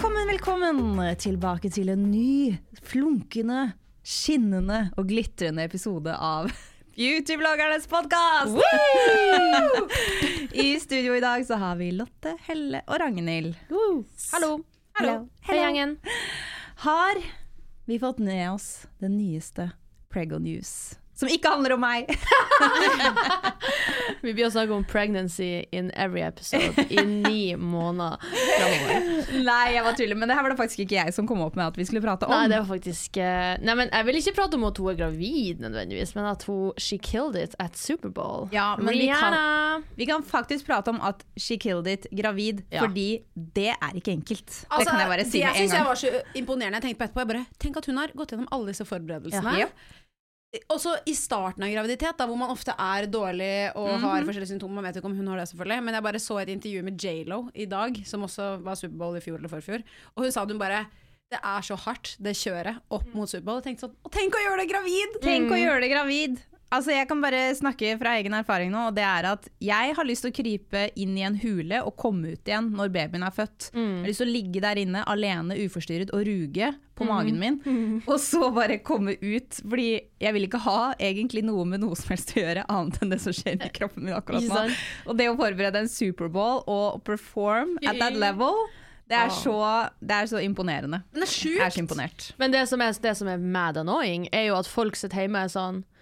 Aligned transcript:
Velkommen, 0.00 0.30
velkommen 0.32 1.16
tilbake 1.20 1.68
til 1.68 1.90
en 1.92 2.06
ny, 2.08 2.54
flunkende, 2.88 3.74
skinnende 4.00 4.78
og 4.96 5.10
glitrende 5.10 5.66
episode 5.68 6.14
av 6.16 6.48
Beautybloggernes 6.96 7.84
podkast! 7.84 8.56
I 10.64 10.80
studio 10.80 11.18
i 11.18 11.20
dag 11.20 11.44
så 11.44 11.60
har 11.60 11.76
vi 11.76 11.90
Lotte, 11.92 12.32
Helle 12.46 12.80
og 12.86 12.96
Ragnhild. 13.04 13.52
Hallo. 14.32 14.62
Hallo. 14.96 15.28
Hei, 15.44 15.60
gjengen. 15.60 15.98
Har 16.86 17.20
vi 17.84 18.00
fått 18.00 18.24
med 18.24 18.54
oss 18.54 18.86
det 19.04 19.12
nyeste 19.12 19.68
Prego 20.08 20.40
News? 20.40 20.96
Som 21.20 21.28
ikke 21.28 21.50
handler 21.52 21.74
om 21.76 21.82
meg! 21.84 22.08
Vi 24.24 24.32
blir 24.36 24.46
å 24.46 24.50
snakke 24.52 24.72
om 24.74 24.84
pregnancy 24.88 25.62
in 25.76 25.90
every 25.92 26.22
episode 26.24 26.84
i 26.92 27.02
ni 27.04 27.54
måneder 27.56 28.20
framover. 28.20 29.04
Nei, 29.44 29.64
jeg 29.74 29.84
var 29.86 29.96
tuller, 29.98 30.18
men 30.20 30.30
det 30.30 30.36
her 30.38 30.44
var 30.46 30.54
det 30.54 30.58
faktisk 30.60 30.82
ikke 30.84 30.96
jeg 30.98 31.14
som 31.16 31.28
kom 31.28 31.42
opp 31.44 31.56
med 31.58 31.66
at 31.70 31.78
vi 31.80 31.86
skulle 31.88 32.02
prate 32.04 32.28
om. 32.28 32.34
Nei, 32.34 32.48
det 32.52 32.60
var 32.62 32.68
faktisk 32.70 33.20
eh, 33.20 33.54
Nei, 33.64 33.76
men 33.78 33.90
Jeg 33.92 34.06
vil 34.08 34.20
ikke 34.20 34.34
prate 34.38 34.58
om 34.58 34.66
at 34.68 34.80
hun 34.80 34.90
er 34.92 34.98
gravid, 35.00 35.62
nødvendigvis, 35.64 36.14
men 36.16 36.28
at 36.30 36.44
hun 36.48 36.72
She 36.80 36.98
killed 37.00 37.36
it 37.40 37.56
at 37.62 37.76
Superbowl. 37.80 38.48
Ja, 38.54 38.72
men 38.80 38.94
vi 38.96 39.08
kan, 39.12 39.84
vi 39.96 40.08
kan 40.08 40.24
faktisk 40.26 40.68
prate 40.68 40.92
om 40.94 41.00
at 41.04 41.24
she 41.36 41.58
killed 41.60 41.88
it 41.90 42.06
gravid, 42.16 42.64
Ja. 42.70 42.84
fordi 42.84 43.22
det 43.34 43.70
er 43.76 43.96
ikke 43.96 44.12
enkelt. 44.16 44.46
det 44.46 44.66
Altså, 44.70 44.90
kan 44.90 45.00
jeg 45.00 45.08
bare 45.12 45.24
si 45.24 45.38
det 45.38 45.46
med 45.46 45.50
en 45.50 45.56
synes 45.68 45.78
jeg 45.78 45.86
var 45.88 45.94
så 46.00 46.12
imponerende. 46.34 46.76
Jeg 46.80 46.88
tenkte 46.88 47.00
på 47.00 47.08
etterpå, 47.08 47.24
jeg 47.24 47.32
bare, 47.34 47.46
Tenk 47.60 47.76
at 47.80 47.86
hun 47.90 47.98
har 48.00 48.12
gått 48.16 48.32
gjennom 48.34 48.48
alle 48.54 48.72
disse 48.72 48.86
forberedelsene. 48.88 49.56
Ja. 49.64 49.68
Også 50.70 50.96
i 51.06 51.12
starten 51.14 51.62
av 51.62 51.70
graviditet, 51.70 52.16
da, 52.18 52.26
hvor 52.26 52.36
man 52.36 52.50
ofte 52.50 52.72
er 52.74 53.06
dårlig 53.06 53.70
og 53.76 53.86
Mhm. 53.86 54.00
har 54.02 54.22
forskjellige 54.26 54.50
symptomer. 54.58 54.74
Man 54.82 54.84
vet 54.84 54.96
ikke 54.96 55.04
om 55.06 55.14
hun 55.16 55.26
har 55.28 55.36
det, 55.38 55.48
selvfølgelig. 55.48 55.82
Men 55.84 55.94
jeg 55.94 56.02
bare 56.02 56.18
så 56.18 56.40
et 56.42 56.48
intervju 56.48 56.82
med 56.82 56.96
J.Lo 56.98 57.50
i 57.54 57.66
dag, 57.66 58.02
som 58.04 58.22
også 58.22 58.60
var 58.60 58.74
Superbowl 58.74 59.16
i 59.16 59.20
fjor 59.20 59.38
eller 59.38 59.48
forfjor. 59.48 59.84
Og 60.16 60.24
hun 60.24 60.32
sa 60.32 60.42
at 60.42 60.48
hun 60.50 60.58
bare 60.58 60.86
Det 61.30 61.38
er 61.44 61.60
så 61.62 61.76
hardt, 61.78 62.16
det 62.20 62.34
kjøret 62.34 62.80
opp 62.90 63.04
Mm. 63.06 63.14
mot 63.14 63.28
Superbowl. 63.28 63.58
Og 63.58 63.62
tenkte 63.62 63.82
sånn 63.86 63.94
tenk 64.10 64.32
å 64.34 64.42
gjøre 64.42 64.58
det 64.66 64.68
gravid! 64.68 65.20
Tenk 65.22 65.48
å 65.52 65.54
gjøre 65.54 65.80
det 65.80 65.90
gravid. 65.92 66.42
Altså, 66.70 66.92
jeg 66.94 67.08
kan 67.10 67.18
bare 67.18 67.38
snakke 67.58 67.96
fra 67.98 68.12
egen 68.20 68.34
erfaring 68.38 68.70
nå, 68.70 68.84
og 68.90 68.94
det 68.94 69.02
er 69.02 69.26
at 69.32 69.48
jeg 69.64 69.94
har 69.96 70.06
lyst 70.06 70.22
til 70.22 70.30
å 70.30 70.34
krype 70.36 70.82
inn 71.02 71.16
i 71.18 71.24
en 71.26 71.34
hule 71.42 71.80
og 71.82 71.96
komme 71.98 72.30
ut 72.36 72.46
igjen 72.46 72.68
når 72.78 72.92
babyen 72.94 73.24
er 73.26 73.34
født. 73.34 73.70
Jeg 73.74 74.04
har 74.04 74.06
lyst 74.12 74.22
til 74.22 74.30
å 74.30 74.34
ligge 74.36 74.62
der 74.62 74.78
inne 74.78 75.02
alene, 75.10 75.56
uforstyrret, 75.66 76.12
og 76.14 76.22
ruge 76.28 76.68
på 76.94 77.08
magen 77.08 77.40
min. 77.42 77.58
Og 78.06 78.20
så 78.22 78.52
bare 78.54 78.78
komme 78.86 79.16
ut, 79.18 79.58
fordi 79.66 79.88
jeg 80.22 80.36
vil 80.36 80.46
ikke 80.46 80.62
ha 80.62 80.78
egentlig 81.02 81.42
noe 81.48 81.64
med 81.66 81.82
noe 81.82 81.98
som 81.98 82.12
helst 82.14 82.36
å 82.36 82.42
gjøre, 82.44 82.62
annet 82.70 83.02
enn 83.02 83.14
det 83.16 83.20
som 83.26 83.34
skjer 83.34 83.58
i 83.66 83.72
kroppen 83.74 84.06
min 84.06 84.14
akkurat 84.14 84.46
nå. 84.46 84.62
Og 85.10 85.18
det 85.18 85.26
å 85.32 85.34
forberede 85.40 85.82
en 85.82 85.90
Superbowl 85.90 86.62
og 86.70 87.02
perform 87.08 87.74
at 87.82 87.98
that 87.98 88.14
level, 88.28 88.54
det 89.10 89.18
er 89.18 89.32
så, 89.34 89.58
det 89.98 90.14
er 90.22 90.28
så 90.30 90.38
imponerende. 90.38 91.02
Men 91.10 91.24
det 91.24 91.26
er 91.26 91.34
Jeg 91.34 91.56
er 91.58 91.64
sjukt. 91.66 91.74
så 91.74 91.82
imponert. 91.82 92.30
Men 92.38 92.52
det 92.54 92.62
som, 92.70 92.80
er, 92.86 92.94
det 93.02 93.16
som 93.18 93.26
er 93.32 93.42
mad 93.42 93.80
annoying, 93.82 94.28
er 94.30 94.52
jo 94.52 94.60
at 94.62 94.70
folk 94.70 94.94
sitter 94.94 95.24
hjemme 95.24 95.40
og 95.42 95.48
er 95.50 95.56
sånn 95.58 95.80
«Ah, 95.82 95.96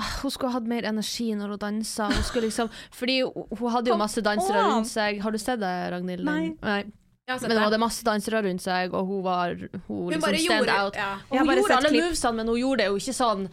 hun 0.00 0.30
skulle 0.32 0.52
hatt 0.54 0.66
mer 0.66 0.86
energi 0.88 1.34
når 1.36 1.54
hun 1.54 1.58
dansa. 1.58 2.08
Hun 2.08 2.42
liksom, 2.42 2.70
fordi 2.98 3.20
hun 3.26 3.46
hun 3.58 3.70
hadde 3.74 3.92
jo 3.92 3.96
masse 4.00 4.22
dansere 4.24 4.62
rundt 4.70 4.88
seg. 4.88 5.20
Har 5.20 5.30
du 5.30 5.38
sett 5.38 5.60
det, 5.60 5.74
Ragnhild? 5.92 6.24
Nei. 6.24 6.54
Nei. 6.62 6.82
Men 7.28 7.52
hun 7.54 7.62
hadde 7.62 7.78
masse 7.78 8.02
dansere 8.04 8.42
rundt 8.44 8.62
seg, 8.64 8.92
og 8.94 9.06
hun 9.06 9.22
var 9.24 9.54
hun, 9.54 9.78
Hun 9.88 10.10
liksom 10.10 10.32
stand 10.34 10.66
gjorde 10.66 10.80
out. 10.80 10.96
ja. 10.96 11.12
Og 11.30 11.38
hun 11.38 11.54
gjorde 11.56 11.76
alle 11.76 11.92
movesene, 11.94 12.36
men 12.40 12.48
hun 12.48 12.58
gjorde 12.58 12.82
det 12.82 12.88
jo 12.90 12.96
ikke 12.98 13.14
sånn 13.20 13.46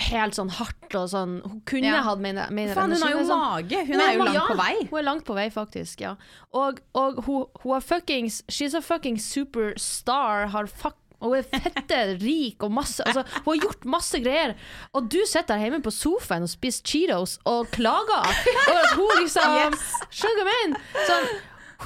helt 0.00 0.32
sånn 0.36 0.48
hardt 0.56 0.94
og 0.96 1.08
sånn. 1.12 1.32
Hun 1.44 1.60
kunne 1.68 1.90
Ja. 1.92 2.00
hatt 2.02 2.20
mer, 2.24 2.32
energi. 2.50 2.74
Faen, 2.74 2.92
hun 2.92 3.02
har 3.02 3.10
jo 3.10 3.24
sånn- 3.28 3.42
mage! 3.44 3.80
Hun 3.86 3.96
Men 3.96 4.00
er 4.00 4.14
jo 4.16 4.24
langt 4.24 4.34
ja, 4.34 4.46
på 4.48 4.56
vei. 4.56 4.88
Hun 4.90 4.98
er 4.98 5.02
langt 5.04 5.24
på 5.26 5.34
vei, 5.34 5.48
faktisk. 5.50 6.00
ja 6.00 6.16
Og, 6.52 6.80
og 6.94 7.24
hun, 7.26 7.44
hun 7.62 7.76
er 7.76 7.80
fuckings 7.80 8.42
She's 8.48 8.74
a 8.74 8.80
fucking 8.80 9.18
superstar. 9.18 10.48
Har 10.48 10.66
fuck 10.66 10.96
og 11.20 11.34
hun 11.34 11.38
er 11.38 11.46
fette 11.46 12.00
rik 12.20 12.64
og 12.64 12.72
masse 12.72 13.04
altså, 13.04 13.24
Hun 13.44 13.52
har 13.52 13.60
gjort 13.66 13.86
masse 13.92 14.20
greier. 14.24 14.54
Og 14.96 15.08
du 15.12 15.20
sitter 15.28 15.60
her 15.60 15.68
hjemme 15.68 15.82
på 15.84 15.92
sofaen 15.94 16.46
og 16.46 16.52
spiser 16.52 16.84
Cheetos 16.86 17.38
og 17.44 17.68
klager 17.74 18.24
over 18.24 18.80
at 18.80 18.94
hun 18.96 19.14
liksom 19.20 19.78
Skjønner 20.08 20.40
du 20.40 20.44
hva 20.48 20.56
jeg 20.56 20.68
mener? 20.68 20.84
Sånn, 21.08 21.30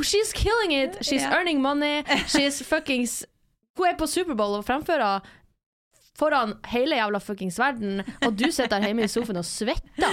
she's 0.06 0.32
killing 0.34 0.74
it. 0.74 0.98
She's 1.02 1.22
yeah. 1.22 1.34
earning 1.34 1.62
money. 1.62 2.02
She's 2.30 2.62
fuckings 2.62 3.22
Hun 3.78 3.90
er 3.90 3.98
på 3.98 4.06
Superbowl 4.10 4.60
og 4.60 4.68
fremfører 4.68 5.26
foran 6.18 6.54
hele 6.70 6.96
jævla 6.98 7.18
fuckings 7.22 7.56
verden, 7.58 8.02
og 8.22 8.36
du 8.38 8.46
sitter 8.54 8.76
der 8.76 8.86
hjemme 8.88 9.02
i 9.06 9.10
sofaen 9.10 9.40
og 9.40 9.46
svetter 9.46 10.06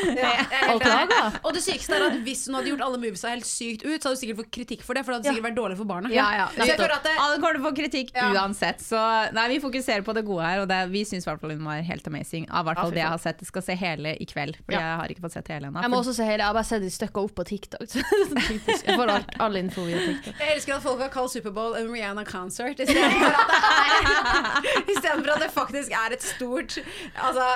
og 0.72 0.82
klager. 0.82 1.38
Og 1.46 1.54
det 1.56 1.62
sykeste 1.64 1.94
er 1.98 2.06
at 2.08 2.18
hvis 2.26 2.46
hun 2.48 2.56
hadde 2.58 2.72
gjort 2.72 2.84
alle 2.86 3.00
movesa 3.02 3.32
helt 3.34 3.46
sykt 3.48 3.84
ut, 3.86 3.98
så 4.02 4.10
hadde 4.10 4.16
hun 4.16 4.22
sikkert 4.22 4.40
fått 4.42 4.52
kritikk 4.56 4.84
for 4.86 4.98
det, 4.98 5.04
for 5.06 5.14
det 5.14 5.20
hadde 5.20 5.34
sikkert 5.36 5.48
vært 5.50 5.58
dårlig 5.60 5.78
for 5.80 5.90
barna. 5.90 6.12
Ja, 6.14 6.28
ja. 6.38 6.46
Så 6.56 6.68
jeg 6.70 6.78
føler 6.80 6.96
at 6.96 7.06
det, 7.06 7.14
Alle 7.22 7.38
kommer 7.42 7.58
til 7.58 7.62
å 7.64 7.68
få 7.68 7.74
kritikk 7.78 8.12
Ja. 8.16 8.30
uansett. 8.34 8.82
Så 8.84 9.02
nei, 9.36 9.46
vi 9.54 9.60
fokuserer 9.64 10.06
på 10.06 10.16
det 10.18 10.24
gode 10.28 10.48
her, 10.48 10.64
og 10.64 10.68
det, 10.72 10.80
vi 10.94 11.04
syns 11.08 11.28
hun 11.30 11.66
var 11.66 11.82
helt 11.86 12.08
amazing. 12.08 12.48
Av 12.50 12.66
hvert 12.66 12.82
fall 12.82 12.94
det 12.96 13.02
jeg 13.04 13.12
har 13.14 13.22
sett. 13.22 13.42
Jeg 13.44 13.52
skal 13.52 13.66
se 13.70 13.78
hele 13.78 14.16
i 14.18 14.26
kveld, 14.30 14.58
for 14.66 14.74
Ja. 14.76 14.80
jeg 14.82 14.98
har 15.02 15.14
ikke 15.16 15.26
fått 15.28 15.38
sett 15.38 15.48
hele 15.54 15.70
ennå. 15.70 15.82
Jeg 15.86 15.94
må 15.94 16.02
også 16.02 16.16
se 16.18 16.26
hele, 16.26 16.42
jeg 16.42 16.50
har 16.50 16.58
bare 16.58 16.70
sett 16.72 16.82
de 16.82 16.90
stykker 16.90 17.28
opp 17.30 17.36
på 17.38 17.46
TikTok. 17.52 17.88
Jeg 18.82 18.98
får 18.98 19.10
alt, 19.12 19.30
all 19.40 19.56
info 19.60 19.84
via 19.86 20.00
TikTok. 20.02 20.36
jeg 20.40 20.56
elsker 20.56 20.76
at 20.76 20.84
folk 20.84 21.00
har 21.02 21.10
kalt 21.14 21.32
Superbowl 21.32 21.76
en 21.80 21.90
Rihanna-concert 21.92 22.80
istedenfor 22.84 23.36
at, 23.38 24.66
i 24.92 24.96
at 25.32 25.44
det 25.44 25.50
faktisk 25.54 25.91
er 25.98 26.16
et 26.16 26.26
stort 26.26 26.78
altså, 27.16 27.48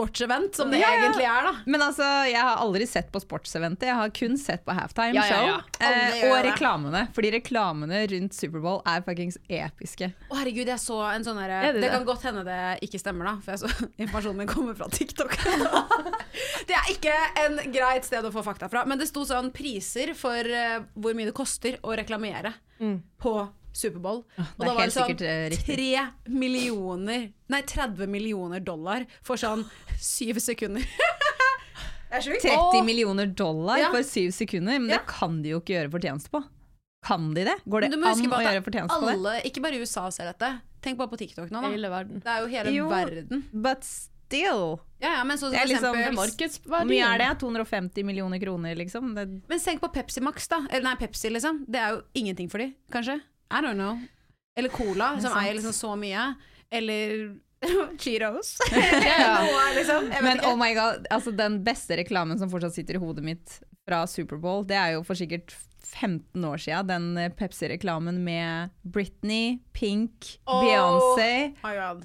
sportsevent, 0.00 0.54
som 0.56 0.70
det 0.70 0.78
Ja, 0.78 0.88
ja. 0.94 1.02
egentlig 1.02 1.24
er. 1.24 1.42
da 1.44 1.52
Men 1.66 1.82
altså, 1.82 2.04
jeg 2.30 2.40
har 2.40 2.60
aldri 2.62 2.86
sett 2.86 3.10
på 3.12 3.20
sportseventet. 3.20 3.88
Jeg 3.90 3.96
har 3.98 4.12
kun 4.14 4.36
sett 4.38 4.64
på 4.64 4.74
halftime 4.76 5.14
Ja, 5.14 5.24
show. 5.28 5.60
Eh, 5.80 6.30
og 6.30 6.44
reklamene. 6.46 7.06
Fordi 7.14 7.32
reklamene 7.34 8.06
rundt 8.12 8.36
Superbowl 8.36 8.80
er 8.88 9.02
fuckings 9.06 9.38
episke. 9.48 10.12
Å 10.30 10.38
herregud, 10.40 10.70
jeg 10.70 10.80
så 10.80 11.00
en 11.10 11.26
sånn 11.26 11.40
herre 11.42 11.60
Er 11.68 11.76
det 11.76 11.84
det, 11.84 11.92
kan 11.92 12.06
godt 12.08 12.24
hende 12.28 12.44
det 12.46 12.60
ikke 12.86 13.02
stemmer, 13.02 13.28
da, 13.28 13.36
for 13.44 13.56
jeg 13.56 13.64
så 13.64 13.88
informasjonen 14.06 14.42
min 14.44 14.50
kommer 14.50 14.78
fra 14.78 14.88
TikTok. 14.88 15.36
det 16.70 16.78
er 16.78 16.92
ikke 16.94 17.16
en 17.44 17.60
greit 17.74 18.08
sted 18.08 18.24
å 18.24 18.32
få 18.34 18.44
fakta 18.46 18.70
fra, 18.72 18.86
men 18.88 19.00
det 19.00 19.10
sto 19.10 19.26
sånn 19.28 19.52
priser 19.54 20.14
for 20.18 20.38
uh, 20.38 20.80
hvor 20.94 21.16
mye 21.18 21.28
det 21.28 21.36
koster 21.36 21.80
å 21.82 21.96
reklamere 21.98 22.54
på 23.20 23.32
Superbowl. 23.72 24.24
Og 24.38 24.64
da 24.66 24.74
var 24.74 24.86
det 24.86 24.94
sånn 24.94 25.08
riktig. 25.14 25.64
3 25.66 26.06
millioner 26.28 27.32
Nei, 27.50 27.62
30 27.62 28.06
millioner 28.10 28.60
dollar 28.60 29.04
for 29.22 29.36
sånn 29.36 29.64
syv 29.98 30.38
sekunder. 30.42 30.82
det 32.10 32.18
er 32.18 32.40
30 32.42 32.82
millioner 32.86 33.26
dollar 33.26 33.78
Ja. 33.78 33.90
for 33.90 34.02
syv 34.06 34.32
sekunder, 34.34 34.78
men 34.80 34.90
Ja. 34.90 34.98
det 34.98 35.06
kan 35.06 35.42
de 35.42 35.50
jo 35.50 35.60
ikke 35.60 35.74
gjøre 35.78 35.90
fortjeneste 35.90 36.30
på. 36.30 36.44
Kan 37.02 37.32
de 37.34 37.44
det? 37.44 37.56
Går 37.66 37.80
det 37.80 37.94
an 37.94 38.02
å 38.02 38.42
gjøre 38.44 38.62
fortjeneste 38.64 39.00
på 39.00 39.22
det? 39.24 39.42
ikke 39.50 39.62
bare 39.62 39.78
USA 39.80 40.10
ser 40.10 40.32
dette. 40.32 40.60
Tenk 40.82 40.98
bare 40.98 41.08
på 41.08 41.18
TikTok 41.18 41.50
nå, 41.50 41.60
da. 41.62 41.70
Hele 41.70 41.88
verden. 41.92 42.20
Det 42.20 42.26
er 42.28 42.40
jo 42.40 42.46
hele 42.48 42.72
Jo. 42.74 42.88
verden. 42.88 43.44
But 43.52 43.84
still. 43.84 44.80
Ja, 45.00 45.16
ja, 45.18 45.24
men 45.24 45.36
så, 45.38 45.50
Det 45.50 45.58
er 45.60 45.66
liksom- 45.66 45.94
Hvor 46.66 46.84
mye 46.86 47.02
er 47.14 47.18
det? 47.18 47.38
250 47.40 48.02
millioner 48.04 48.38
kroner, 48.38 48.74
liksom? 48.76 49.14
Det, 49.14 49.42
Men 49.48 49.58
tenk 49.58 49.80
på 49.80 49.92
Pepsi 49.92 50.20
Max, 50.22 50.46
da. 50.46 50.66
Eller 50.70 50.82
nei, 50.82 50.94
Pepsi, 50.96 51.30
liksom. 51.30 51.64
Det 51.66 51.76
er 51.80 51.90
jo 51.96 52.02
ingenting 52.14 52.48
for 52.50 52.58
de, 52.58 52.74
kanskje. 52.92 53.20
I 53.50 53.60
don't 53.60 53.78
know. 53.78 53.98
Eller 54.56 54.68
Cola, 54.68 55.12
som 55.20 55.30
sant. 55.30 55.40
eier 55.42 55.54
liksom 55.58 55.72
så 55.72 55.94
mye. 55.98 56.34
Eller 56.70 57.36
Cheetos. 57.98 58.56
Ja. 58.72 59.40
Noe, 59.44 59.64
liksom. 59.76 60.08
Men 60.22 60.38
ikke. 60.38 60.46
oh 60.52 60.56
my 60.60 60.70
god, 60.74 61.06
altså 61.10 61.32
den 61.36 61.60
beste 61.64 61.98
reklamen 62.00 62.38
som 62.40 62.50
fortsatt 62.52 62.74
sitter 62.76 62.96
i 62.98 63.02
hodet 63.02 63.24
mitt 63.26 63.58
fra 63.88 64.04
Superbowl, 64.08 64.64
det 64.68 64.76
er 64.78 64.94
jo 64.96 65.02
for 65.06 65.18
sikkert 65.18 65.54
15 65.96 66.44
år 66.46 66.60
siden, 66.62 66.88
den 66.90 67.06
eh, 67.20 67.32
Pepsi-reklamen 67.36 68.20
med 68.24 68.70
Britney, 68.82 69.58
Pink, 69.76 70.36
oh, 70.46 70.62
Beyoncé. 70.64 71.32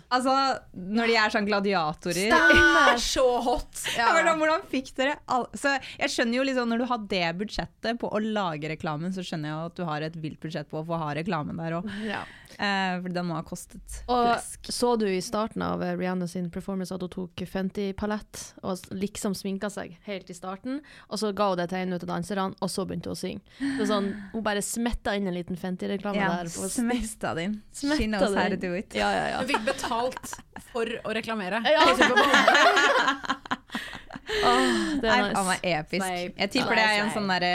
Altså, 0.10 0.36
når 0.74 1.12
de 1.12 1.18
er 1.22 1.34
sånn 1.34 1.50
gladiatorer. 1.50 2.32
Det 2.32 2.62
er 2.62 3.02
så 3.16 3.26
hot! 3.46 3.84
Ja. 3.98 4.12
Hvordan, 4.16 4.42
hvordan 4.42 4.66
fikk 4.72 4.94
dere 4.98 5.18
all... 5.32 5.48
Så 5.58 5.76
jeg 6.00 6.12
skjønner 6.14 6.40
jo 6.40 6.46
liksom 6.48 6.72
Når 6.72 6.82
du 6.82 6.88
har 6.90 7.06
det 7.12 7.26
budsjettet 7.40 8.00
på 8.02 8.10
å 8.10 8.22
lage 8.24 8.72
reklamen, 8.72 9.14
så 9.16 9.26
skjønner 9.26 9.52
jeg 9.52 9.70
at 9.72 9.78
du 9.80 9.86
har 9.88 10.06
et 10.08 10.18
vilt 10.20 10.42
budsjett 10.42 10.70
på 10.72 10.82
å 10.82 10.88
få 10.88 11.00
ha 11.02 11.14
reklamen 11.18 11.60
der 11.62 11.80
òg. 11.80 11.90
Ja. 12.08 12.24
Eh, 12.56 13.02
for 13.02 13.12
den 13.12 13.26
må 13.28 13.36
ha 13.36 13.44
kostet 13.44 13.98
Og 14.08 14.22
flesk. 14.30 14.70
så 14.72 14.94
du 15.00 15.06
i 15.10 15.22
starten 15.24 15.62
av 15.66 15.84
eh, 15.84 15.96
Rihanna 16.00 16.28
sin 16.32 16.50
performance 16.54 16.94
at 16.96 17.02
hun 17.04 17.12
tok 17.12 17.44
Fenty-palett 17.52 18.42
og 18.64 18.80
liksom 18.96 19.36
sminka 19.36 19.70
seg 19.74 19.98
helt 20.08 20.30
i 20.32 20.38
starten, 20.38 20.80
og 21.10 21.20
så 21.20 21.34
ga 21.36 21.50
hun 21.52 21.60
det 21.60 21.70
til 21.74 21.82
en 21.84 21.98
av 21.98 22.06
danserne, 22.08 22.48
og 22.62 22.72
så 22.72 22.86
begynte 22.88 23.12
hun 23.12 23.18
å 23.18 23.20
synge. 23.20 23.42
Det 23.60 23.84
er 23.84 23.92
sånn, 23.92 24.10
hun 24.32 24.46
bare 24.46 24.64
smetta 24.64 25.16
inn 25.20 25.28
en 25.28 25.36
liten 25.36 25.60
Fenty-reklame 25.60 26.22
Ja, 26.22 26.32
der. 26.40 26.52
Ja, 26.52 26.70
smetta 26.72 27.36
din. 27.38 27.60
Smetta 27.76 28.00
She 28.00 28.08
knows 28.08 28.36
how 28.36 28.48
to 28.50 28.60
do 28.60 28.74
it. 28.74 28.96
Ja, 28.96 29.12
ja, 29.12 29.28
ja. 29.34 29.44
Hun 29.44 29.52
fikk 29.52 29.66
betalt 29.68 30.36
for 30.72 30.86
å 31.04 31.16
reklamere. 31.16 31.60
Ja. 31.68 31.84
Åh, 34.26 35.00
det 35.02 35.10
er 35.12 35.28
nice. 35.30 35.56
er 35.62 35.80
episk. 35.80 36.08
Jeg 36.40 36.52
tipper 36.54 36.80
det 36.80 36.86
er 36.86 37.02
en, 37.04 37.12
sånn 37.14 37.30
der, 37.30 37.46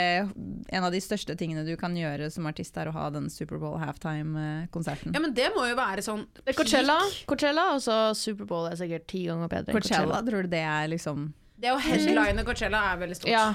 en 0.71 0.87
av 0.87 0.93
de 0.93 1.01
største 1.03 1.35
tingene 1.39 1.65
du 1.67 1.73
kan 1.79 1.95
gjøre 1.97 2.29
som 2.33 2.47
artist, 2.49 2.77
er 2.79 2.91
å 2.91 2.95
ha 2.95 3.09
den 3.13 3.27
Superbowl 3.33 3.77
halftime-konserten. 3.81 5.15
Ja, 5.15 5.23
men 5.23 5.35
det 5.37 5.49
må 5.55 5.65
jo 5.69 5.77
være 5.79 6.05
sånn 6.05 6.23
er 6.45 6.55
Coachella, 6.57 6.97
Coachella 7.29 7.67
og 7.75 7.83
så 7.83 7.99
Superbowl 8.17 8.69
er 8.71 8.79
sikkert 8.79 9.07
ti 9.11 9.25
ganger 9.27 9.51
bedre 9.51 9.73
enn 9.73 9.79
Coachella, 9.79 10.07
Coachella. 10.07 10.23
tror 10.29 10.47
du 10.47 10.51
det 10.55 10.65
er 10.71 10.91
liksom 10.91 11.29
Det 11.61 11.73
å 11.73 11.79
headline 11.81 12.45
Coachella 12.47 12.83
er 12.91 13.01
veldig 13.03 13.19
stort. 13.19 13.31
Ja, 13.31 13.47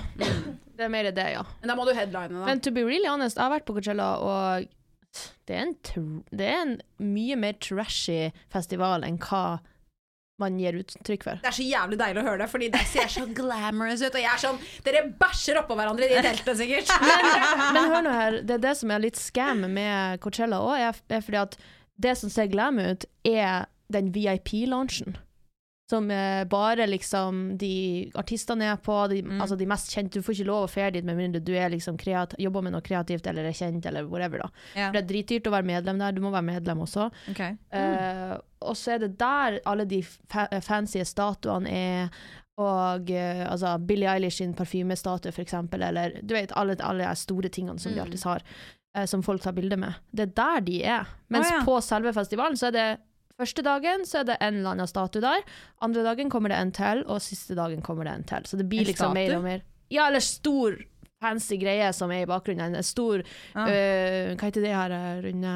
det 0.76 0.88
er 0.88 0.92
mer 0.92 1.10
det, 1.10 1.28
ja. 1.38 1.44
Men 1.62 1.72
da 1.72 1.78
må 1.78 1.86
du 1.88 1.94
headline, 1.96 2.34
da. 2.36 2.44
Men 2.48 2.60
to 2.64 2.72
be 2.74 2.84
really 2.86 3.08
honest, 3.10 3.40
jeg 3.40 3.46
har 3.46 3.54
vært 3.56 3.68
på 3.68 3.78
Coachella, 3.78 4.10
og 4.20 4.68
det 5.48 5.56
er 5.56 5.62
en, 5.64 5.74
tr 5.86 6.04
det 6.36 6.50
er 6.52 6.60
en 6.60 6.76
mye 7.00 7.38
mer 7.40 7.56
trashy 7.64 8.28
festival 8.52 9.06
enn 9.06 9.16
hva 9.22 9.58
man 10.42 10.58
gir 10.60 10.76
uttrykk 10.76 11.24
for. 11.24 11.40
Det 11.42 11.50
er 11.50 11.56
så 11.56 11.64
jævlig 11.64 11.98
deilig 12.00 12.20
å 12.22 12.26
høre 12.26 12.40
det, 12.44 12.48
fordi 12.52 12.68
det 12.74 12.82
ser 12.90 13.08
så 13.12 13.24
glamorous 13.36 14.02
ut. 14.04 14.10
Og 14.12 14.20
jeg 14.20 14.30
er 14.32 14.42
sånn 14.42 14.58
Dere 14.84 15.04
bæsjer 15.20 15.60
oppå 15.62 15.76
hverandre 15.78 16.08
i 16.08 16.12
de 16.12 16.24
teltene, 16.26 16.56
sikkert. 16.60 16.92
Men 17.76 17.92
hør 17.92 18.04
nå 18.04 18.12
her, 18.16 18.40
det 18.44 18.58
er 18.58 18.64
det 18.66 18.74
som 18.80 18.92
er 18.92 19.04
litt 19.06 19.20
scam 19.20 19.64
med 19.72 20.20
Coachella 20.24 20.60
òg, 20.60 21.00
er 21.08 21.24
fordi 21.24 21.40
at 21.40 21.56
det 21.96 22.16
som 22.20 22.32
ser 22.32 22.50
glam 22.52 22.80
ut, 22.82 23.06
er 23.24 23.70
den 23.92 24.12
VIP-launchen. 24.12 25.16
Som 25.88 26.10
eh, 26.10 26.42
bare 26.50 26.86
liksom 26.90 27.56
de 27.58 28.10
artistene 28.18 28.64
er 28.72 28.76
på, 28.82 29.08
de, 29.08 29.20
Mm. 29.22 29.40
altså 29.40 29.56
de 29.56 29.66
mest 29.66 29.92
kjente. 29.94 30.14
Du 30.18 30.22
får 30.22 30.34
ikke 30.34 30.46
lov 30.48 30.64
å 30.66 30.70
ferde 30.72 30.92
dit 30.98 31.04
med 31.04 31.16
mindre 31.16 31.40
du 31.44 31.52
liksom 31.52 31.96
jobber 32.38 32.62
med 32.62 32.72
noe 32.72 32.80
kreativt 32.82 33.26
eller 33.26 33.44
er 33.44 33.52
kjent 33.52 33.86
eller 33.86 34.02
whatever. 34.08 34.38
da. 34.38 34.48
Yeah. 34.74 34.90
For 34.90 34.92
Det 34.92 35.04
er 35.04 35.08
dritdyrt 35.12 35.46
å 35.46 35.52
være 35.54 35.64
medlem 35.64 35.98
der, 35.98 36.12
du 36.12 36.20
må 36.20 36.30
være 36.32 36.42
medlem 36.44 36.78
også. 36.82 37.10
ok. 37.30 37.40
Eh, 37.72 38.36
og 38.62 38.74
så 38.74 38.94
er 38.94 38.98
det 38.98 39.16
der 39.18 39.60
alle 39.64 39.84
de 39.86 40.02
fa 40.02 40.48
fancy 40.60 40.98
statuene 41.04 41.70
er, 41.70 42.08
og 42.58 43.10
eh, 43.10 43.46
altså 43.48 43.78
Billie 43.86 44.08
Eilish 44.08 44.38
sin 44.38 44.54
parfymestatue, 44.54 45.30
eksempel, 45.44 45.82
eller 45.86 46.20
du 46.22 46.34
vet, 46.34 46.50
alle, 46.56 46.74
alle 46.80 47.04
de 47.06 47.14
store 47.14 47.48
tingene 47.48 47.78
som 47.78 47.92
de 47.92 48.00
Mm. 48.00 48.06
alltid 48.06 48.24
har, 48.24 48.42
eh, 48.96 49.04
som 49.06 49.22
folk 49.22 49.40
tar 49.42 49.52
bilde 49.52 49.76
med. 49.76 49.94
Det 50.12 50.22
er 50.30 50.34
der 50.34 50.60
de 50.60 50.82
er. 50.84 51.06
Mens 51.30 51.46
Å, 51.46 51.50
ja. 51.60 51.64
på 51.64 51.80
selve 51.80 52.12
festivalen 52.12 52.56
så 52.56 52.66
er 52.68 52.70
det 52.72 52.98
Første 53.36 53.62
dagen 53.64 54.04
så 54.08 54.22
er 54.22 54.28
det 54.30 54.36
en 54.40 54.60
eller 54.62 54.72
annen 54.72 54.88
statue 54.88 55.20
der, 55.20 55.42
andre 55.84 56.02
dagen 56.06 56.30
kommer 56.32 56.48
det 56.52 56.56
en 56.56 56.70
til, 56.72 57.02
og 57.06 57.20
siste 57.20 57.56
dagen 57.58 57.82
kommer 57.84 58.08
det 58.08 58.14
en 58.16 58.24
til. 58.24 58.46
Så 58.48 58.56
det 58.56 58.68
blir 58.70 58.80
En 58.80 58.90
liksom 58.92 59.12
mer 59.16 59.36
og 59.36 59.42
mer 59.44 59.64
Ja, 59.92 60.06
eller 60.08 60.24
stor, 60.24 60.78
fancy 61.22 61.58
greie 61.60 61.92
som 61.92 62.10
er 62.12 62.24
i 62.24 62.28
bakgrunnen. 62.28 62.74
En 62.76 62.82
stor 62.86 63.22
Ah. 63.54 63.68
øh, 63.68 64.36
Hva 64.36 64.48
heter 64.48 64.64
det 64.64 64.72
her 64.74 64.90
eh, 64.96 65.20
runde 65.26 65.52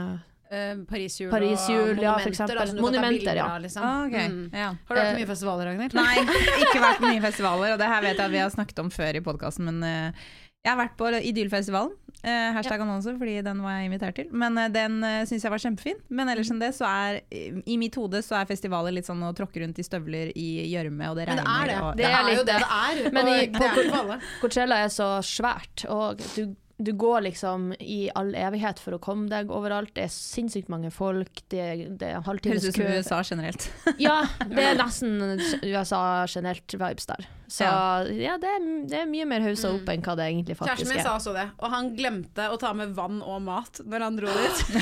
uh, 0.52 0.84
Pariserhjul 0.90 1.30
Pariserhjul, 1.32 1.96
og 1.98 2.04
ja, 2.04 2.12
monumenter. 2.18 2.46
ta 2.46 2.66
Monumenter, 2.80 3.08
bilder 3.10 3.40
ja. 3.40 3.48
Liksom. 3.58 3.82
Ah, 3.82 4.04
okay. 4.06 4.28
Mm. 4.28 4.50
Ja. 4.52 4.68
Har 4.88 4.94
du 4.94 5.00
vært 5.00 5.14
på 5.14 5.20
mye 5.22 5.30
festivaler, 5.32 5.70
Ragnhild? 5.70 5.94
Nei, 5.94 6.16
ikke 6.66 6.84
vært 6.84 7.00
på 7.00 7.08
mye 7.08 7.24
festivaler, 7.24 7.72
og 7.74 7.78
det 7.82 7.90
her 7.94 8.02
vet 8.06 8.16
jeg 8.16 8.24
at 8.26 8.36
vi 8.36 8.44
har 8.44 8.50
snakket 8.54 8.84
om 8.84 8.90
før 8.90 9.16
i 9.16 9.24
podkasten, 9.24 9.64
men 9.70 9.82
uh, 9.82 10.24
jeg 10.60 10.72
har 10.74 10.80
vært 10.82 10.96
på 11.00 11.08
Idylfestivalen. 11.32 11.96
Uh, 12.20 12.52
hashtag 12.52 12.82
annonse, 12.84 13.14
fordi 13.16 13.38
den 13.46 13.62
var 13.64 13.78
jeg 13.78 13.88
invitert 13.88 14.14
til. 14.20 14.26
Men 14.32 14.58
uh, 14.60 14.66
den 14.68 14.98
uh, 15.02 15.22
syns 15.24 15.44
jeg 15.46 15.52
var 15.54 15.62
kjempefin. 15.62 16.00
Men 16.12 16.28
ellers 16.28 16.50
enn 16.52 16.60
det, 16.60 16.72
så 16.76 16.84
er 16.84 17.20
i 17.64 17.76
mitt 17.80 17.96
hode 17.96 18.20
så 18.26 18.36
er 18.40 18.48
festivaler 18.50 18.92
litt 18.92 19.08
sånn 19.08 19.22
å 19.24 19.32
tråkke 19.36 19.62
rundt 19.64 19.80
i 19.80 19.86
støvler 19.86 20.32
i 20.36 20.48
gjørme, 20.68 21.08
og 21.12 21.16
det 21.16 21.28
Men 21.30 21.40
det 21.40 21.46
er 21.48 21.70
det. 21.72 21.78
Og, 21.80 21.96
Det 21.96 22.04
er 22.04 22.16
er 22.16 22.20
jo 22.20 22.28
litt 22.28 22.40
det 22.40 22.46
det. 22.46 22.58
det 22.60 23.06
er. 23.06 23.12
Men 23.16 23.30
i- 23.32 23.46
det 23.56 23.94
alle. 24.02 24.18
Coachella 24.42 24.82
er 24.84 24.92
så 24.92 25.08
svært, 25.24 25.86
og 25.88 26.20
du, 26.36 26.54
du 26.80 26.92
går 26.92 27.24
liksom 27.30 27.70
i 27.80 28.10
all 28.14 28.34
evighet 28.36 28.78
for 28.84 28.96
å 28.96 29.00
komme 29.00 29.28
deg 29.32 29.48
overalt. 29.50 29.94
Det 29.96 30.04
er 30.04 30.12
sinnssykt 30.12 30.68
mange 30.72 30.92
folk, 30.92 31.42
det, 31.48 31.96
det 32.00 32.12
er 32.12 32.20
Høres 32.20 32.68
ut 32.68 32.76
som. 32.76 32.84
USA 33.00 33.22
generelt. 33.24 33.70
Ja, 33.98 34.20
det 34.44 34.64
er 34.74 34.76
nesten 34.84 35.16
USA 35.64 36.26
generelt 36.28 36.68
vibes 36.76 37.06
der. 37.08 37.28
Så 37.50 37.66
ja, 37.66 38.06
Ja. 38.14 38.36
det, 38.38 38.46
er, 38.46 38.66
det 38.86 38.98
er 39.00 39.08
mye 39.10 39.26
mer 39.26 39.42
haussa 39.42 39.72
opp 39.74 39.88
enn 39.90 40.04
hva 40.06 40.14
det 40.20 40.28
egentlig 40.30 40.54
Kjæresten 40.54 40.68
faktisk 40.70 40.92
min 40.92 41.00
er. 41.00 41.06
sa 41.08 41.14
også 41.18 41.32
det, 41.34 41.46
og 41.58 41.72
han 41.72 41.88
glemte 41.98 42.46
å 42.46 42.58
ta 42.62 42.70
med 42.78 42.92
vann 42.94 43.16
og 43.26 43.40
mat 43.42 43.80
når 43.82 44.04
han 44.06 44.18
dro 44.20 44.30
dit. 44.30 44.60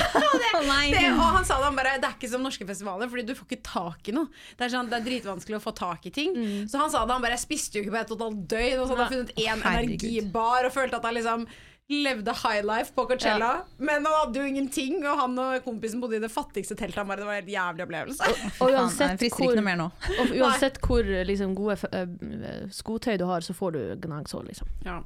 Det, 0.49 1.01
og 1.13 1.21
han 1.33 1.45
sa 1.45 1.57
det, 1.59 1.65
han 1.65 1.75
bare, 1.77 1.95
det 2.01 2.07
er 2.07 2.15
ikke 2.17 2.29
som 2.31 2.43
norske 2.45 2.65
festivaler, 2.67 3.09
fordi 3.11 3.23
du 3.27 3.33
får 3.37 3.47
ikke 3.49 3.61
tak 3.65 4.09
i 4.11 4.15
noe. 4.15 4.29
Det 4.57 4.65
er, 4.67 4.71
sånn, 4.73 4.89
det 4.91 4.99
er 4.99 5.05
dritvanskelig 5.07 5.57
å 5.59 5.63
få 5.63 5.73
tak 5.77 6.05
i 6.09 6.11
ting. 6.13 6.35
Så 6.69 6.79
han 6.81 6.91
sa 6.93 7.03
det, 7.05 7.13
han 7.15 7.23
bare 7.25 7.37
jeg 7.37 7.43
spiste 7.45 7.79
jo 7.79 7.85
ikke 7.85 7.95
på 7.95 8.01
et 8.03 8.11
totalt 8.13 8.45
døgn, 8.51 8.77
og 8.81 8.85
så 8.85 8.93
hadde 8.95 9.07
han 9.07 9.13
funnet 9.15 9.33
én 9.45 9.65
energibar 9.73 10.69
og 10.69 10.73
følte 10.75 10.99
at 11.01 11.09
han 11.09 11.17
liksom 11.17 11.47
levde 11.89 12.33
high 12.43 12.61
life 12.61 12.93
på 12.93 13.05
Coachella. 13.09 13.63
Men 13.81 14.05
han 14.05 14.13
hadde 14.13 14.37
jo 14.43 14.45
ingenting, 14.45 14.99
og 15.09 15.15
han 15.23 15.39
og 15.41 15.63
kompisen 15.65 16.01
bodde 16.03 16.19
i 16.19 16.21
det 16.21 16.29
fattigste 16.29 16.75
teltet. 16.77 16.99
Han 17.01 17.09
bare, 17.09 17.23
det 17.23 17.25
var 17.25 17.33
en 17.33 17.41
helt 17.41 17.53
jævlig 17.55 17.85
opplevelse. 17.87 18.27
Og 18.29 18.67
og 18.67 18.73
uansett 18.77 19.23
jeg 19.25 19.31
hvor, 19.33 19.57
og 20.21 20.35
uansett 20.37 20.77
hvor 20.85 21.09
liksom, 21.31 21.55
gode 21.57 21.79
skotøy 22.71 23.17
du 23.19 23.25
har, 23.29 23.41
så 23.45 23.53
får 23.53 23.71
du 23.77 23.81
gnagsår, 24.03 24.43
liksom. 24.51 24.67
Ja. 24.85 24.99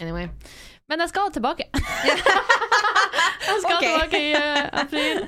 Anyway. 0.00 0.28
Men 0.88 1.00
jeg 1.00 1.08
skal 1.08 1.32
tilbake. 1.34 1.66
jeg 3.48 3.60
skal 3.60 3.76
okay. 3.76 3.88
tilbake 3.88 4.20
i 4.20 4.34
uh, 4.34 4.68
april. 4.84 5.26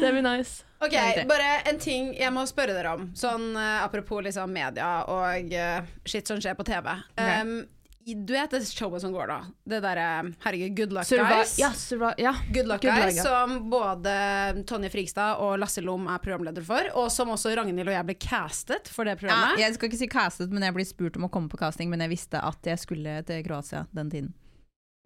Det 0.00 0.12
blir 0.12 0.24
nice. 0.26 0.64
Ok, 0.82 0.96
bare 1.28 1.50
en 1.70 1.78
ting 1.78 2.10
jeg 2.18 2.32
må 2.34 2.42
spørre 2.50 2.74
dere 2.74 2.96
om. 2.96 3.06
Sånn 3.14 3.52
uh, 3.54 3.84
apropos 3.84 4.24
liksom 4.26 4.50
media 4.52 5.04
og 5.10 5.54
uh, 5.54 5.92
shit 6.04 6.26
som 6.28 6.40
skjer 6.42 6.58
på 6.58 6.66
TV. 6.66 6.90
Um, 7.16 7.54
i- 7.62 7.81
du 8.04 8.32
vet 8.34 8.50
det 8.50 8.60
showet 8.66 9.00
som 9.04 9.12
går 9.14 9.26
da? 9.30 9.36
Det 9.68 9.78
derre 9.84 10.06
Herregud, 10.42 10.74
Good 10.76 10.92
Luck 10.96 11.06
Survi 11.06 11.36
Guys. 11.38 11.52
ja, 11.60 11.70
survi 11.76 12.10
ja. 12.18 12.32
Good 12.52 12.66
Luck 12.66 12.82
Good 12.82 12.94
Guys, 12.96 13.16
Luck, 13.16 13.16
ja. 13.16 13.22
som 13.22 13.70
både 13.70 14.64
Tonje 14.66 14.90
Frigstad 14.90 15.38
og 15.44 15.58
Lasse 15.62 15.80
Lom 15.84 16.08
er 16.10 16.18
programleder 16.24 16.64
for, 16.66 16.88
og 16.98 17.10
som 17.14 17.30
også 17.34 17.54
Ragnhild 17.56 17.86
og 17.88 17.94
jeg 17.94 18.08
ble 18.10 18.16
castet 18.18 18.90
for 18.90 19.04
det 19.06 19.14
Ja, 19.16 19.20
programmet. 19.22 19.62
jeg 19.62 19.74
skal 19.78 19.88
ikke 19.92 20.00
si 20.02 20.08
castet, 20.10 20.50
men 20.50 20.62
jeg 20.66 20.74
ble 20.74 20.84
spurt 20.88 21.16
om 21.20 21.28
å 21.28 21.32
komme 21.32 21.48
på 21.52 21.60
casting, 21.62 21.90
men 21.92 22.00
jeg 22.00 22.10
visste 22.16 22.42
at 22.42 22.58
jeg 22.72 22.78
skulle 22.82 23.20
til 23.28 23.42
Kroatia 23.46 23.86
den 23.94 24.10
tiden. 24.10 24.32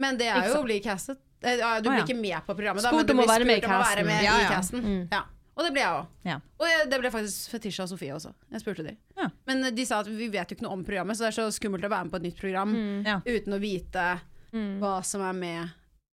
Men 0.00 0.16
det 0.20 0.26
er 0.28 0.42
Ikke 0.42 0.54
jo 0.56 0.60
å 0.64 0.66
bli 0.66 0.80
castet. 0.84 1.18
Eh, 1.42 1.56
Du 1.82 1.88
blir 1.90 2.00
ja. 2.00 2.04
ikke 2.04 2.16
med 2.20 2.40
på 2.46 2.54
programmet, 2.56 2.82
da, 2.82 2.92
men 2.92 3.06
du 3.06 3.12
om 3.12 3.20
å 3.20 3.22
blir 3.24 3.32
være 3.34 3.44
med 3.48 3.58
i 3.58 3.60
spurt 3.60 3.70
om 3.70 3.76
å 3.76 3.84
være 3.84 4.02
casten. 4.02 4.06
med 4.06 4.24
Ja, 4.24 4.36
i 4.40 4.48
casten. 4.52 4.80
Mm. 4.84 5.08
Ja. 5.12 5.22
Og 5.56 5.64
det 5.64 5.70
ble 5.72 5.80
jeg 5.80 5.88
òg. 5.96 6.06
Ja. 6.28 6.34
Og 6.60 6.66
jeg, 6.68 6.88
det 6.92 6.98
ble 7.00 7.10
faktisk 7.14 7.50
Fetisha 7.54 7.86
og 7.86 7.88
Sofie 7.94 8.12
også. 8.12 8.34
Jeg 8.52 8.60
spurte 8.60 8.84
de. 8.84 8.92
Ja. 9.16 9.30
Men 9.48 9.64
eh, 9.64 9.70
de 9.72 9.86
sa 9.88 10.02
at 10.02 10.10
vi 10.12 10.28
vet 10.28 10.50
jo 10.52 10.56
ikke 10.58 10.66
noe 10.66 10.76
om 10.76 10.84
programmet, 10.84 11.16
så 11.16 11.24
det 11.24 11.30
er 11.32 11.38
så 11.38 11.46
skummelt 11.56 11.86
å 11.86 11.90
være 11.92 12.04
med 12.04 12.12
på 12.12 12.20
et 12.20 12.26
nytt 12.28 12.40
program 12.42 12.74
Mm. 12.76 13.06
Ja. 13.08 13.20
uten 13.24 13.56
å 13.56 13.60
vite 13.62 14.06
Mm. 14.52 14.78
hva 14.80 15.02
som 15.04 15.20
er 15.26 15.32
med 15.34 15.72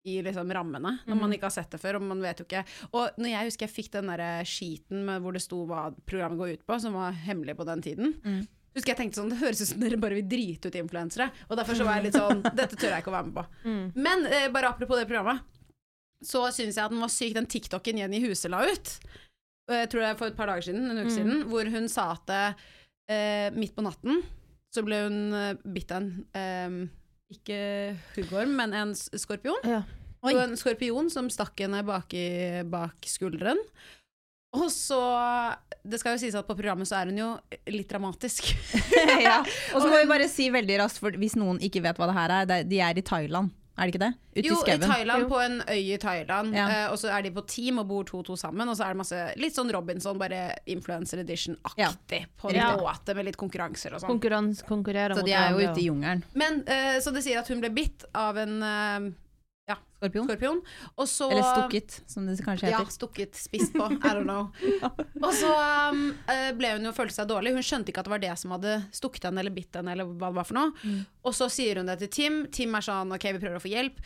i 0.08 0.16
liksom 0.24 0.48
rammene, 0.50 0.96
når 1.06 1.18
man 1.20 1.30
ikke 1.34 1.46
har 1.46 1.52
sett 1.54 1.70
det 1.70 1.78
før. 1.82 1.96
Og 2.00 2.02
man 2.02 2.20
vet 2.22 2.38
jo 2.40 2.44
ikke 2.46 2.64
Og 2.92 3.10
når 3.18 3.28
jeg 3.30 3.46
husker 3.50 3.66
jeg 3.68 3.74
fikk 3.76 3.90
den 3.92 4.06
der 4.10 4.42
skiten 4.48 5.04
med 5.06 5.22
hvor 5.22 5.32
det 5.36 5.42
sto 5.44 5.60
hva 5.66 5.92
programmet 6.06 6.38
går 6.40 6.54
ut 6.56 6.64
på, 6.66 6.78
som 6.80 6.94
var 6.94 7.12
hemmelig 7.12 7.54
på 7.56 7.66
den 7.68 7.82
tiden. 7.82 8.14
Mm. 8.24 8.40
Husker 8.74 8.94
jeg 8.94 8.98
tenkte 9.02 9.20
sånn, 9.20 9.28
Det 9.30 9.38
høres 9.42 9.60
ut 9.60 9.68
som 9.68 9.80
dere 9.80 9.98
bare 10.00 10.14
vil 10.18 10.26
drite 10.32 10.66
ut 10.72 10.74
influensere. 10.80 11.30
Og 11.50 11.56
derfor 11.58 11.74
så 11.78 11.84
var 11.84 11.98
jeg 12.00 12.08
litt 12.08 12.14
sånn 12.18 12.42
Dette 12.56 12.74
tør 12.78 12.90
jeg 12.96 13.02
ikke 13.04 13.12
å 13.12 13.18
være 13.18 13.26
med 13.26 13.34
på. 13.36 13.46
Mm. 13.68 13.92
Men 13.94 14.26
eh, 14.26 14.48
bare 14.54 14.70
apropos 14.72 14.96
det 14.98 15.06
programmet, 15.10 15.42
så 16.24 16.46
syns 16.54 16.76
jeg 16.78 16.84
at 16.84 16.90
den 16.94 17.02
var 17.02 17.10
syk, 17.12 17.34
den 17.34 17.46
TikToken 17.50 17.98
Jenny 17.98 18.20
Huse 18.26 18.48
la 18.48 18.62
ut. 18.70 18.96
Jeg 19.74 19.88
tror 19.92 20.00
det 20.04 20.10
er 20.10 20.18
for 20.20 20.26
et 20.32 20.36
par 20.38 20.50
dager 20.52 20.68
siden, 20.68 20.84
en 20.90 20.98
uke 21.02 21.10
Mm. 21.10 21.16
siden, 21.16 21.42
hvor 21.50 21.70
hun 21.70 21.88
sa 21.88 22.12
at 22.12 22.32
eh, 23.08 23.50
midt 23.56 23.74
på 23.76 23.82
natten 23.84 24.22
så 24.72 24.82
ble 24.86 25.02
hun 25.04 25.16
eh, 25.36 25.54
bitt 25.68 25.90
av 25.92 26.02
en 26.02 26.12
eh, 26.34 26.76
ikke 27.32 27.58
huggorm, 28.16 28.54
men 28.56 28.72
en 28.76 28.94
skorpion. 28.94 29.60
Ja. 29.64 29.82
Og 30.22 30.36
en 30.38 30.54
skorpion 30.56 31.08
som 31.10 31.28
stakk 31.32 31.58
henne 31.64 31.80
bak, 31.84 32.12
i, 32.14 32.62
bak 32.68 33.08
skulderen. 33.08 33.58
Og 34.52 34.68
så 34.70 34.98
Det 35.82 35.98
skal 35.98 36.14
jo 36.14 36.20
sies 36.20 36.34
at 36.36 36.46
på 36.46 36.54
programmet 36.54 36.86
så 36.86 37.00
er 37.00 37.08
hun 37.10 37.16
jo 37.18 37.30
litt 37.72 37.88
dramatisk. 37.90 38.52
ja. 39.24 39.38
Og 39.74 39.80
så 39.80 39.88
må 39.88 39.96
vi 39.96 40.10
bare 40.10 40.28
si 40.30 40.50
veldig 40.52 40.76
raskt, 40.84 41.00
for 41.02 41.10
hvis 41.18 41.34
noen 41.40 41.58
ikke 41.64 41.82
vet 41.82 41.96
hva 41.98 42.06
det 42.10 42.18
her 42.20 42.34
er, 42.36 42.64
de 42.68 42.78
er 42.84 43.00
i 43.00 43.02
Thailand, 43.02 43.50
er 43.82 43.90
det 43.90 43.94
ikke 43.94 44.00
det? 44.04 44.10
Ute 44.36 44.46
Jo, 44.46 44.54
i 44.54 44.56
i 44.56 44.60
skauen. 44.62 44.80
Thailand, 44.86 45.22
Jo. 45.24 45.28
på 45.28 45.40
en 45.44 45.56
øy 45.68 45.80
i 45.94 45.98
Thailand. 45.98 46.54
Ja. 46.56 46.66
Uh, 46.86 46.92
og 46.92 46.98
så 47.02 47.10
er 47.12 47.22
de 47.26 47.30
på 47.34 47.42
team 47.46 47.78
og 47.82 47.88
bor 47.88 48.04
to-to 48.08 48.36
sammen. 48.38 48.68
Og 48.68 48.76
så 48.78 48.84
er 48.86 48.94
det 48.94 49.00
masse 49.02 49.22
litt 49.36 49.54
sånn 49.56 49.72
Robinson, 49.74 50.18
bare 50.18 50.54
influencer 50.66 51.18
edition-aktig. 51.24 52.26
På 52.40 52.48
en 52.50 52.54
Ja. 52.56 52.76
måte, 52.76 53.14
med 53.14 53.24
litt 53.26 53.36
konkurranser 53.36 53.94
og 53.94 54.00
sånn. 54.00 54.08
Konkurrans, 54.14 54.62
konkurrerer 54.62 55.14
Så 55.14 55.20
mot 55.20 55.26
de 55.26 55.32
er 55.32 55.50
jo 55.50 55.58
ute 55.68 55.80
i 55.80 55.88
jungelen. 55.90 56.22
Men, 56.34 56.60
uh, 56.68 57.00
så 57.02 57.12
det 57.12 57.24
sier 57.24 57.38
at 57.38 57.48
hun 57.48 57.60
ble 57.60 57.70
bitt 57.70 58.04
av 58.14 58.36
en, 58.38 58.62
eh, 59.76 60.02
Skorpion? 60.02 60.26
Skorpion. 60.26 60.60
Og 60.96 61.08
så 61.10 61.28
Eller 61.30 61.46
stukket, 61.46 61.98
som 62.10 62.26
det 62.26 62.36
kanskje 62.42 62.68
heter. 62.70 62.86
Ja, 62.86 62.94
stukket, 62.94 63.38
spist 63.38 63.76
på. 63.76 63.86
I 64.06 64.14
don't 64.16 64.26
know. 64.26 64.50
Og 65.22 65.30
så 65.38 65.52
um, 65.92 66.08
eh, 66.32 66.50
ble 66.58 66.74
hun 66.76 66.88
jo 66.88 66.94
følte 66.96 67.20
seg 67.20 67.30
dårlig. 67.30 67.54
Hun 67.54 67.66
skjønte 67.66 67.92
ikke 67.92 68.02
at 68.02 68.10
det 68.10 68.14
var 68.16 68.24
det 68.24 68.34
som 68.40 68.56
hadde 68.56 68.80
stukket 68.94 69.28
henne 69.28 69.44
eller 69.44 69.54
bitt 69.54 69.78
henne. 69.78 69.94
Eller 69.94 70.10
hva 70.10 70.32
det 70.32 70.40
var 70.40 70.48
for 70.48 70.58
noe. 70.58 70.74
Mm. 70.82 71.00
Og 71.28 71.38
så 71.38 71.48
sier 71.52 71.80
hun 71.80 71.90
det 71.90 72.00
til 72.02 72.12
Tim. 72.18 72.42
Tim 72.54 72.74
er 72.78 72.86
sånn 72.88 73.14
OK, 73.14 73.28
vi 73.36 73.42
prøver 73.42 73.60
å 73.60 73.64
få 73.64 73.72
hjelp. 73.72 74.02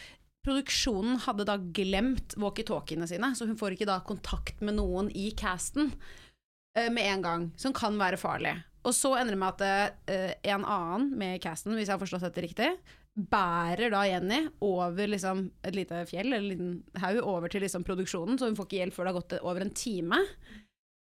Produksjonen 0.47 1.19
hadde 1.25 1.49
da 1.49 1.57
glemt 1.59 2.37
walkietalkiene 2.39 3.09
sine, 3.11 3.33
så 3.35 3.49
hun 3.49 3.59
får 3.59 3.75
ikke 3.75 3.89
da 3.89 3.99
kontakt 4.07 4.61
med 4.63 4.77
noen 4.79 5.09
i 5.11 5.33
casten 5.35 5.91
uh, 5.91 6.87
med 6.95 7.03
en 7.03 7.25
gang, 7.25 7.49
som 7.59 7.75
kan 7.75 7.99
være 7.99 8.21
farlig. 8.21 8.55
Og 8.87 8.95
så 8.95 9.17
ender 9.19 9.35
det 9.35 9.41
med 9.43 9.65
at 9.65 9.89
uh, 10.07 10.37
en 10.53 10.63
annen 10.63 11.09
med 11.19 11.41
casten, 11.43 11.75
hvis 11.75 11.91
jeg 11.91 11.97
har 11.97 12.05
forstått 12.05 12.29
dette 12.29 12.45
riktig, 12.47 12.71
bærer 13.17 13.91
da 13.95 14.03
Jenny 14.05 14.43
over 14.65 15.09
liksom 15.09 15.47
et 15.65 15.77
lite 15.77 16.03
fjell, 16.09 16.29
eller 16.29 16.43
en 16.43 16.51
liten 16.53 17.03
haug, 17.03 17.23
over 17.25 17.53
til 17.53 17.65
liksom 17.65 17.85
produksjonen, 17.87 18.37
så 18.37 18.51
hun 18.51 18.59
får 18.59 18.69
ikke 18.69 18.81
hjelp 18.83 18.97
før 18.97 19.07
det 19.07 19.13
har 19.13 19.21
gått 19.21 19.37
over 19.41 19.65
en 19.65 19.73
time. 19.77 20.19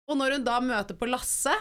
Og 0.06 0.20
når 0.20 0.38
hun 0.38 0.46
da 0.46 0.60
møter 0.62 0.98
på 1.00 1.10
Lasse, 1.10 1.56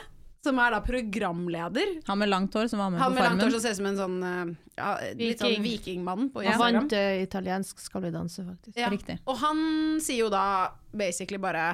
som 0.44 0.58
er 0.60 0.74
da 0.74 0.80
programleder 0.84 1.94
Han 2.04 2.20
med 2.20 2.28
langt 2.28 2.52
hår 2.52 2.66
som 2.68 2.82
var 2.82 2.90
med 2.92 3.00
Han 3.00 3.14
på 3.14 3.16
med 3.16 3.24
langt 3.24 3.42
hår 3.46 3.54
som 3.54 3.62
ser 3.64 3.72
ut 3.72 3.78
som 3.78 3.86
en 3.88 3.96
sånn 3.96 4.16
eh, 4.28 4.50
ja, 4.76 4.90
litt 5.16 5.40
sånn 5.40 5.64
vikingmann 5.64 6.28
på 6.34 6.42
Instagram. 6.44 6.60
Han 6.60 6.76
vant 6.82 6.96
uh, 6.98 7.22
italiensk 7.22 7.80
Skal 7.80 8.04
vi 8.04 8.12
danse, 8.12 8.44
faktisk. 8.44 8.76
Ja. 8.76 8.90
Riktig. 8.92 9.16
Og 9.24 9.40
han 9.40 9.62
sier 10.04 10.26
jo 10.26 10.30
da 10.34 10.44
basically 10.92 11.40
bare 11.40 11.64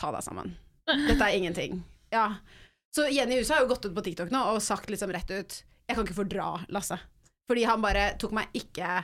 Ta 0.00 0.10
deg 0.10 0.24
sammen. 0.24 0.56
Dette 0.88 1.22
er 1.22 1.36
ingenting. 1.36 1.82
Ja. 2.10 2.26
Så 2.90 3.06
Jenny 3.12 3.38
Huset 3.38 3.54
har 3.54 3.62
jo 3.62 3.70
gått 3.70 3.86
ut 3.86 3.94
på 3.94 4.02
TikTok 4.02 4.32
nå 4.34 4.40
og 4.56 4.62
sagt 4.64 4.90
liksom 4.90 5.12
rett 5.14 5.30
ut 5.30 5.60
Jeg 5.62 5.94
kan 5.94 6.02
ikke 6.02 6.18
fordra 6.18 6.48
Lasse. 6.74 6.98
Fordi 7.50 7.66
han 7.68 7.84
bare 7.84 8.12
tok 8.22 8.34
meg 8.38 8.50
ikke 8.56 9.02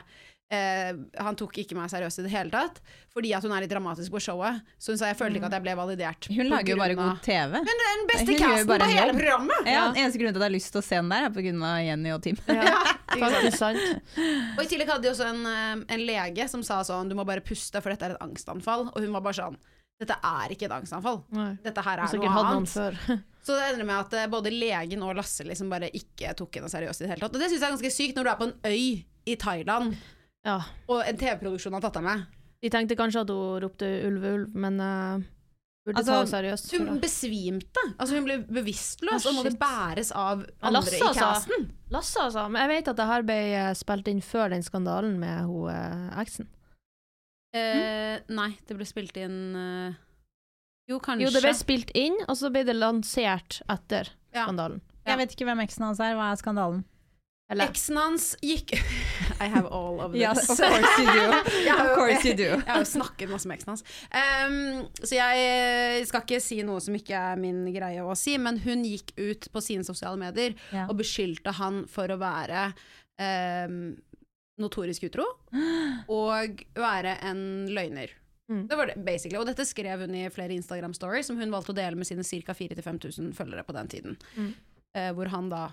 Uh, 0.49 0.95
Han 1.21 1.35
tok 1.37 1.59
ikke 1.61 1.75
meg 1.77 1.91
seriøst 1.91 2.23
i 2.23 2.23
det 2.25 2.31
hele 2.33 2.49
tatt. 2.49 2.79
Fordi 3.13 3.35
at 3.37 3.43
hun 3.45 3.51
er 3.53 3.61
litt 3.61 3.69
dramatisk 3.69 4.09
på 4.15 4.17
showet. 4.23 4.63
Så 4.81 4.95
hun 4.95 4.97
sa 4.97 5.11
jeg 5.11 5.17
følte 5.19 5.37
ikke 5.37 5.45
at 5.45 5.55
jeg 5.59 5.61
ble 5.67 5.75
validert. 5.77 6.25
Hun 6.25 6.49
lager 6.49 6.73
jo 6.73 6.77
bare 6.79 6.95
god 6.97 7.19
TV. 7.21 7.53
Hun 7.53 7.69
er 7.69 7.91
den 7.91 8.07
beste 8.09 8.25
Hun 8.31 8.39
casten 8.41 8.71
på 8.71 8.87
hele 8.89 9.03
jobb. 9.03 9.19
programmet! 9.19 9.69
Ja, 9.69 9.83
den 9.91 10.01
eneste 10.01 10.21
grunnen 10.23 10.33
til 10.33 10.41
at 10.41 10.47
jeg 10.47 10.49
har 10.49 10.55
lyst 10.55 10.73
til 10.73 10.81
å 10.81 10.85
se 10.87 10.97
den 10.97 11.13
der, 11.13 11.27
er 11.27 11.35
pga. 11.37 11.73
Jenny 11.85 12.13
og 12.15 12.23
Tim. 12.25 12.41
Ja, 12.49 12.79
faktisk 13.27 13.59
sant. 13.61 14.17
Og 14.57 14.63
i 14.63 14.67
tillegg 14.73 14.89
hadde 14.89 15.05
de 15.05 15.11
også 15.13 15.29
en, 15.29 15.45
eh, 15.53 15.85
en 15.99 16.05
lege 16.09 16.49
som 16.49 16.65
sa 16.65 16.81
sånn 16.87 17.13
Du 17.13 17.17
må 17.19 17.27
bare 17.29 17.45
puste, 17.45 17.77
for 17.85 17.93
dette 17.93 18.09
er 18.09 18.17
et 18.17 18.25
angstanfall. 18.25 18.89
Og 18.89 19.05
hun 19.05 19.13
var 19.13 19.27
bare 19.29 19.37
sånn 19.43 19.59
Dette 19.99 20.15
er 20.23 20.53
ikke 20.55 20.67
et 20.69 20.75
angstanfall. 20.77 21.17
Nei. 21.35 21.49
Dette 21.63 21.83
her 21.83 22.01
er 22.05 22.13
noe 22.21 22.43
annet. 22.43 22.75
Så 23.45 23.55
det 23.55 23.65
ender 23.73 23.87
med 23.87 23.95
at 23.97 24.13
eh, 24.19 24.27
både 24.31 24.51
legen 24.53 25.01
og 25.03 25.15
Lasse 25.17 25.43
liksom 25.47 25.71
bare 25.71 25.89
ikke 25.95 26.31
tok 26.39 26.59
henne 26.59 26.69
seriøst 26.71 27.01
i 27.01 27.05
det 27.05 27.09
hele 27.13 27.23
tatt. 27.25 27.35
Og 27.35 27.41
det 27.41 27.49
syns 27.49 27.59
jeg 27.63 27.67
er 27.67 27.73
ganske 27.75 27.91
sykt 27.95 28.19
når 28.19 28.27
du 28.27 28.31
er 28.31 28.39
på 28.39 28.47
en 28.49 28.55
øy 28.69 29.31
i 29.31 29.35
Thailand, 29.39 29.95
Ja. 30.47 30.59
og 30.87 31.01
en 31.03 31.17
TV-produksjon 31.19 31.75
har 31.75 31.83
tatt 31.83 31.97
deg 31.99 32.05
med. 32.07 32.23
De 32.63 32.69
tenkte 32.71 32.95
kanskje 32.99 33.23
at 33.25 33.31
hun 33.33 33.59
ropte 33.63 33.87
ulv, 34.07 34.23
ulv, 34.29 34.55
men 34.59 34.79
uh, 34.83 35.19
burde 35.87 35.99
Altså, 36.01 36.11
ta 36.11 36.17
henne 36.19 36.31
seriøst. 36.33 36.71
Hun 36.75 36.87
det. 36.93 36.95
besvimte. 37.03 37.83
Altså 37.97 38.15
Hun 38.19 38.27
ble 38.27 38.37
bevisstløs 38.59 39.25
Ah, 39.25 39.29
og 39.31 39.37
måtte 39.39 39.55
bæres 39.59 40.11
av 40.15 40.43
andre 40.59 40.73
Lasse, 40.77 40.95
i 40.95 41.03
altså. 41.07 41.27
casten. 41.27 41.67
Lasse, 41.95 42.23
altså. 42.27 42.45
Men 42.51 42.63
jeg 42.65 42.71
vet 42.77 42.91
at 42.93 42.99
det 43.01 43.09
her 43.11 43.27
ble 43.31 43.39
eh, 43.63 43.73
spilt 43.79 44.11
inn 44.11 44.23
før 44.23 44.51
den 44.55 44.63
skandalen 44.67 45.15
med 45.19 45.43
hun 45.47 45.71
eksen. 46.19 46.47
Eh, 47.53 48.19
nei, 48.29 48.51
det 48.67 48.75
ble 48.77 48.85
spilt 48.85 49.15
inn 49.17 49.39
eh, 49.57 49.93
Jo, 50.89 50.99
kanskje. 51.01 51.25
Jo, 51.25 51.31
det 51.33 51.41
ble 51.41 51.53
spilt 51.57 51.91
inn, 51.97 52.15
og 52.27 52.37
så 52.37 52.51
ble 52.53 52.63
det 52.67 52.75
lansert 52.77 53.61
etter 53.69 54.11
Ja. 54.33 54.43
skandalen. 54.45 54.81
Ja. 55.05 55.15
Jeg 55.15 55.17
vet 55.23 55.31
ikke 55.33 55.45
hvem 55.49 55.61
eksen 55.65 55.85
hans 55.87 55.99
er. 55.99 56.13
Hva 56.17 56.31
er 56.33 56.37
skandalen? 56.37 56.83
Eller 57.49 57.65
Eksen 57.71 57.97
hans 57.97 58.35
gikk 58.45 58.75
I 59.41 59.47
have 59.49 59.65
all 59.73 59.97
of 60.05 60.11
this. 60.13 60.21
Yes, 60.21 60.49
of 60.51 60.59
course 60.59 60.99
you 61.01 61.07
do. 61.09 61.23
Jeg 61.65 61.73
har 61.73 61.79
Of 61.81 61.89
jo- 61.89 61.95
course 61.97 62.25
you 62.27 62.35
do. 62.37 62.49
Jeg 62.59 62.67
har 62.69 62.83
jo 62.83 62.89
snakket 62.91 63.29
masse 63.31 63.49
med 63.49 63.57
eksen 63.57 63.71
hans. 63.73 63.83
Ehm, 64.13 64.83
så 65.01 65.15
jeg 65.17 66.05
skal 66.11 66.21
ikke 66.27 66.39
si 66.45 66.59
noe 66.67 66.77
som 66.85 66.93
ikke 66.99 67.17
er 67.17 67.41
min 67.41 67.63
greie 67.73 68.03
å 68.05 68.13
si, 68.17 68.35
men 68.37 68.59
hun 68.61 68.83
gikk 68.85 69.15
ut 69.17 69.47
på 69.51 69.63
sine 69.65 69.83
sosiale 69.87 70.19
medier 70.21 70.53
Ja. 70.69 70.85
og 70.85 70.99
beskyldte 71.01 71.55
han 71.57 71.87
for 71.89 72.05
å 72.13 72.19
være 72.21 72.67
ehm, 73.17 73.97
notorisk 74.59 75.07
utro 75.09 75.25
og 76.19 76.63
være 76.77 77.17
en 77.29 77.41
løgner. 77.73 78.15
Mm. 78.49 78.67
Det 78.67 78.75
var 78.75 78.89
det, 78.89 78.95
basically. 79.05 79.37
Og 79.37 79.45
dette 79.45 79.65
skrev 79.67 80.01
hun 80.05 80.15
i 80.17 80.23
flere 80.33 80.55
Instagram-stories 80.57 81.29
som 81.29 81.37
hun 81.37 81.51
valgte 81.53 81.73
å 81.73 81.77
dele 81.77 81.99
med 81.99 82.07
sine 82.09 82.25
ca. 82.25 82.55
4000-5000 82.57 83.29
følgere 83.37 83.65
på 83.65 83.75
den 83.77 83.91
tiden. 83.91 84.17
Mm. 84.35 84.49
Eh, 84.97 85.11
hvor 85.13 85.29
han 85.29 85.51
da, 85.51 85.67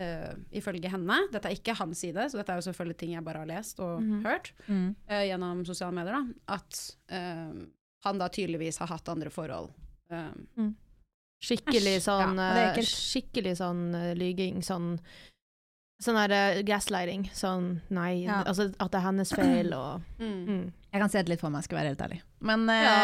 eh, 0.00 0.30
ifølge 0.56 0.88
henne 0.88 1.18
Dette 1.32 1.50
er 1.50 1.58
ikke 1.58 1.76
hans 1.76 2.00
side, 2.00 2.24
så 2.32 2.40
dette 2.40 2.54
er 2.54 2.62
jo 2.62 2.66
selvfølgelig 2.70 2.98
ting 3.02 3.12
jeg 3.12 3.24
bare 3.26 3.42
har 3.44 3.50
lest 3.50 3.82
og 3.84 4.00
mm. 4.00 4.22
hørt 4.24 4.52
Mm. 4.66 4.94
eh, 5.08 5.26
gjennom 5.28 5.66
sosiale 5.68 5.92
medier, 5.92 6.16
da, 6.16 6.56
at 6.56 6.80
han 8.02 8.18
da 8.18 8.28
tydeligvis 8.32 8.80
har 8.80 8.88
hatt 8.90 9.08
andre 9.12 9.30
forhold. 9.30 9.68
Eh, 10.10 10.72
skikkelig 11.44 12.00
sånn 12.06 12.40
Ja. 12.40 12.72
Skikkelig 12.80 13.58
sånn 13.60 13.92
lyging, 14.16 14.62
sånn 14.64 14.96
Sånn 16.02 16.18
der 16.18 16.34
uh, 16.58 16.60
gaslighting. 16.66 17.28
Sånn 17.36 17.80
nei, 17.94 18.24
Ja. 18.26 18.42
altså 18.42 18.70
at 18.76 18.90
det 18.92 18.98
er 19.00 19.06
hennes 19.06 19.32
feil 19.34 19.74
og 19.76 20.02
mm. 20.22 20.38
mm. 20.46 20.62
Jeg 20.92 21.00
kan 21.00 21.08
se 21.08 21.20
det 21.24 21.32
litt 21.32 21.40
for 21.40 21.48
meg, 21.48 21.62
skal 21.64 21.78
være 21.78 21.88
helt 21.94 22.02
ærlig. 22.04 22.18
Men 22.44 22.66
uh, 22.68 22.74
Ja, 22.76 22.96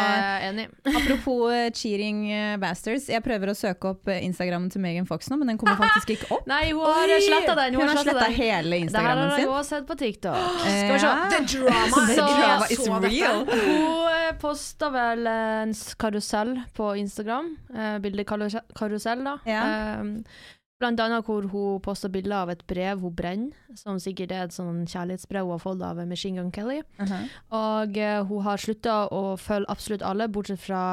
enig. 0.45 0.67
apropos 0.99 1.49
eh, 1.49 1.71
cheating 1.73 2.19
eh, 2.29 2.51
bastards. 2.61 3.07
Jeg 3.09 3.23
prøver 3.25 3.49
å 3.49 3.55
søke 3.57 3.95
opp 3.95 4.11
eh, 4.13 4.19
Instagrammen 4.27 4.69
til 4.69 4.83
Megan 4.83 5.07
Fox 5.09 5.31
nå, 5.31 5.39
men 5.41 5.49
den 5.49 5.57
kommer 5.57 5.79
faktisk 5.87 6.13
ikke 6.13 6.29
opp. 6.37 6.45
Nei, 6.51 6.67
hun 6.69 6.85
har 6.85 7.15
sletta 7.23 7.55
den. 7.57 7.79
Hun 7.79 7.89
har 7.89 8.03
slettet 8.03 8.37
hele 8.37 8.83
Instagrammen 8.83 8.85
hele 8.85 8.91
Det 8.93 9.07
her 9.07 9.23
har 9.23 9.33
jeg 9.33 9.47
sin. 9.47 9.55
også 9.55 9.73
sett 9.73 9.89
på 9.89 9.97
TikTok. 10.03 10.37
Skal 10.67 10.93
vi 10.93 11.01
se. 11.01 11.15
The 11.33 11.41
drama. 11.55 12.05
The 12.11 12.19
drama 12.21 12.69
is 12.69 12.85
så 12.85 13.01
real. 13.07 13.43
Hun 13.49 14.13
eh, 14.13 14.29
posta 14.45 14.91
vel 14.93 15.33
en 15.33 15.73
karusell 16.05 16.55
på 16.77 16.93
Instagram. 17.01 17.55
Uh, 17.73 17.97
Bildekarusell, 18.05 19.25
da. 19.25 19.37
Ja. 19.49 19.65
Eh, 19.65 20.57
blant 20.79 20.99
annet 21.03 21.27
hvor 21.27 21.47
hun 21.51 21.79
poster 21.83 22.11
bilder 22.11 22.43
av 22.43 22.51
et 22.53 22.61
brev 22.69 23.01
hun 23.03 23.15
brenner, 23.15 23.55
som 23.77 23.99
sikkert 24.01 24.33
er 24.35 24.45
et 24.47 24.55
sånn 24.55 24.85
kjærlighetsbrev 24.89 25.47
hun 25.47 25.57
har 25.57 25.63
fått 25.63 25.83
av 25.85 25.99
Machine 26.07 26.39
Gun 26.39 26.53
Kelly. 26.55 26.79
Uh-huh. 26.99 27.25
Og 27.59 27.99
uh, 27.99 28.19
hun 28.29 28.45
har 28.47 28.61
slutta 28.63 29.01
å 29.15 29.23
følge 29.39 29.69
absolutt 29.71 30.05
alle, 30.07 30.29
bortsett 30.31 30.63
fra 30.63 30.83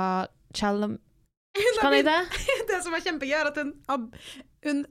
Challam... 0.56 0.98
Kan 1.80 1.94
jeg 1.96 2.08
det? 2.08 2.18
Det 2.70 2.82
som 2.84 2.96
er 2.96 3.04
kjempegøy, 3.06 3.36
er 3.38 3.52
at 3.52 3.60
hun, 3.62 3.72
hun, 4.66 4.82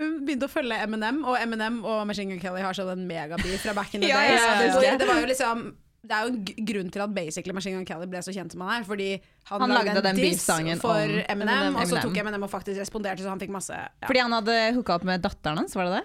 hun 0.00 0.18
begynte 0.26 0.50
å 0.50 0.52
følge 0.52 0.78
Eminem, 0.84 1.22
og 1.24 1.40
Eminem 1.40 1.80
og 1.82 2.04
Machine 2.10 2.34
Gun 2.34 2.42
Kelly 2.42 2.64
har 2.64 2.76
sånn 2.76 2.92
en 2.92 3.08
megaby 3.08 3.56
fra 3.62 3.74
back 3.76 3.96
in 3.96 4.04
the 4.04 4.10
Ja, 4.12 4.20
ja, 4.28 4.36
ja, 4.36 4.60
det 4.60 4.98
det 5.00 5.08
var 5.08 5.24
jo 5.24 5.32
liksom 5.32 5.66
det 6.04 6.12
er 6.16 6.26
jo 6.26 6.32
en 6.34 6.66
grunn 6.68 6.90
til 6.92 7.02
at 7.04 7.14
basically 7.16 7.54
Machine 7.56 7.78
Gun 7.78 7.86
Kelly 7.88 8.06
ble 8.12 8.20
så 8.24 8.32
kjent 8.36 8.52
som 8.52 8.60
han 8.60 8.82
er. 8.82 8.84
Fordi 8.84 9.08
han, 9.48 9.60
Han 9.64 9.70
lagde 9.72 9.86
lagde 9.94 10.02
en 10.02 10.04
den 10.10 10.20
diss 10.20 10.44
for 10.82 10.98
Eminem, 11.00 11.24
Eminem. 11.32 11.76
og 11.80 11.88
så 11.88 12.02
tok 12.04 12.16
Eminem 12.20 12.42
og 12.44 12.50
faktisk 12.52 12.80
responderte, 12.82 13.24
så 13.24 13.32
han 13.32 13.40
fikk 13.40 13.50
masse 13.54 13.72
ja. 13.74 13.88
Fordi 14.06 14.20
han 14.20 14.32
hadde 14.36 14.58
hooka 14.76 14.98
opp 14.98 15.04
med 15.08 15.22
datteren 15.24 15.58
hans, 15.62 15.74
var 15.76 15.88
det 15.88 16.00
det? 16.02 16.04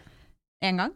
En 0.69 0.77
gang? 0.83 0.93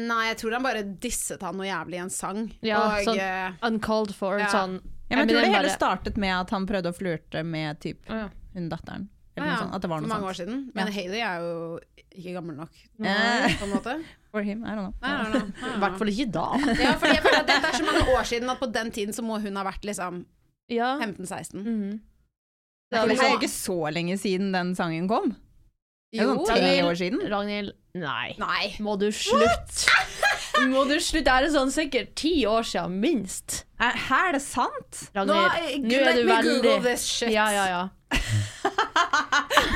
Nei, 0.00 0.20
jeg 0.28 0.36
tror 0.38 0.52
han 0.54 0.62
bare 0.62 0.82
disset 1.02 1.42
han 1.42 1.56
noe 1.58 1.66
jævlig 1.66 1.98
i 1.98 2.02
en 2.04 2.10
sang. 2.14 2.44
Ja, 2.62 2.78
og 2.98 3.06
sånn- 3.08 3.18
uh, 3.18 3.66
Uncalled 3.66 4.14
for. 4.14 4.38
Ja. 4.38 4.46
Sånn 4.52 4.80
Ja, 5.10 5.16
men 5.18 5.26
jeg 5.26 5.34
tror 5.34 5.40
det 5.42 5.48
hele 5.50 5.62
bare- 5.66 5.76
startet 5.76 6.16
med 6.16 6.30
at 6.36 6.50
han 6.54 6.66
prøvde 6.66 6.92
å 6.92 6.94
flørte 6.94 7.44
med 7.44 7.80
typ 7.80 8.06
Ja. 8.08 8.28
hun 8.54 8.68
datteren. 8.70 9.08
Eller 9.40 9.48
noe 9.48 9.54
ja, 9.56 9.58
sånt. 9.64 9.74
At 9.74 9.82
det 9.82 9.90
var 9.90 10.00
for 10.04 10.10
mange 10.12 10.20
sant. 10.20 10.30
år 10.30 10.38
siden. 10.40 10.58
Men 10.74 10.86
Ja. 10.86 10.92
Hailey 10.92 11.20
er 11.24 11.40
jo 11.40 11.80
ikke 12.10 12.32
gammel 12.36 12.56
nok, 12.56 12.72
Eh, 13.00 13.56
på 13.56 13.64
en 13.64 13.72
måte. 13.74 13.94
for 14.32 14.42
him, 14.46 14.64
I 14.64 14.74
don't 14.76 14.92
know. 15.00 15.50
I 15.74 15.78
hvert 15.80 15.98
fall 15.98 16.12
ikke 16.12 16.28
da. 16.34 16.46
Ja, 16.80 16.94
fordi 17.00 17.14
jeg 17.16 17.22
føler 17.24 17.40
at 17.40 17.50
dette 17.50 17.68
er 17.72 17.78
så 17.80 17.86
mange 17.86 18.04
år 18.16 18.24
siden 18.28 18.50
at 18.52 18.60
på 18.60 18.70
den 18.72 18.90
tiden 18.92 19.12
så 19.16 19.22
må 19.24 19.40
hun 19.40 19.56
ha 19.56 19.64
vært 19.64 19.84
liksom 19.88 20.24
15-16. 20.70 21.64
Mhm. 21.64 22.00
Det 22.90 22.98
er, 22.98 23.06
liksom- 23.06 23.30
jo 23.30 23.38
ikke 23.38 23.48
så 23.54 23.92
lenge 23.94 24.16
siden 24.18 24.52
den 24.52 24.74
sangen 24.74 25.06
kom. 25.08 25.36
Det 26.12 26.18
er 26.20 26.24
Jo, 26.24 26.34
sånn 26.44 26.56
tre 26.58 26.82
år 26.82 26.96
siden. 26.98 27.20
Ragnhild 27.30 27.72
Nei. 27.94 28.34
Nei. 28.38 28.74
Må 28.80 28.96
du 28.98 29.06
slutte? 29.10 29.90
Må 30.70 30.84
du 30.88 30.96
slutte? 30.98 31.24
Det 31.24 31.28
er 31.28 31.46
sånn 31.54 31.70
sikkert 31.70 32.14
ti 32.18 32.44
år 32.46 32.62
siden, 32.66 32.98
minst. 33.00 33.64
Her 33.78 33.92
hæ, 33.94 34.18
er 34.28 34.32
det 34.32 34.42
sant? 34.42 35.00
Nå, 35.14 35.24
Ragnhild, 35.26 35.84
nå 35.86 35.88
nå 35.88 36.10
er 36.10 36.12
du 36.14 36.26
veldig 36.26 36.62
google 36.62 36.80
this 36.82 37.06
shit. 37.06 37.30
Ja, 37.30 37.48
ja, 37.50 37.66
ja. 37.66 37.88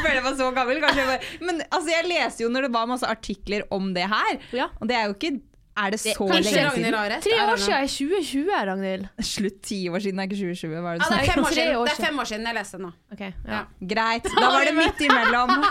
Føler 0.02 0.14
jeg 0.18 0.24
var 0.26 0.36
så 0.38 0.50
gammel, 0.56 0.80
kanskje. 0.84 1.18
Men 1.44 1.62
altså, 1.70 1.88
jeg 1.92 2.08
leste 2.10 2.44
jo 2.44 2.50
når 2.52 2.68
det 2.68 2.72
var 2.74 2.86
masse 2.90 3.06
artikler 3.08 3.64
om 3.74 3.90
det 3.96 4.06
her, 4.10 4.38
Ja. 4.52 4.68
og 4.80 4.88
det 4.88 4.96
er 4.96 5.04
jo 5.10 5.14
ikke 5.18 5.34
Er 5.76 5.90
det 5.90 5.98
så 5.98 6.26
det, 6.30 6.44
lenge 6.44 6.60
Ragnhild 6.68 6.94
siden? 6.94 7.22
Tre 7.24 7.38
år 7.50 7.56
siden 7.58 7.74
er 7.74 7.88
2020, 7.90 8.50
Ragnhild. 8.68 9.06
Slutt, 9.26 9.56
ti 9.66 9.78
år 9.90 9.98
siden, 10.04 10.20
er 10.22 10.28
ikke 10.28 10.36
2020. 10.38 10.76
Hva 10.84 10.92
er 10.92 11.00
det 11.00 11.02
Ja, 11.02 11.16
det, 11.16 11.28
er 11.28 11.32
fem 11.32 11.44
år 11.44 11.50
siden. 11.56 11.76
år 11.76 11.84
det 11.84 11.90
er 11.90 11.96
siden. 11.96 12.06
fem 12.06 12.18
år 12.22 12.24
siden 12.30 12.46
jeg 12.46 12.54
leste 12.60 12.76
den 12.78 12.86
nå. 12.86 12.92
Okay, 13.12 13.32
ja. 13.48 13.50
Ja. 13.56 13.62
Greit, 13.94 14.28
da 14.38 14.46
var 14.54 14.64
det 14.68 14.74
midt 14.78 15.02
imellom. 15.08 15.50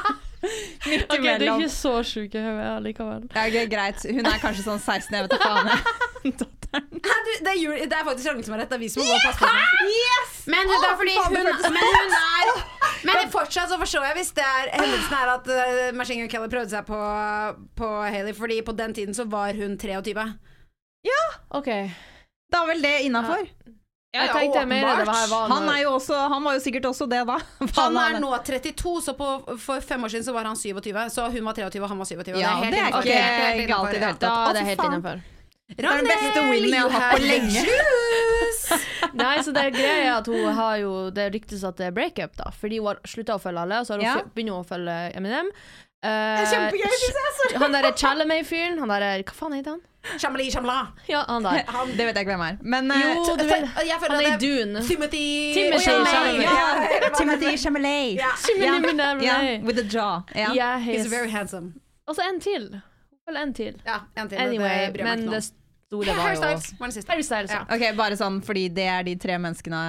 Midt 0.44 1.06
Ok, 1.08 1.22
du 1.24 1.28
er 1.32 1.46
ikke 1.56 1.70
så 1.72 1.94
sjuk 2.04 2.34
i 2.36 2.42
hodet 2.44 2.72
likevel. 2.84 3.30
Ja, 3.32 3.46
okay, 3.48 3.64
greit. 3.72 4.04
Hun 4.12 4.26
er 4.28 4.42
kanskje 4.44 4.66
sånn 4.66 4.82
16, 4.84 5.16
jeg 5.16 5.24
vet 5.24 5.32
da 5.32 5.40
faen. 5.40 5.72
det, 6.74 7.50
er 7.52 7.58
jul, 7.60 7.76
det 7.78 7.98
er 7.98 8.06
faktisk 8.08 8.30
Ragnhild 8.30 8.48
som 8.48 8.56
har 8.56 8.64
rett. 8.64 8.72
Det 8.72 8.78
er 8.80 8.82
vi 8.82 8.90
som 8.90 9.04
må 9.04 9.10
gå 9.10 9.18
og 9.18 9.26
passe 9.28 9.42
på 9.42 9.50
henne. 9.50 9.90
Yes! 9.94 10.32
Men 10.50 10.72
hun, 10.72 10.74
det 10.74 10.90
er 10.90 10.96
fordi 11.02 11.18
hun, 11.20 11.36
men 11.36 11.50
hun 11.52 12.16
er 12.20 12.64
Men 13.08 13.34
fortsatt 13.34 13.70
så 13.72 13.78
forstår 13.82 14.08
jeg 14.10 14.18
hvis 14.22 14.32
det 14.40 14.48
er 14.48 14.72
hendelsen 14.78 15.18
er 15.20 15.34
at 15.36 15.52
uh, 15.52 15.84
Machine 15.98 16.24
Gun 16.24 16.32
Kelly 16.32 16.50
prøvde 16.52 16.74
seg 16.74 16.88
på, 16.88 17.00
på 17.80 17.92
Haley, 18.02 18.34
fordi 18.38 18.62
på 18.66 18.76
den 18.80 18.96
tiden 18.98 19.18
så 19.18 19.28
var 19.30 19.54
hun 19.60 19.78
23. 19.78 20.26
Ja, 21.04 21.24
OK. 21.60 21.70
Da 22.54 22.64
er 22.64 22.74
vel 22.74 22.86
det 22.86 22.98
innafor. 23.10 23.46
Ja. 23.46 23.80
Ja, 24.14 24.28
ja, 24.28 24.34
det 24.46 24.82
var, 24.86 25.30
var 25.30 25.48
Han, 25.50 25.70
er 25.70 25.80
jo 25.82 25.96
også, 25.98 26.14
han 26.30 26.44
var 26.46 26.54
jo 26.54 26.60
sikkert 26.62 26.86
også 26.86 27.08
det, 27.10 27.24
da. 27.26 27.40
Han 27.80 27.96
er 27.98 28.20
nå 28.22 28.30
32, 28.46 29.02
så 29.02 29.16
på, 29.18 29.30
for 29.58 29.82
fem 29.82 30.04
år 30.06 30.14
siden 30.14 30.28
så 30.28 30.36
var 30.36 30.46
han 30.46 30.56
27. 30.56 31.10
Så 31.10 31.26
hun 31.34 31.48
var 31.48 31.58
23 31.58 31.82
og 31.82 31.90
han 31.90 31.98
var 31.98 32.06
27. 32.06 32.38
Ja, 32.38 32.52
det 32.62 32.78
er 32.78 32.92
innenfor. 32.92 33.02
ikke 33.02 33.16
okay, 33.18 33.58
helt 33.58 33.72
galt 33.72 33.90
i 33.90 33.98
det 33.98 34.06
hele 34.06 34.20
tatt. 34.20 34.28
Da 34.28 34.36
er 34.52 34.60
det 34.60 34.66
helt 34.70 34.86
innafor. 34.86 35.24
Det 35.78 35.86
er 35.86 35.98
den 36.02 36.08
beste 36.10 36.40
winnen 36.50 36.74
jeg 36.74 36.82
har 36.82 36.90
hatt 37.00 37.18
på 37.18 37.22
lenge. 37.28 37.62
Nei, 39.24 39.36
så 39.46 39.52
det 39.54 39.68
greia 39.76 39.96
er 40.08 40.12
at 40.16 40.28
hun 40.32 40.46
har 40.58 40.76
jo 40.82 40.92
Det 41.14 41.28
ryktes 41.36 41.64
at 41.68 41.78
det 41.78 41.86
er 41.92 41.96
breakup, 41.96 42.34
da. 42.40 42.46
Fordi 42.60 42.78
hun 42.82 42.88
har 42.94 42.98
slutta 43.08 43.36
å 43.38 43.42
følge 43.42 43.60
alle, 43.66 43.76
og 43.82 43.86
så 43.88 43.92
har 43.96 44.00
hun 44.04 44.08
Ja. 44.08 44.16
begynner 44.36 44.54
hun 44.58 44.64
å 44.66 44.68
følge 44.68 44.98
Eminem. 45.18 45.48
Det 46.04 46.12
er 46.12 46.46
kjempegøy, 46.52 46.94
synes 47.00 47.16
jeg, 47.16 47.26
altså. 47.32 47.46
Han 47.64 47.72
derre 47.78 47.92
Chalamet-fyren, 47.96 48.76
han 48.82 48.90
derre 48.92 49.12
Hva 49.24 49.34
faen 49.38 49.54
heter 49.56 49.72
han? 49.78 49.82
Shamli, 50.20 50.50
shamla. 50.52 50.74
Ja, 51.08 51.22
han 51.30 51.46
der. 51.46 51.62
Det 51.96 52.04
vet 52.10 52.18
jeg 52.18 52.26
ikke 52.26 52.34
hvem 52.34 52.42
er. 52.44 52.58
Men 52.60 52.92
eh, 52.92 53.06
Jo, 53.16 53.24
du 53.40 53.46
vet 53.48 53.64
Jeg 53.88 53.98
føler 54.02 54.16
Han 54.18 54.26
er 54.26 54.34
i 54.34 54.36
Dune. 54.42 54.82
Timothy 54.84 55.54
Timothy. 55.56 57.54
Chalamet. 57.58 59.64
With 59.64 59.80
a 59.80 59.84
jaw. 59.88 60.24
Ja. 60.36 60.54
Yeah, 60.54 60.80
He's 60.80 61.06
he's- 61.06 61.10
very 61.10 61.30
handsome. 61.30 61.74
Og 62.08 62.16
så 62.16 62.22
en 62.34 62.40
til. 62.44 62.82
Vel 63.28 63.38
en 63.40 63.54
til. 63.54 63.78
Ja, 63.88 64.00
en 64.18 64.30
til. 64.30 64.38
Anyway, 64.38 64.88
det 64.88 64.94
bryr 64.98 65.04
meg 65.06 65.10
men 65.10 65.20
ikke 65.24 65.32
noe 65.32 65.40
det. 65.40 65.52
Store 65.94 66.16
var 66.18 66.34
jo. 66.34 66.42
Harry 67.08 67.24
Styles, 67.24 67.52
ja. 67.54 67.62
Ok, 67.70 67.86
Bare 67.98 68.18
sånn 68.20 68.42
fordi 68.46 68.66
det 68.74 68.88
er 68.90 69.06
de 69.06 69.14
tre 69.22 69.38
menneskene 69.42 69.84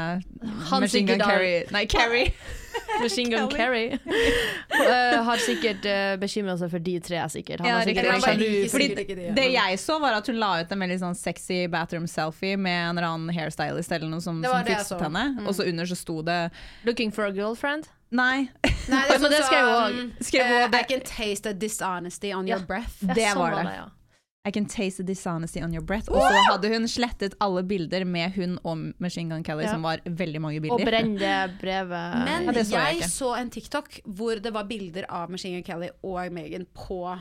Han 0.70 0.84
Machine 0.84 1.08
Gun 1.08 1.24
Carrie 1.24 1.64
Nei, 1.72 1.86
Carry. 1.90 2.26
Machine 3.02 3.30
Gun 3.32 3.48
Carrie 3.50 3.96
uh, 3.98 5.22
har 5.26 5.42
sikkert 5.42 5.86
uh, 5.88 6.14
bekymra 6.20 6.56
seg 6.60 6.70
for 6.72 6.82
de 6.84 6.94
tre, 7.02 7.22
sikkert. 7.32 7.62
Han 7.64 7.70
Ja, 7.70 7.80
sikkert 7.86 8.10
vært 8.10 8.26
bare. 8.26 8.68
Fordi 8.74 9.30
det 9.38 9.46
jeg 9.54 9.80
så, 9.82 9.98
var 10.02 10.18
at 10.18 10.30
hun 10.30 10.38
la 10.42 10.52
ut 10.62 10.74
en 10.74 10.84
veldig 10.84 11.00
sånn 11.02 11.18
sexy 11.18 11.64
bathroom 11.70 12.06
selfie 12.10 12.58
med 12.60 12.74
en 12.90 12.94
eller 12.98 13.08
annen 13.08 13.34
hairstylist 13.34 13.94
eller 13.94 14.10
noe 14.10 14.22
som, 14.24 14.42
Det 14.44 14.50
som 14.52 14.68
fikset 14.68 15.04
henne. 15.08 15.24
Mm. 15.38 15.48
Og 15.48 15.58
så 15.58 15.68
under 15.70 15.90
så 15.90 15.98
sto 15.98 16.20
det 16.26 16.38
Looking 16.86 17.14
for 17.14 17.26
a 17.30 17.32
girlfriend. 17.34 17.90
Nei, 18.14 18.46
Nei, 18.92 19.02
Ja, 19.10 19.18
men 19.18 19.30
det 19.32 19.42
skrev 19.48 19.66
hun 19.66 19.74
sånn, 19.74 20.00
hun 20.20 20.40
eh, 20.44 20.70
det? 20.70 20.80
I 20.84 20.88
can 20.92 21.02
taste 21.08 21.42
the 21.48 21.54
dishonesty 21.54 22.32
on 22.34 22.46
Ja. 22.46 22.58
your 22.58 22.66
breath. 22.68 23.00
Det 23.00 23.30
sånn 23.32 23.40
var 23.42 23.58
det. 23.62 24.03
I 24.46 24.50
can 24.52 24.66
taste 24.66 24.98
the 24.98 25.04
dishonesty 25.04 25.62
on 25.62 25.72
your 25.72 25.80
breath. 25.82 26.10
Og 26.12 26.20
så 26.20 26.40
hadde 26.50 26.68
hun 26.68 26.84
slettet 26.88 27.32
alle 27.40 27.62
bilder 27.64 28.04
med 28.04 28.34
hun 28.36 28.58
og 28.64 28.76
Machine 29.00 29.30
Gun 29.32 29.42
Kelly, 29.44 29.62
Ja. 29.64 29.70
som 29.72 29.82
var 29.82 30.02
veldig 30.04 30.40
mange 30.44 30.60
bilder. 30.60 30.74
Og 30.74 31.18
det 31.18 31.38
brevet. 31.62 32.24
Men 32.26 32.50
Ja, 32.52 32.62
så 32.64 32.76
jeg 32.76 32.98
jeg 33.00 33.08
så 33.10 33.30
en 33.40 33.50
TikTok 33.50 34.00
hvor 34.04 34.34
det 34.42 34.52
var 34.52 34.64
bilder 34.68 35.06
av 35.08 35.30
Machine 35.30 35.62
Gun 35.62 35.64
Kelly 35.64 35.88
og 36.02 36.32
Megan 36.32 36.66
på 36.74 37.18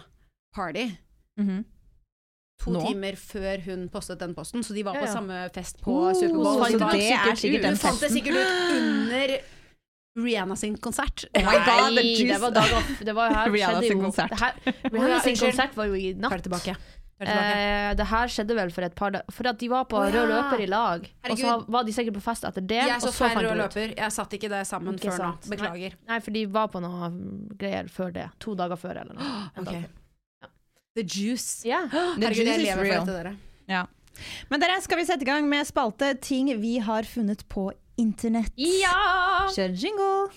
party. 0.55 0.89
Mhm. 1.39 1.63
To 2.63 2.71
Nå? 2.71 2.81
timer 2.87 3.15
før 3.17 3.63
hun 3.65 3.87
postet 3.89 4.19
den 4.19 4.35
posten, 4.35 4.61
så 4.63 4.73
de 4.75 4.83
var 4.85 4.93
på 4.93 5.07
ja. 5.07 5.13
samme 5.13 5.49
fest 5.55 5.79
på 5.81 5.91
Oh, 5.91 6.13
Superbowl. 6.13 6.59
så 6.63 6.77
Så 6.79 6.91
det 6.91 7.11
er 7.11 7.35
sikkert 7.35 7.61
den 7.63 7.69
Hun 7.73 7.77
fant 7.77 7.99
det 7.99 8.11
sikkert 8.11 8.35
ut 8.35 8.71
under 8.77 9.37
Rihanna 10.23 10.55
sin 10.55 10.75
konsert. 10.77 11.25
Oh 11.35 11.41
my 11.41 11.57
god, 11.65 11.93
Nei, 11.97 12.27
det 12.29 12.37
var 12.39 12.51
dagen 12.51 12.83
Det 13.05 13.15
var 13.15 13.33
her 13.39 13.49
Rihanna 13.51 13.81
sin 13.81 13.99
konsert. 14.03 14.29
det 14.29 14.39
her, 14.39 14.53
Rihanna 14.93 15.19
sin 15.25 15.35
konsert 15.37 15.75
var 15.75 15.85
jo 15.89 15.93
i 15.95 16.13
natt. 16.13 16.47
Eh, 17.23 17.93
det 17.95 18.05
her 18.09 18.31
skjedde 18.31 18.55
vel 18.57 18.71
for 18.73 18.83
et 18.83 18.95
par 18.97 19.13
dager 19.13 19.31
For 19.31 19.47
at 19.47 19.59
de 19.61 19.67
var 19.71 19.85
på 19.87 19.95
oh, 19.95 20.07
ja. 20.09 20.23
rød 20.23 20.31
løper 20.33 20.63
i 20.63 20.67
lag. 20.67 21.05
Og 21.29 21.39
så 21.39 21.55
var 21.71 21.85
de 21.87 21.93
sikkert 21.95 22.17
på 22.17 22.23
fest 22.25 22.47
etter 22.49 22.65
det. 22.67 22.81
Jeg 22.89 23.01
så 23.03 23.13
feil 23.15 23.37
rød 23.45 23.59
løper. 23.61 23.93
Jeg 23.95 24.15
satt 24.15 24.33
ikke 24.35 24.49
det 24.51 24.63
sammen 24.67 24.97
Ikke 24.99 25.13
før 25.13 25.29
nå. 25.29 25.33
Beklager. 25.53 25.97
Nei, 26.09 26.19
for 26.25 26.35
de 26.35 26.45
var 26.57 26.71
på 26.73 26.81
noe 26.83 27.11
greier 27.59 27.91
før 27.93 28.15
det. 28.15 28.27
To 28.43 28.55
dager 28.59 28.79
før, 28.79 29.03
eller 29.05 29.19
noe. 29.19 29.33
Okay. 29.63 29.83
Ok. 29.83 29.99
The 30.97 31.03
juice. 31.03 31.63
Yeah. 31.65 31.87
The 31.91 31.97
Herregud, 31.97 32.43
juice 32.43 32.49
jeg 32.51 32.65
lever 32.65 32.83
real. 32.89 33.05
for 33.05 33.13
dette, 33.13 33.21
dere. 33.23 33.35
Ja. 33.71 33.85
Men 34.51 34.61
dere, 34.61 34.81
skal 34.83 34.99
vi 34.99 35.07
sette 35.07 35.25
i 35.25 35.29
gang 35.29 35.47
med 35.49 35.65
spalte 35.69 36.11
ting 36.21 36.51
vi 36.61 36.75
har 36.83 37.07
funnet 37.09 37.47
på 37.49 37.71
internett? 37.97 38.51
ja! 38.57 39.47
Kjør 39.53 39.73
jingle! 39.77 40.29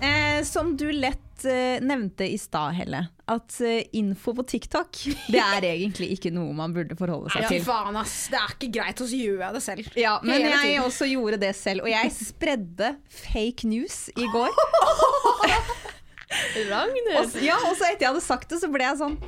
Eh, 0.00 0.42
som 0.44 0.76
du 0.78 0.86
lett 0.92 1.44
eh, 1.44 1.80
nevnte 1.82 2.26
i 2.30 2.36
stad, 2.38 2.74
Helle, 2.78 3.00
at 3.26 3.56
eh, 3.66 3.80
info 3.98 4.30
på 4.38 4.44
TikTok 4.46 5.00
det 5.34 5.40
er 5.42 5.66
egentlig 5.72 6.12
ikke 6.14 6.30
noe 6.34 6.54
man 6.54 6.74
burde 6.76 6.94
forholde 6.98 7.32
seg 7.34 7.42
Ja, 7.44 7.50
til. 7.50 7.64
faen 7.66 7.98
ass, 7.98 8.14
det 8.30 8.38
er 8.38 8.54
ikke 8.54 8.70
greit, 8.78 9.02
og 9.02 9.10
så 9.10 9.18
gjør 9.18 9.42
jeg 9.42 9.56
det 9.58 9.62
selv. 9.66 9.90
Ja, 9.98 10.14
men 10.22 10.36
Hele 10.38 10.52
jeg 10.54 10.62
tiden. 10.68 10.86
også 10.86 11.08
gjorde 11.10 11.40
det 11.42 11.52
selv, 11.58 11.82
og 11.86 11.90
jeg 11.90 12.14
spredde 12.14 12.92
fake 13.24 13.66
news 13.70 13.98
i 14.14 14.30
går. 14.34 14.54
Ragnhild. 16.70 17.12
Og, 17.18 17.36
ja, 17.42 17.56
og 17.66 17.74
så 17.78 17.88
etter 17.90 18.04
jeg 18.06 18.10
hadde 18.12 18.24
sagt 18.24 18.50
det, 18.52 18.58
så 18.62 18.70
ble 18.70 18.84
jeg 18.86 18.98
sånn 19.02 19.18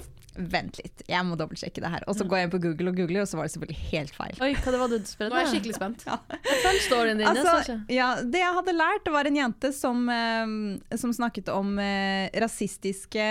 Vent 0.41 0.81
litt, 0.81 1.05
jeg 1.09 1.27
må 1.27 1.37
dobbeltsjekke 1.39 1.83
det 1.85 1.91
her. 1.93 2.05
Og 2.11 2.17
så 2.19 2.25
går 2.29 2.41
jeg 2.41 2.49
inn 2.49 2.53
på 2.55 2.63
Google 2.65 2.93
og 2.93 3.01
googler, 3.03 3.25
og 3.25 3.31
så 3.31 3.39
var 3.39 3.49
det 3.49 3.55
selvfølgelig 3.55 3.89
helt 3.91 4.17
feil. 4.17 4.41
Oi, 4.47 4.51
hva 4.57 4.75
det 4.75 4.81
var 4.81 4.93
du 4.93 4.97
Nå 5.01 5.29
er 5.29 5.39
jeg 5.43 5.53
skikkelig 5.55 5.77
spent. 5.77 6.05
Følg 6.65 6.83
storyen 6.87 7.21
din. 7.21 7.29
Altså, 7.31 7.79
ja, 7.93 8.11
det 8.25 8.43
jeg 8.43 8.57
hadde 8.61 8.77
lært, 8.77 9.11
var 9.13 9.29
en 9.31 9.41
jente 9.41 9.73
som, 9.77 10.03
eh, 10.15 10.57
som 11.03 11.15
snakket 11.17 11.53
om 11.53 11.77
eh, 11.83 12.31
rasistiske 12.41 13.29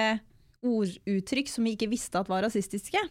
orduttrykk 0.66 1.50
som 1.50 1.68
vi 1.68 1.76
ikke 1.78 1.90
visste 1.92 2.20
at 2.20 2.30
var 2.30 2.44
rasistiske. 2.44 3.02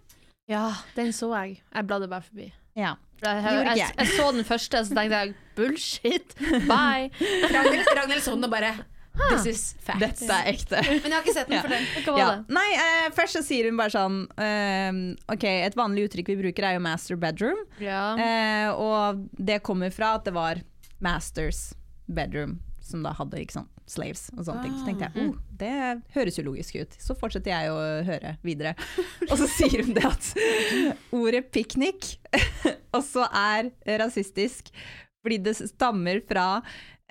Ja, 0.48 0.70
den 0.96 1.12
så 1.16 1.30
jeg. 1.36 1.60
Jeg 1.74 1.88
bladde 1.88 2.08
bare 2.10 2.24
forbi. 2.24 2.52
Ja. 2.78 2.94
Jeg, 3.18 3.42
jeg, 3.42 3.64
jeg, 3.66 3.90
jeg. 3.98 4.10
så 4.14 4.28
den 4.30 4.46
første, 4.46 4.84
så 4.86 4.94
tenkte 4.94 5.18
jeg 5.18 5.34
bullshit, 5.56 6.36
bye. 6.68 7.08
Ragnhild, 7.54 7.88
Ragnhild 7.98 8.22
så 8.22 8.36
den 8.36 8.46
og 8.46 8.52
bare 8.52 8.76
This 9.30 9.46
is 9.50 9.62
fact. 9.84 10.00
Dette 10.02 10.28
er 10.34 10.50
ekte. 10.52 10.80
Men 11.02 11.08
jeg 11.10 11.14
har 11.16 11.24
ikke 11.26 11.34
sett 11.36 11.50
den, 11.50 11.60
for 11.64 11.74
den. 11.74 11.86
Hva 12.04 12.12
var 12.14 12.20
Ja. 12.22 12.28
det? 12.36 12.54
Nei, 12.58 12.66
eh, 12.84 13.08
først 13.16 13.38
så 13.38 13.42
sier 13.46 13.68
hun 13.68 13.78
bare 13.80 13.92
sånn 13.94 14.20
eh, 14.40 15.00
OK, 15.34 15.44
et 15.48 15.76
vanlig 15.78 16.06
uttrykk 16.08 16.32
vi 16.34 16.38
bruker 16.44 16.68
er 16.70 16.78
jo 16.78 16.84
master 16.86 17.18
bedroom. 17.20 17.60
Ja. 17.82 18.02
Eh, 18.16 18.68
og 18.74 19.24
det 19.38 19.60
kommer 19.66 19.90
fra 19.94 20.14
at 20.18 20.24
det 20.28 20.34
var 20.36 20.62
masters 21.04 21.68
bedroom, 22.08 22.58
som 22.80 23.02
da 23.04 23.12
hadde 23.18 23.42
ikke 23.42 23.58
sant, 23.58 23.68
slaves 23.88 24.26
og 24.36 24.44
sånne 24.46 24.62
ting. 24.66 24.72
Så 24.78 24.86
tenkte 24.88 25.06
jeg 25.08 25.28
oh, 25.28 25.36
det 25.60 25.74
høres 26.16 26.38
jo 26.38 26.44
logisk 26.48 26.76
ut. 26.80 26.96
Så 27.00 27.16
fortsetter 27.18 27.52
jeg 27.54 27.70
å 27.72 27.78
høre 28.08 28.34
videre. 28.44 28.74
Og 29.30 29.36
så 29.40 29.46
sier 29.48 29.82
hun 29.84 29.94
det 29.96 30.04
at 30.08 30.32
ordet 31.16 31.46
piknik 31.54 32.14
også 32.98 33.24
er 33.32 33.70
rasistisk 34.00 34.68
fordi 35.24 35.38
det 35.42 35.54
stammer 35.58 36.20
fra 36.28 36.44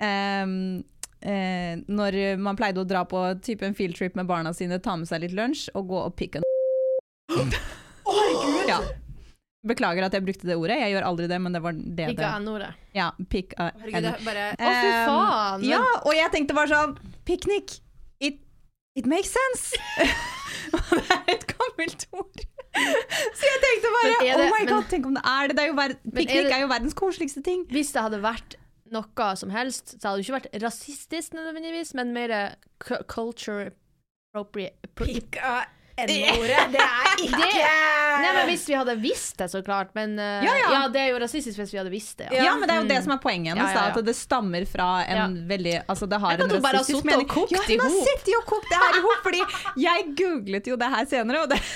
ehm, 0.02 0.80
eh, 1.20 1.80
når 1.88 2.38
man 2.42 2.56
pleide 2.58 2.82
å 2.82 2.86
dra 2.88 3.04
på 3.08 3.22
type 3.44 3.66
en 3.66 3.74
fieldtrip 3.78 4.16
med 4.18 4.28
barna 4.28 4.52
sine, 4.56 4.78
ta 4.82 4.96
med 4.96 5.08
seg 5.10 5.24
litt 5.24 5.36
lunsj 5.36 5.68
og 5.74 5.88
gå 5.90 6.00
og 6.06 6.16
pick 6.18 6.38
a 6.38 6.44
ja. 8.68 8.80
Beklager 9.68 10.06
at 10.06 10.14
jeg 10.14 10.22
brukte 10.24 10.46
det 10.48 10.54
ordet, 10.56 10.78
jeg 10.80 10.94
gjør 10.94 11.06
aldri 11.08 11.26
det, 11.28 11.38
men 11.42 11.56
det 11.56 11.60
var 11.64 11.74
det 11.74 12.06
Pick 12.12 12.20
det 12.20 12.28
N-ordet. 12.38 12.68
Ja, 12.94 13.08
pick 13.28 13.56
a 13.58 13.72
Herregud, 13.74 14.04
det 14.06 14.12
er 14.14 14.24
bare 14.24 14.44
Å, 14.54 14.70
fy 14.78 14.92
faen! 15.10 15.66
Ja, 15.66 15.80
og 16.04 16.12
jeg 16.14 16.30
tenkte 16.34 16.56
bare 16.56 16.70
sånn 16.70 16.94
Piknik, 17.28 17.80
it, 18.22 18.38
it 18.98 19.10
makes 19.10 19.34
sense! 19.34 19.74
Det 20.68 21.00
er 21.14 21.30
et 21.32 21.44
gammelt 21.48 22.02
ord. 22.12 22.42
Så 22.76 23.46
jeg 23.46 23.60
tenkte 23.62 23.90
bare 23.94 24.10
det- 24.20 24.34
Oh 24.36 24.50
my 24.52 24.64
god, 24.68 24.88
tenk 24.90 25.06
om 25.08 25.14
det 25.16 25.22
er 25.24 25.48
det! 25.48 25.56
det 25.56 25.62
er 25.64 25.68
jo 25.70 25.76
ver 25.78 25.94
er 25.96 26.50
er 26.52 26.60
jo 26.60 26.68
verdens 26.68 26.96
koseligste 26.98 27.42
ting. 27.42 27.64
Hvis 27.72 27.92
det 27.94 28.02
hadde 28.04 28.20
vært 28.22 28.58
noe 28.94 29.28
som 29.36 29.50
helst, 29.50 29.96
så 30.00 30.08
hadde 30.08 30.20
det 30.22 30.26
ikke 30.28 30.38
vært 30.40 30.62
rasistisk 30.62 31.32
nødvendigvis, 31.38 31.94
men 31.94 32.12
mer 32.12 32.56
culture 33.08 33.70
appropriate 34.34 34.88
pro- 34.94 35.06
Pick 35.06 35.36
a 35.42 35.64
N-ordet. 35.98 36.68
Det 36.74 36.78
er 36.78 37.22
ikke 37.26 37.70
Nei, 38.22 38.28
men 38.36 38.44
Hvis 38.52 38.68
vi 38.68 38.74
hadde 38.78 38.94
visst 39.02 39.38
det, 39.40 39.48
så 39.50 39.62
klart. 39.66 39.90
Men 39.98 40.12
uh, 40.18 40.44
Ja, 40.46 40.52
ja. 40.70 40.82
det 40.94 41.00
er 41.00 41.08
jo 41.10 41.18
rasistisk 41.18 41.58
hvis 41.58 41.72
vi 41.74 41.78
hadde 41.80 41.90
visst 41.90 42.18
det. 42.20 42.28
Ja, 42.34 42.52
men 42.54 42.68
det 42.70 42.74
er 42.76 42.80
jo 42.84 42.86
det 42.86 42.98
Mm. 43.00 43.04
som 43.08 43.12
er 43.16 43.20
poenget 43.24 43.50
hennes, 43.56 43.66
Ja, 43.72 43.74
ja, 43.74 43.86
ja. 43.88 43.94
da, 43.94 43.98
at 43.98 44.06
det 44.06 44.14
stammer 44.16 44.66
fra 44.70 44.88
en 45.04 45.16
Ja. 45.16 45.26
veldig 45.56 45.74
Altså 45.88 46.06
det 46.08 46.20
har 46.22 46.32
en 46.38 46.54
rasistisk 46.62 47.04
mening. 47.04 47.26
ja, 47.50 47.58
hun 47.66 47.80
har 47.82 47.94
sittet 48.06 48.34
og 48.38 48.46
kokt 48.46 48.68
det 48.70 48.78
her 48.78 48.98
i 48.98 49.02
hop, 49.08 49.22
fordi 49.26 49.42
jeg 49.82 50.14
googlet 50.22 50.66
jo 50.70 50.76
det 50.76 50.90
her 50.94 51.04
senere, 51.06 51.42
og 51.42 51.48
det 51.50 51.58
Det 51.58 51.66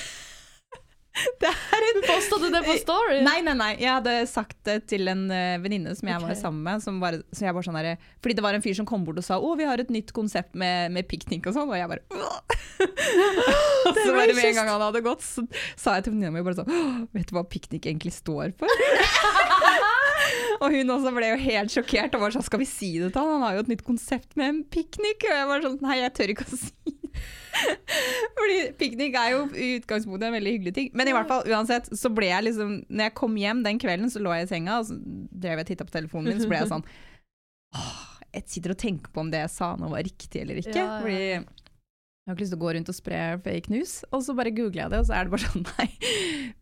en 1.93 2.03
Posta 2.07 2.39
du 2.41 2.49
det 2.51 2.63
på 2.65 2.75
story? 2.81 3.19
Nei, 3.25 3.39
nei, 3.45 3.55
nei. 3.57 3.71
Jeg 3.81 3.91
hadde 3.91 4.15
sagt 4.31 4.57
det 4.67 4.79
til 4.91 5.11
en 5.13 5.27
uh, 5.29 5.61
venninne 5.63 5.93
som 5.99 6.09
jeg 6.09 6.17
okay. 6.17 6.29
var 6.31 6.39
sammen 6.41 6.63
med. 6.65 6.85
Som 6.85 7.01
bare, 7.03 7.21
så 7.35 7.47
jeg 7.47 7.57
bare 7.57 7.67
sånn 7.69 7.79
der, 7.79 8.07
fordi 8.25 8.39
det 8.39 8.45
var 8.47 8.57
en 8.57 8.65
fyr 8.65 8.77
som 8.79 8.89
kom 8.89 9.05
bort 9.07 9.21
og 9.21 9.27
sa 9.27 9.39
å, 9.39 9.53
vi 9.59 9.69
har 9.69 9.83
et 9.83 9.93
nytt 9.93 10.15
konsept 10.17 10.57
med, 10.59 10.93
med 10.95 11.09
piknik 11.11 11.47
og 11.51 11.57
sånn. 11.57 11.69
Og 11.69 11.77
jeg 11.77 11.91
bare 11.91 12.03
Og 12.17 14.01
så 14.01 14.09
bare 14.17 14.33
med 14.33 14.49
en 14.49 14.59
gang 14.61 14.73
han 14.73 14.87
hadde 14.89 15.05
gått, 15.05 15.27
så 15.27 15.45
sa 15.77 15.99
jeg 15.99 16.09
til 16.09 16.17
venninna 16.17 16.33
mi 16.35 16.45
bare 16.45 16.63
sånn 16.63 17.07
Vet 17.13 17.29
du 17.29 17.37
hva 17.37 17.45
piknik 17.49 17.87
egentlig 17.91 18.15
står 18.17 18.55
for? 18.59 18.73
og 20.63 20.73
hun 20.73 20.97
også 20.97 21.13
ble 21.15 21.33
jo 21.35 21.39
helt 21.45 21.75
sjokkert 21.75 22.17
og 22.17 22.25
var 22.25 22.35
sånn 22.35 22.47
Skal 22.47 22.63
vi 22.63 22.69
si 22.71 22.95
det 23.03 23.13
til 23.13 23.21
han? 23.21 23.37
Han 23.37 23.47
har 23.47 23.59
jo 23.59 23.67
et 23.67 23.73
nytt 23.75 23.87
konsept 23.87 24.37
med 24.39 24.49
en 24.49 24.61
piknik. 24.65 25.29
Og 25.29 25.37
jeg 25.37 25.49
var 25.53 25.67
sånn 25.67 25.81
Nei, 25.85 26.01
jeg 26.01 26.17
tør 26.17 26.35
ikke 26.37 26.49
å 26.49 26.57
si 26.57 26.73
det. 26.89 27.02
Fordi 28.39 28.59
piknik 28.81 29.17
er 29.19 29.35
jo 29.35 29.43
i 29.55 29.69
utgangspunktet 29.79 30.29
en 30.29 30.37
veldig 30.37 30.55
hyggelig 30.57 30.75
ting. 30.77 30.91
Men 30.99 31.11
i 31.11 31.15
hvert 31.15 31.31
fall, 31.31 31.45
uansett, 31.53 31.91
så 31.99 32.11
ble 32.13 32.31
jeg 32.31 32.47
liksom 32.49 32.79
Når 32.89 33.09
jeg 33.09 33.15
kom 33.19 33.37
hjem 33.39 33.63
den 33.67 33.81
kvelden, 33.83 34.13
så 34.13 34.23
lå 34.25 34.33
jeg 34.37 34.49
i 34.49 34.53
senga, 34.55 34.79
og 34.81 34.89
så 34.89 34.97
drev 34.99 35.61
jeg 35.61 35.67
og 35.67 35.73
titta 35.73 35.89
på 35.89 35.97
telefonen 35.99 36.33
min, 36.33 36.43
så 36.43 36.51
ble 36.51 36.63
jeg 36.63 36.73
sånn 36.73 36.87
Åh, 37.79 38.05
jeg 38.33 38.49
sitter 38.55 38.75
og 38.75 38.81
tenker 38.81 39.13
på 39.13 39.23
om 39.23 39.33
det 39.33 39.43
jeg 39.45 39.53
sa 39.55 39.73
nå 39.81 39.89
var 39.93 40.05
riktig 40.05 40.43
eller 40.43 40.59
ikke. 40.61 40.77
Ja, 40.77 40.85
ja. 40.85 40.99
Fordi 41.01 41.23
jeg 42.23 42.31
har 42.31 42.37
ikke 42.37 42.45
lyst 42.45 42.53
til 42.55 42.61
å 42.61 42.63
gå 42.63 42.73
rundt 42.77 42.91
og 42.93 42.97
spre 42.97 43.21
fake 43.43 43.73
news. 43.73 43.95
Og 44.15 44.21
så 44.23 44.35
bare 44.39 44.53
googler 44.55 44.85
jeg 44.85 44.93
det, 44.93 45.01
og 45.03 45.09
så 45.09 45.17
er 45.17 45.27
det 45.27 45.33
bare 45.33 45.49
sånn 45.49 45.65
nei. 45.73 45.89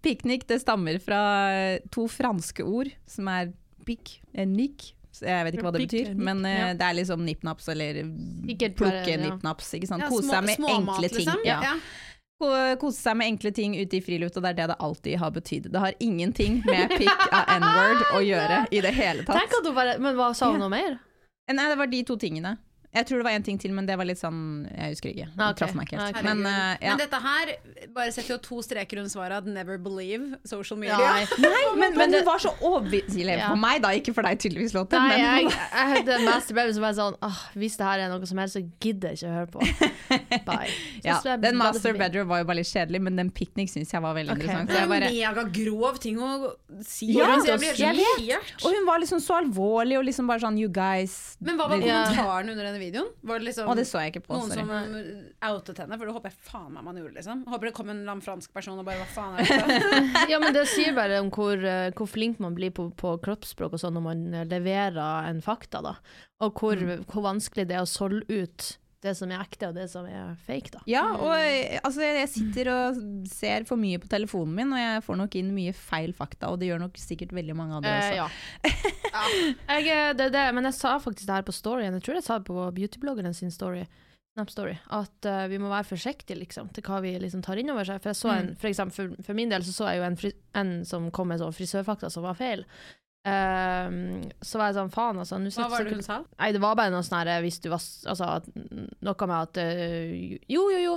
Piknik 0.07 0.47
det 0.49 0.61
stammer 0.63 1.01
fra 1.03 1.21
to 1.93 2.07
franske 2.11 2.65
ord, 2.65 2.93
som 3.11 3.29
er 3.33 3.53
pic 3.89 4.19
og 4.33 4.55
nick. 4.55 4.93
Jeg 5.23 5.47
vet 5.47 5.57
ikke 5.57 5.67
hva 5.67 5.73
det 5.77 5.83
betyr, 5.87 6.13
men 6.17 6.45
uh, 6.47 6.71
det 6.79 6.87
er 6.87 6.95
liksom 6.99 7.25
nippnaps 7.27 7.69
eller 7.73 8.03
plukke 8.79 9.17
nippnaps. 9.21 9.75
Ikke 9.79 9.91
sant? 9.91 10.07
Kose 10.09 10.29
seg 10.31 10.47
med 10.49 10.65
enkle 10.71 11.11
ting. 11.13 11.27
liksom. 11.27 11.45
Ja. 11.45 11.75
Kose 12.81 12.97
seg 12.97 13.19
med 13.21 13.29
enkle 13.35 13.53
ting 13.53 13.77
ute 13.77 13.99
i 13.99 14.01
friluft, 14.01 14.39
og 14.41 14.47
det 14.47 14.55
er 14.55 14.59
det 14.63 14.69
det 14.73 14.79
alltid 14.81 15.19
har 15.21 15.35
betydd. 15.35 15.69
Det 15.75 15.83
har 15.83 15.99
ingenting 16.01 16.63
med 16.65 16.95
pick 16.97 17.27
av 17.37 17.53
n-word 17.59 18.07
å 18.17 18.23
gjøre 18.31 18.63
i 18.73 18.81
det 18.81 18.95
hele 18.97 19.27
tatt. 19.29 19.61
Bare 19.77 19.99
Men 20.01 20.17
hva 20.17 20.33
sa 20.35 20.49
hun 20.53 20.63
noe 20.65 20.73
mer? 20.73 20.97
Nei, 21.51 21.67
det 21.69 21.77
var 21.77 21.91
de 21.91 22.03
to 22.07 22.17
tingene. 22.17 22.57
Jeg 22.91 23.07
tror 23.07 23.21
det 23.21 23.25
var 23.29 23.35
en 23.39 23.45
ting 23.47 23.59
til, 23.63 23.71
men 23.71 23.87
det 23.87 23.95
var 23.95 24.07
litt 24.09 24.19
sånn 24.19 24.67
Jeg 24.67 24.97
husker 24.97 25.13
ikke. 25.13 25.27
Det 25.31 25.45
Ah, 25.47 25.53
traff 25.55 25.75
meg 25.79 25.87
ikke 25.87 25.99
helt. 26.01 26.17
Okay. 26.17 26.27
Men 26.27 26.41
uh, 26.43 26.75
ja. 26.83 26.91
Men 26.97 26.99
dette 27.05 27.21
her 27.23 27.53
bare 27.95 28.11
setter 28.11 28.33
jo 28.35 28.39
to 28.43 28.59
streker 28.67 28.99
under 28.99 29.13
svaret 29.13 29.37
at 29.45 29.47
never 29.47 29.79
believe 29.79 30.41
social 30.45 30.79
media. 30.81 30.99
Nei. 30.99 31.23
Nei, 31.45 31.61
men, 31.79 31.95
men 31.99 32.11
det- 32.11 32.25
var 32.27 32.43
så 32.43 32.51
overbevisende 32.59 33.37
Ja. 33.39 33.49
for 33.53 33.61
meg, 33.63 33.79
da. 33.85 33.93
Ikke 33.95 34.15
for 34.17 34.27
deg, 34.27 34.41
tydeligvis, 34.43 34.75
låten. 34.75 34.99
Nei, 34.99 35.21
men 35.21 35.23
jeg, 35.23 35.55
jeg 35.55 35.93
hørte 35.95 36.19
Master 36.27 36.59
Baby 36.59 36.75
som 36.77 36.85
var 36.89 36.97
sånn 36.99 37.17
Åh, 37.27 37.39
Hvis 37.63 37.77
det 37.79 37.87
her 37.87 38.03
er 38.05 38.11
noe 38.13 38.27
som 38.29 38.43
helst, 38.43 38.59
så 38.59 38.63
gidder 38.83 39.15
jeg 39.15 39.21
ikke 39.21 39.31
å 39.31 39.37
høre 39.39 39.51
på. 39.55 39.61
Bye. 40.51 40.75
Så 41.01 41.07
ja, 41.07 41.21
så 41.23 41.37
Den 41.41 41.57
Master. 41.61 41.95
Bedroom 42.01 42.29
var 42.31 42.43
jo 42.43 42.49
bare 42.51 42.59
litt 42.61 42.71
kjedelig, 42.71 43.01
men 43.07 43.17
den 43.23 43.31
Picnic 43.35 43.71
syns 43.73 43.95
jeg 43.95 44.03
var 44.03 44.15
veldig 44.19 44.35
okay. 44.35 44.43
interessant. 44.51 44.71
Det 44.71 44.77
Så 44.77 44.83
er 44.83 44.91
bare, 44.91 45.13
megagrov 45.15 46.03
ting 46.03 46.19
å 46.19 46.31
si. 46.87 47.13
Ja, 47.15 47.31
så 47.39 47.55
jeg 47.55 47.63
blir 47.63 47.81
helt 47.87 48.03
sjokkert. 48.03 48.67
og 48.67 48.77
hun 48.77 48.87
var 48.91 49.03
liksom 49.03 49.23
så 49.23 49.39
alvorlig 49.41 49.99
og 50.01 50.07
liksom 50.11 50.27
bare 50.31 50.43
sånn 50.43 50.59
You 50.61 50.69
guys 50.75 51.17
Men 51.41 51.57
hva 51.59 51.69
var 51.71 51.79
kommentaren 51.83 52.51
under 52.51 52.71
under 52.71 52.80
denne 52.81 52.87
videoen? 52.89 53.13
Var 53.23 53.39
det 53.43 53.47
liksom 53.51 53.69
og 53.71 53.77
det 53.79 53.85
så 53.87 54.01
jeg 54.03 54.15
ikke 54.15 54.23
på. 54.27 54.35
noen 54.39 54.51
Sorry. 54.51 54.65
som 54.65 55.51
outet 55.51 55.79
henne? 55.85 55.99
For 56.01 56.09
det 56.09 56.15
håper 56.17 56.33
jeg 56.33 56.39
faen 56.49 56.73
meg 56.75 56.85
man 56.89 56.97
gjorde, 57.01 57.15
liksom. 57.21 57.45
Håper 57.53 57.71
det 57.71 57.75
kom 57.77 57.93
en 57.93 58.03
lam 58.09 58.21
fransk 58.25 58.53
person 58.57 58.81
og 58.81 58.89
bare 58.89 59.05
hva 59.05 59.09
faen 59.15 59.39
er 59.39 59.47
dette? 59.47 60.27
Ja, 60.33 60.41
men 60.43 60.57
det 60.57 60.65
sier 60.73 60.97
bare 60.97 61.21
om 61.23 61.31
hvor, 61.35 61.55
eh, 61.61 61.93
hvor 61.95 62.09
flink 62.11 62.41
man 62.43 62.57
blir 62.59 62.73
på, 62.75 62.89
på 62.97 63.15
kroppsspråk 63.25 63.77
og 63.77 63.83
sånn 63.85 63.95
når 64.01 64.07
man 64.09 64.27
leverer 64.51 65.29
en 65.31 65.43
fakta, 65.45 65.83
da. 65.85 65.97
Og 66.41 66.57
hvor, 66.57 66.77
Mm. 66.81 67.05
hvor 67.05 67.23
vanskelig 67.27 67.67
det 67.69 67.77
er 67.77 67.85
å 67.85 67.89
solge 67.91 68.25
ut 68.33 68.71
det 69.01 69.15
som 69.17 69.31
er 69.33 69.41
ekte 69.41 69.71
og 69.71 69.77
det 69.79 69.87
som 69.93 70.05
er 70.09 70.35
fake, 70.45 70.75
da. 70.75 70.83
Ja, 70.91 71.05
og 71.17 71.33
eh, 71.39 71.79
altså, 71.81 72.03
jeg 72.05 72.29
sitter 72.33 72.71
og 72.75 73.01
ser 73.31 73.65
for 73.69 73.81
mye 73.81 74.01
på 74.03 74.11
telefonen 74.13 74.59
min, 74.59 74.75
og 74.77 74.83
jeg 74.83 75.05
får 75.07 75.19
nok 75.23 75.39
inn 75.41 75.55
mye 75.57 75.73
feil 75.77 76.13
fakta, 76.17 76.51
og 76.53 76.61
det 76.61 76.69
gjør 76.69 76.83
nok 76.85 77.01
sikkert 77.01 77.33
veldig 77.37 77.57
mange 77.57 77.81
andre 77.81 77.95
også. 77.97 78.11
Eh, 78.11 78.19
ja. 78.21 79.25
jeg, 79.79 79.89
eh, 79.95 80.13
det, 80.19 80.29
det, 80.37 80.45
men 80.57 80.69
jeg 80.69 80.77
sa 80.77 80.99
faktisk 81.01 81.31
det 81.31 81.39
her 81.39 81.49
på 81.49 81.57
storyen, 81.57 81.97
jeg 81.97 82.07
tror 82.07 82.21
jeg 82.21 82.29
sa 82.29 82.39
det 82.39 82.49
på 82.51 82.69
beautybloggeren 82.77 83.37
sin 83.37 83.55
story, 83.55 83.87
Snap 84.37 84.51
Story, 84.53 84.77
at 84.95 85.27
uh, 85.27 85.49
vi 85.51 85.59
må 85.59 85.67
være 85.73 85.89
forsiktige 85.89 86.39
liksom, 86.39 86.69
til 86.71 86.85
hva 86.87 87.01
vi 87.03 87.17
liksom 87.19 87.41
tar 87.43 87.59
inn 87.59 87.73
over 87.73 87.83
seg. 87.89 87.99
For, 87.99 88.13
jeg 88.13 88.19
så 88.21 88.31
en, 88.31 88.53
for, 88.55 88.71
eksempel, 88.71 88.95
for, 88.95 89.25
for 89.27 89.35
min 89.35 89.51
del 89.51 89.65
så, 89.67 89.75
så 89.75 89.89
jeg 89.91 89.99
jo 89.99 90.05
en, 90.07 90.19
en 90.61 90.71
som 90.87 91.09
kom 91.11 91.33
med 91.33 91.43
sånn 91.43 91.57
frisørfakta 91.57 92.13
som 92.15 92.23
var 92.29 92.39
feil. 92.39 92.63
Ehm, 93.29 94.23
så 94.41 94.57
var 94.61 94.71
jeg 94.71 94.79
sånn, 94.79 94.93
faen 94.95 95.19
altså. 95.21 95.41
Hva 95.61 95.67
var 95.69 95.85
det 95.85 95.99
hun 95.99 96.05
sa? 96.07 96.23
Nei, 96.39 96.53
det 96.57 96.63
var 96.63 96.79
bare 96.79 96.93
noe 96.95 97.05
sånn 97.05 97.21
her 97.21 97.43
hvis 97.45 97.61
du 97.61 97.69
vas... 97.73 97.89
Altså, 98.09 98.31
at, 98.41 98.47
noe 99.05 99.29
med 99.29 99.37
at 99.37 99.61
øh, 99.61 100.39
Jo, 100.49 100.71
jo, 100.73 100.81
jo. 100.87 100.95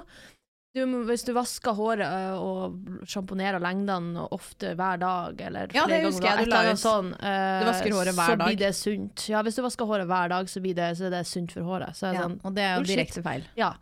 Du, 0.73 0.79
hvis 1.05 1.21
du 1.27 1.35
vasker 1.37 1.75
håret 1.77 2.07
øh, 2.07 2.39
og 2.41 3.03
sjamponerer 3.05 3.61
lengdene 3.61 4.23
ofte 4.33 4.71
hver 4.79 4.97
dag, 5.03 5.43
eller 5.49 5.75
Ja, 5.75 5.83
det 5.85 5.99
flere 5.99 6.07
ganger, 6.15 6.39
jeg, 6.39 6.47
du 6.49 6.71
et 6.71 6.81
sånn, 6.81 7.11
øh, 7.13 7.59
Du 7.61 7.67
hver 8.15 8.31
så 8.31 8.37
dag. 8.39 8.47
blir 8.47 8.57
det 8.63 8.71
sunt. 8.79 9.27
Ja, 9.29 9.43
hvis 9.45 9.59
du 9.59 9.61
vasker 9.67 9.91
håret 9.91 10.09
hver 10.09 10.33
dag, 10.33 10.49
så, 10.49 10.63
blir 10.63 10.79
det, 10.79 10.87
så 10.97 11.11
er 11.11 11.13
det 11.19 11.21
sunt 11.29 11.53
for 11.53 11.67
håret. 11.67 11.93
Så 11.99 12.09
er 12.09 12.17
Ja, 12.17 12.25
sånn, 12.25 12.39
og 12.41 12.57
det 12.57 12.65
er 12.65 12.73
jo 12.79 12.87
direkte 12.89 13.21
feil. 13.21 13.45
ja, 13.59 13.75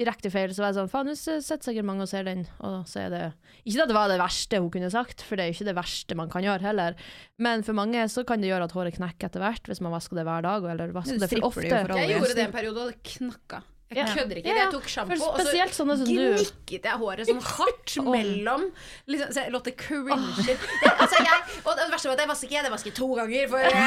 direkte 0.00 0.30
feil. 0.32 0.52
Så 0.54 0.62
var 0.62 0.72
jeg 0.72 0.78
sånn, 0.80 0.90
faen, 0.92 1.10
nå 1.10 1.14
sitter 1.18 1.62
sikkert 1.64 1.88
mange 1.88 2.04
og 2.06 2.10
ser 2.10 2.26
den, 2.28 2.42
og 2.64 2.82
så 2.88 3.06
er 3.06 3.14
det 3.14 3.22
Ikke 3.64 3.86
at 3.86 3.92
det 3.92 3.96
var 3.96 4.10
det 4.12 4.18
verste 4.20 4.60
hun 4.62 4.72
kunne 4.74 4.90
sagt, 4.92 5.24
for 5.26 5.38
det 5.38 5.46
er 5.46 5.52
jo 5.52 5.58
ikke 5.58 5.70
det 5.70 5.76
verste 5.78 6.18
man 6.18 6.32
kan 6.32 6.44
gjøre 6.46 6.68
heller, 6.68 6.98
men 7.42 7.64
for 7.66 7.76
mange 7.78 8.04
så 8.12 8.26
kan 8.28 8.42
det 8.42 8.50
gjøre 8.52 8.68
at 8.68 8.76
håret 8.76 8.98
knekker 8.98 9.30
etter 9.30 9.42
hvert, 9.42 9.70
hvis 9.70 9.82
man 9.84 9.94
vasker 9.96 10.20
det 10.20 10.26
hver 10.28 10.44
dag, 10.46 10.68
eller 10.74 10.92
vasker 10.96 11.22
det 11.22 11.30
for 11.32 11.48
ofte. 11.48 11.64
det 11.68 11.80
for 11.88 11.96
Jeg 12.02 12.12
gjorde 12.16 12.36
det 12.36 12.46
en 12.48 12.54
periode, 12.60 12.84
og 12.84 12.92
det 12.92 13.16
knakka. 13.16 13.64
Jeg 13.86 14.06
kødder 14.16 14.40
ikke. 14.40 14.50
Ja, 14.50 14.54
ja. 14.56 14.62
Jeg 14.64 14.72
tok 14.74 14.88
sjampo, 14.90 15.14
og 15.14 15.36
så 15.38 15.98
du. 16.02 16.08
gnikket 16.10 16.88
jeg 16.88 16.98
håret 16.98 17.28
sånn 17.28 17.38
hardt 17.38 17.92
mellom 18.02 18.64
liksom, 19.06 19.30
så 19.30 19.44
jeg 19.44 19.76
cringe. 19.78 20.42
Det, 20.42 20.56
altså, 20.90 21.20
jeg, 21.22 21.44
og 21.62 21.78
det 21.78 21.86
verste 21.92 22.10
var 22.10 22.16
at 22.16 22.22
jeg 22.24 22.30
vasket 22.32 22.48
ikke, 22.50 22.64
jeg 22.66 22.74
vasket 22.74 22.96
to 22.98 23.08
ganger. 23.14 23.46
For, 23.52 23.78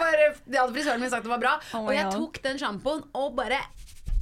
for 0.00 0.24
det 0.48 0.60
hadde 0.62 0.76
frisøren 0.78 1.04
min 1.04 1.12
sagt 1.12 1.28
det 1.28 1.34
var 1.34 1.42
bra. 1.44 1.52
Oh 1.76 1.90
Og 1.90 1.92
jeg 1.92 2.08
God. 2.08 2.16
tok 2.16 2.40
den 2.48 2.62
sjampoen 2.62 3.04
og 3.20 3.36
bare 3.36 3.60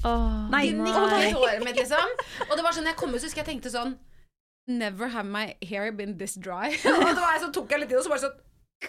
Åh, 0.04 0.48
Nei, 0.50 0.64
nei. 0.74 0.92
håret 1.32 1.62
mitt, 1.64 1.76
liksom. 1.78 2.16
Og 2.48 2.56
det 2.58 2.64
var 2.64 2.74
sånn, 2.74 2.88
jeg 2.90 2.98
kom 2.98 3.12
ut, 3.14 3.20
så 3.22 3.28
husker 3.30 3.44
jeg 3.44 3.52
tenkte 3.54 3.70
sånn 3.74 3.94
Never 4.70 5.08
have 5.10 5.26
my 5.26 5.54
hair 5.66 5.90
been 5.92 6.16
this 6.18 6.34
dry. 6.38 6.70
og 6.86 7.04
det 7.06 7.18
var 7.18 7.36
jeg, 7.36 7.44
så 7.46 7.52
tok 7.54 7.70
jeg 7.74 7.82
litt 7.82 7.90
i 7.90 7.96
det, 7.96 8.00
og 8.02 8.06
så 8.06 8.14
bare 8.14 8.26
sånn 8.28 8.40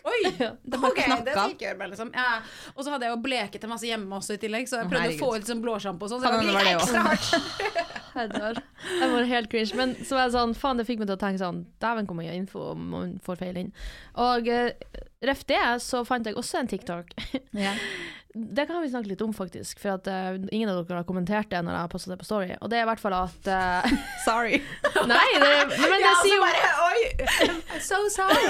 Oi! 0.10 0.22
Det 0.66 0.78
bare 0.82 0.90
ok, 0.90 0.96
det 0.98 1.04
knakka. 1.06 1.34
skal 1.36 1.52
ikke 1.54 1.66
gjøre 1.68 1.88
liksom. 1.92 2.10
Ja. 2.18 2.40
Og 2.74 2.80
så 2.82 2.90
hadde 2.96 3.06
jeg 3.06 3.14
jo 3.14 3.20
bleket 3.22 3.66
en 3.68 3.70
masse 3.76 3.86
hjemme 3.86 4.18
også 4.18 4.34
i 4.34 4.40
tillegg, 4.42 4.66
så 4.66 4.80
jeg 4.80 4.90
prøvde 4.90 5.04
herregud. 5.04 5.22
å 5.22 5.28
få 5.28 5.38
ut 5.38 5.52
sånn 5.52 5.62
blåsjampo 5.62 6.08
og 6.08 6.14
sånn. 6.16 6.24
Så 6.24 6.32
det 6.34 6.34
var 6.34 6.48
det 6.50 6.56
var 6.56 6.72
ekstra 6.72 7.04
hardt. 7.06 7.30
Jeg. 8.14 8.64
Jeg 9.02 9.12
var 9.14 9.28
helt 9.30 9.52
cringe. 9.54 9.78
Men 9.78 9.94
så 10.02 10.18
var 10.18 10.26
jeg 10.26 10.34
sånn, 10.34 10.56
faen, 10.58 10.82
det 10.82 10.88
fikk 10.90 11.04
meg 11.04 11.12
til 11.12 11.18
å 11.18 11.22
tenke 11.22 11.42
sånn 11.42 11.62
Dæven, 11.82 12.10
hvor 12.10 12.18
mye 12.18 12.34
info 12.40 12.72
man 12.78 13.16
får 13.26 13.40
feil 13.44 13.60
inn. 13.62 13.70
Og 14.26 14.50
uh, 14.50 14.98
ref 15.30 15.46
det, 15.50 15.62
så 15.86 16.02
fant 16.10 16.26
jeg 16.30 16.38
også 16.42 16.64
en 16.64 16.74
TikTok. 16.74 17.14
Ja. 17.54 17.74
Det 18.34 18.66
kan 18.66 18.82
vi 18.82 18.90
snakke 18.90 19.12
litt 19.12 19.22
om, 19.22 19.34
faktisk. 19.34 19.78
For 19.78 19.94
at 19.94 20.08
uh, 20.10 20.40
ingen 20.50 20.70
av 20.72 20.80
dere 20.88 21.04
har 21.04 21.06
kommentert 21.06 21.52
det 21.52 21.60
når 21.62 21.76
jeg 21.76 21.86
har 21.86 21.92
posta 21.92 22.10
det 22.10 22.18
på 22.18 22.26
Story. 22.26 22.48
Og 22.66 22.72
det 22.72 22.80
er 22.80 22.88
i 22.88 22.90
hvert 22.90 23.04
fall 23.04 23.14
at 23.14 23.50
uh, 23.50 23.92
Sorry. 24.28 24.58
Nei, 25.12 25.28
det, 25.38 25.52
men 25.78 25.94
det 25.94 26.00
Ja, 26.02 26.16
så 26.18 26.24
sier 26.26 26.40
jo 26.40 26.42
bare 26.42 26.72
Oi! 26.88 27.04
I'm 27.46 27.60
so 27.90 28.00
sorry! 28.10 28.42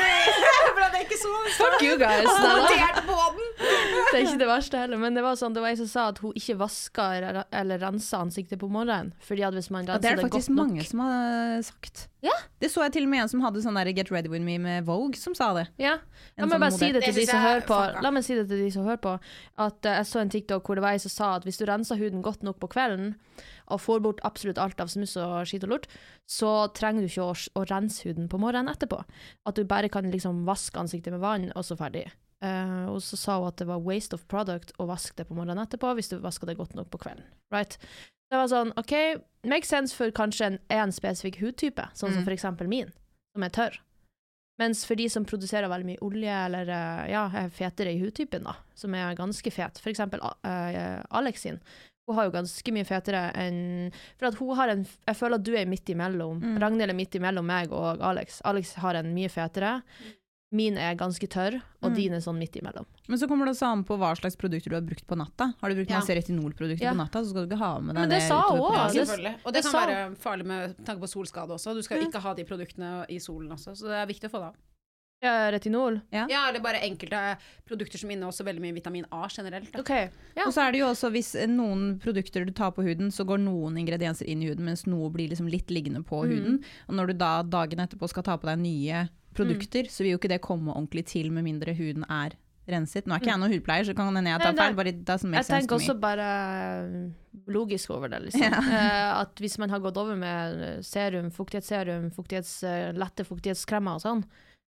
For 0.72 0.86
at 0.86 0.96
er 1.02 1.04
ikke 1.04 1.20
så 1.20 1.34
Fuck 1.58 1.84
you 1.84 1.98
guys! 2.00 2.30
Kommentert 2.30 3.02
på 3.10 3.20
den. 3.36 3.52
Det 3.60 4.16
er 4.16 4.24
ikke 4.24 4.40
det 4.46 4.50
verste 4.54 4.80
heller, 4.86 5.04
men 5.04 5.20
det 5.20 5.26
var 5.26 5.36
sånn, 5.40 5.56
det 5.58 5.66
var 5.66 5.74
ei 5.74 5.82
som 5.82 5.92
sa 5.92 6.08
at 6.14 6.24
hun 6.24 6.32
ikke 6.40 6.56
vaska 6.64 7.10
eller- 7.20 7.44
renser 7.52 7.84
rensa 7.84 8.24
ansiktet 8.24 8.62
på 8.64 8.72
morgenen. 8.72 9.12
Fordi 9.20 9.44
at 9.50 9.60
hvis 9.60 9.72
man 9.74 9.88
renser 9.90 10.00
det 10.00 10.00
godt 10.00 10.00
nok 10.00 10.04
det 10.04 10.12
er 10.14 10.24
det, 10.24 10.32
faktisk 10.32 10.56
mange 10.56 10.88
som 10.88 11.04
har 11.04 11.62
sagt. 11.68 12.08
Ja. 12.24 12.34
Det 12.64 12.70
så 12.72 12.86
jeg 12.86 12.94
til 12.96 13.06
og 13.08 13.12
med 13.12 13.26
en 13.26 13.30
som 13.32 13.42
hadde 13.44 13.62
sånn 13.64 13.76
der 13.76 13.90
Get 13.92 14.12
Ready 14.14 14.30
With 14.32 14.46
Me 14.46 14.56
med 14.62 14.86
Vogue, 14.88 15.20
som 15.20 15.36
sa 15.36 15.50
det. 15.58 15.66
Ja. 15.82 15.98
La 16.38 16.48
meg 16.48 16.54
sånn 16.54 16.64
bare 16.64 16.76
si 16.78 16.92
det 16.96 17.02
til 17.04 17.18
Det 17.18 17.26
de 17.26 17.28
som 17.28 17.44
hører 17.44 17.66
på. 17.68 17.80
La 18.06 18.12
meg 18.16 18.24
si 18.24 18.38
det 18.38 18.46
til 18.48 18.64
de 18.64 18.70
som 18.72 18.88
hører 18.88 19.02
på 19.04 19.16
At 19.66 19.84
uh, 19.84 19.92
jeg 19.98 20.08
så 20.08 20.22
en 20.22 20.32
TikTok 20.32 20.64
hvor 20.64 20.80
det 20.80 20.86
var 20.86 20.96
ei 20.96 21.04
som 21.04 21.12
sa 21.12 21.34
at 21.36 21.48
hvis 21.48 21.60
du 21.60 21.66
renser 21.68 22.00
huden 22.00 22.24
godt 22.24 22.46
nok 22.48 22.62
på 22.64 22.72
kvelden, 22.72 23.14
og 23.72 23.82
får 23.84 24.02
bort 24.06 24.24
absolutt 24.28 24.60
alt 24.62 24.80
av 24.84 24.92
smuss 24.92 25.18
og 25.20 25.36
skit 25.50 25.66
og 25.68 25.76
lort, 25.76 25.88
så 26.30 26.52
trenger 26.76 27.04
du 27.04 27.12
ikke 27.12 27.28
å, 27.28 27.36
å 27.60 27.66
rense 27.68 28.08
huden 28.08 28.32
på 28.32 28.40
morgenen 28.40 28.72
etterpå. 28.72 29.02
At 29.50 29.60
du 29.60 29.68
bare 29.68 29.92
kan 29.92 30.08
liksom 30.12 30.44
vaske 30.48 30.80
ansiktet 30.80 31.16
med 31.16 31.24
vann, 31.24 31.50
og 31.56 31.68
så 31.68 31.80
ferdig. 31.80 32.08
Uh, 32.44 32.92
og 32.92 33.00
så 33.04 33.20
sa 33.20 33.38
hun 33.40 33.48
at 33.52 33.60
det 33.62 33.70
var 33.70 33.84
waste 33.84 34.18
of 34.18 34.26
product 34.32 34.74
å 34.80 34.88
vaske 34.90 35.16
det 35.20 35.28
på 35.30 35.36
morgenen 35.36 35.64
etterpå, 35.64 35.94
hvis 35.96 36.12
du 36.12 36.18
vasker 36.24 36.50
det 36.50 36.60
godt 36.60 36.76
nok 36.80 36.92
på 36.92 37.04
kvelden. 37.06 37.28
Right? 37.56 37.80
Det 38.34 38.40
var 38.42 38.50
sånn, 38.50 38.72
OK, 38.82 38.94
make 39.46 39.68
sense 39.70 39.94
for 39.94 40.10
kanskje 40.16 40.48
en, 40.48 40.60
en 40.74 40.94
spesifikk 40.96 41.38
hudtype, 41.44 41.86
sånn 41.94 42.16
som 42.16 42.24
Mm. 42.24 42.26
for 42.26 42.34
eksempel 42.34 42.70
min, 42.72 42.90
som 43.36 43.44
er 43.46 43.52
tørr. 43.54 43.76
Mens 44.62 44.82
for 44.86 44.98
de 44.98 45.06
som 45.10 45.26
produserer 45.26 45.70
veldig 45.70 45.86
mye 45.92 46.02
olje, 46.06 46.34
eller 46.48 46.70
eh, 46.70 47.12
ja, 47.12 47.28
er 47.44 47.54
fetere 47.54 47.94
i 47.94 48.00
hudtypen, 48.02 48.44
da, 48.46 48.56
som 48.78 48.94
er 48.98 49.14
ganske 49.18 49.54
fet, 49.54 49.78
for 49.82 49.90
eksempel 49.94 50.22
uh, 50.22 51.02
Alex 51.14 51.46
sin, 51.46 51.60
hun 52.08 52.18
har 52.18 52.28
jo 52.28 52.34
ganske 52.36 52.74
mye 52.76 52.84
fetere 52.84 53.22
enn 53.40 53.92
For 54.20 54.28
at 54.28 54.36
hun 54.36 54.58
har 54.60 54.74
en 54.74 54.82
Jeg 54.84 55.16
føler 55.16 55.38
at 55.40 55.46
du 55.48 55.54
er 55.56 55.70
midt 55.72 55.88
imellom. 55.94 56.42
Mm. 56.42 56.58
Ragnhild 56.60 56.92
er 56.92 56.98
midt 56.98 57.16
imellom 57.16 57.48
meg 57.48 57.72
og 57.72 58.02
Alex. 58.04 58.42
Alex 58.44 58.74
har 58.84 58.98
en 59.00 59.14
mye 59.16 59.30
fetere. 59.32 59.78
Min 60.54 60.78
er 60.78 60.94
ganske 60.96 61.26
tørr, 61.28 61.56
og 61.82 61.90
Mm. 61.92 61.96
din 61.98 62.14
er 62.14 62.20
sånn 62.22 62.38
midt 62.38 62.54
imellom. 62.62 62.86
Men 63.10 63.18
så 63.18 63.28
kommer 63.28 63.46
det 63.50 63.56
også 63.56 63.66
an 63.72 63.84
på 63.84 63.98
hva 63.98 64.12
slags 64.16 64.36
produkter 64.38 64.70
du 64.70 64.76
har 64.76 64.82
brukt 64.86 65.08
på 65.08 65.18
natta. 65.18 65.56
Har 65.60 65.70
du 65.70 65.76
brukt 65.76 65.90
Ja. 65.90 65.98
masse 66.00 66.14
retinolprodukter 66.14 66.82
Ja. 66.86 66.92
på 66.94 66.98
natta, 66.98 67.24
så 67.26 67.30
skal 67.32 67.48
du 67.48 67.56
ikke 67.56 67.58
ha 67.58 67.80
med 67.80 67.96
deg 67.96 68.02
Men 68.02 68.10
det 68.10 68.22
sa 68.22 68.42
utover 68.44 68.70
hun. 68.70 68.78
Ja, 68.78 68.88
selvfølgelig. 69.06 69.36
Og 69.46 69.54
det, 69.54 69.64
det 69.64 69.64
kan 69.64 69.72
sa- 69.72 69.88
være 69.88 70.16
farlig 70.16 70.46
med 70.46 70.86
tanke 70.86 71.02
på 71.02 71.10
solskade 71.10 71.50
også. 71.58 71.74
Du 71.74 71.82
skal 71.82 72.02
ikke 72.06 72.22
ha 72.22 72.34
de 72.36 72.44
produktene 72.44 73.06
i 73.10 73.18
solen 73.18 73.50
også, 73.52 73.74
så 73.76 73.82
det 73.90 73.98
er 73.98 74.06
viktig 74.14 74.30
å 74.30 74.32
få 74.32 74.40
det 74.40 74.48
av. 74.54 74.56
Ja, 75.24 75.50
retinol. 75.52 76.02
Ja, 76.12 76.28
eller 76.50 76.60
bare 76.60 76.82
enkelte 76.84 77.38
produkter 77.66 77.98
som 77.98 78.10
inneholder 78.12 78.28
også 78.34 78.44
veldig 78.46 78.60
mye 78.62 78.74
vitamin 78.76 79.06
A 79.10 79.26
generelt. 79.30 79.74
Okay. 79.80 80.08
OK. 80.08 80.12
Ja. 80.36 80.44
Og 80.46 80.52
så 80.54 80.68
er 80.68 80.72
det 80.74 80.80
jo 80.82 80.86
også 80.88 81.10
hvis 81.12 81.48
noen 81.48 81.98
produkter 81.98 82.46
du 82.46 82.52
tar 82.52 82.72
på 82.72 82.84
huden, 82.84 83.08
så 83.10 83.26
går 83.26 83.40
noen 83.40 83.78
ingredienser 83.80 84.28
inn 84.28 84.44
i 84.44 84.48
huden, 84.50 84.66
mens 84.66 84.86
noe 84.86 85.10
blir 85.10 85.30
liksom 85.30 85.50
litt 85.50 85.68
liggende 85.68 86.04
på 86.04 86.26
Mm. 86.26 86.30
huden. 86.30 86.64
Og 86.90 86.96
når 86.96 87.08
du 87.08 87.14
da 87.14 87.42
dagen 87.42 87.80
etterpå 87.80 88.08
skal 88.10 88.22
ta 88.24 88.36
på 88.38 88.44
deg 88.52 88.60
nye 88.60 89.10
produkter, 89.36 89.90
så 89.92 90.04
vil 90.04 90.16
jo 90.16 90.22
ikke 90.22 90.32
det 90.32 90.42
komme 90.44 90.74
ordentlig 90.74 91.06
til 91.12 91.32
med 91.34 91.46
mindre 91.46 91.76
huden 91.78 92.06
er 92.10 92.38
renset. 92.70 93.08
Nå 93.08 93.16
er 93.16 93.24
ikke 93.24 93.32
jeg 93.32 93.42
noen 93.42 93.54
hudpleier, 93.58 93.88
så 93.88 93.96
kan 93.98 94.10
hende 94.16 94.32
jeg 94.32 94.42
tar 94.44 94.56
feil, 94.56 94.78
bare 94.78 94.94
Jeg 94.94 95.48
tenker 95.50 95.78
også 95.78 95.96
bare 96.00 96.30
eh, 96.30 96.96
logisk 97.52 97.92
over 97.96 98.14
det, 98.14 98.22
liksom. 98.28 98.46
Ja. 98.46 98.62
uh, 98.64 99.10
at 99.24 99.44
hvis 99.44 99.58
man 99.60 99.74
har 99.74 99.84
gått 99.84 100.00
over 100.00 100.16
med 100.20 100.86
serum, 100.88 101.30
fuktighetsserum, 101.34 102.10
fuktighets, 102.16 102.56
eh, 102.68 102.92
lette 102.96 103.28
fuktighetskremer 103.28 104.00
og 104.00 104.06
sånn, 104.06 104.24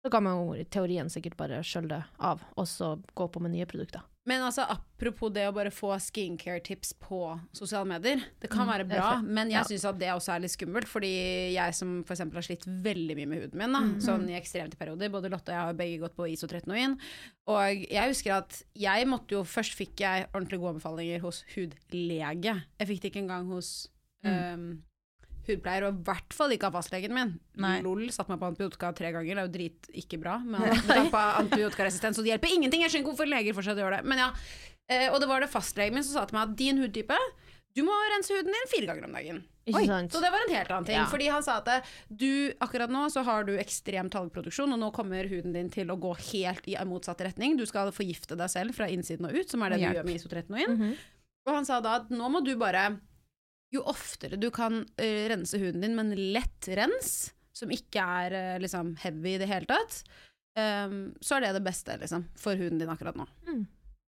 Så 0.05 0.11
kan 0.13 0.21
man 0.23 0.37
jo 0.37 0.53
i 0.53 0.63
teorien 0.69 1.07
sikkert 1.09 1.33
bare 1.39 1.63
skjølle 1.65 1.89
det 1.95 2.03
av, 2.21 2.43
og 2.55 2.67
så 2.69 2.91
gå 3.17 3.25
på 3.33 3.41
med 3.41 3.55
nye 3.55 3.65
produkter. 3.65 4.03
Men 4.25 4.41
altså, 4.41 4.63
apropos 4.69 5.29
det 5.33 5.43
å 5.45 5.53
bare 5.53 5.69
få 5.73 5.91
skincare-tips 6.01 6.95
på 7.01 7.19
sosiale 7.53 7.85
medier. 7.89 8.23
Det 8.41 8.49
kan 8.49 8.65
være 8.69 8.85
er 8.85 8.89
bra, 8.89 9.09
men 9.21 9.49
jeg 9.51 9.59
Ja. 9.59 9.63
syns 9.69 9.85
at 9.85 9.99
det 10.01 10.07
også 10.09 10.33
er 10.35 10.39
litt 10.41 10.51
skummelt. 10.53 10.87
Fordi 10.89 11.53
jeg 11.53 11.75
som 11.77 12.03
f.eks. 12.03 12.19
har 12.33 12.41
slitt 12.41 12.65
veldig 12.65 13.15
mye 13.19 13.27
med 13.29 13.41
huden 13.43 13.57
min, 13.61 13.73
da, 13.77 13.81
sånn 14.01 14.25
i 14.29 14.33
ekstremte 14.39 14.77
perioder. 14.77 15.09
Både 15.13 15.29
Lotte 15.29 15.53
og 15.53 15.57
jeg 15.57 15.65
har 15.69 15.73
begge 15.77 15.99
gått 16.01 16.15
på 16.17 16.25
isotretinoin. 16.33 16.97
Og 17.47 17.85
jeg 17.89 18.09
husker 18.09 18.33
at 18.39 18.63
jeg 18.73 19.05
måtte 19.07 19.37
jo 19.37 19.43
Først 19.45 19.73
fikk 19.77 20.01
jeg 20.01 20.25
ordentlig 20.33 20.59
gode 20.59 20.73
anbefalinger 20.79 21.21
hos 21.21 21.43
hudlege. 21.55 22.63
Jeg 22.79 22.87
fikk 22.89 23.01
det 23.01 23.11
ikke 23.13 23.23
engang 23.25 23.47
hos 23.53 23.89
um, 24.25 24.81
hudpleier, 25.51 25.87
og 25.87 25.97
i 25.99 26.05
hvert 26.07 26.35
fall 26.35 26.53
ikke 26.55 26.69
av 26.69 26.77
fastlegen 26.77 27.13
min. 27.15 27.33
Nei. 27.61 27.77
LOL 27.85 28.05
satte 28.13 28.33
meg 28.33 28.41
på 28.41 28.49
antibiotika 28.51 28.91
tre 28.97 29.11
ganger, 29.15 29.35
det 29.35 29.43
er 29.43 29.49
jo 29.49 29.55
drit 29.55 29.89
ikke 30.03 30.19
bra. 30.21 30.37
På 31.15 31.23
antibiotikaresistens, 31.41 32.19
og 32.19 32.25
det 32.25 32.33
hjelper 32.35 32.53
ingenting. 32.55 32.85
Jeg 32.85 32.93
skjønner 32.93 33.05
ikke 33.05 33.13
hvorfor 33.13 33.31
leger 33.31 33.57
fortsatt 33.57 33.81
gjør 33.81 33.97
det. 33.97 34.03
Men 34.09 34.23
ja, 34.25 34.29
eh, 34.89 35.07
Og 35.13 35.19
det 35.21 35.29
var 35.31 35.43
det 35.43 35.51
fastlegen 35.53 35.97
min 35.97 36.05
som 36.05 36.19
sa 36.19 36.25
til 36.29 36.39
meg 36.39 36.49
at 36.49 36.57
din 36.59 36.81
hudtype 36.81 37.19
du 37.75 37.81
må 37.83 37.91
rense 38.13 38.31
huden 38.31 38.53
din 38.55 38.69
fire 38.71 38.87
ganger 38.87 39.03
om 39.03 39.15
dagen. 39.17 39.41
Oi? 39.67 39.81
Så 39.83 40.21
det 40.23 40.29
var 40.31 40.45
en 40.45 40.53
helt 40.55 40.69
annen 40.71 40.85
ting. 40.87 40.95
Ja. 40.95 41.07
Fordi 41.11 41.25
han 41.27 41.43
sa 41.43 41.57
at 41.59 41.89
du, 42.07 42.53
akkurat 42.63 42.91
nå 42.93 43.01
så 43.11 43.23
har 43.27 43.43
du 43.47 43.51
ekstrem 43.59 44.07
talgproduksjon, 44.13 44.71
og 44.71 44.79
nå 44.79 44.91
kommer 44.95 45.27
huden 45.27 45.51
din 45.55 45.71
til 45.73 45.91
å 45.91 45.97
gå 45.99 46.13
helt 46.29 46.69
i 46.71 46.77
motsatt 46.87 47.25
retning. 47.25 47.57
Du 47.59 47.65
skal 47.67 47.91
forgifte 47.95 48.37
deg 48.39 48.53
selv 48.53 48.77
fra 48.77 48.87
innsiden 48.91 49.27
og 49.27 49.35
ut, 49.35 49.51
som 49.51 49.65
er 49.65 49.75
det 49.75 49.81
du 49.81 49.85
Hjelp. 49.89 49.97
gjør 49.99 50.07
med 50.07 50.21
isotretinoin. 50.21 50.71
Mhm. 50.77 50.95
Og 51.45 51.53
han 51.53 51.67
sa 51.67 51.81
da 51.83 51.97
at 51.99 52.07
nå 52.09 52.29
må 52.31 52.39
du 52.45 52.55
bare 52.57 52.87
Jo 53.75 53.85
oftere 53.91 54.39
du 54.39 54.49
kan 54.55 54.83
uh, 54.83 55.23
rense 55.31 55.59
huden 55.61 55.83
din 55.83 55.97
med 55.97 56.11
en 56.11 56.29
lett 56.35 56.69
rens, 56.79 57.15
som 57.55 57.71
ikke 57.71 58.03
er 58.21 58.35
uh, 58.35 58.55
liksom 58.63 58.95
heavy 59.03 59.35
i 59.35 59.41
det 59.41 59.49
hele 59.51 59.69
tatt, 59.69 60.01
um, 60.59 60.99
så 61.21 61.37
er 61.37 61.47
det 61.47 61.55
det 61.59 61.65
beste 61.67 61.97
liksom, 62.01 62.27
for 62.39 62.59
huden 62.59 62.81
din 62.81 62.91
akkurat 62.91 63.17
nå. 63.19 63.27
Mm. 63.49 63.65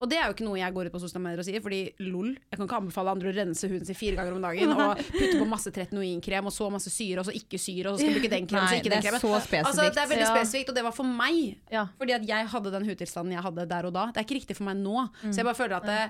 Og 0.05 0.11
det 0.11 0.18
er 0.18 0.27
jo 0.29 0.35
ikke 0.35 0.44
noe 0.44 0.59
jeg 0.59 0.74
går 0.74 0.88
ut 0.88 0.92
på 0.92 1.00
sosiale 1.00 1.22
medier 1.24 1.40
og 1.40 1.46
sier, 1.46 1.62
fordi 1.64 1.79
lol, 2.05 2.33
jeg 2.35 2.59
kan 2.59 2.66
ikke 2.66 2.79
anbefale 2.83 3.12
andre 3.14 3.31
å 3.31 3.35
rense 3.38 3.68
huden 3.70 3.87
sin 3.88 3.96
fire 3.96 4.18
ganger 4.18 4.37
om 4.37 4.42
dagen 4.44 4.74
og 4.74 5.00
putte 5.14 5.38
på 5.38 5.46
masse 5.48 5.72
tretinoinkrem 5.72 6.50
og 6.50 6.53
så 6.53 6.68
masse 6.74 6.92
syre, 6.92 7.22
og 7.22 7.29
så 7.29 7.35
ikke 7.38 7.61
syre, 7.62 7.88
og 7.88 7.96
så 7.96 8.03
skal 8.03 8.12
du 8.12 8.18
bruke 8.18 8.33
den 8.35 8.48
kremen, 8.50 8.68
så 8.68 8.81
ikke 8.81 8.90
det 8.90 8.98
den 8.98 9.07
kremen. 9.07 9.62
Altså, 9.62 9.87
det 9.88 10.03
er 10.03 10.11
veldig 10.11 10.29
spesifikt, 10.29 10.72
og 10.74 10.79
det 10.81 10.85
var 10.85 10.96
for 10.96 11.09
meg. 11.22 11.40
Ja. 11.72 11.87
Fordi 12.00 12.16
at 12.18 12.29
jeg 12.35 12.53
hadde 12.53 12.74
den 12.74 12.88
hudtilstanden 12.90 13.37
jeg 13.37 13.46
hadde 13.46 13.68
der 13.70 13.88
og 13.88 13.96
da. 13.96 14.07
Det 14.11 14.20
er 14.20 14.29
ikke 14.29 14.40
riktig 14.42 14.59
for 14.59 14.68
meg 14.68 14.83
nå. 14.83 15.07
Mm. 15.22 15.31
Så 15.31 15.40
jeg 15.40 15.48
bare 15.48 15.61
føler 15.62 15.79
at 15.79 15.88
det, 15.88 16.00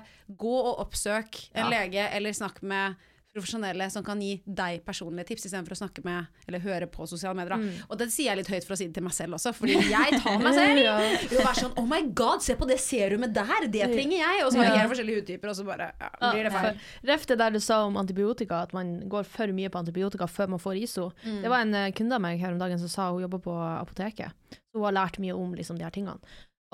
gå 0.43 0.55
og 0.57 0.83
oppsøk 0.83 1.43
en 1.55 1.71
lege, 1.71 2.09
eller 2.17 2.35
snakk 2.35 2.59
med 2.65 2.99
profesjonelle 3.35 3.87
som 3.91 4.03
kan 4.05 4.21
gi 4.23 4.37
deg 4.45 4.81
personlige 4.87 5.29
tips, 5.31 5.47
istedenfor 5.49 5.75
å 5.75 5.79
snakke 5.81 6.03
med 6.05 6.29
eller 6.47 6.63
høre 6.63 6.87
på 6.91 7.07
sosiale 7.09 7.35
medier. 7.37 7.59
Mm. 7.59 7.83
Og 7.89 7.99
det 7.99 8.07
sier 8.13 8.31
jeg 8.31 8.39
litt 8.39 8.51
høyt 8.53 8.67
for 8.67 8.75
å 8.75 8.79
si 8.79 8.87
det 8.87 8.95
til 8.97 9.05
meg 9.05 9.15
selv 9.17 9.37
også, 9.37 9.51
fordi 9.57 9.75
jeg 9.91 10.21
tar 10.23 10.39
meg 10.41 10.55
selv 10.59 10.81
i 10.81 10.87
å 10.87 11.43
være 11.43 11.55
sånn 11.59 11.75
Oh 11.81 11.87
my 11.89 12.01
god, 12.15 12.45
se 12.45 12.55
på 12.59 12.69
det 12.69 12.79
serumet 12.83 13.35
der! 13.35 13.67
Det 13.71 13.89
trenger 13.91 14.17
jeg! 14.21 14.45
Og 14.45 14.53
så 14.55 14.63
har 14.63 14.79
jeg 14.79 14.91
forskjellige 14.93 15.21
hudtyper, 15.21 15.51
og 15.51 15.59
så 15.59 15.67
bare 15.67 15.91
ja, 15.91 16.11
blir 16.23 16.47
det 16.47 16.55
feil. 16.55 16.81
Ref 17.11 17.29
det 17.31 17.39
der 17.43 17.55
du 17.55 17.61
sa 17.63 17.81
om 17.89 17.99
antibiotika, 17.99 18.63
at 18.69 18.75
man 18.77 18.97
går 19.11 19.27
for 19.35 19.55
mye 19.57 19.71
på 19.73 19.83
antibiotika 19.83 20.29
før 20.31 20.55
man 20.55 20.63
får 20.63 20.81
ISO. 20.85 21.11
Mm. 21.25 21.39
Det 21.43 21.51
var 21.51 21.67
en 21.67 21.79
eh, 21.81 21.91
kunde 21.97 22.17
av 22.17 22.23
meg 22.23 22.41
her 22.41 22.55
om 22.55 22.61
dagen 22.61 22.81
som 22.81 22.91
sa 22.91 23.11
hun 23.11 23.25
jobber 23.25 23.43
på 23.43 23.55
apoteket. 23.75 24.35
Så 24.55 24.79
hun 24.79 24.87
har 24.87 24.99
lært 25.01 25.19
mye 25.23 25.35
om 25.35 25.55
liksom, 25.57 25.79
de 25.79 25.87
her 25.87 25.93
tingene. 25.95 26.19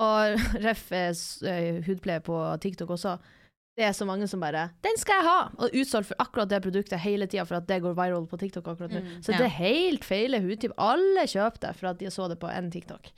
Og 0.02 0.38
ref 0.66 0.88
eh, 0.94 1.12
eh, 1.48 1.82
hudpleie 1.86 2.22
på 2.24 2.38
TikTok 2.62 2.94
også. 2.96 3.18
Det 3.72 3.86
er 3.86 3.94
så 3.96 4.04
mange 4.04 4.28
som 4.28 4.40
bare 4.40 4.70
'Den 4.84 4.98
skal 5.00 5.14
jeg 5.20 5.24
ha!' 5.24 5.50
Og 5.58 5.70
utsolgt 5.72 6.06
for 6.06 6.16
akkurat 6.20 6.48
det 6.48 6.62
produktet 6.62 7.00
hele 7.00 7.26
tida 7.26 7.44
for 7.44 7.56
at 7.56 7.66
det 7.66 7.80
går 7.82 7.94
viral 7.96 8.26
på 8.26 8.36
TikTok 8.36 8.66
akkurat 8.68 8.90
nå. 8.92 9.00
Mm. 9.00 9.22
Så 9.22 9.32
Ja. 9.32 9.38
det 9.38 9.46
er 9.46 9.58
helt 9.58 10.04
feil 10.04 10.34
hudtype. 10.40 10.74
Alle 10.76 11.24
kjøper 11.24 11.60
det 11.60 11.76
for 11.76 11.86
at 11.88 11.98
de 11.98 12.06
så 12.10 12.28
det 12.28 12.38
på 12.38 12.48
en 12.48 12.70
TikTok. 12.70 13.12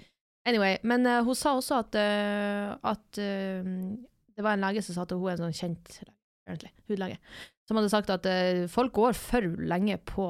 Anyway, 0.46 0.78
men 0.84 1.06
uh, 1.06 1.24
hun 1.24 1.34
sa 1.34 1.56
også 1.56 1.78
at, 1.80 1.94
uh, 1.96 2.76
at 2.84 3.18
uh, 3.18 3.96
det 4.36 4.44
var 4.44 4.52
en 4.54 4.60
lege 4.60 4.82
som 4.82 4.94
sa 4.94 5.02
at 5.02 5.10
hun 5.10 5.26
er 5.26 5.32
en 5.32 5.50
sånn 5.50 5.56
kjent 5.56 6.02
egentlig, 6.46 6.70
hudlege, 6.88 7.18
som 7.66 7.76
hadde 7.76 7.88
sagt 7.88 8.10
at 8.10 8.26
folk 8.68 8.92
går 8.92 9.14
for 9.16 9.40
lenge 9.40 9.96
på 10.04 10.28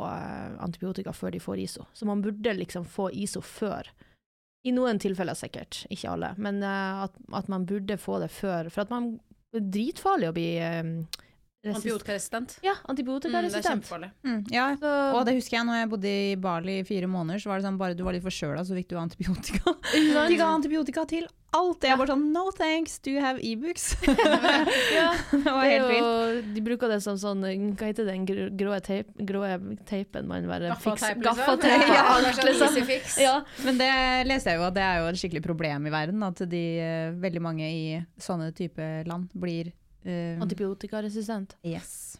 antibiotika 0.62 1.10
før 1.10 1.32
de 1.34 1.40
får 1.40 1.58
ISO. 1.58 1.86
Så 1.92 2.06
man 2.06 2.22
burde 2.22 2.54
liksom 2.54 2.84
få 2.84 3.10
ISO 3.10 3.40
før. 3.40 3.90
I 4.64 4.70
noen 4.70 5.00
tilfeller 5.02 5.34
sikkert, 5.34 5.84
ikke 5.90 6.12
alle, 6.12 6.34
men 6.38 6.62
at, 6.62 7.10
at 7.34 7.48
man 7.48 7.66
burde 7.66 7.98
få 7.98 8.20
det 8.20 8.30
før. 8.30 8.70
For 8.70 8.82
at 8.82 8.90
man 8.90 9.18
dritfarlig 9.60 10.28
å 10.30 10.34
bli 10.36 10.48
eh, 11.64 11.70
Ja, 11.72 11.74
Antibiotikaresistent. 11.76 12.58
Mm, 12.58 12.62
det 12.62 12.70
er 12.70 12.90
antibiotikaresistent. 12.92 13.64
kjempefarlig. 13.84 14.10
Mm, 14.24 14.44
ja, 14.52 14.76
Så- 14.76 15.14
og 15.16 15.24
det 15.26 15.34
husker 15.34 15.56
jeg 15.58 15.66
når 15.66 15.80
jeg 15.80 15.88
bodde 15.90 16.12
i 16.32 16.34
Bali 16.36 16.78
i 16.80 16.82
fire 16.84 17.06
måneder, 17.06 17.40
så 17.40 17.46
var 17.48 17.56
det 17.60 17.64
sånn 17.66 17.78
bare 17.78 17.94
du 17.94 18.04
var 18.04 18.12
litt 18.12 18.22
forkjøla, 18.24 18.60
så 18.64 18.74
fikk 18.76 18.88
du 18.88 18.96
antibiotika. 18.96 19.74
De 20.28 20.36
ga 20.36 20.44
antibiotika 20.54 21.06
til 21.08 21.26
alt. 21.54 21.82
Jeg 21.86 21.96
bare 21.96 22.08
sånn 22.10 22.32
no 22.32 22.50
thanks, 22.50 22.98
do 22.98 23.10
you 23.12 23.20
have 23.20 23.38
Ibux? 23.40 23.94
Ja, 24.94 25.14
det 25.30 25.44
var 25.44 25.64
helt 25.64 25.88
vilt. 25.88 26.54
de 26.54 26.60
bruker 26.60 26.88
det 26.90 27.00
som 27.02 27.16
sånn 27.16 27.40
Hva 27.78 27.86
heter 27.86 28.04
den 28.08 28.26
grå, 28.26 28.48
grå, 28.58 28.74
teip, 28.82 29.06
grå 29.18 29.44
teipen 29.86 30.26
man 30.26 30.46
bare 30.50 30.74
fikser- 30.82 31.14
liksom. 31.14 31.22
Gaffateip, 31.22 31.86
Ja, 31.88 31.94
ja, 31.94 32.02
alt, 32.16 32.26
er 32.26 32.58
sånn 32.58 32.74
liksom. 32.74 33.22
Ja. 33.22 33.36
Men 33.64 33.78
det 33.78 34.26
leste 34.26 34.50
jeg 34.50 34.58
jo 34.58 34.66
at 34.66 34.74
det 34.74 34.82
er 34.82 34.98
jo 35.02 35.06
et 35.12 35.20
skikkelig 35.20 35.42
problem 35.46 35.86
i 35.86 35.90
verden, 35.94 36.22
at 36.26 36.42
de, 36.50 36.64
eh, 36.80 37.10
veldig 37.22 37.40
mange 37.40 37.62
i 37.70 38.04
sånne 38.18 38.50
type 38.54 39.06
land 39.06 39.30
blir 39.38 39.72
eh, 40.04 40.40
Antibiotikaresistent. 40.40 41.56
Yes. 41.64 42.18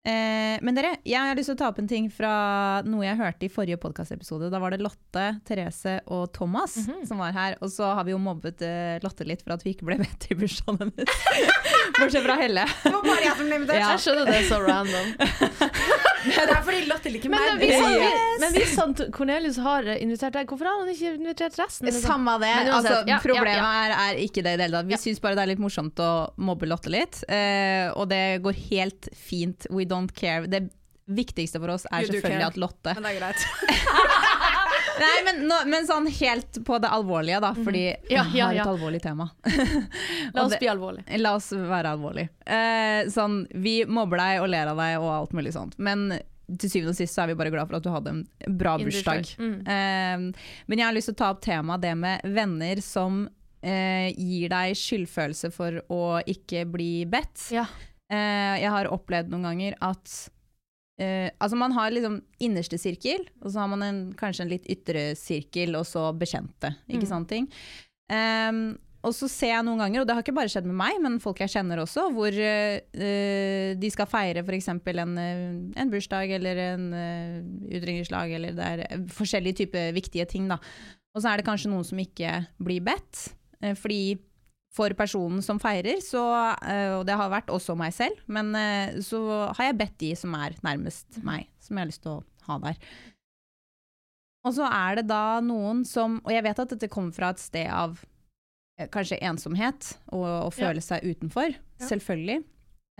Eh, 0.00 0.56
men 0.64 0.72
dere, 0.72 0.94
jeg 1.04 1.20
har 1.20 1.36
lyst 1.36 1.50
til 1.50 1.56
å 1.58 1.60
ta 1.60 1.66
opp 1.68 1.78
en 1.82 1.88
ting 1.90 2.06
fra 2.08 2.80
noe 2.88 3.04
jeg 3.04 3.18
hørte 3.18 3.44
i 3.44 3.50
forrige 3.52 3.76
podkastepisode. 3.82 4.48
Da 4.50 4.58
var 4.62 4.72
det 4.72 4.78
Lotte, 4.80 5.26
Therese 5.44 5.98
og 6.08 6.30
Thomas 6.32 6.78
Mhm. 6.86 7.02
som 7.06 7.18
var 7.20 7.32
her. 7.36 7.56
Og 7.60 7.68
så 7.68 7.90
har 7.94 8.04
vi 8.04 8.12
jo 8.14 8.18
mobbet 8.18 8.62
eh, 8.64 8.98
Lotte 9.04 9.26
litt 9.28 9.42
for 9.44 9.52
at 9.52 9.62
vi 9.62 9.74
ikke 9.74 9.84
ble 9.90 9.98
bedt 10.00 10.16
til 10.24 10.38
bursdagen 10.40 10.78
hennes. 10.80 11.04
Bortsett 12.00 12.24
fra 12.24 12.38
Helle. 12.40 12.64
Det 12.84 12.92
var 12.94 13.02
bare 13.04 13.26
jeg 13.26 13.36
som 13.36 13.44
ble 13.50 13.56
invitert. 13.60 13.82
Ja. 13.82 13.90
Jeg 13.92 14.00
skjønner 14.06 14.24
det 14.32 14.38
er 14.40 14.48
så 14.48 14.62
random. 14.64 15.12
Det 16.30 16.54
er 16.54 16.62
fordi 16.66 16.80
Lotte 16.88 17.10
liker 17.12 17.32
Men, 17.32 17.58
meg. 17.58 17.62
hvis, 17.64 17.80
han, 17.80 17.94
Yes. 18.00 18.40
men 18.42 18.56
hvis 18.56 18.74
han, 18.80 18.94
Cornelius 19.16 19.58
har 19.64 19.86
invitert 19.96 20.36
deg, 20.36 20.50
hvorfor 20.50 20.68
har 20.70 20.80
han 20.82 20.90
ikke 20.92 21.14
invitert 21.18 21.56
resten? 21.60 21.88
liksom? 21.88 22.04
Samme 22.04 22.34
det. 22.42 22.50
Men 22.60 22.72
altså, 22.76 22.96
ja, 23.00 23.14
ja, 23.14 23.20
problemet 23.24 23.56
ja. 23.56 23.70
Er, 23.86 23.94
er 24.08 24.20
ikke 24.24 24.44
det 24.44 24.56
i 24.56 24.60
det 24.60 24.66
hele 24.68 24.80
tatt. 24.82 24.90
Vi 24.90 25.00
syns 25.04 25.22
bare 25.24 25.38
det 25.38 25.46
er 25.46 25.52
litt 25.54 25.62
morsomt 25.62 26.02
å 26.04 26.10
mobbe 26.40 26.68
Lotte 26.70 26.92
litt. 26.92 27.22
Uh, 27.30 27.88
og 27.96 28.10
det 28.12 28.22
går 28.44 28.60
helt 28.70 29.10
fint. 29.16 29.66
We 29.72 29.86
don't 29.88 30.12
care. 30.16 30.46
Det 30.50 30.66
viktigste 31.10 31.58
for 31.58 31.72
oss 31.74 31.88
er 31.90 32.04
You 32.04 32.12
selvfølgelig 32.12 32.46
at 32.52 32.58
Lotte 32.62 32.92
Men 32.94 33.06
det 33.08 33.16
er 33.16 33.20
greit. 33.22 33.46
Nei, 35.00 35.18
men, 35.26 35.42
nå, 35.48 35.58
men 35.72 35.86
sånn 35.88 36.06
helt 36.20 36.60
på 36.66 36.78
det 36.82 36.90
alvorlige, 36.92 37.40
da, 37.42 37.52
fordi 37.56 37.84
Mhm. 37.96 38.10
Ja, 38.10 38.24
vi 38.32 38.38
ja, 38.38 38.46
har 38.50 38.54
et 38.60 38.72
alvorlig 38.74 39.00
tema. 39.02 39.30
La 40.34 40.44
oss 40.44 40.52
det- 40.52 40.58
bli 40.60 40.68
alvorlig. 40.68 41.04
La 41.20 41.34
oss 41.38 41.50
være 41.52 41.94
alvorlig. 41.96 42.28
Eh, 42.46 43.04
sånn, 43.12 43.46
vi 43.54 43.84
mobber 43.86 44.18
deg 44.22 44.42
og 44.42 44.48
ler 44.52 44.66
av 44.72 44.76
deg 44.76 44.98
og 45.00 45.10
alt 45.14 45.32
mulig 45.32 45.52
sånt, 45.56 45.78
men 45.78 46.10
til 46.58 46.68
syvende 46.72 46.90
og 46.90 46.98
sist 46.98 47.14
så 47.14 47.22
er 47.22 47.28
vi 47.30 47.34
bare 47.38 47.50
glad 47.54 47.68
for 47.70 47.76
at 47.78 47.84
du 47.84 47.90
hadde 47.94 48.10
en 48.10 48.56
bra 48.58 48.72
bursdag. 48.80 49.28
Mm. 49.38 49.60
Eh, 49.70 50.16
men 50.66 50.78
jeg 50.80 50.86
har 50.86 50.96
lyst 50.96 51.06
til 51.12 51.14
å 51.14 51.20
ta 51.20 51.28
opp 51.30 51.40
temaet 51.46 51.80
det 51.84 51.92
med 51.96 52.20
venner 52.34 52.80
som 52.82 53.28
eh, 53.62 54.08
gir 54.16 54.48
deg 54.50 54.74
skyldfølelse 54.74 55.52
for 55.54 55.78
å 55.92 56.02
ikke 56.26 56.64
bli 56.66 57.04
bedt. 57.06 57.50
Ja. 57.54 57.66
Eh, 58.10 58.56
jeg 58.64 58.70
har 58.74 58.88
opplevd 58.90 59.30
noen 59.30 59.46
ganger 59.46 59.76
at 59.80 60.16
eh, 61.00 61.30
Altså 61.40 61.56
man 61.58 61.72
har 61.76 61.90
liksom 61.94 62.20
innerste 62.44 62.78
sirkel, 62.80 63.24
og 63.40 63.50
så 63.50 63.62
har 63.64 63.72
man 63.72 63.82
en, 63.86 63.98
kanskje 64.18 64.44
en 64.46 64.52
litt 64.52 64.68
ytre 64.70 65.10
sirkel, 65.18 65.74
og 65.78 65.88
så 65.88 66.10
bekjente. 66.16 66.74
Ikke 66.88 67.06
Mm. 67.06 67.10
sånne 67.14 67.28
ting. 67.30 67.50
Um, 68.10 68.78
og 69.00 69.14
så 69.16 69.30
ser 69.32 69.54
jeg 69.54 69.64
noen 69.64 69.78
ganger, 69.80 70.02
og 70.02 70.06
det 70.08 70.14
har 70.14 70.22
ikke 70.22 70.34
bare 70.36 70.50
skjedd 70.52 70.66
med 70.68 70.76
meg, 70.76 70.98
men 71.00 71.14
folk 71.24 71.38
jeg 71.40 71.48
kjenner 71.54 71.80
også, 71.80 72.10
hvor 72.12 72.34
eh, 72.36 73.72
de 73.80 73.90
skal 73.94 74.08
feire 74.10 74.42
f.eks. 74.44 74.68
En, 74.68 75.14
en 75.72 75.90
bursdag 75.92 76.34
eller 76.36 76.60
en 76.66 76.88
uh, 76.92 77.38
utdrikningslag, 77.70 78.34
eller 78.36 78.52
det 78.58 78.66
er 78.74 79.06
forskjellige 79.08 79.62
typer 79.62 79.94
viktige 79.96 80.26
ting. 80.28 80.50
Da. 80.52 80.58
Og 81.16 81.22
så 81.24 81.30
er 81.32 81.40
det 81.40 81.46
kanskje 81.48 81.70
noen 81.72 81.86
som 81.88 81.98
ikke 82.02 82.42
blir 82.60 82.84
bedt, 82.84 83.30
uh, 83.64 83.72
fordi 83.72 84.18
for 84.70 84.94
personen 84.94 85.42
som 85.42 85.58
feirer, 85.58 85.98
så, 86.04 86.22
eh, 86.62 86.92
og 86.94 87.04
det 87.08 87.16
har 87.18 87.32
vært 87.32 87.50
også 87.50 87.74
meg 87.78 87.94
selv, 87.94 88.18
men 88.30 88.52
eh, 88.54 89.00
så 89.02 89.20
har 89.56 89.70
jeg 89.70 89.78
bedt 89.80 89.96
de 90.02 90.10
som 90.18 90.36
er 90.38 90.54
nærmest 90.66 91.18
meg, 91.26 91.48
som 91.58 91.74
jeg 91.74 91.82
har 91.82 91.90
lyst 91.90 92.04
til 92.04 92.18
å 92.18 92.20
ha 92.46 92.58
der. 92.62 92.78
Og 94.46 94.54
så 94.56 94.68
er 94.70 95.00
det 95.00 95.08
da 95.10 95.40
noen 95.44 95.82
som 95.84 96.14
Og 96.24 96.30
jeg 96.32 96.40
vet 96.46 96.60
at 96.62 96.70
dette 96.72 96.88
kommer 96.88 97.12
fra 97.12 97.28
et 97.34 97.42
sted 97.42 97.66
av 97.68 97.98
eh, 98.78 98.88
kanskje 98.88 99.20
ensomhet 99.26 99.90
og 100.16 100.28
å 100.46 100.54
føle 100.54 100.80
seg 100.84 101.04
utenfor, 101.04 101.58
selvfølgelig. 101.82 102.40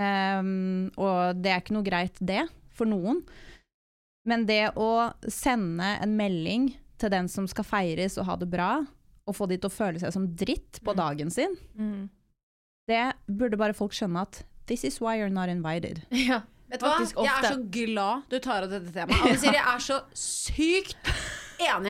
Um, 0.01 0.89
og 0.97 1.41
det 1.41 1.53
er 1.53 1.63
ikke 1.63 1.77
noe 1.77 1.85
greit, 1.85 2.17
det, 2.25 2.47
for 2.73 2.89
noen. 2.89 3.23
Men 4.29 4.47
det 4.49 4.73
å 4.81 5.11
sende 5.29 5.95
en 6.01 6.15
melding 6.17 6.71
til 7.01 7.13
den 7.13 7.29
som 7.33 7.49
skal 7.49 7.67
feires 7.69 8.17
og 8.21 8.29
ha 8.29 8.37
det 8.41 8.49
bra, 8.53 8.71
og 9.31 9.37
få 9.39 9.47
de 9.51 9.57
til 9.63 9.71
å 9.71 9.75
føle 9.75 10.01
seg 10.03 10.13
som 10.15 10.27
dritt 10.35 10.81
på 10.85 10.93
Mm. 10.95 10.97
dagen 11.01 11.31
sin, 11.31 11.55
Mm. 11.79 12.09
det 12.91 13.05
burde 13.31 13.57
bare 13.61 13.73
folk 13.77 13.93
skjønne 13.95 14.21
at 14.27 14.43
this 14.67 14.85
is 14.85 15.01
why 15.01 15.17
you're 15.19 15.31
not 15.33 15.49
invited. 15.49 16.03
Ja. 16.11 16.43
Vet 16.71 16.81
du 16.81 16.87
hva? 16.87 16.99
Jeg 17.03 17.33
er 17.35 17.49
så 17.51 17.63
glad 17.75 18.29
du 18.31 18.39
tar 18.39 18.63
opp 18.63 18.71
dette 18.71 18.93
temaet. 18.95 19.25
Anne 19.27 19.55
jeg 19.57 19.65
er 19.75 19.81
så 19.83 19.97
sykt 20.15 20.95
enig. 21.59 21.90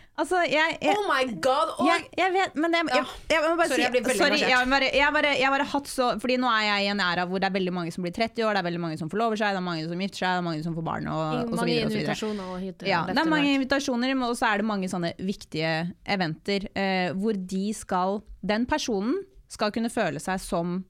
Altså, 0.21 0.41
jeg, 0.45 0.75
jeg, 0.83 0.93
Oh 0.99 1.07
my 1.07 1.23
god! 1.41 1.71
Og 1.81 1.87
jeg, 1.87 2.05
jeg 2.19 2.33
vet, 2.35 2.57
men 2.61 2.75
jeg, 2.77 2.87
jeg, 2.93 3.05
jeg, 3.31 3.41
må 3.45 3.53
bare 3.57 3.69
Sorry, 3.71 3.79
si 3.79 3.85
jeg 3.85 3.93
blir 3.95 4.03
veldig 4.05 4.19
sorry, 4.19 4.39
jeg, 4.43 4.57
har 4.57 4.67
bare, 4.69 4.89
jeg, 4.93 5.13
bare, 5.15 5.31
jeg 5.39 5.53
bare 5.55 5.67
hatt 5.71 5.89
så 5.89 6.09
Fordi 6.21 6.37
nå 6.41 6.51
er 6.51 6.65
jeg 6.67 6.85
i 6.85 6.91
en 6.93 7.01
æra 7.05 7.25
hvor 7.29 7.41
det 7.41 7.49
er 7.49 7.55
veldig 7.55 7.73
mange 7.77 7.95
som 7.95 8.05
blir 8.05 8.13
30 8.17 8.45
år, 8.45 8.53
det 8.53 8.61
er 8.61 8.67
veldig 8.69 8.83
mange 8.83 8.99
som 9.01 9.09
forlover 9.13 9.41
seg, 9.41 9.55
det 9.55 9.61
er 9.63 9.65
mange 9.65 9.87
som 9.89 10.05
gifter 10.05 10.21
seg, 10.21 10.35
det 10.35 10.43
er 10.43 10.47
mange 10.49 10.67
som 10.67 10.77
får 10.77 10.87
barn 10.91 11.09
og, 11.11 11.23
og 11.47 11.57
så 11.57 11.67
videre. 11.69 11.87
Og 11.87 11.95
så 11.95 12.29
videre. 12.29 12.47
og 12.47 12.61
hit 12.61 12.85
Ja, 12.91 13.01
det 13.09 13.17
er 13.17 13.33
mange 13.33 13.55
invitasjoner, 13.57 14.13
og 14.27 14.37
så 14.37 14.51
er 14.51 14.61
det 14.61 14.69
mange 14.69 14.91
sånne 14.91 15.13
viktige 15.21 15.73
eventer 16.05 16.69
eh, 16.75 17.09
hvor 17.17 17.37
de 17.55 17.65
skal 17.77 18.21
Den 18.45 18.65
personen 18.69 19.21
skal 19.51 19.73
kunne 19.73 19.91
føle 19.91 20.21
seg 20.21 20.39
som 20.41 20.81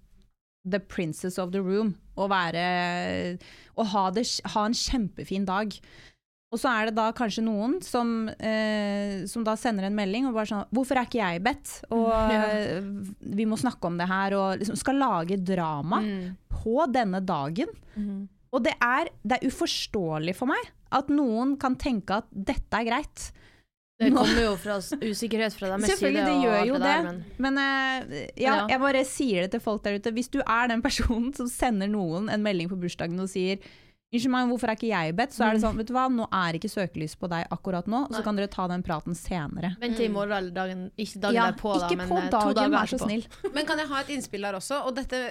the 0.64 0.80
princess 0.80 1.40
of 1.42 1.52
the 1.52 1.62
room 1.62 1.96
og 2.20 2.30
være 2.30 3.38
Og 3.80 3.88
ha, 3.94 4.10
det, 4.14 4.28
ha 4.54 4.66
en 4.68 4.76
kjempefin 4.78 5.48
dag. 5.48 5.74
Og 6.52 6.60
så 6.60 6.68
er 6.68 6.90
det 6.90 6.96
da 6.98 7.06
kanskje 7.16 7.44
noen 7.46 7.78
som, 7.82 8.28
eh, 8.44 9.24
som 9.32 9.44
da 9.48 9.54
sender 9.56 9.86
en 9.88 9.96
melding 9.96 10.26
og 10.28 10.34
bare 10.36 10.50
sånn 10.50 10.66
'Hvorfor 10.68 10.98
er 11.00 11.06
ikke 11.08 11.22
jeg 11.24 11.44
bedt?' 11.44 11.84
Og 11.92 12.10
ja. 12.12 12.82
vi 13.24 13.46
må 13.46 13.56
snakke 13.58 13.86
om 13.88 13.98
det 13.98 14.08
her, 14.10 14.34
og 14.36 14.60
liksom 14.60 14.76
skal 14.76 14.96
lage 15.00 15.38
drama 15.40 16.02
på 16.52 16.92
denne 16.92 17.22
dagen. 17.26 17.68
Og 18.54 18.64
det 18.64 18.74
er, 18.82 19.08
det 19.26 19.38
er 19.42 19.48
uforståelig 19.48 20.36
for 20.36 20.46
meg 20.48 20.60
at 20.92 21.08
noen 21.08 21.58
kan 21.58 21.78
tenke 21.78 22.18
at 22.18 22.26
dette 22.34 22.74
er 22.74 22.84
greit. 22.84 23.32
Det 24.02 24.12
kommer 24.12 24.42
jo 24.42 24.56
fra 24.58 24.76
usikkerhet 25.00 25.54
fra 25.54 25.68
deres 25.78 25.86
side. 25.86 25.96
Selvfølgelig, 25.96 26.26
det 26.26 26.44
gjør 26.44 26.66
jo 26.68 26.74
det. 26.74 26.82
der, 26.82 27.04
men- 27.04 27.24
Men 27.38 27.58
uh, 27.58 28.16
ja, 28.36 28.56
Ja. 28.56 28.68
jeg 28.68 28.80
bare 28.80 29.06
sier 29.06 29.42
det 29.44 29.52
til 29.52 29.60
folk 29.62 29.84
der 29.84 29.96
ute. 30.00 30.12
Hvis 30.12 30.28
du 30.30 30.40
er 30.42 30.68
den 30.68 30.82
personen 30.82 31.34
som 31.34 31.48
sender 31.48 31.88
noen 31.88 32.28
en 32.30 32.44
melding 32.44 32.68
på 32.68 32.76
bursdagen 32.82 33.18
og 33.22 33.30
sier 33.30 33.58
Unnskyld 34.12 34.32
meg, 34.34 34.50
hvorfor 34.52 34.68
er 34.68 34.76
ikke 34.76 34.90
jeg 34.90 35.14
bedt? 35.16 35.32
Så 35.32 35.46
er 35.46 35.56
det 35.56 35.62
sånn, 35.64 35.78
vet 35.80 35.88
du 35.88 35.94
hva, 35.96 36.10
nå 36.12 36.26
er 36.36 36.58
ikke 36.58 36.68
søkelys 36.72 37.14
på 37.16 37.30
deg 37.32 37.46
akkurat 37.56 37.86
nå, 37.88 38.02
så 38.12 38.20
kan 38.26 38.36
dere 38.36 38.50
ta 38.52 38.66
den 38.68 38.82
praten 38.84 39.16
senere. 39.16 39.70
Vent 39.80 39.96
til 39.96 40.10
i 40.10 40.12
morgen 40.12 40.36
eller 40.36 40.56
dagen, 40.56 40.82
ikke 41.00 41.22
dagen 41.24 41.38
Ja, 41.38 41.46
derpå, 41.48 41.78
da, 41.80 41.92
men 41.96 42.10
eh, 42.10 42.26
to 42.28 42.34
dagen, 42.34 42.58
dager 42.58 42.74
vær 42.74 42.92
så 42.92 43.00
snill. 43.00 43.24
Men 43.56 43.70
kan 43.70 43.80
jeg 43.80 43.88
ha 43.88 44.02
et 44.04 44.12
innspill 44.12 44.44
der 44.44 44.58
også? 44.60 44.82
Og 44.90 44.98
dette 44.98 45.22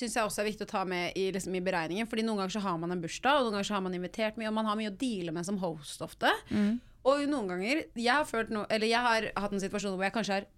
syns 0.00 0.16
jeg 0.16 0.24
også 0.24 0.40
er 0.40 0.48
viktig 0.48 0.64
å 0.64 0.70
ta 0.70 0.86
med 0.88 1.18
i, 1.20 1.26
liksom, 1.36 1.52
i 1.58 1.62
beregningen. 1.64 2.08
Fordi 2.08 2.24
noen 2.24 2.40
ganger 2.40 2.56
så 2.56 2.64
har 2.64 2.80
man 2.80 2.96
en 2.96 3.02
bursdag, 3.04 3.42
og 3.42 3.44
noen 3.44 3.58
ganger 3.58 3.68
så 3.68 3.76
har 3.76 3.84
man 3.84 3.98
invitert 3.98 4.40
mye, 4.40 4.48
og 4.48 4.56
man 4.56 4.70
har 4.70 4.80
mye 4.80 4.92
å 4.94 4.96
deale 5.04 5.34
med 5.36 5.44
som 5.44 5.60
host 5.60 6.04
ofte. 6.06 6.32
Mm. 6.48 6.80
Og 7.04 7.26
noen 7.28 7.50
ganger 7.52 7.84
Jeg 7.92 8.08
har, 8.08 8.24
følt 8.24 8.48
no, 8.56 8.64
eller 8.72 8.88
jeg 8.88 9.04
har 9.04 9.28
hatt 9.36 9.52
en 9.52 9.60
situasjon 9.60 9.98
hvor 9.98 10.08
jeg 10.08 10.16
kanskje 10.16 10.40
har 10.40 10.48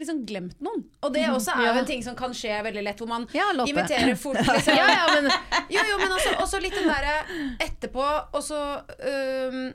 liksom 0.00 0.22
glemt 0.28 0.60
noen. 0.60 0.82
Og 1.04 1.12
det 1.14 1.24
også 1.30 1.54
er 1.56 1.70
jo 1.70 1.80
en 1.80 1.88
ting 1.88 2.02
som 2.04 2.16
kan 2.18 2.34
skje 2.36 2.58
veldig 2.66 2.82
lett, 2.84 3.00
hvor 3.00 3.08
man 3.10 3.26
Ja, 3.34 3.48
inviterer 3.64 4.14
fort. 4.20 4.40
Liksom. 4.46 4.76
Ja, 4.76 4.86
ja, 4.92 5.06
men 5.14 5.30
Jo, 5.72 5.82
jo, 5.90 5.98
men 6.02 6.12
også, 6.18 6.34
også 6.44 6.60
litt 6.62 6.76
den 6.76 6.88
derre 6.90 7.16
etterpå, 7.64 8.04
og 8.36 8.42
så 8.44 8.60
øhm, 9.00 9.70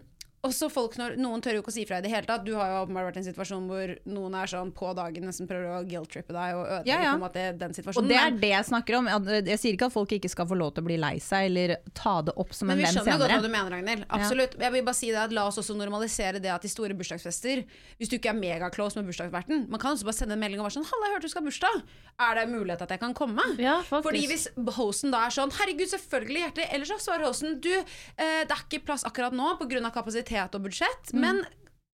også 0.47 0.69
folk 0.73 0.95
når 0.97 1.17
Noen 1.21 1.41
tør 1.43 1.57
jo 1.57 1.61
ikke 1.61 1.69
å 1.69 1.75
si 1.75 1.83
fra 1.85 1.99
i 2.01 2.03
det 2.05 2.09
hele 2.11 2.25
tatt. 2.25 2.43
Du 2.45 2.55
har 2.57 2.71
jo 2.71 2.77
åpenbart 2.85 3.11
vært 3.11 3.19
i 3.19 3.21
en 3.21 3.27
situasjon 3.27 3.67
hvor 3.69 3.91
noen 4.09 4.37
er 4.39 4.49
sånn 4.49 4.71
på 4.73 4.89
dagen 4.97 5.27
nesten 5.29 5.49
prøver 5.49 5.69
å 5.69 5.81
guilt-trippe 5.85 6.33
deg 6.33 6.55
og 6.57 6.63
ødelegge 6.65 6.89
Ja, 6.89 6.99
ja. 7.05 7.11
på 7.13 7.19
en 7.19 7.25
måte 7.25 7.43
den 7.61 7.75
situasjonen. 7.77 8.09
Og 8.09 8.09
det 8.09 8.17
er 8.17 8.39
det 8.41 8.51
jeg 8.55 8.67
snakker 8.71 8.97
om. 8.97 9.09
Jeg 9.11 9.43
jeg 9.51 9.61
sier 9.61 9.77
ikke 9.77 9.89
at 9.91 9.93
folk 9.93 10.15
ikke 10.17 10.31
skal 10.33 10.47
få 10.49 10.57
lov 10.57 10.73
til 10.73 10.81
å 10.83 10.87
bli 10.87 10.97
lei 11.01 11.13
seg 11.21 11.49
eller 11.51 11.75
ta 11.97 12.15
det 12.25 12.33
opp 12.41 12.55
som 12.57 12.71
en 12.71 12.79
venn 12.79 12.87
senere. 12.89 13.05
men 13.05 13.05
vi 13.05 13.11
skjønner 13.11 13.13
jo 13.13 13.21
godt 13.21 13.35
hva 13.35 13.45
du 13.45 13.53
mener, 13.53 13.75
Ragnhild. 13.75 14.07
Absolutt. 14.17 14.57
Jeg 14.65 14.75
vil 14.75 14.85
bare 14.89 14.99
si 15.01 15.11
det 15.13 15.21
at 15.21 15.35
La 15.37 15.45
oss 15.47 15.61
også 15.61 15.75
normalisere 15.77 16.41
det 16.41 16.51
at 16.51 16.65
i 16.65 16.71
store 16.71 16.97
bursdagsfester 16.97 17.61
Hvis 18.01 18.09
du 18.09 18.17
ikke 18.17 18.33
er 18.33 18.37
megaclose 18.37 18.97
med 18.99 19.07
bursdagsverten 19.07 19.67
Man 19.71 19.79
kan 19.79 19.93
også 19.93 20.07
bare 20.09 20.17
sende 20.17 20.35
en 20.35 20.41
melding 20.41 20.59
og 20.59 20.67
være 20.67 20.79
sånn 20.79 20.87
'Halla, 20.89 21.05
jeg 21.07 21.13
hørte 21.15 21.29
du 21.29 21.31
skal 21.31 21.43
ha 21.43 21.47
bursdag. 21.47 21.77
Er 22.21 22.33
det 22.35 22.45
mulighet 22.49 22.81
at 22.81 22.89
jeg 22.89 22.99
kan 22.99 23.13
komme?' 23.13 23.45
Ja, 23.61 23.77
faktisk. 23.85 24.03
Fordi 24.09 24.25
hvis 24.27 24.47
hosten 24.75 25.11
da 25.13 25.25
er 25.27 25.29
sånn 25.37 25.51
'Herregud, 25.53 25.89
selvfølgelig, 25.93 26.41
hjertelig', 26.45 26.73
eller 26.73 26.85
så 26.85 26.97
svarer 26.99 27.25
hosten 27.29 27.61
'Du, 27.61 27.71
eh, 27.71 28.43
det 28.43 28.51
er 28.51 28.63
ikke 28.67 28.85
plass 28.85 29.03
akkurat 29.03 29.33
nå 29.33 29.57
pga. 29.61 29.91
kapasitet 29.91 30.30
og 30.55 30.61
budsjett', 30.67 31.13
men 31.13 31.43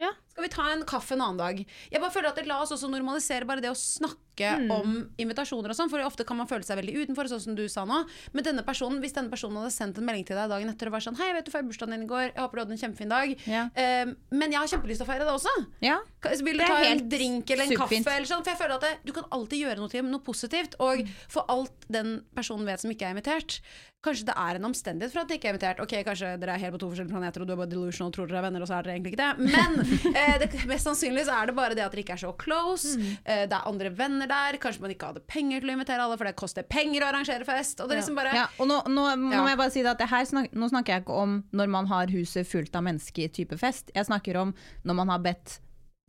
Ja. 0.00 0.10
Skal 0.36 0.44
vi 0.44 0.52
ta 0.52 0.64
en 0.68 0.82
kaffe 0.84 1.14
en 1.16 1.22
annen 1.24 1.38
dag? 1.40 1.60
Jeg 1.90 2.00
bare 2.02 2.12
føler 2.12 2.28
at 2.28 2.36
det 2.36 2.44
La 2.46 2.58
oss 2.60 2.72
også 2.74 2.90
normalisere 2.92 3.46
bare 3.48 3.62
det 3.64 3.70
å 3.72 3.76
snakke 3.78 4.50
om 4.68 4.98
invitasjoner 5.16 5.72
og 5.72 5.76
sånn, 5.78 5.88
for 5.88 6.02
ofte 6.04 6.26
kan 6.28 6.36
man 6.36 6.44
føle 6.50 6.60
seg 6.66 6.76
veldig 6.76 6.92
utenfor, 7.06 7.24
sånn 7.30 7.40
som 7.40 7.54
du 7.56 7.62
sa 7.72 7.86
nå. 7.88 8.02
Men 8.36 8.44
denne 8.44 8.60
personen, 8.66 9.00
hvis 9.00 9.14
denne 9.16 9.32
personen 9.32 9.56
hadde 9.62 9.72
sendt 9.72 9.96
en 9.96 10.04
melding 10.04 10.26
til 10.28 10.36
deg 10.36 10.50
dagen 10.52 10.68
etter 10.68 10.90
og 10.90 10.92
var 10.92 11.00
sånn 11.06 11.16
'Hei, 11.16 11.30
vet 11.32 11.46
du 11.46 11.50
feira 11.54 11.64
bursdagen 11.64 11.94
din 11.96 12.04
i 12.04 12.10
går, 12.12 12.26
jeg 12.36 12.42
håper 12.44 12.52
du 12.52 12.60
hadde 12.66 12.76
en 12.76 12.82
kjempefin 12.84 13.08
dag', 13.08 13.32
Ja. 13.48 13.62
eh, 13.74 14.04
men 14.30 14.52
jeg 14.52 14.60
har 14.60 14.68
kjempelyst 14.76 15.00
til 15.00 15.06
å 15.06 15.08
feire 15.08 15.24
det 15.24 15.32
også. 15.32 15.54
Ja. 15.80 15.98
Vil 16.44 16.58
du 16.58 16.64
ta 16.66 16.82
en 16.84 17.08
drink 17.08 17.50
eller 17.50 17.64
en 17.64 17.70
superfint. 17.70 18.04
kaffe? 18.04 18.16
Eller 18.16 18.26
sånn? 18.28 18.44
For 18.44 18.50
jeg 18.52 18.58
føler 18.60 18.74
at 18.74 18.80
det, 18.82 18.98
Du 19.06 19.12
kan 19.12 19.24
alltid 19.32 19.58
gjøre 19.64 19.76
noe 19.78 19.88
til 19.88 20.02
noe 20.04 20.20
positivt. 20.20 20.74
Og 20.80 20.98
Mm. 20.98 21.08
for 21.28 21.44
alt 21.48 21.72
den 21.88 22.24
personen 22.36 22.66
vet 22.66 22.80
som 22.80 22.90
ikke 22.90 23.06
er 23.08 23.14
invitert 23.14 23.60
Kanskje 24.06 24.26
det 24.26 24.34
er 24.36 24.54
en 24.54 24.64
omstendighet 24.70 25.10
for 25.10 25.20
at 25.20 25.28
de 25.28 25.34
ikke 25.34 25.48
er 25.48 25.52
invitert. 25.56 25.80
Ok, 25.82 26.04
Kanskje 26.06 26.38
dere 26.38 26.54
er 26.54 26.58
helt 26.62 26.74
på 26.74 26.78
to 26.78 26.90
forskjellige 26.92 27.10
planeter 27.10 27.40
og 27.42 27.46
du 27.48 27.52
er 27.54 27.56
bare 27.56 27.70
delusional 27.72 28.06
og 28.06 28.14
tror 28.14 28.28
dere 28.28 28.38
er 28.38 28.42
venner, 28.46 28.62
og 28.62 28.68
så 28.68 28.74
er 28.78 28.82
dere 28.86 28.94
egentlig 28.94 29.12
ikke 29.14 29.24
det. 29.24 29.32
Men 29.50 29.70
eh, 30.14 30.25
det, 30.42 30.48
mest 30.70 30.88
sannsynlig 30.88 31.26
så 31.28 31.36
er 31.38 31.50
det 31.50 31.56
bare 31.56 31.76
det 31.76 31.84
at 31.84 31.94
dere 31.94 32.04
ikke 32.04 32.16
er 32.16 32.22
så 32.22 32.32
close. 32.40 32.94
Mm. 32.98 33.10
Eh, 33.24 33.42
det 33.50 33.58
er 33.58 33.68
andre 33.70 33.92
venner 33.98 34.30
der. 34.30 34.58
Kanskje 34.62 34.84
man 34.84 34.94
ikke 34.94 35.10
hadde 35.12 35.24
penger 35.28 35.62
til 35.62 35.72
å 35.72 35.76
invitere 35.76 36.06
alle, 36.06 36.18
for 36.20 36.28
det 36.28 36.36
koster 36.38 36.66
penger 36.68 37.04
å 37.04 37.10
arrangere 37.10 37.48
fest. 37.48 37.82
Og 37.82 37.90
det 37.90 38.00
liksom 38.00 38.18
bare 38.18 38.34
Ja, 38.36 38.46
og 38.60 38.70
nå, 38.70 38.80
nå, 38.92 39.06
må 39.18 39.46
jeg 39.50 39.60
bare 39.60 39.74
si 39.74 39.84
det 39.86 39.94
at 39.94 40.26
snak, 40.30 40.50
nå 40.52 40.70
snakker 40.72 40.96
jeg 40.96 41.06
ikke 41.06 41.20
om 41.26 41.38
når 41.56 41.72
man 41.76 41.90
har 41.92 42.12
huset 42.14 42.48
fullt 42.48 42.76
av 42.76 42.86
mennesker 42.88 43.32
type 43.34 43.58
fest. 43.60 43.92
Jeg 43.94 44.08
snakker 44.08 44.40
om 44.40 44.54
når 44.86 45.00
man 45.02 45.14
har 45.14 45.22
bedt 45.24 45.60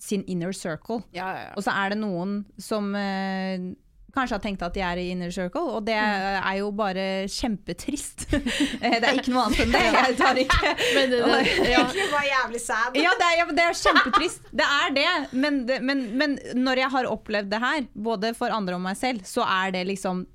sin 0.01 0.23
inner 0.29 0.53
circle. 0.53 1.01
Ja, 1.11 1.31
ja, 1.33 1.43
ja. 1.47 1.53
Og 1.57 1.65
så 1.65 1.73
er 1.73 1.93
det 1.93 2.01
noen 2.01 2.41
som 2.61 2.91
eh, 2.97 3.73
kanskje 4.17 4.37
har 4.37 4.43
tenkt 4.43 4.63
at 4.65 4.75
de 4.75 4.83
er 4.83 4.99
i 5.01 5.07
inner 5.13 5.31
circle, 5.33 5.63
og 5.77 5.85
det 5.87 5.95
er 5.97 6.55
jo 6.59 6.71
bare 6.75 7.05
kjempetrist. 7.31 8.27
Det 8.97 9.03
er 9.05 9.19
ikke 9.19 9.33
noe 9.33 9.47
annet 9.47 9.63
enn 9.65 9.73
det. 9.75 9.81
Jeg 9.97 10.15
tar 10.19 10.39
ikke 10.41 10.71
Men 10.97 11.11
det, 11.13 11.19
det, 11.21 11.67
ja. 11.71 11.83
Det 11.93 12.07
var 12.11 12.25
jævlig 12.27 12.61
sad. 12.63 12.97
ja, 12.97 13.11
det 13.19 13.27
er, 13.27 13.35
ja, 13.39 13.45
det 13.59 13.65
er 13.65 13.77
kjempetrist. 13.81 14.49
Det 14.61 14.69
er 14.77 14.95
det. 14.95 15.11
Men, 15.37 15.59
det 15.69 15.77
men, 15.85 16.01
men 16.17 16.39
når 16.57 16.83
jeg 16.83 16.93
har 16.95 17.11
opplevd 17.11 17.51
det 17.53 17.61
her, 17.61 17.85
både 17.93 18.33
for 18.37 18.53
andre 18.53 18.77
og 18.77 18.83
meg 18.83 18.97
selv, 18.99 19.23
så 19.27 19.45
er 19.45 19.75
det 19.75 19.85
liksom 19.91 20.25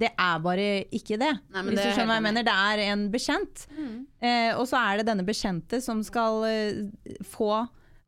Det 0.00 0.12
er 0.14 0.38
bare 0.40 0.68
ikke 0.96 1.18
det. 1.20 1.32
Nei, 1.52 1.64
hvis 1.66 1.76
det 1.76 1.82
du 1.82 1.90
er 1.90 1.98
skjønner 1.98 2.12
hva 2.14 2.20
jeg 2.20 2.26
mener. 2.28 2.46
Det 2.46 2.54
er 2.70 2.84
en 2.86 3.02
bekjent. 3.12 3.66
Eh, 3.76 4.54
og 4.54 4.64
så 4.70 4.80
er 4.80 5.00
det 5.00 5.10
denne 5.10 5.26
bekjente 5.28 5.82
som 5.84 6.00
skal 6.06 6.46
eh, 6.48 7.18
få 7.28 7.52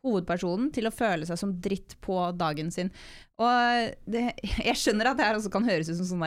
hovedpersonen 0.02 0.70
til 0.74 0.88
å 0.88 0.94
føle 0.94 1.26
seg 1.28 1.38
som 1.38 1.52
dritt 1.62 1.94
på 2.02 2.16
dagen 2.38 2.72
sin. 2.74 2.90
Og 3.40 3.92
det, 4.12 4.24
jeg 4.68 4.76
skjønner 4.78 5.12
at 5.12 5.18
det 5.18 5.26
her 5.28 5.38
også 5.38 5.52
kan 5.52 5.66
høres 5.68 5.90
ut 5.90 5.98
som 6.00 6.08
sånn 6.08 6.22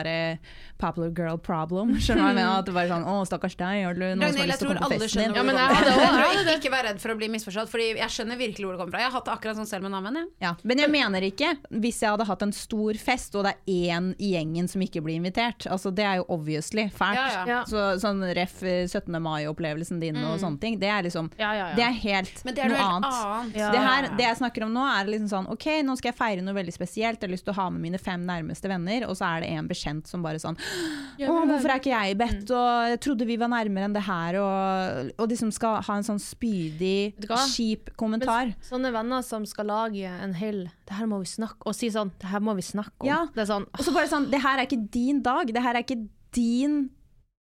popular 0.78 1.10
girl 1.16 1.38
problem. 1.38 1.94
Skjønner 1.96 2.20
du 2.20 2.22
hva 2.22 2.30
jeg 2.32 2.38
mener? 2.38 2.58
At 2.60 2.66
det 2.68 2.74
bare 2.76 2.88
sånn 2.90 3.04
Å, 3.06 3.14
stakkars 3.28 3.56
deg, 3.56 3.84
har 3.86 3.94
du 3.96 4.00
noen 4.04 4.22
som 4.32 4.40
har 4.42 4.48
lyst 4.50 4.60
til 4.62 4.68
å 4.68 4.70
tror 4.74 4.80
komme 4.82 4.90
på 4.96 5.00
festen 5.06 5.22
din? 5.22 5.34
Ja, 5.36 5.42
men 5.46 5.56
jeg 5.56 5.76
hadde 5.76 5.92
også- 5.96 6.36
hadde 6.36 6.54
Ikke 6.56 6.72
vær 6.72 6.84
redd 6.88 7.00
for 7.00 7.08
å 7.14 7.16
bli 7.16 7.28
misforstått, 7.32 7.68
Fordi 7.72 7.86
jeg 7.96 8.10
skjønner 8.16 8.36
virkelig 8.40 8.64
hvor 8.66 8.72
det 8.76 8.80
kommer 8.80 8.92
fra. 8.96 9.00
Jeg 9.00 9.10
har 9.10 9.16
hatt 9.16 9.24
det 9.30 9.34
akkurat 9.36 9.56
sånn 9.60 9.66
selv 9.70 9.82
med 9.88 9.92
navnet. 9.96 10.14
jeg. 10.16 10.28
Ja, 10.46 10.54
men 10.64 10.78
jeg 10.78 10.90
mener 10.90 11.20
ikke 11.26 11.50
hvis 11.72 12.00
jeg 12.00 12.10
hadde 12.10 12.26
hatt 12.26 12.42
en 12.42 12.52
stor 12.52 12.94
fest, 12.94 13.34
og 13.36 13.44
det 13.44 13.54
er 13.54 13.96
én 13.96 14.14
i 14.18 14.32
gjengen 14.34 14.68
som 14.68 14.80
ikke 14.82 15.02
blir 15.02 15.16
invitert. 15.20 15.66
Altså, 15.70 15.92
det 15.94 16.04
er 16.04 16.16
jo 16.20 16.24
obviously 16.28 16.88
fælt. 16.90 17.16
Ja, 17.16 17.44
ja. 17.46 17.64
Så, 17.64 17.98
sånn 18.00 18.20
ref 18.34 18.62
eh, 18.62 18.86
17. 18.86 19.12
mai-opplevelsen 19.22 20.00
din 20.00 20.16
og 20.24 20.38
sånne 20.40 20.60
ting, 20.60 20.78
det 20.78 20.88
er 20.88 21.02
liksom 21.06 21.30
Ja, 21.38 21.52
ja, 21.52 21.68
ja. 21.70 21.74
Det 21.76 21.84
er 21.84 21.96
helt 22.02 22.44
Men 22.44 22.54
det 22.54 22.64
er 22.64 22.68
noe 22.68 22.76
helt 22.76 22.94
annet. 22.96 23.14
annet. 23.14 23.56
Ja. 23.56 23.70
Det, 23.72 23.78
her, 23.80 24.08
det 24.16 24.24
jeg 24.26 24.36
snakker 24.40 24.64
om 24.64 24.72
nå, 24.74 24.84
er 25.00 25.04
liksom 25.10 25.28
sånn 25.30 25.50
OK, 25.52 25.66
nå 25.86 25.96
skal 25.96 26.12
jeg 26.12 26.18
feire 26.18 26.42
noe 26.42 26.54
veldig 26.54 26.72
spesielt. 26.74 27.20
Jeg 27.20 27.28
har 27.28 27.34
lyst 27.34 27.44
til 27.44 27.54
å 27.54 27.56
ha 27.60 27.70
med 27.70 27.80
mine 27.80 27.98
fem 27.98 28.24
nærmeste 28.26 28.68
venner, 28.68 29.06
og 29.08 29.16
så 29.16 29.36
er 29.36 29.40
det 29.44 29.50
en 29.56 29.68
bekjent 29.68 30.06
som 30.06 30.22
bare 30.22 30.38
sånn 30.42 30.56
hvorfor 31.48 31.72
er 31.72 31.80
ikke 31.80 31.92
jeg 31.92 32.16
bedt? 32.20 32.42
Mm. 32.44 32.56
Og 32.56 32.88
jeg 32.90 33.00
trodde 33.06 33.28
vi 33.28 33.38
var 33.40 33.50
nærmere 33.52 33.88
enn 33.88 33.94
det 33.96 34.04
her. 34.06 34.38
Og, 34.42 35.12
og 35.16 35.30
liksom 35.30 35.52
skal 35.54 35.78
ha 35.86 35.98
en 35.98 36.06
sånn 36.06 36.20
spydig, 36.22 37.14
kjip 37.52 37.92
kommentar. 38.00 38.52
Men 38.52 38.68
Sånne 38.70 38.92
venner 38.94 39.24
som 39.26 39.46
skal 39.48 39.70
lage 39.70 40.10
en 40.10 40.34
hel 40.36 40.66
Det 40.86 40.98
her 40.98 41.08
må 41.10 41.20
vi 41.22 41.30
snakke 41.30 41.68
Og 41.68 41.74
si 41.76 41.88
sånn 41.92 42.10
Det 42.20 42.28
her 42.30 42.42
må 42.44 42.54
vi 42.58 42.64
snakke 42.66 42.94
om. 43.00 43.08
Ja. 43.08 43.22
Det 43.34 43.44
er 43.44 43.48
sånn 43.50 43.66
Og 43.72 43.86
så 43.86 43.94
bare 43.94 44.10
sånn 44.10 44.28
Det 44.32 44.40
her 44.42 44.60
er 44.60 44.68
ikke 44.68 44.82
din 44.92 45.22
dag. 45.24 45.50
Det 45.52 45.62
her 45.62 45.78
er 45.78 45.86
ikke 45.86 46.02
din 46.36 46.76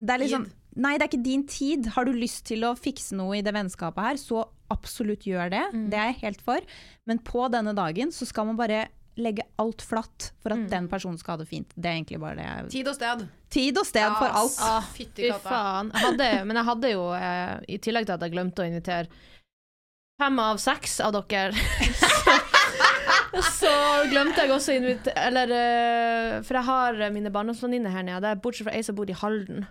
Det 0.03 0.17
er 0.17 0.25
liksom 0.25 0.49
Nei, 0.73 0.95
det 0.97 1.05
er 1.05 1.11
ikke 1.11 1.25
din 1.27 1.43
tid. 1.45 1.89
Har 1.93 2.07
du 2.09 2.15
lyst 2.17 2.47
til 2.49 2.65
å 2.65 2.73
fikse 2.79 3.13
noe 3.19 3.37
i 3.37 3.43
det 3.45 3.53
vennskapet 3.53 4.07
her, 4.07 4.17
så 4.17 4.47
absolutt 4.73 5.27
gjør 5.29 5.51
det. 5.53 5.65
Mm. 5.75 5.83
Det 5.93 5.99
er 6.01 6.07
jeg 6.09 6.21
helt 6.23 6.45
for. 6.47 6.65
Men 7.05 7.21
på 7.21 7.45
denne 7.53 7.75
dagen 7.77 8.09
så 8.15 8.25
skal 8.29 8.49
man 8.49 8.57
bare 8.57 8.87
legge 9.21 9.45
alt 9.61 9.83
flatt 9.85 10.31
for 10.41 10.55
at 10.55 10.59
Mm. 10.63 10.69
den 10.71 10.87
personen 10.89 11.19
skal 11.19 11.35
ha 11.35 11.43
det 11.43 11.49
fint. 11.49 11.69
Det 11.77 11.91
er 11.91 11.99
egentlig 11.99 12.21
bare 12.21 12.37
det 12.37 12.45
jeg 12.47 12.69
Tid 12.71 12.89
og 12.89 12.95
sted. 12.95 13.27
Tid 13.51 13.79
og 13.79 13.87
sted 13.87 14.09
for 14.17 14.39
alt. 14.41 14.57
Ah, 14.61 14.81
Fytti 14.95 15.29
katta. 15.29 15.51
faen. 15.51 15.91
Hadde, 15.93 16.45
men 16.47 16.57
jeg 16.57 16.65
hadde 16.65 16.93
jo, 16.93 17.03
eh, 17.13 17.59
i 17.69 17.77
tillegg 17.79 18.07
til 18.07 18.15
at 18.15 18.21
jeg 18.25 18.33
glemte 18.33 18.63
å 18.65 18.71
invitere 18.71 19.09
fem 20.23 20.39
av 20.39 20.57
seks 20.63 21.01
av 21.01 21.13
dere 21.13 21.53
så, 23.61 23.71
glemte 24.11 24.45
jeg 24.45 24.53
også 24.55 24.73
å 24.73 24.77
invitere 24.79 25.27
Eller 25.29 25.53
eh, 25.57 26.35
For 26.47 26.59
jeg 26.59 26.67
har 26.69 27.01
mine 27.15 27.33
barndomsvenninner 27.35 27.95
her 27.95 28.07
nede, 28.07 28.35
bortsett 28.43 28.69
fra 28.69 28.75
ei 28.77 28.85
som 28.87 28.97
bor 28.99 29.11
i 29.11 29.17
Halden. 29.17 29.65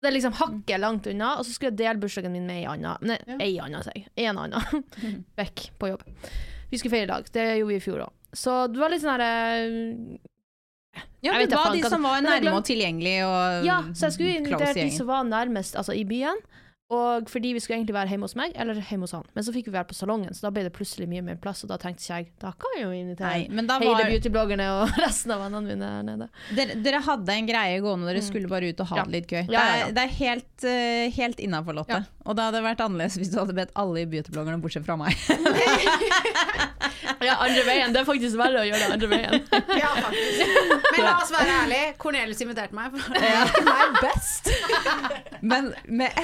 Det 0.00 0.08
er 0.08 0.14
liksom 0.16 0.36
hakket 0.38 0.80
langt 0.80 1.06
unna, 1.10 1.34
og 1.38 1.44
så 1.44 1.52
skulle 1.52 1.74
jeg 1.74 1.80
dele 1.82 2.00
bursdagen 2.00 2.32
min 2.32 2.46
med 2.48 2.62
ei 2.62 2.68
anna. 2.70 2.94
Nei, 3.04 3.18
ei 3.40 3.58
anna, 3.60 3.82
sier 3.84 3.98
jeg. 4.00 4.06
En 4.24 4.38
anna. 4.40 4.62
Vekk 5.40 5.66
på 5.80 5.90
jobb. 5.90 6.04
Vi 6.70 6.78
skulle 6.80 6.94
feire 6.94 7.08
i 7.08 7.10
dag. 7.10 7.28
Det 7.34 7.44
gjorde 7.58 7.74
vi 7.74 7.76
i 7.76 7.82
fjor 7.84 8.06
òg. 8.06 8.14
Så 8.36 8.66
det 8.70 8.78
var 8.78 8.92
litt 8.92 9.02
sånn 9.02 9.16
herre 9.16 9.30
Ja, 11.20 11.34
Jeg 11.36 11.50
det 11.50 11.58
var 11.58 11.74
de 11.74 11.82
som 11.90 12.04
var 12.06 12.22
nærme 12.24 12.52
og 12.56 12.64
tilgjengelig 12.64 13.16
og 13.26 13.66
Ja, 13.66 13.82
så 13.92 14.08
jeg 14.08 14.16
skulle 14.16 14.36
invitert 14.40 14.78
de 14.78 14.88
som 14.94 15.10
var 15.10 15.26
nærmest 15.28 15.76
altså, 15.76 15.92
i 15.96 16.04
byen. 16.08 16.38
Og 16.90 17.28
fordi 17.30 17.52
vi 17.54 17.60
skulle 17.62 17.76
egentlig 17.78 17.94
være 17.94 18.10
hjemme 18.10 18.26
hos 18.26 18.34
meg, 18.34 18.54
eller 18.58 18.74
hjemme 18.82 19.06
hos 19.06 19.12
han. 19.14 19.26
Men 19.36 19.44
så 19.46 19.52
fikk 19.54 19.68
vi 19.68 19.74
være 19.76 19.86
på 19.92 19.94
salongen, 19.94 20.34
så 20.34 20.48
da 20.48 20.50
ble 20.54 20.64
det 20.66 20.72
plutselig 20.74 21.06
mye 21.10 21.22
mer 21.22 21.36
plass, 21.38 21.62
og 21.62 21.70
da 21.70 21.76
tenkte 21.78 22.02
ikke 22.02 22.16
jeg 22.18 22.30
da 22.42 22.50
kan 22.58 22.74
jeg 22.74 22.82
jo 22.82 22.90
invitere 22.96 23.30
Nei, 23.30 23.44
men 23.54 23.70
hele 23.70 23.92
var 23.94 24.10
beautybloggerne 24.10 24.66
og 24.80 24.96
resten 25.04 25.34
av 25.36 25.44
vennene 25.44 25.62
mine 25.68 25.90
her 25.94 26.02
nede. 26.08 26.28
dere, 26.58 26.78
dere 26.82 27.02
hadde 27.06 27.36
en 27.36 27.50
greie 27.52 27.78
gående, 27.84 28.10
dere 28.10 28.24
skulle 28.26 28.50
bare 28.50 28.72
ut 28.72 28.82
og 28.82 28.90
ha 28.90 29.00
Ja. 29.00 29.04
det 29.06 29.14
litt 29.20 29.30
gøy. 29.30 29.44
Ja, 29.46 29.52
ja, 29.54 29.60
ja. 29.60 29.70
Det 29.70 29.86
er, 29.86 29.94
det 29.94 30.02
er 30.02 30.16
helt, 30.18 30.66
uh, 30.66 31.20
helt 31.20 31.44
innafor, 31.46 31.78
Lotte. 31.78 32.00
Ja. 32.02 32.26
Og 32.26 32.36
det 32.36 32.48
hadde 32.48 32.64
vært 32.66 32.82
annerledes 32.84 33.16
hvis 33.22 33.30
du 33.32 33.38
hadde 33.38 33.54
bedt 33.56 33.70
alle 33.78 34.02
i 34.02 34.10
beautybloggerne 34.10 34.58
bortsett 34.60 34.84
fra 34.88 34.98
meg. 34.98 35.14
Ja, 37.20 37.34
andre 37.44 37.62
veien. 37.66 37.92
Det 37.92 38.00
er 38.00 38.06
faktisk 38.08 38.36
verre 38.40 38.62
å 38.62 38.64
gjøre 38.64 38.80
det 38.80 38.94
andre 38.94 39.08
veien. 39.10 39.42
Ja, 39.80 39.90
faktisk. 39.92 40.54
Men 40.94 41.02
la 41.04 41.12
oss 41.20 41.32
være 41.34 41.56
ærlige. 41.64 41.90
Cornelius 42.00 42.40
inviterte 42.44 42.76
meg. 42.76 42.94
For 42.94 43.16
det 43.20 43.32
ikke 43.44 43.64
meg 43.66 43.98
best. 44.00 44.48
Men 45.52 45.68
med 46.00 46.16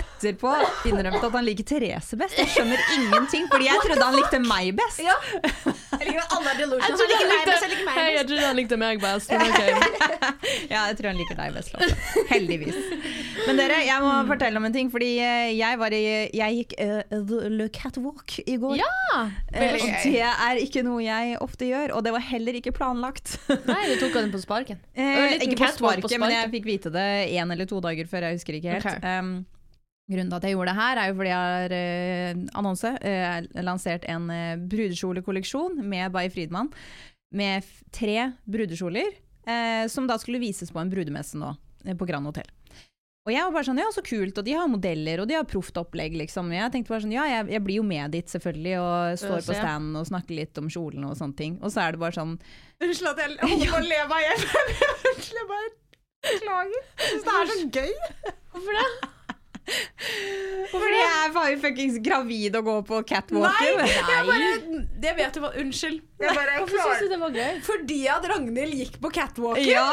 etterpå 0.57 0.91
innrømt 0.91 1.25
at 1.27 1.37
han 1.37 1.47
liker 1.47 1.67
Therese 1.69 2.19
best. 2.21 2.39
Jeg 2.41 2.51
skjønner 2.55 2.83
ingenting, 2.97 3.47
fordi 3.53 3.69
jeg 3.69 3.83
trodde 3.85 4.07
han 4.07 4.17
likte 4.19 4.41
meg 4.45 4.73
best. 4.79 5.03
Ja. 5.05 5.17
Jeg 5.97 6.11
liker 6.11 6.35
alle 6.37 6.53
er 6.53 6.61
Jeg 6.61 6.69
trodde 6.69 7.17
han 7.17 7.31
meg 7.31 7.33
likte, 7.33 7.51
best, 7.51 7.65
jeg 7.65 7.73
liker 7.73 7.87
meg 7.89 7.97
Hei, 7.97 8.07
jeg 8.07 8.19
best. 8.19 8.29
trodde 8.31 8.47
han 8.47 8.61
likte 8.61 8.79
meg 8.81 9.03
best. 9.03 9.33
Men 9.33 9.47
ok. 9.47 9.63
Ja, 10.73 10.83
jeg 10.91 10.99
tror 10.99 11.11
han 11.13 11.21
liker 11.21 11.39
deg 11.39 11.57
best, 11.57 11.73
Lotte. 11.75 12.25
Heldigvis. 12.31 12.79
Men 13.47 13.61
dere, 13.61 13.81
jeg 13.87 14.03
må 14.05 14.13
fortelle 14.29 14.61
om 14.61 14.69
en 14.69 14.75
ting, 14.75 14.91
fordi 14.93 15.11
eh, 15.23 15.51
jeg 15.57 15.81
var 15.81 15.95
i 15.95 16.03
Jeg 16.35 16.61
gikk 16.61 16.77
uh, 16.81 17.01
the, 17.13 17.41
the 17.61 17.69
catwalk 17.75 18.37
i 18.45 18.57
går. 18.61 18.79
Ja! 18.81 18.93
Eh, 19.53 19.77
og 19.77 19.91
det 20.05 20.23
er 20.27 20.63
ikke 20.63 20.85
noe 20.87 21.03
jeg 21.05 21.37
ofte 21.45 21.69
gjør, 21.71 21.97
og 21.97 22.07
det 22.07 22.15
var 22.17 22.25
heller 22.31 22.59
ikke 22.61 22.75
planlagt. 22.77 23.37
Nei, 23.49 23.83
du 23.93 23.99
tok 24.03 24.17
den 24.19 24.33
på 24.35 24.43
sparken. 24.43 24.81
Eh, 24.95 25.37
ikke 25.41 25.59
på 25.61 25.73
sparken, 25.73 26.05
på 26.05 26.11
sparken, 26.11 26.25
men 26.25 26.35
jeg 26.35 26.55
fikk 26.59 26.71
vite 26.71 26.93
det 26.95 27.07
en 27.41 27.55
eller 27.55 27.69
to 27.69 27.81
dager 27.85 28.09
før, 28.11 28.29
jeg 28.29 28.41
husker 28.41 28.59
ikke 28.59 28.79
helt. 28.79 28.91
Okay. 28.97 29.21
Um, 29.21 29.37
grunnen 30.11 30.31
til 30.31 30.39
at 30.39 30.47
jeg 30.47 30.55
gjorde 30.55 30.73
det 30.73 30.79
her, 30.81 31.01
er 31.03 31.11
jo 31.11 31.19
fordi 31.19 31.33
jeg 31.33 31.53
har 31.53 31.77
eh, 31.77 32.43
annonse, 32.61 32.93
eh, 33.03 33.63
lansert 33.67 34.07
en 34.13 34.29
eh, 34.31 34.57
brudekjolekolleksjon 34.71 35.81
med 35.83 36.13
Bay 36.15 36.31
Friedmann, 36.31 36.71
med 37.37 37.67
tre 37.95 38.33
brudekjoler, 38.47 39.17
eh, 39.47 39.87
som 39.91 40.07
da 40.07 40.19
skulle 40.23 40.43
vises 40.43 40.71
på 40.73 40.79
en 40.83 40.93
brudemesse 40.93 41.39
nå, 41.41 41.51
eh, 41.85 41.97
på 41.99 42.07
Grand 42.09 42.27
Hotel. 42.31 42.47
Og 43.27 43.33
jeg 43.35 43.43
var 43.43 43.55
bare 43.57 43.67
sånn, 43.67 43.81
ja 43.83 43.89
så 43.91 44.05
kult, 44.07 44.37
og 44.39 44.45
de 44.47 44.53
har 44.55 44.69
modeller, 44.71 45.19
og 45.19 45.27
de 45.27 45.35
har 45.35 45.47
proft 45.51 45.75
opplegg, 45.81 46.15
liksom. 46.15 46.53
Jeg 46.55 46.71
tenkte 46.71 46.93
bare 46.93 47.03
sånn, 47.03 47.17
ja 47.17 47.25
jeg, 47.27 47.49
jeg 47.57 47.63
blir 47.67 47.81
jo 47.81 47.87
med 47.89 48.15
dit 48.15 48.31
selvfølgelig, 48.31 48.77
og 48.79 49.19
står 49.19 49.43
på 49.49 49.57
standen 49.59 49.99
og 49.99 50.07
snakker 50.07 50.39
litt 50.39 50.61
om 50.63 50.71
kjolene 50.71 51.11
og 51.11 51.19
sånne 51.19 51.35
ting. 51.41 51.57
Og 51.59 51.75
så 51.75 51.83
er 51.83 51.97
det 51.97 52.03
bare 52.05 52.15
sånn, 52.15 52.37
Unnskyld 52.79 53.11
at 53.11 53.25
jeg 53.25 53.35
holder 53.43 53.75
på 53.75 53.81
å 53.81 53.83
le 53.83 54.01
meg 54.13 54.23
i 54.23 54.29
hjel. 54.29 54.47
Unnskyld, 55.11 55.43
jeg 55.43 55.51
bare 55.51 55.75
beklager. 56.31 56.89
Jeg 57.03 57.11
syns 57.11 57.27
det 57.27 57.37
er 57.43 57.51
så 57.51 57.69
gøy. 57.81 57.93
Hvorfor 58.55 58.79
det? 58.79 58.87
Fordi 60.71 60.99
jeg 61.01 61.33
var 61.35 61.49
jo 61.51 61.59
fuckings 61.63 61.99
gravid 62.05 62.57
og 62.59 62.65
går 62.69 62.83
på 62.87 63.01
Nei, 63.01 63.07
catwalken. 63.11 63.83
jeg 63.89 64.29
bare 64.31 64.53
Det 65.03 65.13
vet 65.19 65.35
du 65.35 65.41
hva. 65.43 65.51
Unnskyld. 65.63 66.01
Jeg 66.23 66.37
bare 66.39 66.59
Hvorfor 66.63 66.85
syns 66.87 67.03
du 67.03 67.09
det 67.15 67.21
var 67.21 67.35
gøy? 67.37 67.61
Fordi 67.67 68.01
at 68.15 68.29
Ragnhild 68.33 68.79
gikk 68.83 68.99
på 69.03 69.11
catwalken. 69.15 69.69
Ja. 69.69 69.87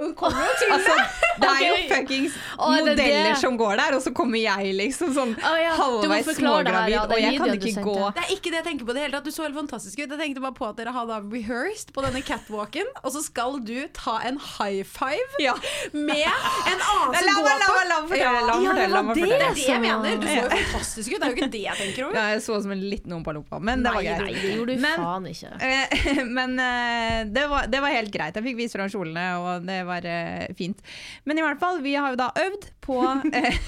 Hun 0.00 0.14
kommer 0.18 0.40
jo 0.48 0.52
til 0.60 0.72
Altså, 0.74 0.94
det 1.40 1.48
er 1.50 1.62
jo 1.66 1.76
fuckings 1.90 2.34
det 2.34 2.80
modeller 2.80 3.28
det? 3.30 3.36
som 3.40 3.56
går 3.60 3.76
der, 3.80 3.96
og 3.98 4.02
så 4.04 4.12
kommer 4.16 4.40
jeg 4.40 4.72
liksom 4.78 5.12
sånn 5.16 5.34
Å, 5.36 5.52
ja. 5.60 5.74
Halvveis 5.78 6.28
smågravid, 6.38 6.94
ja, 6.94 7.02
og 7.06 7.20
jeg 7.20 7.38
kan 7.40 7.52
ikke 7.56 7.84
gå 7.84 7.96
Det 8.16 8.24
er 8.24 8.32
ikke 8.34 8.52
det 8.54 8.58
jeg 8.60 8.66
tenker 8.70 8.88
på 8.88 8.96
det 8.96 9.04
hele 9.04 9.14
tatt. 9.18 9.28
Du 9.28 9.32
så 9.34 9.44
helt 9.46 9.56
fantastisk 9.58 9.98
ut. 10.00 10.06
Jeg 10.10 10.20
tenkte 10.20 10.42
bare 10.44 10.56
på 10.56 10.68
at 10.70 10.78
dere 10.80 10.92
har 10.96 11.06
da 11.10 11.18
rehearsed 11.22 11.92
på 11.96 12.04
denne 12.04 12.22
catwalken, 12.26 12.88
og 13.04 13.10
så 13.14 13.22
skal 13.24 13.58
du 13.64 13.76
ta 13.96 14.18
en 14.28 14.38
high 14.56 14.82
five 14.88 15.40
Ja. 15.42 15.54
med 15.92 16.24
en 16.24 16.80
annen 16.80 17.14
som 17.20 17.34
går 17.36 17.64
på 17.66 17.76
la 17.90 18.00
meg 18.00 18.10
fortelle, 18.10 18.88
la 18.90 19.02
meg 19.02 19.16
fortelle, 19.16 19.28
det 19.30 19.40
er 19.40 19.44
var 19.44 19.54
det 19.54 19.66
jeg 19.68 19.80
mener. 19.84 20.16
Du 20.20 20.26
så 20.26 20.36
jo 20.40 20.48
fantastisk 20.54 21.12
ut. 21.12 21.18
Det 21.20 21.26
er 21.26 21.30
jo 21.30 21.36
ikke 21.40 21.50
det 21.54 21.62
jeg 21.66 21.76
tenker 21.80 22.06
over. 22.08 22.16
Ja, 22.20 22.26
jeg 22.34 22.42
så 22.44 22.56
ut 22.58 22.62
som 22.66 22.72
en 22.76 22.84
liten 22.92 23.12
ompa-lompa, 23.18 23.60
men 23.60 23.82
det 23.84 23.92
var 23.94 24.02
Nei, 24.02 24.16
greit. 24.20 24.40
det 24.42 24.54
gjorde 24.56 24.76
du 24.76 24.80
Men- 24.86 25.00
faen 25.04 25.26
ikke. 25.30 25.52
Eh, 25.60 26.24
Men 26.40 26.58
eh, 26.60 27.24
det 27.34 27.46
var, 27.50 27.66
det 27.66 27.80
var 27.82 27.88
helt 27.94 28.12
greit. 28.14 28.34
Jeg 28.38 28.44
fikk 28.44 28.56
vist 28.60 28.76
fram 28.76 28.88
kjolene, 28.92 29.26
og 29.40 29.66
det 29.66 29.80
var 29.88 29.89
eh, 30.06 30.50
fint. 30.58 30.80
Men 31.24 31.38
i 31.38 31.44
hvert 31.44 31.60
fall, 31.62 31.80
vi 31.84 31.96
har 31.96 32.12
jo 32.12 32.20
da 32.20 32.30
øvd 32.38 32.68
på 32.84 32.98
eh, 33.40 33.58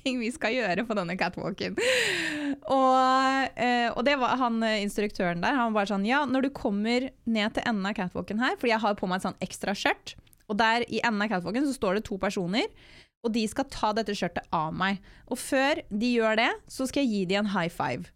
ting 0.00 0.18
vi 0.22 0.30
skal 0.34 0.54
gjøre 0.56 0.86
på 0.88 0.96
denne 0.98 1.16
catwalken. 1.20 1.78
Og, 2.64 3.60
eh, 3.60 3.88
og 3.92 4.02
det 4.06 4.16
var 4.20 4.38
han 4.40 4.60
eh, 4.66 4.82
instruktøren 4.84 5.44
der. 5.44 5.58
Han 5.58 5.76
var 5.76 5.90
sånn 5.90 6.06
Ja, 6.08 6.24
når 6.28 6.48
du 6.48 6.52
kommer 6.56 7.10
ned 7.24 7.56
til 7.56 7.66
enden 7.68 7.88
av 7.88 7.96
catwalken 7.98 8.42
her, 8.42 8.58
fordi 8.60 8.74
jeg 8.74 8.84
har 8.84 8.98
på 8.98 9.10
meg 9.10 9.20
et 9.20 9.28
sånn 9.28 9.40
ekstra 9.44 9.76
skjørt, 9.78 10.16
og 10.50 10.58
der 10.60 10.84
i 10.88 11.00
enden 11.04 11.24
av 11.24 11.32
catwalken 11.32 11.66
så 11.68 11.76
står 11.76 11.98
det 11.98 12.06
to 12.08 12.18
personer. 12.20 12.68
Og 13.24 13.32
de 13.32 13.46
skal 13.48 13.64
ta 13.72 13.94
dette 13.96 14.12
skjørtet 14.12 14.50
av 14.52 14.74
meg. 14.76 14.98
Og 15.32 15.40
før 15.40 15.80
de 15.88 16.10
gjør 16.18 16.36
det, 16.42 16.50
så 16.68 16.84
skal 16.90 17.06
jeg 17.06 17.12
gi 17.14 17.22
de 17.30 17.38
en 17.40 17.54
high 17.54 17.72
five. 17.72 18.10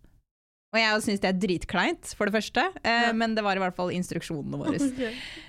Og 0.69 0.77
jeg 0.77 1.01
syns 1.07 1.23
det 1.23 1.29
er 1.31 1.39
dritkleint, 1.41 2.11
for 2.17 2.29
det 2.29 2.35
første, 2.37 2.61
eh, 2.85 3.09
men 3.17 3.33
det 3.37 3.41
var 3.47 3.57
i 3.57 3.63
hvert 3.63 3.77
fall 3.77 3.93
instruksjonene 3.97 4.59
våre. 4.61 4.81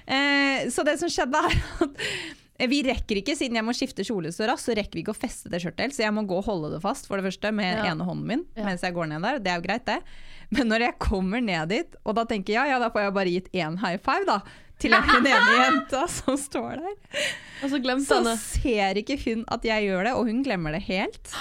Eh, 0.09 0.63
så 0.73 0.81
det 0.81 0.95
som 0.97 1.05
skjedde 1.11 1.37
er 1.37 1.53
at 2.63 2.69
vi 2.71 2.79
rekker 2.87 3.19
ikke, 3.21 3.35
siden 3.37 3.59
jeg 3.59 3.65
må 3.67 3.75
skifte 3.77 4.01
kjole 4.07 4.31
så 4.33 4.47
raskt, 4.49 4.65
så 4.71 4.73
rekker 4.79 4.97
vi 4.97 5.03
ikke 5.03 5.13
å 5.13 5.19
feste 5.19 5.51
det 5.53 5.59
skjørtet 5.61 5.83
helt, 5.85 5.95
så 5.95 6.01
jeg 6.07 6.15
må 6.17 6.23
gå 6.27 6.39
og 6.39 6.47
holde 6.47 6.71
det 6.73 6.79
fast, 6.81 7.05
for 7.05 7.19
det 7.21 7.27
første, 7.27 7.51
med 7.53 7.77
Ja. 7.77 7.91
ene 7.91 8.07
hånden 8.07 8.25
min 8.31 8.41
Ja. 8.57 8.65
mens 8.65 8.81
jeg 8.81 8.95
går 8.95 9.07
ned 9.11 9.21
der. 9.21 9.37
Det 9.39 9.51
er 9.53 9.59
jo 9.61 9.65
greit, 9.67 9.85
det. 9.85 9.99
Men 10.49 10.67
når 10.71 10.79
jeg 10.87 10.97
kommer 10.99 11.43
ned 11.45 11.69
dit, 11.69 11.95
og 12.03 12.15
da 12.17 12.25
tenker 12.25 12.55
jeg 12.55 12.57
ja, 12.57 12.65
ja, 12.73 12.79
da 12.81 12.89
får 12.89 13.05
jeg 13.05 13.13
bare 13.19 13.35
gitt 13.35 13.51
én 13.53 13.77
high 13.83 14.01
five, 14.01 14.25
da. 14.25 14.39
Til 14.79 14.91
den 14.95 15.03
ene 15.29 15.55
jenta 15.59 16.07
som 16.09 16.35
står 16.39 16.79
der. 16.81 16.97
Og 17.61 17.69
så 17.69 17.99
Så 18.07 18.37
ser 18.39 18.95
ikke 18.95 19.19
hun 19.27 19.45
at 19.51 19.61
jeg 19.67 19.85
gjør 19.91 20.03
det, 20.09 20.13
og 20.15 20.25
hun 20.25 20.41
glemmer 20.43 20.71
det 20.73 20.81
helt. 20.89 21.35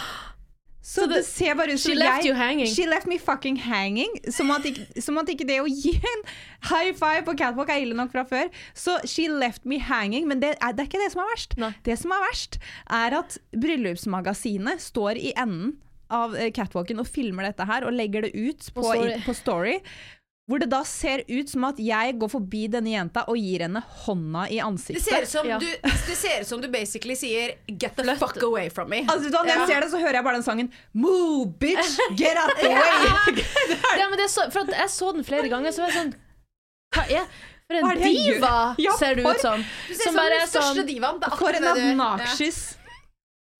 Så, 0.88 1.04
det, 1.10 1.18
ser 1.28 1.52
bare 1.58 1.74
ut 1.74 1.80
som 1.82 1.90
she 1.92 1.96
left 1.98 2.24
jeg 2.24 2.30
you 2.30 2.36
hanging. 2.38 2.68
She 2.72 2.86
left 2.88 3.04
me 3.10 3.18
fucking 3.20 3.58
hanging. 3.60 4.08
Som 4.32 4.48
at, 4.54 4.64
ikke, 4.64 4.86
som 5.04 5.18
at 5.20 5.28
ikke 5.28 5.44
det 5.50 5.58
å 5.60 5.66
gi 5.68 5.92
en 5.98 6.22
high 6.70 6.94
five 6.96 7.26
på 7.26 7.34
catwalk 7.36 7.68
er 7.74 7.82
ille 7.84 7.96
nok 7.98 8.14
fra 8.14 8.24
før. 8.30 8.48
Så 8.72 8.94
she 9.04 9.26
left 9.28 9.66
me 9.68 9.76
hanging, 9.84 10.24
men 10.30 10.40
det 10.40 10.54
er, 10.56 10.72
det 10.72 10.86
er 10.86 10.88
ikke 10.88 11.02
det 11.02 11.10
som 11.12 11.20
er 11.26 11.28
verst. 11.34 11.58
Nei. 11.60 11.74
Det 11.84 11.98
som 12.00 12.14
er 12.16 12.24
verst, 12.30 12.56
er 13.02 13.18
at 13.20 13.36
bryllupsmagasinet 13.52 14.80
står 14.82 15.20
i 15.20 15.34
enden 15.36 15.76
av 16.08 16.32
eh, 16.40 16.48
catwalken 16.56 17.02
og 17.02 17.08
filmer 17.12 17.44
dette 17.50 17.66
her 17.68 17.84
og 17.84 17.92
legger 17.92 18.24
det 18.24 18.30
ut 18.32 18.70
på, 18.72 18.80
På 18.80 18.86
story. 18.94 19.10
i- 19.12 19.24
på 19.26 19.34
story. 19.36 19.74
Hvor 20.48 20.58
det 20.62 20.70
da 20.72 20.78
ser 20.88 21.20
ut 21.28 21.50
som 21.52 21.64
at 21.68 21.76
jeg 21.76 22.14
går 22.18 22.30
forbi 22.32 22.62
denne 22.72 22.88
jenta 22.94 23.26
og 23.28 23.36
gir 23.36 23.66
henne 23.66 23.82
hånda 24.06 24.46
i 24.48 24.54
Det 24.56 24.62
ansiktet. 24.64 25.04
ser 25.04 25.22
ut 25.26 25.28
som, 25.28 25.46
Ja. 25.46 25.58
du, 25.60 25.66
det 25.84 26.16
ser 26.16 26.40
ut 26.40 26.46
som 26.48 26.60
du 26.62 26.68
basically 26.72 27.14
sier 27.14 27.52
'get 27.68 27.96
the 27.96 28.16
fuck 28.16 28.42
away 28.42 28.70
from 28.70 28.88
me'. 28.88 29.04
Altså, 29.08 29.30
da, 29.30 29.42
når 29.42 29.52
jeg 29.58 29.66
ser 29.68 29.80
det, 29.80 29.90
så 29.90 29.98
hører 30.00 30.12
jeg 30.14 30.24
bare 30.24 30.34
den 30.40 30.42
sangen 30.42 30.72
Move, 30.94 31.52
bitch! 31.60 31.98
Get 32.16 32.36
out 32.40 32.56
the 32.62 32.68
way! 32.80 33.44
Ja, 34.00 34.08
men 34.08 34.18
det 34.18 34.30
så, 34.30 34.48
for 34.50 34.60
at 34.60 34.68
jeg 34.72 34.88
så 34.90 35.12
den 35.12 35.24
flere 35.24 35.48
ganger, 35.48 35.70
så 35.70 35.82
var 35.84 35.92
jeg 35.92 36.00
sånn 36.00 36.14
Hva 36.96 37.04
er 37.12 37.24
For 37.68 37.76
en 37.76 37.84
er 37.90 37.94
det 38.00 38.12
diva? 38.16 38.74
Ja, 38.80 38.92
ser 38.96 39.14
du 39.14 39.22
ut 39.28 39.40
som. 39.40 39.60
Du 39.88 39.94
ser 39.94 40.02
Som 40.02 40.12
som 40.14 40.14
bare 40.22 40.30
den 40.32 40.40
er 40.40 40.46
største 40.48 40.80
sånn 40.80 40.86
divaen. 40.88 41.20
Det 41.20 41.28
For 41.36 41.52
en 41.52 41.62
det 41.62 42.54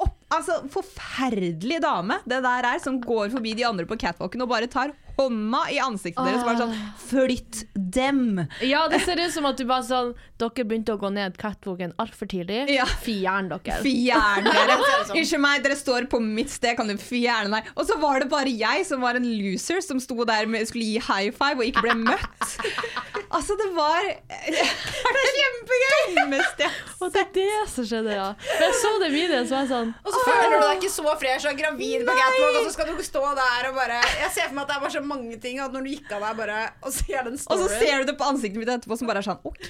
opp, 0.01 0.15
Altså, 0.31 0.63
forferdelig 0.73 1.81
dame 1.83 2.21
det 2.25 2.41
der 2.45 2.65
er, 2.65 2.79
som 2.81 3.01
går 3.01 3.29
forbi 3.35 3.53
de 3.59 3.65
andre 3.69 3.85
på 3.85 3.99
catwalken 4.01 4.41
og 4.45 4.49
bare 4.49 4.67
tar 4.71 4.93
hånda 5.19 5.65
i 5.75 5.79
ansiktet 5.83 6.25
deres 6.25 6.45
bare 6.47 6.61
sånn 6.63 6.75
Flytt 7.09 7.63
dem! 7.75 8.45
Ja, 8.65 8.85
det 8.91 9.01
ser 9.05 9.21
ut 9.21 9.33
som 9.35 9.49
at 9.49 9.59
du 9.59 9.65
bare 9.69 9.87
sånn 9.87 10.13
Dere 10.39 10.65
begynte 10.69 10.95
å 10.95 11.01
gå 11.01 11.11
ned 11.11 11.35
catwalken 11.41 11.95
altfor 11.99 12.29
tidlig. 12.31 12.69
Ja. 12.71 12.85
Fjern 13.03 13.49
dere. 13.51 13.81
Fjern 13.83 14.47
dere! 14.49 14.79
Unnskyld 15.11 15.43
meg, 15.43 15.65
dere 15.65 15.79
står 15.79 16.07
på 16.13 16.21
mitt 16.23 16.53
sted, 16.55 16.77
kan 16.79 16.87
du 16.91 16.95
fjerne 17.01 17.59
deg? 17.59 17.73
Og 17.75 17.89
så 17.89 17.99
var 17.99 18.23
det 18.23 18.31
bare 18.31 18.53
jeg 18.55 18.87
som 18.87 19.03
var 19.03 19.19
en 19.19 19.27
loser 19.27 19.83
som 19.85 19.99
sto 20.03 20.23
der 20.29 20.47
med 20.51 20.69
skulle 20.71 20.87
gi 20.87 21.03
high 21.09 21.35
five 21.35 21.59
og 21.59 21.67
ikke 21.67 21.87
ble 21.89 21.99
møtt. 22.07 22.59
Altså, 23.29 23.53
det 23.61 23.67
var 23.77 24.07
Det 24.49 25.21
er 25.21 25.35
kjempegøy! 25.37 26.69
Og 26.99 27.11
det 27.13 27.21
er 27.21 27.29
det 27.35 27.57
som 27.69 27.85
skjedde, 27.87 28.15
ja. 28.17 28.29
Men 28.41 28.63
jeg 28.65 28.77
så 28.81 28.93
det 29.03 29.11
videoen, 29.13 29.49
så 29.49 29.55
var 29.59 29.67
jeg 29.67 29.71
sånn 29.73 29.91
Og 30.01 30.15
så 30.15 30.23
føler 30.25 30.55
du 30.55 30.65
deg 30.65 30.79
ikke 30.79 30.93
så 30.95 31.15
fresh 31.21 31.51
og 31.51 31.61
gravid 31.61 32.07
på 32.09 32.15
catwalk, 32.17 32.57
og 32.63 32.69
så 32.69 32.73
skal 32.75 32.89
du 32.89 33.05
stå 33.05 33.25
der 33.39 33.69
og 33.69 33.77
bare 33.79 34.01
Jeg 34.01 34.33
ser 34.35 34.49
for 34.49 34.57
meg 34.57 34.65
at 34.65 34.73
det 34.73 34.79
er 34.79 34.85
bare 34.87 34.95
så 34.97 35.05
mange 35.11 35.39
ting, 35.43 35.59
at 35.65 35.75
når 35.75 35.87
du 35.89 35.91
gikk 35.97 36.13
av 36.17 36.25
deg, 36.27 36.37
bare 36.43 36.59
Og 36.87 36.93
ser 36.95 37.27
den 37.29 37.37
Og 37.41 37.63
så 37.65 37.69
ser 37.75 38.03
du 38.05 38.13
det 38.13 38.17
på 38.21 38.29
ansiktet 38.29 38.61
mitt 38.63 38.71
etterpå 38.77 38.99
som 39.01 39.09
bare 39.11 39.23
er 39.25 39.29
sånn 39.29 39.41
OK. 39.49 39.67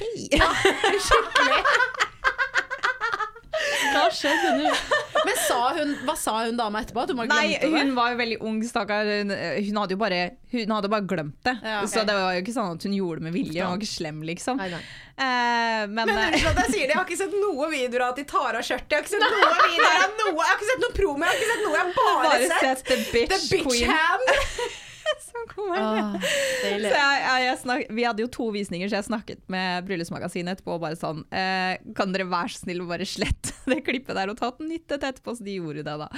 Hva 3.89 4.05
skjedde 4.15 4.51
nå? 4.61 4.71
Men 5.27 5.37
sa 5.43 5.59
hun, 5.75 5.91
hva 6.07 6.15
sa 6.19 6.35
hun 6.45 6.57
dama 6.59 6.81
etterpå? 6.85 7.03
At 7.03 7.11
hun 7.13 7.19
bare 7.19 7.31
Nei, 7.33 7.57
det? 7.59 7.69
hun 7.73 7.91
var 7.97 8.13
jo 8.13 8.19
veldig 8.21 8.37
ung, 8.47 8.59
stakkar. 8.67 9.09
Hun, 9.21 9.33
hun 9.35 9.81
hadde 9.83 9.97
jo 9.97 10.01
bare, 10.01 10.21
hun 10.53 10.75
hadde 10.77 10.91
bare 10.93 11.07
glemt 11.11 11.39
det. 11.47 11.55
Ja, 11.63 11.81
okay. 11.83 11.91
Så 11.93 12.05
det 12.09 12.15
var 12.17 12.37
jo 12.37 12.43
ikke 12.45 12.55
sånn 12.55 12.77
at 12.77 12.87
hun 12.87 12.95
gjorde 12.97 13.21
det 13.21 13.27
med 13.29 13.35
vilje. 13.37 13.59
Hun 13.59 13.73
var 13.75 13.83
ikke 13.83 13.91
slem, 13.91 14.23
liksom. 14.29 14.61
Nei, 14.63 14.69
nei. 14.75 14.83
Eh, 15.19 15.85
men 15.91 16.05
Men 16.05 16.15
eh, 16.15 16.27
unnskyld 16.31 16.51
at 16.53 16.61
jeg 16.65 16.75
sier 16.75 16.85
det, 16.87 16.93
jeg 16.95 16.99
har 17.01 17.07
ikke 17.09 17.21
sett 17.25 17.37
noen 17.39 17.73
videoer 17.75 18.07
av 18.07 18.15
at 18.15 18.21
de 18.23 18.27
tar 18.35 18.61
av 18.61 18.67
skjørtet. 18.71 18.91
Jeg 18.95 18.99
har 18.99 19.07
ikke 19.07 19.15
sett 19.17 19.27
noen 19.27 19.65
videoer 19.65 20.05
av 20.05 20.13
noe. 20.23 20.37
Jeg 20.39 20.51
har 20.51 20.59
ikke 20.59 20.71
sett 20.73 20.85
noen 20.87 20.99
promo, 21.01 21.25
jeg 21.25 21.31
har 21.31 21.41
ikke 21.41 21.51
sett 21.53 21.65
noe. 21.67 21.75
Jeg 21.75 21.83
har 21.83 21.91
bare, 21.99 22.29
bare 22.29 22.53
sett 22.53 22.61
sett 22.69 22.85
The 22.93 22.99
Bitch, 23.15 23.33
The 23.33 23.41
Bitch 23.57 23.67
Queen. 23.67 23.97
Hand. 23.99 24.87
Så 26.63 26.71
jeg, 26.71 26.93
jeg, 26.93 27.43
jeg 27.45 27.59
snak, 27.63 27.85
vi 27.95 28.05
hadde 28.07 28.25
jo 28.25 28.31
to 28.33 28.49
visninger, 28.55 28.91
så 28.91 28.99
jeg 28.99 29.09
snakket 29.09 29.43
med 29.53 29.87
Bryllupsmagasinet 29.89 30.57
etterpå 30.59 30.77
og 30.77 30.83
bare 30.85 30.99
sånn 30.99 31.25
eh, 31.35 31.77
Kan 31.99 32.15
dere 32.15 32.27
være 32.31 32.53
så 32.55 32.65
snill 32.65 32.83
å 32.85 32.89
bare 32.91 33.07
slette 33.09 33.55
det 33.71 33.81
klippet 33.87 34.17
der 34.19 34.33
og 34.33 34.39
ta 34.41 34.51
et 34.55 34.65
nytt 34.67 34.97
et 34.97 35.07
etterpå? 35.11 35.37
Så 35.39 35.47
de 35.47 35.59
gjorde 35.59 35.85
det, 35.87 35.97
da. 36.05 36.09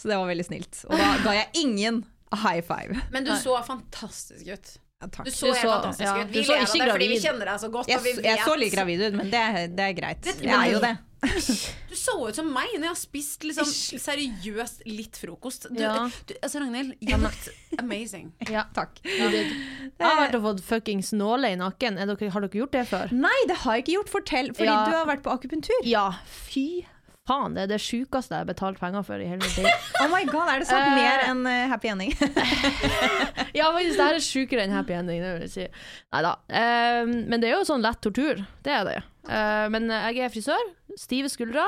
Så 0.00 0.10
det 0.10 0.18
var 0.20 0.30
veldig 0.30 0.48
snilt. 0.48 0.84
Og 0.88 0.96
da 0.98 1.10
ga 1.24 1.36
jeg 1.40 1.64
ingen 1.64 2.02
high 2.34 2.62
five. 2.64 3.04
Men 3.14 3.26
du 3.28 3.34
så 3.38 3.58
fantastisk 3.66 4.48
ut. 4.50 4.74
Takk. 5.04 5.26
Du 5.26 5.30
så 5.30 5.50
helt 5.52 5.58
fantastisk 5.68 6.06
ja, 6.08 6.22
ut. 6.22 6.30
Vi 6.32 6.42
ler 6.42 6.62
av 6.62 6.70
det 6.72 6.92
fordi 6.94 7.08
vi 7.10 7.18
kjenner 7.20 7.50
deg 7.50 7.60
så 7.60 7.68
godt. 7.72 7.90
Jeg, 7.90 8.00
og 8.00 8.06
vi 8.06 8.14
jeg 8.24 8.44
så 8.46 8.54
litt 8.56 8.72
gravid 8.74 9.02
ut, 9.04 9.18
men 9.18 9.32
det, 9.32 9.42
det 9.76 9.88
er 9.90 9.98
greit. 9.98 10.22
Det- 10.24 10.38
Jeg 10.42 10.54
er 10.56 10.72
jo 10.72 10.80
det. 10.84 10.94
Du 11.24 11.94
så 11.96 12.14
ut 12.28 12.36
som 12.36 12.48
meg 12.52 12.72
når 12.74 12.86
jeg 12.86 12.90
har 12.90 12.98
spist 13.00 13.44
liksom, 13.46 13.68
seriøst 14.02 14.82
litt 14.90 15.16
frokost. 15.20 15.66
Du, 15.70 15.80
Ja. 15.82 16.08
du, 16.26 16.34
altså 16.42 16.60
Ragnhild, 16.62 16.94
you 17.00 17.16
looked 17.18 17.48
amazing. 17.80 18.32
Ja. 18.54 18.64
Takk. 18.74 18.98
Ja. 19.04 19.28
Det 19.32 20.04
har 20.04 20.18
vært 20.26 20.34
og 20.40 20.42
fått 20.48 20.64
fuckings 20.66 21.12
nåle 21.16 21.52
i 21.54 21.58
nakken. 21.60 21.98
Er 21.98 22.06
dere, 22.12 22.30
har 22.34 22.44
dere 22.44 22.60
gjort 22.64 22.72
det 22.76 22.86
før? 22.90 23.12
Nei, 23.14 23.36
det 23.48 23.56
har 23.64 23.76
jeg 23.78 23.84
ikke 23.86 23.96
gjort. 23.98 24.10
Fortell. 24.18 24.50
Fordi 24.54 24.68
Ja. 24.72 24.80
du 24.90 24.96
har 24.98 25.06
vært 25.08 25.22
på 25.26 25.32
akupunktur. 25.32 25.80
Ja, 25.88 26.10
fy 26.26 26.84
faen. 27.24 27.54
Det 27.56 27.62
er 27.64 27.70
det 27.72 27.78
sjukeste 27.80 28.34
jeg 28.36 28.42
har 28.42 28.48
betalt 28.50 28.76
penger 28.78 29.02
for 29.06 29.16
i 29.16 29.24
hele 29.30 29.40
mitt 29.40 29.56
liv. 29.56 29.70
Oh 30.04 30.08
my 30.12 30.24
god, 30.28 30.48
Er 30.52 30.58
det 30.60 30.66
sant? 30.68 30.90
uh, 30.90 30.96
Mer 30.98 31.22
enn 31.30 31.46
uh, 31.46 31.68
happy 31.72 31.88
ending? 31.88 32.12
Ja, 33.54 33.70
faktisk, 33.72 33.96
det 33.96 34.04
her 34.04 34.16
er 34.18 34.24
sjukere 34.24 34.64
enn 34.66 34.72
happy 34.74 34.92
ending, 34.96 35.22
det 35.22 35.30
vil 35.36 35.44
jeg 35.46 35.52
si. 35.54 35.66
Neida. 36.12 36.34
Uh, 36.50 37.06
men 37.30 37.40
det 37.40 37.48
er 37.48 37.54
jo 37.60 37.64
sånn 37.68 37.84
lett 37.86 38.00
tortur. 38.04 38.42
Det 38.66 38.72
er 38.74 38.84
det. 38.88 38.96
Eh, 39.28 39.66
men 39.72 39.88
jeg 39.88 40.24
er 40.24 40.34
frisør. 40.34 40.74
Stive 41.00 41.30
skuldre. 41.32 41.64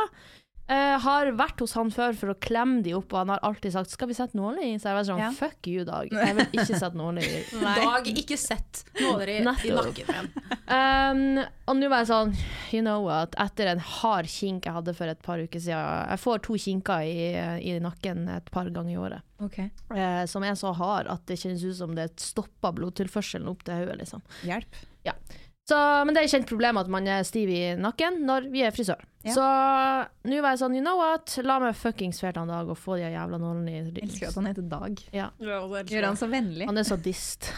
Uh, 0.67 0.97
har 0.99 1.29
vært 1.39 1.61
hos 1.63 1.77
han 1.79 1.93
før 1.95 2.17
for 2.19 2.33
å 2.33 2.35
klemme 2.43 2.81
de 2.83 2.91
opp, 2.97 3.13
og 3.15 3.21
han 3.21 3.31
har 3.31 3.43
alltid 3.47 3.71
sagt 3.71 3.93
'skal 3.93 4.09
vi 4.11 4.17
sette 4.19 4.35
nåler 4.35 4.65
i?' 4.67 4.79
Så 4.83 4.91
jeg 4.91 4.97
var 4.99 5.05
sånn 5.07 5.23
Ja. 5.23 5.31
'fuck 5.31 5.63
you, 5.71 5.85
Dag'. 5.85 6.11
Jeg 6.11 6.35
vil 6.35 6.47
ikke 6.59 6.75
sette 6.75 6.99
nåler 6.99 7.23
i. 7.23 7.45
Dag, 7.63 8.03
ikke 8.03 8.37
sett 8.37 8.83
nåler 8.99 9.29
i, 9.29 9.37
i 9.69 9.71
nakken 9.71 10.11
min. 10.11 10.27
Um, 10.67 11.45
og 11.69 11.77
nå 11.79 11.89
var 11.89 12.03
jeg 12.03 12.11
sånn 12.11 12.35
You 12.73 12.83
know 12.83 13.05
what, 13.05 13.37
etter 13.39 13.71
en 13.71 13.79
hard 13.79 14.27
kink 14.27 14.67
jeg 14.67 14.75
hadde 14.75 14.93
for 14.93 15.07
et 15.07 15.23
par 15.23 15.39
uker 15.39 15.61
siden 15.61 16.11
Jeg 16.11 16.19
får 16.19 16.43
to 16.43 16.59
kinker 16.59 17.07
i, 17.07 17.63
i 17.63 17.79
nakken 17.79 18.29
et 18.29 18.51
par 18.51 18.67
ganger 18.67 18.91
i 18.91 18.99
året. 18.99 19.23
Okay. 19.39 19.71
Uh, 19.93 20.27
som 20.27 20.43
er 20.43 20.59
så 20.59 20.75
hard 20.75 21.07
at 21.07 21.23
det 21.27 21.39
kjennes 21.39 21.63
ut 21.63 21.77
som 21.77 21.95
det 21.95 22.11
stopper 22.19 22.75
blodtilførselen 22.75 23.47
opp 23.47 23.63
til 23.63 23.85
hodet. 23.85 24.01
Liksom. 24.03 24.21
Hjelp. 24.43 24.83
Så, 25.67 25.77
men 26.07 26.15
det 26.15 26.23
er 26.23 26.29
et 26.29 26.35
kjent 26.37 26.47
problem 26.47 26.79
at 26.79 26.91
man 26.93 27.09
er 27.11 27.25
stiv 27.27 27.51
i 27.51 27.63
nakken 27.75 28.21
når 28.27 28.45
vi 28.53 28.63
er 28.63 28.75
frisør. 28.75 29.01
Ja. 29.27 29.33
Så 29.35 29.47
nå 30.31 30.39
var 30.45 30.55
jeg 30.55 30.61
sånn, 30.61 30.77
you 30.79 30.83
know 30.85 31.01
what, 31.01 31.33
la 31.43 31.57
meg 31.59 31.75
fuckings 31.75 32.23
fælt 32.23 32.39
en 32.39 32.53
dag 32.53 32.71
og 32.71 32.79
få 32.79 33.01
de 33.01 33.09
jævla 33.11 33.41
nålene 33.43 33.73
i 33.73 33.81
Jeg 33.81 34.05
elsker 34.07 34.29
at 34.31 34.39
han 34.39 34.47
heter 34.47 34.69
Dag. 34.71 35.03
Ja. 35.17 35.27
Gjør 35.43 36.07
han 36.07 36.19
så 36.21 36.31
vennlig? 36.31 36.69
Han 36.71 36.79
er 36.79 36.87
sadist. 36.87 37.51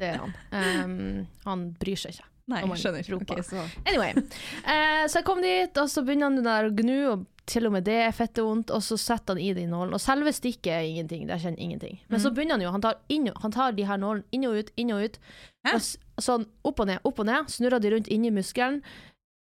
Det 0.00 0.14
er 0.14 0.22
han. 0.22 0.32
Um, 0.54 1.26
han 1.44 1.66
bryr 1.76 2.00
seg 2.00 2.16
ikke. 2.16 2.28
Nei, 2.50 2.62
jeg 2.64 2.80
skjønner. 2.82 3.04
ikke. 3.04 3.18
Okay, 3.20 3.44
så. 3.46 3.66
Anyway. 3.84 4.16
Uh, 4.64 5.04
så 5.06 5.20
jeg 5.20 5.26
kom 5.28 5.44
dit, 5.44 5.76
og 5.78 5.92
så 5.92 6.02
begynner 6.06 6.32
han 6.32 6.40
der 6.46 6.70
å 6.70 6.72
gnu, 6.74 6.96
og 7.12 7.28
til 7.50 7.66
og 7.66 7.74
med 7.74 7.84
det 7.86 7.98
er 8.06 8.14
fette 8.14 8.42
vondt, 8.46 8.72
og 8.74 8.82
så 8.84 8.96
setter 9.00 9.36
han 9.36 9.42
i 9.42 9.52
de 9.56 9.66
nålene. 9.68 9.98
Og 9.98 10.02
selve 10.02 10.32
stikket 10.34 10.72
er 10.72 10.88
ingenting, 10.88 11.28
det 11.28 11.40
kjenner 11.42 11.62
ingenting. 11.62 12.00
Men 12.10 12.22
så 12.22 12.32
begynner 12.34 12.56
han 12.56 12.64
jo, 12.64 12.72
han 12.74 12.84
tar, 12.84 13.00
inn, 13.12 13.30
han 13.42 13.54
tar 13.54 13.76
de 13.76 13.86
her 13.86 14.00
nålene 14.00 14.26
inn 14.34 14.46
og 14.48 14.58
ut, 14.60 14.72
inn 14.80 14.92
og 14.94 15.04
ut. 15.04 15.18
Hæ? 15.66 15.76
Og 15.76 15.82
sånn 16.24 16.44
opp 16.64 16.80
og 16.80 16.86
ned, 16.90 17.00
opp 17.04 17.18
og 17.22 17.26
ned, 17.26 17.48
snurrer 17.52 17.80
de 17.82 17.90
rundt 17.94 18.08
inni 18.12 18.30
muskelen. 18.34 18.82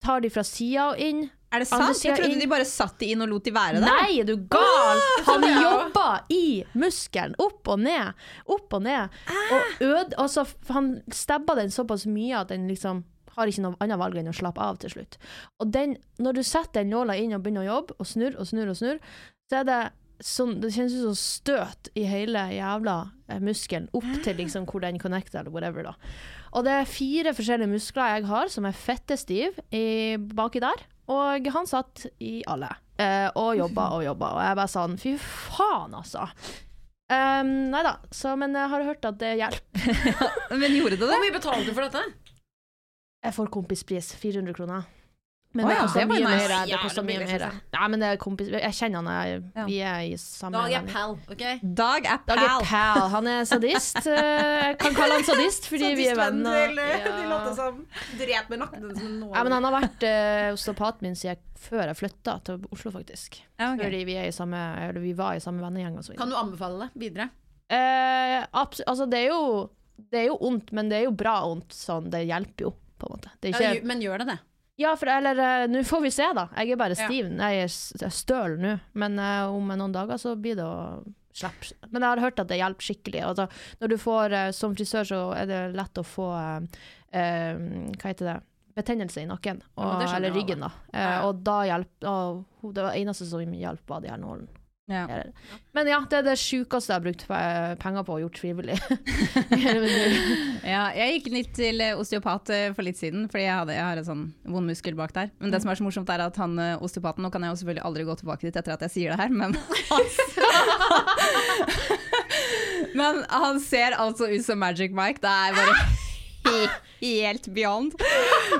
Tar 0.05 0.21
de 0.21 0.31
fra 0.31 0.43
sida 0.45 0.91
og 0.93 1.01
inn. 1.01 1.25
Er 1.55 1.63
det 1.63 1.69
sant? 1.71 1.97
Jeg 2.05 2.17
trodde 2.19 2.33
inn- 2.35 2.41
de 2.43 2.47
bare 2.51 2.65
satt 2.69 2.99
de 3.01 3.07
inn 3.15 3.23
og 3.25 3.29
lot 3.31 3.45
de 3.47 3.53
være 3.55 3.81
der. 3.81 3.87
Nei, 3.87 4.19
er 4.21 4.25
du 4.29 4.37
gal? 4.51 5.01
Han 5.27 5.43
jobba 5.63 6.07
i 6.31 6.65
muskelen, 6.75 7.35
opp 7.41 7.69
og 7.73 7.79
ned, 7.81 8.13
opp 8.53 8.75
og 8.77 8.83
ned. 8.83 9.09
Og 9.55 9.83
ød, 9.87 10.15
altså, 10.19 10.45
han 10.69 10.91
stabba 11.15 11.55
den 11.57 11.71
såpass 11.71 12.05
mye 12.07 12.41
at 12.43 12.49
den 12.53 12.67
liksom 12.69 13.05
har 13.37 13.47
ikke 13.53 13.63
noe 13.67 13.77
annet 13.85 13.99
valg 14.01 14.17
enn 14.17 14.29
å 14.33 14.37
slappe 14.37 14.61
av 14.65 14.79
til 14.81 14.91
slutt. 14.95 15.17
Og 15.61 15.71
den, 15.73 15.97
når 16.19 16.39
du 16.39 16.43
setter 16.43 16.83
den 16.83 16.91
nåla 16.93 17.17
inn 17.21 17.35
og 17.37 17.43
begynner 17.45 17.65
å 17.67 17.71
jobbe, 17.75 17.97
og 18.01 18.07
snurr 18.09 18.37
og 18.41 18.47
snurr 18.49 18.71
og 18.73 18.79
snurr, 18.79 19.01
så 19.51 19.61
er 19.61 19.65
det 19.69 19.81
sånn, 20.23 20.57
det 20.63 20.73
kjennes 20.75 20.97
ut 20.97 21.05
som 21.09 21.19
støt 21.19 21.91
i 21.99 22.07
hele 22.09 22.43
jævla 22.55 22.97
eh, 23.29 23.41
muskelen, 23.43 23.89
opp 23.97 24.09
til 24.25 24.39
liksom 24.41 24.67
hvor 24.69 24.85
den 24.85 25.01
connecter, 25.03 25.43
eller 25.43 25.55
whatever 25.55 25.89
da. 25.91 25.95
Og 26.57 26.67
det 26.67 26.75
er 26.75 26.91
fire 26.91 27.35
forskjellige 27.37 27.73
muskler 27.73 28.17
jeg 28.17 28.29
har 28.31 28.53
som 28.53 28.69
er 28.69 28.77
fettestiv 28.77 29.59
i, 29.75 30.17
baki 30.17 30.63
der, 30.65 30.87
og 31.13 31.51
han 31.55 31.69
satt 31.71 32.07
i 32.25 32.41
alle. 32.51 32.71
Eh, 32.97 33.29
og 33.37 33.57
jobba 33.59 33.91
og 33.99 34.07
jobba, 34.07 34.33
og 34.39 34.45
jeg 34.47 34.61
bare 34.61 34.73
sånn, 34.73 34.97
fy 35.01 35.17
faen 35.21 35.97
altså. 35.99 36.29
Um, 37.07 37.71
nei 37.71 37.85
da, 37.87 37.99
så, 38.11 38.33
men 38.41 38.57
jeg 38.57 38.73
har 38.73 38.87
hørt 38.89 39.05
at 39.07 39.19
det 39.21 39.37
hjelper. 39.39 40.01
Men 40.59 40.73
gjorde 40.75 40.97
det 40.97 41.05
det? 41.05 41.13
Hvor 41.13 41.23
mye 41.23 41.35
betalte 41.37 41.69
du 41.69 41.77
for 41.77 41.87
dette? 41.87 42.03
Jeg 43.23 43.35
får 43.37 43.51
kompispris, 43.55 44.09
400 44.19 44.57
kroner. 44.57 44.89
Men 45.57 45.69
det 45.71 45.77
koster 45.81 46.07
mye 46.11 46.25
mer. 46.27 46.55
Det 46.69 46.79
koster 46.83 47.07
mye 47.07 47.19
mer. 47.25 47.45
Nei. 47.77 47.89
Men 47.93 48.03
det 48.03 48.09
er 48.13 48.21
kompis 48.23 48.49
Jeg 48.53 48.73
kjenner 48.79 49.03
han, 49.03 49.09
jeg, 49.27 49.43
Ja. 49.57 49.65
vi 49.67 49.79
er 49.81 50.01
i 50.11 50.17
samme 50.21 50.53
Dag 50.61 50.73
er 50.79 50.87
pal, 50.93 51.17
OK? 51.33 51.45
Dag 51.63 52.07
er 52.13 52.19
Dag 52.29 52.43
er 52.43 52.49
pal. 52.49 52.67
pal. 52.71 53.09
Han 53.17 53.27
er 53.33 53.45
sadist. 53.49 53.97
Eh, 54.07 54.67
Jeg 54.67 54.79
kan 54.83 54.95
kalle 54.95 55.19
han 55.21 55.25
sadist 55.25 55.67
fordi 55.71 55.95
vi 55.99 56.07
er 56.13 56.17
venner. 56.21 56.69
De 56.77 57.27
låta 57.31 57.51
Ja. 57.51 57.55
som 57.55 57.87
dreper 58.19 58.59
nakken 58.61 58.91
som 58.97 59.07
en 59.07 59.21
nål. 59.21 59.33
Ja, 59.35 59.43
men 59.45 59.53
han 59.53 59.65
har 59.65 59.77
vært 59.81 60.07
uh, 60.07 60.53
osteopaten 60.55 61.03
min 61.09 61.15
siden 61.19 61.43
før 61.57 61.87
jeg 61.89 61.97
flytta 61.99 62.35
til 62.45 62.63
Oslo, 62.71 62.91
faktisk. 62.93 63.41
Ja, 63.59 63.73
ok. 63.73 63.81
Fordi 63.83 64.05
vi, 64.05 64.15
er 64.21 64.29
i 64.29 64.35
samme, 64.35 64.59
eller 64.89 65.01
vi 65.01 65.13
var 65.17 65.35
i 65.35 65.41
samme 65.41 65.63
vennegjeng. 65.65 65.97
Kan 66.19 66.31
du 66.31 66.37
anbefale 66.37 66.87
det 66.93 67.01
videre? 67.01 67.31
Eh, 67.73 68.45
abs 68.53 68.81
altså, 68.87 69.09
det 69.11 69.25
er 69.25 69.33
jo 69.33 69.71
Det 69.99 70.21
er 70.21 70.27
jo 70.29 70.37
ondt, 70.45 70.71
men 70.77 70.91
det 70.91 70.99
er 71.01 71.05
jo 71.09 71.15
bra 71.17 71.39
ondt. 71.49 71.73
Sånn, 71.73 72.11
det 72.13 72.21
hjelper 72.29 72.67
jo, 72.69 72.75
på 73.01 73.09
en 73.09 73.15
måte. 73.17 73.31
Det 73.41 73.49
er 73.49 73.55
ikke, 73.57 73.71
ju- 73.81 73.87
men 73.89 74.01
gjør 74.05 74.19
det 74.23 74.27
det? 74.29 74.39
Ja, 74.77 74.95
for 74.97 75.09
eller 75.09 75.39
uh, 75.41 75.67
Nå 75.73 75.83
får 75.89 76.03
vi 76.05 76.11
se, 76.15 76.27
da. 76.37 76.49
Jeg 76.57 76.73
er 76.75 76.81
bare 76.81 76.97
Ja. 76.99 77.07
stiv. 77.09 77.31
Jeg 77.33 77.63
er 77.67 78.11
støl 78.13 78.59
nå. 78.61 78.75
Men 78.95 79.19
uh, 79.19 79.53
om 79.55 79.69
noen 79.73 79.95
dager 79.95 80.21
så 80.21 80.35
blir 80.37 80.57
det 80.59 80.65
å 80.67 81.03
slippe. 81.37 81.73
Men 81.91 82.03
jeg 82.03 82.09
har 82.11 82.25
hørt 82.27 82.41
at 82.41 82.49
det 82.49 82.59
hjelper 82.61 82.89
skikkelig. 82.91 83.23
Altså, 83.25 83.49
når 83.81 83.89
du 83.93 83.97
får 84.01 84.33
uh, 84.37 84.51
Som 84.57 84.77
frisør 84.77 85.09
så 85.09 85.23
er 85.37 85.47
det 85.51 85.63
lett 85.77 85.99
å 85.99 86.05
få 86.05 86.29
Hva 87.17 88.11
heter 88.11 88.27
det? 88.33 88.37
Betennelse 88.77 89.23
i 89.23 89.29
nakken, 89.29 89.63
og, 89.81 90.03
ja, 90.05 90.11
eller 90.19 90.35
ryggen. 90.37 90.61
da 90.61 90.69
Ja, 90.93 91.01
ja. 91.01 91.21
Og 91.25 91.39
da 91.41 91.63
hjelper 91.65 92.09
og 92.11 92.75
Det 92.77 92.83
var 92.85 92.93
eneste 92.99 93.25
som 93.25 93.55
hjalp, 93.57 93.81
var 93.89 94.03
de 94.05 94.11
her 94.13 94.21
nålene. 94.21 94.53
Ja. 94.87 95.03
Men 95.75 95.89
ja, 95.91 95.97
det 96.07 96.21
er 96.21 96.27
det 96.29 96.37
sjukeste 96.39 96.93
jeg 96.93 97.01
har 97.01 97.03
brukt 97.03 97.25
penger 97.83 98.05
på 98.07 98.13
og 98.17 98.21
gjort 98.23 98.39
frivillig. 98.39 98.77
Ja, 100.67 100.85
jeg 100.95 101.17
gikk 101.17 101.27
litt 101.33 101.53
til 101.59 101.83
osteopat 101.97 102.51
eh, 102.55 102.69
for 102.75 102.87
litt 102.87 102.99
siden, 102.99 103.27
fordi 103.31 103.45
jeg, 103.45 103.55
hadde, 103.55 103.75
jeg 103.77 103.87
har 103.87 103.99
en 104.01 104.07
sånn 104.07 104.25
vond 104.51 104.67
muskel 104.71 104.97
bak 104.99 105.13
der. 105.17 105.31
Men 105.43 105.53
det 105.55 105.61
som 105.63 105.71
er 105.73 105.79
så 105.79 105.87
morsomt 105.87 106.11
er 106.15 106.23
at 106.25 106.39
han 106.43 106.55
eh, 106.63 106.83
osteopaten, 106.83 107.23
nå 107.27 107.31
kan 107.35 107.43
jeg 107.47 107.51
jo 107.55 107.59
selvfølgelig 107.63 107.87
aldri 107.91 108.07
gå 108.09 108.15
tilbake 108.23 108.47
dit 108.49 108.59
etter 108.63 108.75
at 108.77 108.83
jeg 108.87 108.95
sier 108.95 109.09
det 109.15 109.21
her, 109.23 109.31
men 109.35 109.51
Men 112.97 113.25
han 113.29 113.59
ser 113.61 113.93
altså 114.01 114.25
ut 114.31 114.45
som 114.47 114.59
Magic 114.63 114.95
Mike. 114.97 115.21
Det 115.21 115.29
er 115.29 115.53
bare 115.59 116.71
helt 117.03 117.49
beyond. 117.53 117.93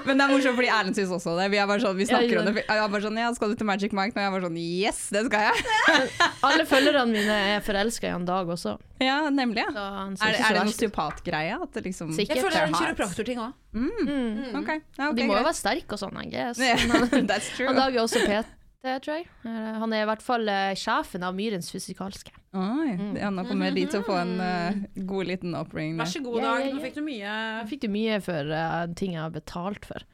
Men 0.05 0.19
det 0.19 0.25
er 0.27 0.33
morsomt 0.33 0.59
fordi 0.59 0.69
Erlend 0.73 0.99
syns 0.99 1.13
også 1.17 1.35
det. 1.39 1.47
Vi, 1.53 1.59
er 1.63 1.69
bare 1.71 1.83
sånn, 1.83 1.97
vi 1.99 2.07
snakker 2.09 2.35
Ja, 2.35 2.43
om 2.43 2.49
det. 2.51 2.65
Jeg 2.67 2.83
er 2.83 2.91
bare 2.93 3.05
sånn, 3.07 3.21
ja, 3.23 3.31
skal 3.37 3.53
du 3.53 3.57
til 3.61 3.69
Magic 3.69 3.95
Mike? 3.97 4.15
Og 4.17 4.21
jeg 4.21 4.29
er 4.29 4.35
bare 4.35 4.47
sånn, 4.49 4.59
yes, 4.61 5.01
det 5.15 5.23
skal 5.29 5.47
jeg. 5.47 6.11
Alle 6.51 6.67
følgerne 6.69 7.07
mine 7.13 7.39
er 7.55 7.65
forelska 7.67 8.11
i 8.11 8.13
han 8.15 8.27
Dag 8.27 8.51
også. 8.57 8.77
Ja, 9.03 9.19
nemlig. 9.31 9.65
Ja. 9.67 9.87
Er, 10.09 10.27
er 10.27 10.37
det 10.37 10.43
så 10.43 10.53
en 10.53 10.73
osteopatgreie? 10.73 11.57
At 11.63 11.73
det 11.77 11.85
liksom 11.87 12.13
Sikkert. 12.17 12.41
Jeg 12.41 12.45
føler 12.45 12.57
det 12.57 12.63
er 12.65 12.73
en 12.73 12.79
kiropraktorting 12.81 13.43
òg. 13.45 13.57
Mm. 13.77 14.61
Ok, 14.63 14.71
ja, 14.73 15.09
okay, 15.11 15.17
De 15.19 15.27
må 15.29 15.37
jo 15.37 15.45
være 15.45 15.57
sterke 15.59 15.99
og 15.99 16.01
sånn, 16.01 16.17
I 16.23 16.31
guess. 16.33 16.61
Yeah, 16.67 16.81
That's 17.29 17.51
true. 17.55 17.69
Han 17.69 17.79
Dag 17.79 17.95
er 17.95 18.03
også 18.05 18.25
PT, 18.83 18.97
tror 19.05 19.17
jeg. 19.19 19.27
Eh, 19.47 19.79
Han 19.81 19.93
er 19.97 20.05
i 20.05 20.09
hvert 20.11 20.23
fall 20.25 20.49
eh, 20.53 20.75
sjefen 20.79 21.25
av 21.27 21.35
Myrens 21.37 21.71
fysikalske. 21.73 22.35
Oi, 22.57 22.93
ja, 23.21 23.31
nå 23.35 23.45
kommer 23.49 23.75
de 23.77 23.85
til 23.91 24.01
å 24.01 24.07
få 24.07 24.15
en 24.17 24.37
uh, 24.41 24.79
god 25.09 25.29
liten 25.29 25.57
oppring. 25.59 25.99
Vær 26.01 26.09
så 26.09 26.23
god, 26.25 26.39
Ja, 26.41 26.55
Dag. 26.55 26.69
ja, 26.69 26.75
Nå 26.77 26.85
fikk 26.87 26.95
du 26.97 27.03
mye 27.05 27.35
Nå 27.61 27.67
fikk 27.69 27.83
du 27.85 27.91
mye 27.93 28.21
for 28.25 28.53
uh, 28.55 28.87
ting 28.97 29.13
jeg 29.19 29.21
har 29.27 29.35
betalt 29.35 29.85
for. 29.91 30.07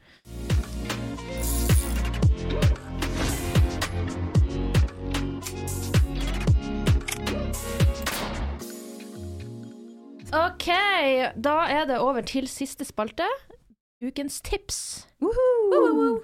OK, 10.33 10.67
da 11.37 11.55
er 11.69 11.85
det 11.89 11.99
over 12.01 12.21
til 12.25 12.47
siste 12.49 12.85
spalte. 12.87 13.27
Ukens 14.03 14.41
tips. 14.41 14.79
Woohoo! 15.21 16.23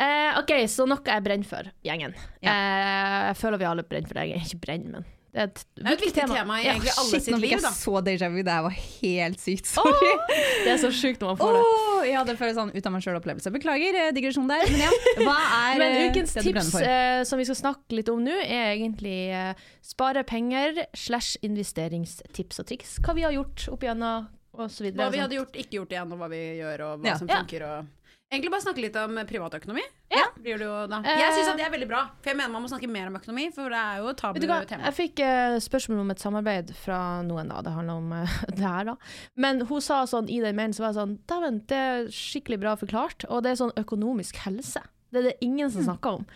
Eh, 0.00 0.38
OK, 0.40 0.52
så 0.72 0.86
noe 0.88 1.04
jeg 1.04 1.24
brenner 1.26 1.48
for, 1.48 1.70
gjengen. 1.84 2.14
Eh, 2.40 3.16
jeg 3.30 3.40
føler 3.40 3.60
vi 3.60 3.68
alle 3.68 3.84
brenner 3.86 4.08
for 4.08 4.20
det. 4.20 4.28
Jeg 4.30 4.40
er 4.40 4.46
ikke 4.48 4.62
brenner, 4.66 4.94
men 5.00 5.08
det 5.30 5.38
er 5.38 5.46
et 5.46 5.60
Det 5.76 5.84
er 5.84 5.92
et 5.92 6.00
viktig 6.02 6.22
tema 6.26 6.56
i 6.58 6.64
egentlig 6.66 6.90
alle 6.98 7.10
Shit, 7.12 7.22
sitt 7.22 7.34
nå 7.34 7.38
fikk 7.38 7.52
liv, 7.52 7.60
jeg 7.62 7.76
så 7.78 8.00
déjà 8.02 8.30
vu. 8.32 8.38
Det 8.42 8.54
her 8.56 8.64
var 8.64 8.74
helt 8.74 9.42
sykt. 9.42 9.68
Sorry. 9.70 10.08
Det 10.64 10.72
er 10.72 10.80
så 10.82 10.90
sjukt 10.94 11.22
når 11.22 11.30
man 11.30 11.38
får 11.38 11.52
det. 11.54 11.60
Åh, 11.68 12.00
ja, 12.10 12.24
det 12.26 12.34
føles 12.40 12.56
sånn 12.58 12.72
ut 12.74 12.88
av 12.88 12.92
meg 12.92 13.04
sjøl-opplevelse. 13.04 13.52
Beklager 13.54 13.94
digresjonen 14.16 14.16
digresjon 14.18 14.50
der. 14.50 14.66
Men 14.72 14.82
ja, 14.82 14.90
hva 15.28 15.36
er 15.60 15.78
Men 15.80 15.94
eh, 15.94 16.08
ukens 16.10 16.34
det 16.34 16.42
du 16.44 16.50
brenner 16.50 16.66
tips 16.66 16.90
eh, 16.90 17.20
som 17.30 17.40
vi 17.40 17.46
skal 17.48 17.58
snakke 17.60 17.96
litt 17.96 18.10
om 18.12 18.20
nå, 18.26 18.34
er 18.42 18.74
egentlig 18.74 19.16
eh, 19.36 19.62
spare 19.86 20.24
penger 20.28 20.82
slash 20.98 21.38
investeringstips 21.46 22.60
og 22.64 22.68
triks. 22.72 22.98
Hva 23.04 23.14
vi 23.16 23.24
har 23.28 23.36
gjort 23.36 23.68
opp 23.72 23.86
igjennom 23.86 24.28
videre. 24.58 24.98
Hva 24.98 25.08
vi 25.14 25.22
hadde 25.22 25.38
gjort, 25.38 25.56
ikke 25.62 25.78
gjort 25.78 25.94
igjen, 25.94 26.12
og 26.12 26.20
hva 26.20 26.28
vi 26.32 26.42
gjør, 26.58 26.86
og 26.88 27.00
hva 27.04 27.12
Ja. 27.12 27.16
som 27.22 27.30
funker. 27.30 27.66
Og 27.70 27.99
Egentlig 28.30 28.50
bare 28.52 28.62
snakke 28.62 28.82
litt 28.84 28.94
om 28.94 29.16
privatøkonomi. 29.26 29.82
Ja. 30.14 30.28
Blir 30.38 30.60
da. 30.62 31.00
Jeg 31.02 31.32
syns 31.34 31.48
det 31.58 31.64
er 31.66 31.72
veldig 31.72 31.88
bra, 31.90 32.04
for 32.22 32.30
jeg 32.30 32.38
mener 32.38 32.52
man 32.54 32.62
må 32.62 32.68
snakke 32.70 32.86
mer 32.90 33.08
om 33.10 33.16
økonomi, 33.18 33.48
for 33.54 33.72
det 33.74 33.80
er 33.80 33.96
jo 33.98 34.06
hva, 34.06 34.14
tabu-tema. 34.20 34.84
jeg 34.86 34.94
fikk 34.94 35.22
uh, 35.26 35.56
spørsmål 35.62 36.04
om 36.04 36.12
et 36.14 36.22
samarbeid 36.22 36.70
fra 36.78 37.00
noen, 37.26 37.50
da. 37.50 37.58
Det 37.66 37.74
handler 37.74 37.98
om 37.98 38.14
uh, 38.14 38.36
det 38.54 38.62
her, 38.62 38.86
da. 38.92 38.94
Men 39.34 39.64
hun 39.66 39.82
sa 39.82 40.04
sånn 40.06 40.30
i 40.30 40.38
den 40.44 40.54
mailen, 40.58 40.76
så 40.76 40.84
var 40.86 40.92
jeg 40.92 41.00
sånn 41.00 41.18
Dæven, 41.26 41.60
det 41.74 41.82
er 41.90 42.08
skikkelig 42.14 42.60
bra 42.62 42.76
forklart. 42.78 43.26
Og 43.26 43.42
det 43.42 43.50
er 43.56 43.60
sånn 43.64 43.74
økonomisk 43.82 44.38
helse. 44.46 44.84
Det 45.10 45.24
er 45.24 45.32
det 45.32 45.36
ingen 45.42 45.66
Mm. 45.66 45.74
som 45.74 45.88
snakker 45.90 46.20
om. 46.20 46.26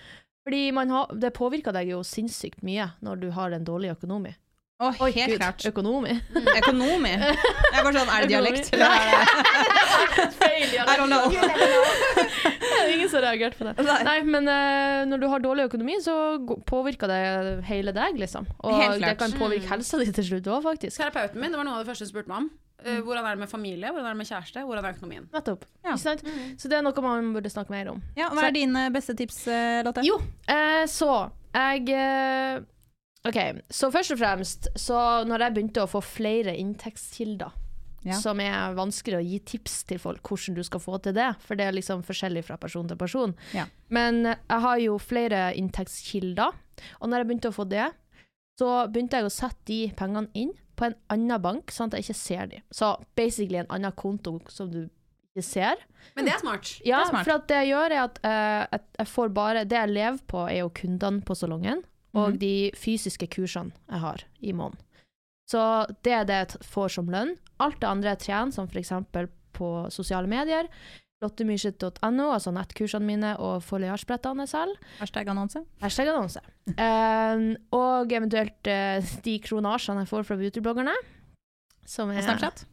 Fordi 0.45 0.65
man 0.75 0.91
har, 0.91 1.15
det 1.15 1.31
påvirker 1.39 1.73
deg 1.73 1.95
jo 1.95 2.03
sinnssykt 2.05 2.61
mye 2.67 2.91
når 3.07 3.23
du 3.23 3.31
har 3.39 3.55
en 3.55 3.65
dårlig 3.65 3.95
økonomi. 3.95 4.35
Åh, 4.83 4.93
helt 4.99 5.31
Gud, 5.31 5.39
klart. 5.39 5.67
Økonomi. 5.71 6.17
Økonomi. 6.35 7.11
Jeg 7.15 7.37
er 7.79 7.85
bare 7.85 7.93
sånn, 7.95 8.09
er 8.11 8.25
det 8.25 8.31
dialekt? 8.33 8.73
Eller 8.75 8.91
er 8.91 9.05
det 9.07 10.81
I 10.83 10.97
don't 10.99 11.07
know. 11.07 11.31
Det 12.75 12.81
er 12.81 12.91
ingen 12.97 13.09
som 13.09 13.21
har 13.21 13.29
reagert 13.31 13.55
på 13.57 13.65
det. 13.69 13.75
Nei, 14.05 14.17
men 14.27 14.49
uh, 14.51 15.05
når 15.07 15.23
du 15.23 15.29
har 15.31 15.45
dårlig 15.45 15.69
økonomi, 15.69 15.95
så 16.03 16.15
påvirker 16.67 17.09
det 17.09 17.21
hele 17.69 17.95
deg, 17.95 18.19
liksom. 18.19 18.49
Og 18.67 18.75
Helt 18.81 19.05
det 19.05 19.15
kan 19.21 19.33
påvirke 19.39 19.71
helsa 19.71 20.01
di 20.03 20.11
til 20.11 20.27
slutt 20.27 20.51
òg, 20.51 20.67
faktisk. 20.67 20.99
Terapeuten 20.99 21.41
min, 21.41 21.55
det 21.55 21.61
var 21.61 21.69
noe 21.69 21.79
av 21.79 21.85
det 21.85 21.93
første 21.93 22.09
hun 22.09 22.11
spurte 22.11 22.33
meg 22.33 22.43
om. 22.43 22.51
Uh, 22.83 22.99
hvordan 23.07 23.23
er 23.23 23.39
det 23.39 23.45
med 23.45 23.53
familie, 23.55 23.95
hvordan 23.95 24.11
er 24.11 24.19
det 24.19 24.21
med 24.25 24.31
kjæreste, 24.33 24.67
hvordan 24.67 24.91
er 24.91 24.99
økonomien? 24.99 25.31
Nettopp. 25.33 25.65
Ja. 25.87 25.95
Ikke 25.95 26.03
sant? 26.03 26.27
Så 26.61 26.69
det 26.73 26.81
er 26.81 26.85
noe 26.85 27.07
man 27.07 27.33
burde 27.39 27.55
snakke 27.55 27.73
mer 27.73 27.95
om. 27.95 28.03
Ja, 28.19 28.29
hva 28.35 28.51
er 28.51 28.59
dine 28.59 28.89
beste 28.93 29.17
tips, 29.17 29.45
eh, 29.47 29.81
Lotte? 29.87 30.05
Jo, 30.05 30.19
uh, 30.51 30.85
så 30.91 31.13
jeg 31.55 32.65
OK, 33.25 33.39
så 33.73 33.89
først 33.93 34.13
og 34.13 34.19
fremst, 34.21 34.69
så 34.77 34.99
når 35.25 35.47
jeg 35.47 35.55
begynte 35.57 35.85
å 35.85 35.89
få 35.89 36.03
flere 36.05 36.53
inntektskilder, 36.61 37.53
Ja. 38.05 38.19
som 38.21 38.37
er 38.41 38.75
vanskelig 38.77 39.17
å 39.17 39.25
gi 39.25 39.39
tips 39.41 39.79
til 39.89 39.99
folk 39.99 40.21
hvordan 40.29 40.55
du 40.59 40.63
skal 40.63 40.81
få 40.81 40.99
til 41.03 41.15
det, 41.17 41.31
for 41.41 41.57
det 41.57 41.65
er 41.65 41.73
liksom 41.73 42.03
forskjellig 42.05 42.43
fra 42.45 42.59
person 42.61 42.87
til 42.87 42.99
person. 43.01 43.33
Ja. 43.55 43.65
Men 43.89 44.25
jeg 44.27 44.61
har 44.61 44.77
jo 44.83 44.99
flere 45.01 45.55
inntektskilder, 45.57 46.53
og 47.01 47.09
når 47.09 47.23
jeg 47.23 47.27
begynte 47.31 47.49
å 47.49 47.57
få 47.57 47.65
det, 47.71 47.87
så 48.61 48.69
begynte 48.93 49.17
jeg 49.17 49.25
å 49.25 49.33
sette 49.33 49.65
de 49.65 49.79
pengene 49.97 50.29
inn 50.35 50.53
på 50.77 50.85
en 50.91 50.95
annen 51.09 51.41
bank, 51.41 51.73
sånn 51.73 51.89
at 51.89 51.97
jeg 51.97 52.05
ikke 52.11 52.19
ser 52.21 52.47
de. 52.53 52.61
Så 52.71 52.91
basically 53.17 53.63
en 53.63 53.73
annen 53.73 53.93
konto 53.97 54.37
som 54.53 54.69
du 54.71 54.83
ikke 54.85 55.43
ser. 55.47 55.81
Men 56.15 56.27
det 56.29 56.35
er 56.35 56.43
smart. 56.45 56.75
Ja, 56.85 57.01
er 57.01 57.09
smart. 57.09 57.25
for 57.25 57.39
at 57.39 57.49
det 57.49 57.63
jeg 57.65 57.73
gjør 57.73 57.91
er 57.97 58.03
at 58.05 58.21
uh, 58.23 58.79
jeg 59.01 59.07
får 59.11 59.33
bare 59.35 59.65
Det 59.65 59.79
jeg 59.81 59.89
lever 59.95 60.21
på, 60.31 60.45
er 60.51 60.61
jo 60.61 60.69
kundene 60.77 61.25
på 61.25 61.35
salongen, 61.35 61.83
og 62.15 62.31
Mhm. 62.35 62.39
de 62.39 62.71
fysiske 62.79 63.27
kursene 63.29 63.73
jeg 63.91 64.01
har 64.01 64.25
i 64.43 64.53
måneden. 64.53 64.79
Så 65.51 65.87
det 66.03 66.13
er 66.13 66.25
det 66.25 66.37
jeg 66.49 66.61
får 66.63 66.89
som 66.95 67.07
lønn. 67.07 67.37
Alt 67.61 67.81
det 67.81 67.89
andre 67.89 68.15
jeg 68.17 68.19
tjener, 68.31 68.53
som 68.53 68.67
f.eks. 68.69 68.93
på 69.53 69.91
sosiale 69.93 70.27
medier, 70.27 70.69
lottemyrset.no, 71.23 72.27
altså 72.35 72.53
nettkursene 72.55 73.07
mine 73.07 73.33
og 73.41 73.63
foliasjettene 73.65 74.45
jeg 74.45 74.49
selger, 74.53 74.77
Hashtag 75.01 75.29
annonse. 75.33 75.63
hashtag 75.81 76.09
annonse, 76.13 76.41
um, 76.77 77.57
og 77.81 78.13
eventuelt 78.13 78.69
uh, 78.71 79.15
de 79.25 79.39
kronasjene 79.45 80.05
jeg 80.05 80.09
får 80.11 80.25
fra 80.29 80.37
beautybloggerne. 80.41 80.95
Som 81.87 82.11
er 82.11 82.19
Og 82.19 82.25
Snapchat. 82.25 82.65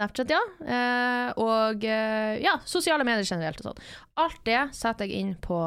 Snapchat, 0.00 0.30
ja. 0.34 0.40
Uh, 0.60 1.42
og 1.42 1.84
uh, 1.86 2.34
ja, 2.42 2.56
sosiale 2.68 3.04
medier 3.06 3.24
generelt 3.26 3.60
og 3.62 3.70
sånn. 3.70 3.82
Alt 4.18 4.40
det 4.44 4.60
setter 4.76 5.06
jeg 5.06 5.20
inn 5.22 5.34
på 5.40 5.60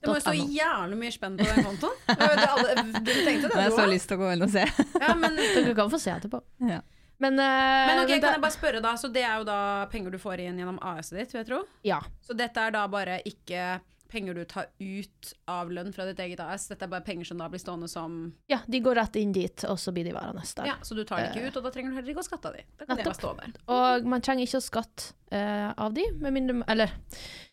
Det 0.00 0.10
må 0.10 0.18
jo 0.18 0.24
så 0.24 0.34
gjerne 0.36 0.56
jævlig 0.58 0.98
mye 1.00 1.14
spenn 1.14 1.38
på 1.38 1.46
den 1.48 1.68
kontoen. 1.68 1.94
Det 2.08 3.14
tenkte 3.24 3.48
det 3.48 3.54
Du 3.54 3.56
Jeg 3.56 3.62
har 3.62 3.78
så 3.78 3.86
lyst 3.88 4.10
til 4.10 4.18
å 4.18 4.24
gå 4.24 4.34
inn 4.34 4.44
og 4.44 4.52
se. 4.52 4.66
Ja, 5.00 5.14
men, 5.16 5.38
Dere 5.38 5.74
kan 5.78 5.92
få 5.92 6.00
se 6.02 6.12
etterpå. 6.12 6.42
Ja. 6.68 6.82
Men, 7.22 7.38
uh, 7.38 7.86
men 7.88 8.02
ok, 8.02 8.08
det- 8.10 8.20
kan 8.20 8.36
jeg 8.36 8.42
bare 8.42 8.56
spørre 8.56 8.82
da, 8.82 8.94
så 9.00 9.08
det 9.12 9.22
er 9.22 9.38
jo 9.38 9.44
da 9.48 9.86
penger 9.92 10.10
du 10.10 10.18
får 10.18 10.42
inn 10.44 10.58
gjennom 10.58 10.78
AS-et 10.82 11.18
ditt, 11.18 11.32
vil 11.32 11.44
jeg 11.44 11.50
tro? 11.52 11.64
Ja. 11.86 12.02
Så 12.20 12.36
dette 12.36 12.60
er 12.60 12.74
da 12.74 12.86
bare 12.90 13.20
ikke 13.24 13.80
penger 14.14 14.34
du 14.34 14.44
tar 14.44 14.66
ut 14.78 15.32
av 15.50 15.70
lønn 15.74 15.92
fra 15.94 16.04
ditt 16.06 16.20
eget 16.22 16.40
AS, 16.40 16.68
dette 16.70 16.86
er 16.86 16.90
bare 16.92 17.02
penger 17.06 17.26
som 17.30 17.40
da 17.40 17.48
blir 17.50 17.58
stående 17.58 17.88
som 17.90 18.18
ja, 18.50 18.60
de 18.70 18.80
går 18.84 18.94
rett 19.00 19.16
inn 19.18 19.32
dit, 19.34 19.64
og 19.66 19.80
så 19.80 19.94
blir 19.94 20.06
de 20.06 20.12
værende 20.14 20.44
der. 20.44 20.68
Ja, 20.70 20.76
så 20.86 20.94
du 20.94 21.02
tar 21.08 21.22
det 21.22 21.32
ikke 21.32 21.48
ut, 21.48 21.58
og 21.58 21.66
da 21.66 21.72
trenger 21.74 21.90
du 21.90 21.98
heller 21.98 22.14
ikke 22.14 22.22
å 22.22 22.28
skatte 22.28 22.52
av 22.52 22.58
de. 22.58 22.62
Da 22.78 22.86
kan 22.86 23.00
de 23.00 23.06
bare 23.08 23.18
stå 23.18 23.32
der. 23.40 23.56
Og 23.74 24.06
man 24.12 24.22
trenger 24.22 24.46
ikke 24.46 24.60
å 24.60 24.66
skatte 24.68 25.16
uh, 25.34 25.72
av 25.86 25.96
de, 25.96 26.04
med 26.20 26.36
mindre 26.36 26.60
Eller 26.70 26.92
Du 26.94 27.43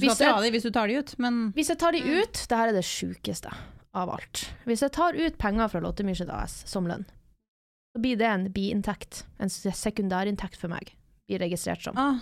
Hvis 0.00 0.18
jeg- 0.20 0.42
de 0.42 0.50
hvis 0.50 0.62
du 0.62 0.70
tar 0.70 0.86
de 0.88 0.98
ut, 0.98 1.14
men 1.18 1.52
hvis 1.52 1.68
jeg 1.68 1.78
tar 1.78 1.92
de 1.92 1.98
ut 2.00 2.32
Det 2.48 2.56
her 2.56 2.68
er 2.68 2.72
det 2.72 2.84
sjukeste 2.84 3.52
av 3.94 4.08
alt. 4.08 4.46
Hvis 4.64 4.80
jeg 4.80 4.92
tar 4.92 5.12
ut 5.12 5.36
penger 5.38 5.68
fra 5.68 5.80
Lottemyrseth 5.80 6.32
AS 6.32 6.62
som 6.66 6.86
lønn, 6.86 7.04
så 7.94 8.00
blir 8.00 8.16
det 8.16 8.26
en 8.26 8.46
biinntekt. 8.48 9.24
En 9.38 9.48
sekundærinntekt 9.48 10.56
for 10.56 10.68
meg. 10.68 10.94
Blir 11.28 11.38
registrert 11.40 11.82
som. 11.82 11.96
ah. 11.98 12.20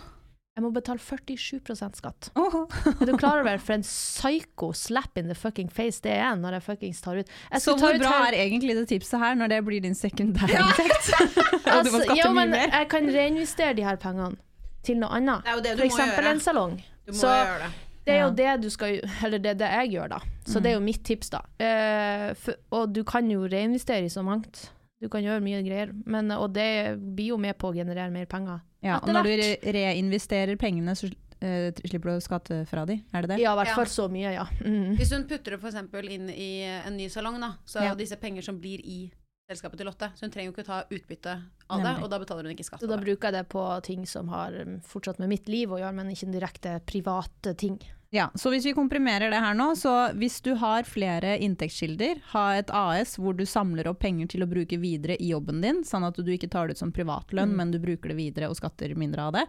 Jeg 0.59 0.64
må 0.64 0.73
betale 0.75 0.99
47 0.99 1.95
skatt. 1.95 2.31
Oh. 2.37 2.66
Er 3.01 3.07
du 3.07 3.16
klar 3.16 3.39
over 3.41 3.57
for 3.59 3.73
en 3.75 3.83
psycho 3.87 4.73
slap 4.73 5.16
in 5.16 5.29
the 5.29 5.35
fucking 5.35 5.71
face 5.71 6.01
det 6.03 6.11
er 6.18 6.35
når 6.37 6.57
jeg 6.59 6.62
fuckings 6.66 7.01
tar 7.01 7.16
ut 7.21 7.29
Jeg 7.53 7.61
Så 7.62 7.77
hvor 7.79 7.95
ut 7.95 8.01
bra 8.03 8.11
her- 8.27 8.35
er 8.35 8.51
egentlig 8.51 8.75
det 8.75 8.89
tipset 8.89 9.18
her, 9.21 9.35
når 9.37 9.49
det 9.49 9.64
blir 9.64 9.81
din 9.81 9.95
sekundærinntekt? 9.95 11.12
Altså, 11.71 12.03
ja, 12.16 12.27
mye 12.29 12.35
men 12.35 12.51
mer? 12.51 12.68
Jeg 12.75 12.89
kan 12.91 13.07
reinvestere 13.07 13.77
de 13.77 13.85
her 13.85 13.97
pengene 13.97 14.37
til 14.83 14.97
noe 14.99 15.09
annet. 15.11 15.45
Det 15.45 15.62
det 15.62 15.77
For 15.79 15.87
eksempel 15.87 16.27
en 16.35 16.41
salong. 16.41 16.83
Du 17.11 17.17
må 17.17 17.21
Så 17.23 17.31
gjøre 17.35 17.63
det. 17.67 17.71
det 18.07 18.15
er 18.17 18.21
jo 18.25 18.31
det 18.39 18.51
du 18.65 18.69
skal 18.73 19.01
Eller 19.27 19.39
det 19.43 19.51
er 19.55 19.61
det 19.63 19.71
jeg 19.77 19.93
gjør, 19.97 20.09
da. 20.17 20.21
Så 20.47 20.61
det 20.63 20.71
er 20.73 20.79
jo 20.79 20.85
mitt 20.85 21.03
tips, 21.07 21.31
da. 21.31 21.41
Eh, 21.63 22.29
for, 22.35 22.55
og 22.75 22.93
du 22.95 23.03
kan 23.07 23.29
jo 23.31 23.45
reinvestere 23.51 24.07
i 24.07 24.13
så 24.13 24.23
mangt. 24.27 24.69
Du 25.01 25.09
kan 25.09 25.23
gjøre 25.25 25.41
mye 25.41 25.63
greier, 25.65 25.93
men, 26.07 26.29
og 26.37 26.51
det 26.53 26.99
blir 27.17 27.33
jo 27.33 27.39
med 27.41 27.57
på 27.57 27.71
å 27.71 27.75
generere 27.77 28.11
mer 28.13 28.27
penger. 28.29 28.61
Ja, 28.85 28.99
og 29.01 29.09
når 29.13 29.29
du 29.29 29.73
reinvesterer 29.73 30.57
pengene, 30.61 30.93
så 30.97 31.09
uh, 31.09 31.71
slipper 31.85 32.11
du 32.11 32.17
å 32.19 32.25
skatte 32.25 32.59
fra 32.69 32.85
de, 32.89 32.99
er 33.13 33.25
det 33.25 33.31
det? 33.35 33.39
Ja, 33.43 33.55
i 33.55 33.61
hvert 33.61 33.71
Ja. 33.73 33.77
fall 33.79 33.89
så 33.89 34.09
mye, 34.13 34.33
ja. 34.35 34.45
Mm. 34.65 34.97
Hvis 34.99 35.13
hun 35.15 35.25
putter 35.29 35.57
det 35.57 35.61
eksempel 35.65 36.09
inn 36.13 36.29
i 36.33 36.51
en 36.69 36.97
ny 36.97 37.09
salong, 37.13 37.41
da, 37.41 37.55
så 37.65 37.81
er 37.81 37.85
Ja. 37.85 37.95
jo 37.95 38.01
disse 38.03 38.17
penger 38.21 38.43
som 38.45 38.61
blir 38.61 38.81
i 38.85 39.11
selskapet 39.51 39.81
til 39.83 39.89
Lotte. 39.91 40.11
Så 40.17 40.27
hun 40.27 40.33
trenger 40.35 40.51
jo 40.51 40.57
ikke 40.57 40.67
ta 40.69 40.81
utbytte 40.89 41.37
av 41.71 41.85
det, 41.85 41.95
og 42.03 42.11
da 42.11 42.19
betaler 42.23 42.47
hun 42.47 42.55
ikke 42.57 42.67
skatt 42.67 42.83
Så 42.83 42.91
da 42.91 42.99
bruker 43.01 43.31
jeg 43.31 43.39
det 43.41 43.47
på 43.53 43.65
ting 43.87 44.05
som 44.09 44.29
har 44.33 44.55
mm, 44.55 44.81
fortsatt 44.87 45.19
med 45.23 45.33
mitt 45.33 45.49
liv 45.51 45.71
å 45.73 45.81
gjøre, 45.81 45.97
men 45.97 46.13
ikke 46.15 46.31
direkte 46.35 46.77
private 46.87 47.55
ting. 47.59 47.79
Ja, 48.11 48.25
så 48.35 48.51
hvis 48.51 48.65
vi 48.67 48.73
komprimerer 48.75 49.31
det 49.31 49.39
her 49.39 49.55
nå, 49.55 49.69
så 49.79 49.93
hvis 50.19 50.41
du 50.43 50.57
har 50.59 50.83
flere 50.83 51.37
inntektskilder, 51.47 52.19
ha 52.33 52.57
et 52.59 52.73
AS 52.75 53.13
hvor 53.23 53.37
du 53.39 53.45
samler 53.47 53.87
opp 53.87 54.01
penger 54.03 54.27
til 54.33 54.43
å 54.43 54.49
bruke 54.51 54.81
videre 54.83 55.15
i 55.23 55.29
jobben 55.31 55.61
din, 55.63 55.85
sånn 55.87 56.09
at 56.09 56.19
du 56.19 56.33
ikke 56.35 56.51
tar 56.51 56.67
det 56.67 56.75
ut 56.75 56.83
som 56.83 56.91
privatlønn, 56.95 57.53
Mm. 57.53 57.57
men 57.61 57.71
du 57.71 57.79
bruker 57.79 58.11
det 58.11 58.19
videre 58.19 58.49
og 58.51 58.59
skatter 58.59 58.97
mindre 58.99 59.29
av 59.29 59.39
det. 59.39 59.45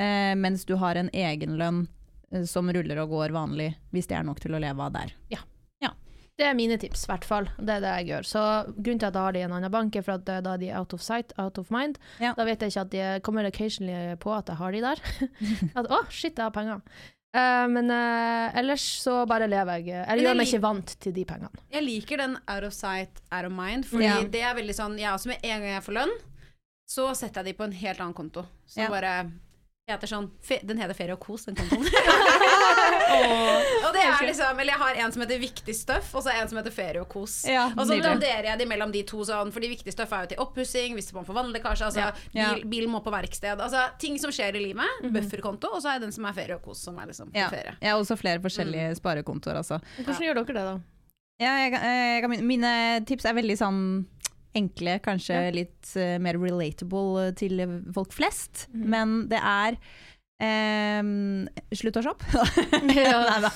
Eh, 0.00 0.32
mens 0.40 0.64
du 0.64 0.74
har 0.80 0.96
en 0.96 1.10
egenlønn 1.12 1.86
eh, 2.32 2.44
som 2.48 2.72
ruller 2.72 2.96
og 3.04 3.12
går 3.12 3.36
vanlig, 3.36 3.74
hvis 3.92 4.08
det 4.08 4.16
er 4.16 4.24
nok 4.24 4.40
til 4.40 4.56
å 4.56 4.60
leve 4.64 4.88
av 4.88 4.92
der. 4.96 5.12
Ja. 5.28 5.44
Ja. 6.38 6.44
Det 6.44 6.46
er 6.46 6.54
mine 6.54 6.76
tips, 6.78 7.02
i 7.04 7.10
hvert 7.10 7.24
fall. 7.26 7.48
Det 7.58 7.74
er 7.74 7.80
det 7.82 7.92
jeg 7.98 8.06
gjør. 8.12 8.26
Så 8.30 8.42
Grunnen 8.76 9.00
til 9.02 9.08
at 9.08 9.14
jeg 9.18 9.22
har 9.26 9.32
de 9.34 9.40
i 9.40 9.42
en 9.42 9.52
annen 9.56 9.72
bank, 9.74 9.96
er 9.98 10.02
for 10.06 10.14
at 10.14 10.28
eh, 10.30 10.40
da 10.46 10.54
er 10.54 10.62
de 10.62 10.72
out 10.78 10.94
of 10.94 11.02
sight, 11.02 11.32
out 11.36 11.58
of 11.58 11.70
mind. 11.74 11.98
Ja. 12.22 12.32
Da 12.38 12.44
vet 12.46 12.62
jeg 12.62 12.70
ikke 12.70 12.84
at 12.86 12.92
de 12.94 13.20
kommer 13.26 13.48
occasionally 13.48 14.14
på 14.22 14.30
at 14.36 14.48
jeg 14.48 14.56
har 14.56 14.72
de 14.72 14.82
der. 14.86 15.02
at 15.82 15.90
å, 15.90 16.04
shit, 16.08 16.36
jeg 16.38 16.44
har 16.46 16.54
penger. 16.54 16.80
Uh, 17.36 17.66
men 17.68 17.90
uh, 17.92 18.54
ellers 18.56 18.80
så 19.02 19.26
bare 19.28 19.44
lever 19.50 19.82
jeg. 19.84 20.04
Eller 20.08 20.24
gjør 20.30 20.38
meg 20.38 20.48
ikke 20.48 20.62
vant 20.64 20.94
til 21.04 21.12
de 21.12 21.26
pengene. 21.28 21.64
Jeg 21.74 21.84
liker 21.84 22.22
den 22.22 22.38
out 22.48 22.64
of 22.70 22.72
sight, 22.72 23.20
out 23.28 23.44
of 23.44 23.52
mind. 23.52 23.84
Fordi 23.90 24.06
Ja. 24.08 24.22
det 24.22 24.40
er 24.40 24.54
veldig 24.56 24.74
sånn 24.78 24.96
Jeg 24.98 25.12
også 25.12 25.28
med 25.34 25.42
en 25.42 25.60
gang 25.60 25.74
jeg 25.74 25.84
får 25.84 25.98
lønn, 25.98 26.14
så 26.88 27.10
setter 27.18 27.42
jeg 27.42 27.52
de 27.52 27.58
på 27.58 27.66
en 27.68 27.76
helt 27.82 28.00
annen 28.00 28.16
konto. 28.16 28.46
Så 28.64 28.80
Ja. 28.80 28.88
bare 28.88 29.30
heter 29.88 30.08
sånn 30.08 30.30
Den 30.64 30.78
heter 30.78 30.94
Ferie 30.96 31.12
og 31.12 31.20
kos, 31.20 31.44
den 31.44 31.56
kontoen. 31.56 31.84
og 33.86 33.94
det 33.94 34.02
er 34.02 34.26
liksom 34.28 34.60
Eller 34.60 34.72
jeg 34.74 34.80
har 34.82 35.00
en 35.04 35.14
som 35.14 35.22
heter 35.24 35.40
Viktig 35.42 35.74
støff, 35.76 36.10
og 36.18 36.24
så 36.24 36.32
en 36.34 36.50
som 36.50 36.58
heter 36.60 36.74
Ferie 36.74 37.02
og 37.02 37.08
kos. 37.12 37.40
Ja, 37.48 37.68
og 37.74 37.86
så 37.88 37.98
landerer 38.00 38.50
jeg 38.50 38.60
de 38.60 38.66
mellom 38.70 38.92
de 38.94 39.02
to 39.08 39.22
sånn, 39.28 39.52
fordi 39.54 39.70
viktige 39.72 39.94
støff 39.94 40.12
er 40.16 40.26
jo 40.26 40.32
til 40.34 40.42
oppussing, 40.44 40.96
hvis 40.98 41.10
man 41.16 41.26
får 41.28 41.38
vannlekkasje, 41.40 41.88
altså 41.90 42.04
Ja. 42.04 42.10
Ja. 42.36 42.52
Bil, 42.54 42.66
bilen 42.74 42.92
må 42.92 43.02
på 43.04 43.12
verksted. 43.14 43.60
Altså 43.60 43.86
ting 44.02 44.18
som 44.20 44.32
skjer 44.34 44.56
i 44.58 44.64
livet. 44.70 45.02
Bufferkonto, 45.14 45.72
og 45.74 45.82
så 45.82 45.92
er 45.92 45.98
jeg 45.98 46.06
den 46.08 46.14
som 46.16 46.28
er 46.28 46.36
Ferie 46.36 46.58
og 46.58 46.62
kos, 46.66 46.82
som 46.84 46.98
er 46.98 47.10
liksom 47.10 47.32
Ja. 47.34 47.48
ferie. 47.52 47.76
Jeg 47.80 47.90
har 47.90 47.98
også 47.98 48.18
flere 48.18 48.40
forskjellige 48.44 48.94
sparekontoer, 49.00 49.56
altså. 49.62 49.80
Hvordan 49.98 50.22
gjør 50.28 50.40
dere 50.42 50.46
det, 50.46 50.66
da? 50.68 50.78
Ja, 51.38 51.52
jeg, 51.62 51.74
eh, 51.74 52.20
jeg, 52.20 52.42
mine 52.42 52.70
tips 53.06 53.24
er 53.24 53.36
veldig 53.38 53.56
sånn 53.58 53.82
enkle, 54.58 54.98
kanskje 55.04 55.36
litt 55.54 55.90
uh, 55.94 56.16
mer 56.18 56.38
relatable 56.40 57.28
til 57.38 57.60
folk 57.94 58.14
flest. 58.16 58.66
Men 58.72 59.28
det 59.30 59.38
er 59.38 59.76
ehm, 60.44 61.48
slutt 61.74 61.98
å 62.00 62.02
shoppe. 62.04 62.26
Nei, 62.88 63.04
da. 63.04 63.50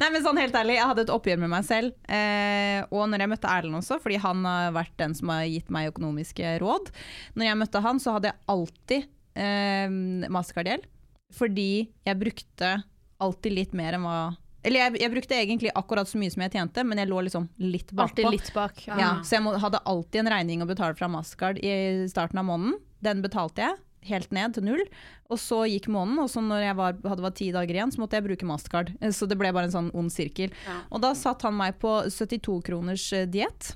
Nei, 0.00 0.10
men 0.10 0.22
sånn 0.24 0.40
helt 0.40 0.56
ærlig, 0.56 0.78
jeg 0.78 0.90
hadde 0.92 1.06
et 1.06 1.14
oppgjør 1.14 1.40
med 1.44 1.52
meg 1.52 1.66
selv. 1.68 1.96
Uh, 2.06 2.82
og 2.90 3.08
når 3.10 3.24
jeg 3.24 3.32
møtte 3.34 3.54
Erlend 3.54 3.80
også, 3.80 4.00
fordi 4.02 4.20
han 4.22 4.44
har 4.48 4.76
vært 4.76 4.94
den 5.00 5.16
som 5.18 5.32
har 5.34 5.46
gitt 5.48 5.72
meg 5.72 5.90
økonomiske 5.92 6.58
råd. 6.62 6.92
Når 7.38 7.50
jeg 7.50 7.60
møtte 7.62 7.84
han, 7.86 8.02
så 8.02 8.16
hadde 8.16 8.32
jeg 8.32 8.40
alltid 8.54 9.08
uh, 9.40 10.30
mastercard-gjeld. 10.36 10.86
Fordi 11.36 11.72
jeg 12.06 12.18
brukte 12.18 12.76
alltid 13.20 13.54
litt 13.54 13.74
mer 13.76 13.94
enn 13.94 14.02
hva 14.02 14.20
Eller 14.66 14.82
jeg, 14.82 14.96
jeg 15.04 15.12
brukte 15.12 15.36
egentlig 15.36 15.70
akkurat 15.78 16.08
så 16.10 16.18
mye 16.18 16.32
som 16.32 16.42
jeg 16.42 16.54
tjente, 16.56 16.82
men 16.84 16.98
jeg 17.00 17.10
lå 17.10 17.20
liksom 17.26 17.46
litt 17.62 17.92
bakpå. 17.96 18.32
Litt 18.32 18.50
bak. 18.56 18.82
Ja, 18.88 19.12
så 19.24 19.38
jeg 19.38 19.44
må, 19.46 19.54
hadde 19.60 19.82
alltid 19.88 20.24
en 20.24 20.32
regning 20.34 20.64
å 20.64 20.68
betale 20.68 20.98
fra 20.98 21.08
Mastercard 21.12 21.60
i 21.62 22.08
starten 22.10 22.40
av 22.42 22.48
måneden. 22.48 22.80
Den 23.00 23.22
betalte 23.24 23.64
jeg 23.64 23.78
helt 24.08 24.30
ned 24.32 24.54
til 24.56 24.64
null. 24.64 24.82
Og 25.30 25.38
så 25.38 25.60
gikk 25.70 25.88
måneden, 25.92 26.22
og 26.24 26.30
så 26.32 26.42
når 26.42 26.64
jeg 26.64 26.76
var, 26.78 26.96
hadde 27.12 27.22
var 27.26 27.34
ti 27.36 27.50
dager 27.54 27.76
igjen, 27.76 27.92
så 27.94 28.00
måtte 28.02 28.16
jeg 28.18 28.26
bruke 28.26 28.48
Mastercard. 28.48 28.94
Eh, 29.00 29.12
Så 29.14 29.28
det 29.28 29.36
ble 29.38 29.52
bare 29.52 29.68
en 29.68 29.76
sånn 29.76 29.92
ond 29.94 30.10
sirkel. 30.12 30.50
Ja. 30.66 30.80
Og 30.90 31.02
da 31.04 31.12
satte 31.18 31.46
han 31.48 31.56
meg 31.58 31.78
på 31.82 31.98
72 32.08 32.60
kroners 32.66 33.12
eh, 33.12 33.26
diett. 33.30 33.74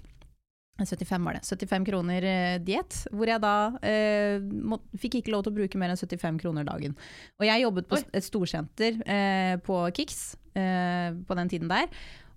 75 0.81 1.23
var 1.23 1.37
det. 1.37 1.45
75 1.47 1.85
kroner 1.87 2.25
eh, 2.27 2.57
diett, 2.59 2.97
hvor 3.15 3.31
jeg 3.31 3.39
da 3.45 3.53
eh, 3.87 4.41
må, 4.43 4.81
fikk 4.99 5.21
ikke 5.21 5.31
lov 5.31 5.45
til 5.47 5.53
å 5.53 5.59
bruke 5.61 5.79
mer 5.79 5.93
enn 5.95 6.01
75 6.01 6.41
kroner 6.43 6.67
dagen. 6.67 6.97
Og 7.39 7.47
jeg 7.47 7.63
jobbet 7.63 7.87
på 7.93 8.01
Oi. 8.01 8.09
et 8.19 8.27
storsenter 8.27 8.99
eh, 9.07 9.55
på 9.63 9.79
Kix 9.95 10.35
eh, 10.59 11.15
på 11.15 11.39
den 11.39 11.53
tiden 11.53 11.71
der, 11.71 11.87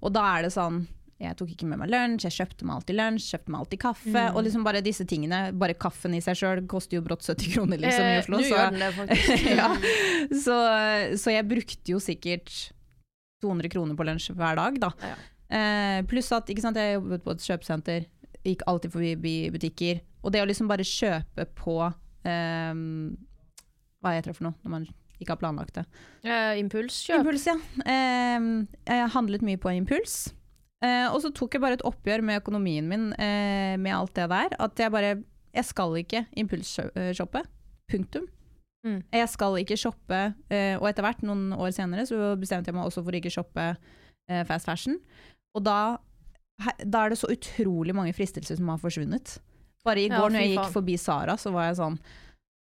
og 0.05 0.13
da 0.13 0.27
er 0.35 0.45
det 0.45 0.53
sånn 0.53 0.83
jeg 1.19 1.33
tok 1.39 1.49
ikke 1.49 1.65
med 1.65 1.79
meg 1.81 1.89
lunsj, 1.89 2.27
jeg 2.27 2.35
kjøpte 2.35 2.65
meg 2.67 2.75
alltid 2.77 2.95
lunsj, 2.99 3.27
kjøpte 3.33 3.49
meg 3.53 3.59
alltid 3.63 3.79
kaffe. 3.81 4.23
Og 4.35 4.43
liksom 4.45 4.65
bare 4.67 4.81
disse 4.85 5.05
tingene, 5.09 5.39
bare 5.57 5.73
kaffen 5.73 6.13
i 6.13 6.19
seg 6.21 6.37
sjøl 6.37 6.61
koster 6.69 6.99
jo 6.99 7.01
brått 7.07 7.25
70 7.25 7.55
kroner 7.55 7.81
liksom, 7.81 8.05
i 8.05 8.11
Eh, 8.13 8.19
Oslo. 8.21 8.37
Nå 8.37 8.43
så- 8.45 8.69
det, 9.09 9.55
ja. 9.61 9.71
så, 10.43 10.57
så 11.17 11.33
jeg 11.33 11.47
brukte 11.49 11.95
jo 11.95 11.97
sikkert 12.03 12.53
200 13.41 13.69
kroner 13.73 13.97
på 13.97 14.05
lunsj 14.05 14.29
hver 14.37 14.55
dag, 14.61 14.77
da. 14.81 14.91
Ja. 15.01 15.15
Eh, 15.57 16.01
pluss 16.09 16.29
at 16.35 16.49
sant, 16.61 16.77
jeg 16.77 16.97
jobbet 16.99 17.23
på 17.25 17.33
et 17.33 17.45
kjøpesenter, 17.49 18.05
gikk 18.45 18.61
alltid 18.69 18.93
forbi 18.93 19.35
butikker. 19.53 20.01
Og 20.21 20.31
det 20.33 20.41
å 20.43 20.47
liksom 20.49 20.69
bare 20.69 20.85
kjøpe 20.85 21.45
på 21.57 21.79
eh, 22.27 22.73
Hva 24.03 24.13
heter 24.13 24.31
det 24.33 24.37
for 24.37 24.51
noe, 24.51 24.57
når 24.63 24.69
man 24.77 24.87
ikke 25.17 25.33
har 25.33 25.39
planlagt 25.41 25.73
det? 25.79 25.85
Eh, 26.29 26.59
impulskjøp. 26.61 27.23
Impuls, 27.25 27.47
ja. 27.49 27.57
Eh, 27.89 28.49
jeg 28.85 29.13
handlet 29.17 29.41
mye 29.41 29.57
på 29.57 29.73
impuls. 29.73 30.27
Eh, 30.85 31.07
og 31.09 31.21
så 31.23 31.31
tok 31.33 31.57
jeg 31.57 31.63
bare 31.63 31.77
et 31.79 31.85
oppgjør 31.87 32.21
med 32.25 32.41
økonomien 32.43 32.85
min 32.85 33.09
eh, 33.17 33.75
med 33.81 33.95
alt 33.95 34.13
det 34.17 34.27
der. 34.29 34.57
At 34.61 34.79
jeg 34.79 34.93
bare 34.93 35.17
Jeg 35.55 35.65
skal 35.65 35.95
ikke 35.97 36.25
impulsshoppe. 36.37 37.41
Punktum. 37.89 38.27
Mm. 38.85 38.99
Jeg 39.15 39.29
skal 39.31 39.57
ikke 39.57 39.77
shoppe. 39.79 40.19
Eh, 40.53 40.75
og 40.77 40.85
etter 40.89 41.05
hvert, 41.05 41.23
noen 41.25 41.49
år 41.55 41.71
senere, 41.73 42.05
så 42.05 42.35
bestemte 42.39 42.69
jeg 42.69 42.77
meg 42.77 42.85
også 42.85 43.03
for 43.03 43.17
ikke 43.17 43.33
shoppe 43.33 43.65
eh, 43.73 44.43
fast 44.45 44.69
fashion. 44.69 44.99
Og 45.57 45.65
da, 45.65 45.97
da 46.83 47.03
er 47.03 47.13
det 47.13 47.19
så 47.19 47.31
utrolig 47.33 47.95
mange 47.97 48.13
fristelser 48.13 48.59
som 48.59 48.69
har 48.69 48.81
forsvunnet. 48.81 49.39
Bare 49.87 50.03
i 50.03 50.09
Ja, 50.11 50.21
går 50.21 50.35
når 50.35 50.45
jeg 50.45 50.55
gikk 50.55 50.73
forbi 50.75 50.97
Sara, 50.99 51.37
så 51.39 51.53
var 51.55 51.69
jeg 51.69 51.79
sånn 51.79 51.97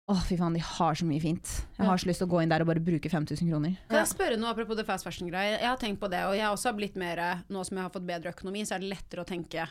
Åh, 0.09 0.21
fy 0.29 0.37
faen, 0.39 0.55
de 0.55 0.61
har 0.63 0.95
så 0.95 1.05
mye 1.07 1.19
fint. 1.21 1.49
Jeg 1.77 1.83
Ja. 1.83 1.91
har 1.91 1.97
så 1.99 2.07
lyst 2.07 2.19
til 2.23 2.29
å 2.29 2.31
gå 2.31 2.43
inn 2.43 2.49
der 2.49 2.61
og 2.63 2.69
bare 2.69 2.79
bruke 2.79 3.11
5000 3.11 3.49
kroner. 3.51 3.77
Kan 3.89 4.05
jeg 4.05 4.07
spørre 4.15 4.37
noe 4.39 4.51
apropos 4.55 4.77
det 4.77 4.87
fast 4.87 5.05
fashion-greia? 5.05 5.59
Jeg 5.59 5.67
har 5.67 5.77
tenkt 5.77 5.99
på 5.99 6.09
det, 6.09 6.23
og 6.25 6.35
jeg 6.37 6.47
også 6.47 6.67
har 6.71 6.75
blitt 6.75 6.95
mer 6.97 7.43
Nå 7.51 7.65
som 7.67 7.77
jeg 7.77 7.83
har 7.83 7.91
fått 7.91 8.07
bedre 8.07 8.33
økonomi, 8.33 8.63
så 8.63 8.77
er 8.77 8.79
det 8.81 8.91
lettere 8.95 9.25
å 9.25 9.27
tenke 9.27 9.67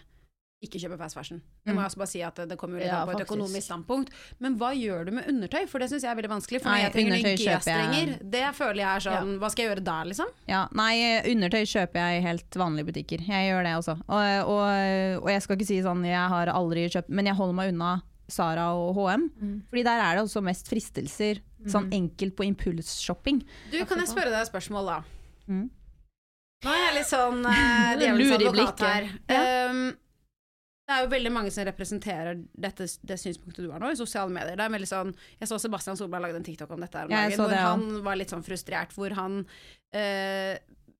ikke 0.65 0.79
kjøpe 0.81 0.97
fast 0.97 1.13
fashion. 1.15 1.41
Det 1.65 1.73
må 1.73 1.77
Mm. 1.77 1.83
jeg 1.83 1.85
også 1.91 1.97
bare 1.97 2.07
si 2.07 2.21
at 2.23 2.35
det, 2.35 2.57
kommer 2.57 2.73
jo 2.79 2.83
litt 2.83 2.87
Ja, 2.91 3.01
an 3.03 3.07
på 3.07 3.19
et 3.21 3.27
økonomisk 3.27 3.63
standpunkt. 3.63 4.09
Men 4.39 4.57
hva 4.57 4.73
gjør 4.75 5.05
du 5.05 5.11
med 5.11 5.27
undertøy? 5.27 5.67
For 5.69 5.79
det 5.79 5.89
syns 5.91 6.01
jeg 6.01 6.11
er 6.17 6.21
veldig 6.21 6.29
vanskelig. 6.31 6.61
For 6.61 6.69
Nei, 6.69 6.81
jeg 6.81 6.93
trenger 6.93 7.11
nye 7.11 7.37
G-strenger, 7.37 8.29
det 8.31 8.55
føler 8.55 8.75
jeg 8.75 8.95
er 8.95 8.99
sånn 9.11 9.39
Hva 9.39 9.51
skal 9.51 9.65
jeg 9.65 9.77
gjøre 9.77 9.83
der, 9.83 10.03
liksom? 10.05 10.25
Ja, 10.47 10.67
nei, 10.73 11.21
undertøy 11.23 11.63
kjøper 11.63 11.93
jeg 11.93 12.23
i 12.23 12.25
helt 12.27 12.49
vanlige 12.51 12.85
butikker. 12.91 13.19
Jeg 13.27 13.51
gjør 13.51 13.63
det 13.63 13.73
også. 13.77 14.01
Og, 14.09 14.49
og, 14.49 15.23
og 15.23 15.29
jeg 15.29 15.41
skal 15.43 15.55
ikke 15.55 15.65
si 15.67 15.81
sånn, 15.81 16.03
jeg 16.03 16.27
har 16.29 16.47
aldri 16.47 16.89
kjøpt, 16.89 17.09
men 17.09 17.25
jeg 17.25 17.35
holder 17.35 17.53
meg 17.53 17.73
unna 17.73 18.01
Sara 18.31 18.69
og 18.77 18.95
H&M. 18.97 19.27
Mm. 19.39 19.57
Fordi 19.69 19.83
der 19.87 20.03
er 20.03 20.17
det 20.17 20.23
også 20.25 20.43
mest 20.45 20.69
fristelser, 20.71 21.41
sånn 21.69 21.89
enkelt 21.95 22.35
på 22.37 22.45
impulsshopping. 22.47 23.41
Du, 23.73 23.79
kan 23.89 24.01
jeg 24.01 24.11
spørre 24.11 24.31
deg 24.33 24.43
et 24.43 24.51
spørsmål, 24.51 24.91
da? 24.91 24.97
Mm. 25.49 25.67
Nå 26.65 26.73
er 26.73 26.81
jeg 26.81 26.95
litt 26.97 27.11
sånn 27.11 27.45
uh, 27.49 27.93
i 28.01 28.09
advokat 28.09 28.83
her. 28.85 29.13
Ja. 29.29 29.45
Um, 29.69 29.85
det 30.85 30.93
er 30.93 31.01
jo 31.01 31.09
veldig 31.15 31.31
mange 31.33 31.49
som 31.49 31.65
representerer 31.65 32.37
dette, 32.61 32.85
det 33.09 33.15
synspunktet 33.17 33.65
du 33.65 33.71
har 33.73 33.81
nå, 33.81 33.89
i 33.89 33.97
sosiale 33.97 34.29
medier. 34.33 34.53
Det 34.53 34.67
er 34.67 34.73
veldig 34.75 34.89
sånn, 34.89 35.15
Jeg 35.41 35.49
så 35.49 35.57
Sebastian 35.61 35.97
Solberg 35.97 36.27
lagde 36.27 36.37
en 36.37 36.45
TikTok 36.45 36.75
om 36.75 36.83
dette 36.85 36.99
her 36.99 37.09
om 37.09 37.13
Ja, 37.13 37.23
dagen, 37.23 37.33
så 37.33 37.47
hvor 37.47 37.53
det 37.55 37.63
han 37.63 37.85
var 38.05 38.19
litt 38.19 38.33
sånn 38.33 38.45
frustrert. 38.45 38.93
Hvor 38.93 39.15
han 39.17 39.39
uh, 39.49 40.53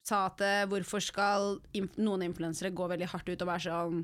sa 0.06 0.26
at 0.30 0.42
eh, 0.46 0.66
hvorfor 0.70 1.02
skal 1.02 1.56
noen 1.98 2.26
influensere 2.28 2.74
gå 2.74 2.88
veldig 2.92 3.10
hardt 3.10 3.30
ut 3.30 3.42
og 3.42 3.50
være 3.50 3.64
sånn 3.66 4.04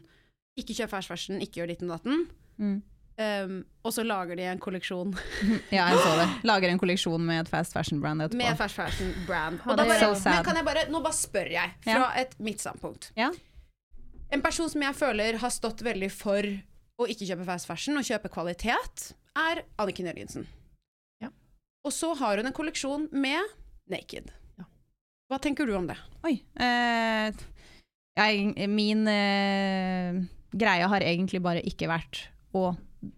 Ikke 0.60 0.76
kjøp 0.78 0.94
fersk 0.94 1.14
fashion, 1.14 1.42
ikke 1.44 1.62
gjør 1.62 1.70
ditten 1.72 1.90
og 1.90 1.98
datten. 1.98 2.24
Mm. 2.62 2.78
Um, 3.20 3.58
og 3.84 3.92
så 3.94 4.06
lager 4.08 4.38
de 4.40 4.46
en 4.48 4.60
kolleksjon 4.62 5.12
Ja, 5.76 5.90
jeg 5.92 6.00
så 6.00 6.14
det. 6.16 6.28
Lager 6.48 6.72
en 6.72 6.80
kolleksjon 6.80 7.22
med 7.28 7.42
et 7.44 7.50
fast 7.52 7.76
fashion-brand 7.76 8.24
etterpå. 8.24 8.40
med 8.40 8.58
fast 8.58 8.80
fashion 8.80 9.12
brand. 9.28 9.60
Og 9.68 9.78
da 9.78 9.86
bare, 9.86 10.14
so 10.16 10.30
men 10.32 10.46
kan 10.48 10.58
jeg 10.58 10.66
bare, 10.66 10.86
nå 10.90 11.02
bare 11.04 11.18
spør 11.18 11.52
jeg, 11.52 11.76
fra 11.84 12.08
et 12.22 12.34
mitt 12.42 12.64
standpunkt. 12.64 13.12
Ja. 13.20 13.30
En 14.32 14.42
person 14.42 14.70
som 14.72 14.86
jeg 14.88 14.96
føler 14.96 15.38
har 15.42 15.54
stått 15.54 15.84
veldig 15.86 16.10
for 16.16 16.48
å 17.02 17.08
ikke 17.12 17.28
kjøpe 17.28 17.46
fast 17.50 17.68
fashion 17.70 18.00
og 18.00 18.08
kjøpe 18.08 18.32
kvalitet, 18.32 19.12
er 19.38 19.64
Anniken 19.82 20.08
Jørgensen. 20.08 20.48
Ja. 21.24 21.32
Og 21.86 21.94
så 21.96 22.14
har 22.20 22.40
hun 22.40 22.48
en 22.48 22.56
kolleksjon 22.56 23.10
med 23.12 23.42
Naked. 23.92 24.32
Ja. 24.60 24.68
Hva 25.32 25.42
tenker 25.44 25.68
du 25.68 25.76
om 25.78 25.90
det? 25.90 26.00
Oi. 26.28 26.38
Uh, 26.56 27.32
jeg, 28.18 28.70
min 28.72 29.04
uh, 29.08 30.22
greie 30.52 30.88
har 30.94 31.06
egentlig 31.06 31.44
bare 31.44 31.64
ikke 31.68 31.92
vært 31.92 32.26
å 32.56 32.72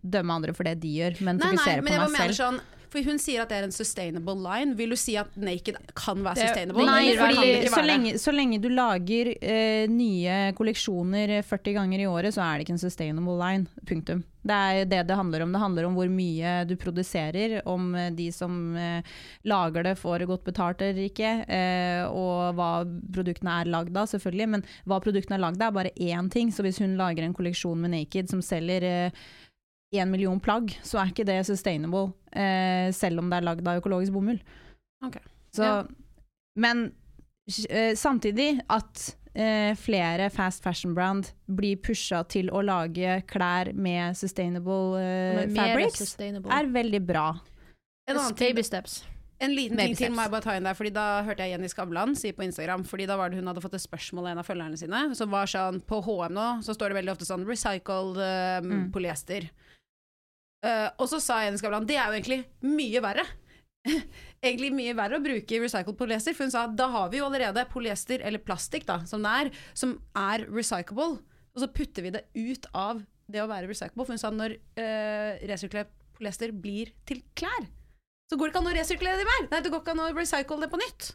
dømme 0.03 0.31
andre 0.39 0.53
for 0.55 0.63
det 0.63 0.79
de 0.83 0.93
gjør, 0.99 1.19
men 1.21 1.37
Nei, 1.37 1.51
nei, 1.51 1.57
fokusere 1.57 1.83
men 1.83 1.99
på 1.99 2.11
meg 2.13 2.21
selv. 2.29 2.39
sånn 2.39 2.61
For 2.93 3.01
hun 3.01 3.17
sier 3.17 3.41
at 3.41 3.49
det 3.49 3.57
er 3.57 3.63
en 3.65 3.71
sustainable 3.73 4.35
line. 4.37 4.75
Vil 4.77 4.91
du 4.93 4.95
si 4.95 5.15
at 5.17 5.31
Naked 5.35 5.79
kan 5.97 6.19
være 6.21 6.35
Det- 6.37 6.43
sustainable? 6.47 6.85
Nei, 6.85 7.15
fordi 7.17 7.65
så 7.73 7.81
lenge, 7.81 8.11
så 8.21 8.31
lenge 8.31 8.59
du 8.61 8.69
lager 8.69 9.31
eh, 9.41 9.87
nye 9.89 10.53
kolleksjoner 10.53 11.41
40 11.41 11.73
ganger 11.73 11.99
i 12.03 12.05
året, 12.05 12.35
så 12.35 12.43
er 12.45 12.59
det 12.59 12.67
ikke 12.67 12.75
en 12.75 12.83
sustainable 12.83 13.33
line. 13.39 13.65
Punktum. 13.89 14.21
Det 14.45 14.51
er 14.53 14.85
det 14.85 15.07
det 15.07 15.17
handler 15.17 15.41
om. 15.41 15.51
Det 15.51 15.59
handler 15.63 15.85
om 15.89 15.95
hvor 15.97 16.07
mye 16.07 16.67
du 16.69 16.75
produserer, 16.75 17.63
om 17.65 17.95
eh, 17.95 18.11
de 18.11 18.29
som 18.31 18.75
eh, 18.77 19.01
lager 19.43 19.83
det 19.89 19.97
får 19.97 20.27
godt 20.29 20.43
betalt 20.45 20.81
eller 20.85 21.09
ikke, 21.09 21.33
eh, 21.49 22.05
og 22.05 22.53
hva 22.53 22.85
produktene 23.11 23.57
er 23.63 23.71
lagd 23.73 23.97
av, 23.97 24.05
selvfølgelig. 24.05 24.47
Men 24.49 24.63
hva 24.85 25.01
produktene 25.01 25.39
er 25.39 25.47
lagd 25.49 25.59
av, 25.65 25.73
er 25.73 25.79
bare 25.81 25.97
én 25.97 26.29
ting. 26.29 26.51
Så 26.53 26.61
hvis 26.61 26.77
hun 26.77 26.95
lager 26.95 27.23
en 27.25 27.33
kolleksjon 27.33 27.81
med 27.81 27.89
Naked 27.97 28.29
som 28.29 28.39
selger 28.45 28.83
eh, 28.83 29.09
én 29.93 30.09
million 30.11 30.39
plagg, 30.41 30.73
så 30.83 30.99
er 31.01 31.11
ikke 31.11 31.25
det 31.27 31.39
sustainable, 31.47 32.13
eh, 32.33 32.89
selv 32.95 33.19
om 33.21 33.29
det 33.29 33.37
er 33.41 33.47
lagd 33.47 33.67
av 33.67 33.81
økologisk 33.81 34.13
bomull. 34.15 34.39
Okay. 35.05 35.21
Så, 35.53 35.63
Ja. 35.63 35.83
Men 36.55 36.91
eh, 37.69 37.95
samtidig 37.97 38.59
at 38.69 39.15
eh, 39.35 39.73
flere 39.75 40.29
fast 40.29 40.61
fashion 40.63 40.93
brand 40.93 41.31
blir 41.49 41.77
pusha 41.81 42.23
til 42.29 42.49
å 42.53 42.61
lage 42.61 43.23
klær 43.27 43.73
med 43.73 44.13
sustainable 44.17 44.99
eh, 45.01 45.47
fabrics, 45.55 45.97
sustainable. 46.03 46.51
er 46.53 46.69
veldig 46.69 47.01
bra. 47.07 47.31
En 48.07 48.17
annen 48.19 48.37
Baby 48.37 48.61
steps. 48.63 49.03
En 49.41 49.51
liten 49.55 49.75
ting 49.81 49.95
til 49.97 50.11
må 50.13 50.21
jeg 50.23 50.31
bare 50.31 50.43
ta 50.45 50.53
inn 50.55 50.63
der, 50.63 50.75
Fordi 50.77 50.91
da 50.93 51.23
hørte 51.25 51.43
jeg 51.43 51.51
Jenny 51.55 51.67
Skavlan 51.67 52.13
si 52.15 52.29
på 52.31 52.43
Instagram 52.45 52.83
Fordi 52.87 53.07
da 53.09 53.15
var 53.19 53.29
det 53.33 53.39
hun 53.41 53.47
hadde 53.49 53.59
fått 53.63 53.73
et 53.75 53.81
spørsmål 53.83 54.27
av 54.27 54.31
en 54.31 54.41
av 54.43 54.45
følgerne 54.47 54.77
sine 54.79 55.01
Som 55.17 55.31
var 55.33 55.49
sånn, 55.51 55.81
på 55.83 55.97
H&M 56.05 56.31
nå 56.37 56.45
Så 56.63 56.75
står 56.77 56.93
det 56.93 56.99
veldig 57.01 57.11
ofte 57.15 57.27
sånn 57.27 57.43
Recycled 57.49 58.21
um, 58.21 58.69
Mm. 58.69 58.85
polyester 58.93 59.49
Eh, 60.63 60.89
Og 60.97 61.09
så 61.11 61.19
sa 61.19 61.41
Jenny 61.43 61.59
Skavlan 61.59 61.87
Det 61.89 61.97
er 61.99 62.07
jo 62.07 62.17
egentlig 62.17 62.39
mye 62.63 63.01
verre 63.03 63.25
Egentlig 64.43 64.71
mye 64.75 64.95
verre 64.95 65.19
å 65.19 65.23
bruke 65.23 65.59
recycled 65.59 65.97
polyester 65.99 66.35
For 66.37 66.47
hun 66.47 66.53
sa, 66.55 66.65
da 66.71 66.87
har 66.93 67.09
vi 67.11 67.19
jo 67.19 67.27
allerede 67.27 67.65
polyester 67.71 68.23
Eller 68.23 68.39
plastikk 68.43 68.87
da, 68.87 69.01
som 69.09 69.25
det 69.25 69.33
er 69.41 69.51
Som 69.75 69.97
er 70.15 70.45
recyclable 70.47 71.19
Og 71.19 71.63
så 71.63 71.67
putter 71.67 72.07
vi 72.07 72.13
det 72.15 72.23
ut 72.37 72.69
av 72.71 73.03
det 73.31 73.43
å 73.43 73.49
være 73.51 73.67
recyclable 73.71 74.07
For 74.07 74.15
hun 74.15 74.21
sa, 74.23 74.31
når 74.31 74.55
uh, 74.79 75.43
resirkulert 75.51 75.91
polyester 76.15 76.53
blir 76.55 76.93
til 77.09 77.23
klær 77.35 77.67
så 78.31 78.37
går 78.39 78.49
det 78.49 78.53
ikke 78.53 78.61
an 78.63 78.67
å 78.71 78.73
resirkulere 78.73 79.19
det 79.19 79.25
mer. 79.27 79.41
Nei, 79.51 79.57
det 79.61 79.69
går 79.69 79.81
ikke 79.83 79.93
an 79.93 79.99
å 80.01 80.05
recycle 80.15 80.55
det 80.63 80.69
på 80.71 80.77
nytt. 80.79 81.09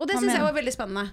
Og 0.00 0.08
det 0.08 0.16
syns 0.16 0.32
jeg 0.32 0.42
var 0.42 0.56
veldig 0.56 0.72
spennende. 0.74 1.12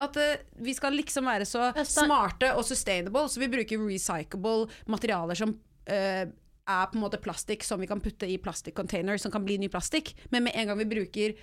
At 0.00 0.16
uh, 0.16 0.44
vi 0.64 0.72
skal 0.78 0.96
liksom 0.96 1.28
være 1.28 1.44
så 1.48 1.66
smarte 1.84 2.52
og 2.56 2.64
sustainable, 2.64 3.26
så 3.28 3.42
vi 3.42 3.50
bruker 3.52 3.82
recyclable 3.82 4.70
materialer 4.88 5.36
som 5.36 5.52
eh, 5.84 6.30
er 6.68 6.86
på 6.90 6.98
en 6.98 7.04
måte 7.04 7.20
plastikk 7.22 7.64
som 7.66 7.80
vi 7.82 7.88
kan 7.90 8.00
putte 8.02 8.28
i 8.28 8.38
plastikkcontainer, 8.38 9.18
som 9.18 9.32
kan 9.34 9.44
bli 9.44 9.58
ny 9.58 9.68
plastikk. 9.72 10.14
Men 10.30 10.46
med 10.46 10.56
en 10.56 10.70
gang 10.70 10.78
vi 10.78 10.88
bruker 10.92 11.34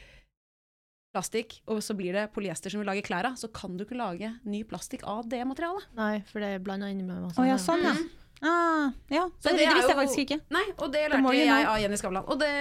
plastikk, 1.14 1.60
og 1.68 1.82
så 1.84 1.96
blir 1.98 2.14
det 2.14 2.28
polyester 2.36 2.72
som 2.72 2.84
vi 2.84 2.88
lager 2.88 3.06
klær 3.06 3.32
av, 3.32 3.38
så 3.40 3.50
kan 3.52 3.76
du 3.78 3.84
ikke 3.86 3.98
lage 3.98 4.30
ny 4.46 4.62
plastikk 4.70 5.04
av 5.10 5.26
det 5.30 5.42
materialet. 5.50 5.90
Nei, 5.98 6.14
for 6.30 6.44
det 6.44 6.54
er 6.56 6.64
blanda 6.64 6.90
inn 6.92 7.02
med 7.08 7.24
masse 7.26 7.42
Å 7.42 7.48
ja, 7.48 7.58
sånn 7.62 7.86
ja. 7.86 7.96
Ah, 8.40 8.94
ja, 9.12 9.26
Så 9.42 9.50
det, 9.50 9.58
det 9.58 9.66
det 9.68 9.76
visste 9.76 9.92
jeg 9.92 10.00
faktisk 10.00 10.22
ikke. 10.24 10.38
Nei, 10.56 10.64
og 10.78 10.94
det 10.94 11.02
lærte 11.12 11.32
det 11.34 11.40
jeg 11.42 11.50
know. 11.50 11.72
av 11.74 11.82
Jenny 11.82 11.98
Skavlan, 12.00 12.28
og 12.30 12.40
det 12.40 12.54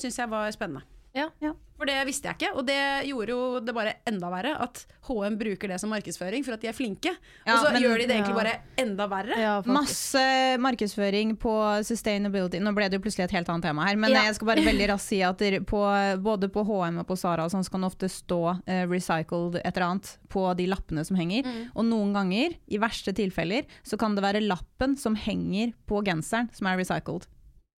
syns 0.00 0.16
jeg 0.22 0.32
var 0.32 0.54
spennende. 0.54 0.95
Ja. 1.16 1.30
Ja. 1.40 1.54
For 1.76 1.84
det 1.84 1.94
visste 2.08 2.30
jeg 2.30 2.38
ikke, 2.38 2.48
og 2.56 2.64
det 2.64 2.76
gjorde 3.04 3.32
jo 3.34 3.38
det 3.60 3.72
bare 3.76 3.90
enda 4.08 4.30
verre 4.32 4.54
at 4.64 4.78
HM 5.10 5.34
bruker 5.36 5.68
det 5.68 5.76
som 5.82 5.90
markedsføring 5.92 6.40
for 6.44 6.56
at 6.56 6.62
de 6.62 6.70
er 6.70 6.76
flinke. 6.76 7.10
Ja, 7.44 7.52
og 7.52 7.66
så 7.66 7.72
men- 7.74 7.82
gjør 7.84 7.98
de 8.00 8.06
det 8.08 8.14
egentlig 8.16 8.32
ja. 8.32 8.38
bare 8.38 8.54
enda 8.80 9.06
verre. 9.12 9.36
Ja. 9.36 9.54
Masse 9.68 10.22
markedsføring 10.64 11.34
på 11.36 11.52
sustainability. 11.84 12.62
Nå 12.64 12.72
ble 12.76 12.88
det 12.88 12.96
jo 12.96 13.04
plutselig 13.04 13.26
et 13.26 13.34
helt 13.36 13.50
annet 13.52 13.68
tema 13.68 13.84
her, 13.90 13.96
men 14.00 14.10
Ja. 14.10 14.22
jeg 14.24 14.38
skal 14.38 14.46
bare 14.54 14.64
veldig 14.72 14.88
raskt 14.88 15.08
si 15.12 15.20
at 15.22 15.36
på, 15.68 15.82
både 16.24 16.48
på 16.48 16.64
HM 16.64 16.98
og 17.02 17.06
på 17.10 17.16
Sara 17.20 17.44
og 17.44 17.52
sånn, 17.52 17.64
så 17.68 17.70
kan 17.76 17.84
det 17.84 17.92
ofte 17.92 18.08
stå 18.08 18.40
uh, 18.56 18.84
'recycled' 18.88 19.60
et 19.62 19.76
eller 19.76 19.86
annet 19.90 20.16
på 20.32 20.56
de 20.56 20.66
lappene 20.72 21.04
som 21.04 21.16
henger. 21.20 21.44
Mm. 21.44 21.70
Og 21.76 21.84
noen 21.84 22.12
ganger, 22.16 22.56
i 22.68 22.78
verste 22.78 23.12
tilfeller, 23.12 23.64
så 23.84 23.98
kan 24.00 24.14
det 24.16 24.24
være 24.24 24.40
lappen 24.48 24.96
som 24.96 25.14
henger 25.14 25.74
på 25.86 26.00
genseren 26.04 26.48
som 26.56 26.66
er 26.68 26.76
recycled. 26.80 27.26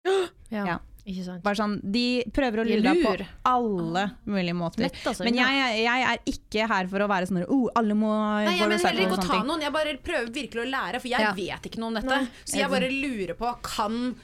Ja, 0.50 0.64
Ja. 0.64 0.78
Ikke 1.08 1.24
sant. 1.24 1.42
Bare 1.44 1.56
sånn, 1.58 1.76
De 1.82 2.04
prøver 2.36 2.60
å 2.62 2.64
lure 2.68 2.84
deg 2.84 3.02
på 3.04 3.12
alle 3.48 4.04
mulige 4.28 4.56
måter. 4.58 4.84
Lett, 4.86 4.98
altså. 5.08 5.24
Men 5.26 5.38
jeg, 5.40 5.82
jeg 5.82 6.06
er 6.12 6.22
ikke 6.28 6.68
her 6.68 6.90
for 6.92 7.04
å 7.04 7.10
være 7.10 7.28
sånn 7.30 7.44
oh, 7.48 7.68
alle 7.78 7.96
må 7.98 8.10
Nei, 8.12 8.56
jeg 8.58 8.66
mener 8.66 8.84
heller 8.90 9.06
ikke 9.06 9.20
å 9.20 9.28
ta 9.28 9.42
noen, 9.42 9.64
jeg 9.64 9.74
bare 9.74 9.94
prøver 10.04 10.32
virkelig 10.34 10.64
å 10.64 10.68
lære, 10.68 11.00
for 11.02 11.08
jeg 11.08 11.24
Ja. 11.24 11.32
vet 11.36 11.70
ikke 11.70 11.80
noe 11.80 11.92
om 11.94 12.00
dette. 12.00 12.10
Nei. 12.12 12.42
Så 12.44 12.60
jeg 12.60 12.72
bare 12.72 12.90
lurer 12.92 13.38
på, 13.38 13.54
kan 13.64 14.14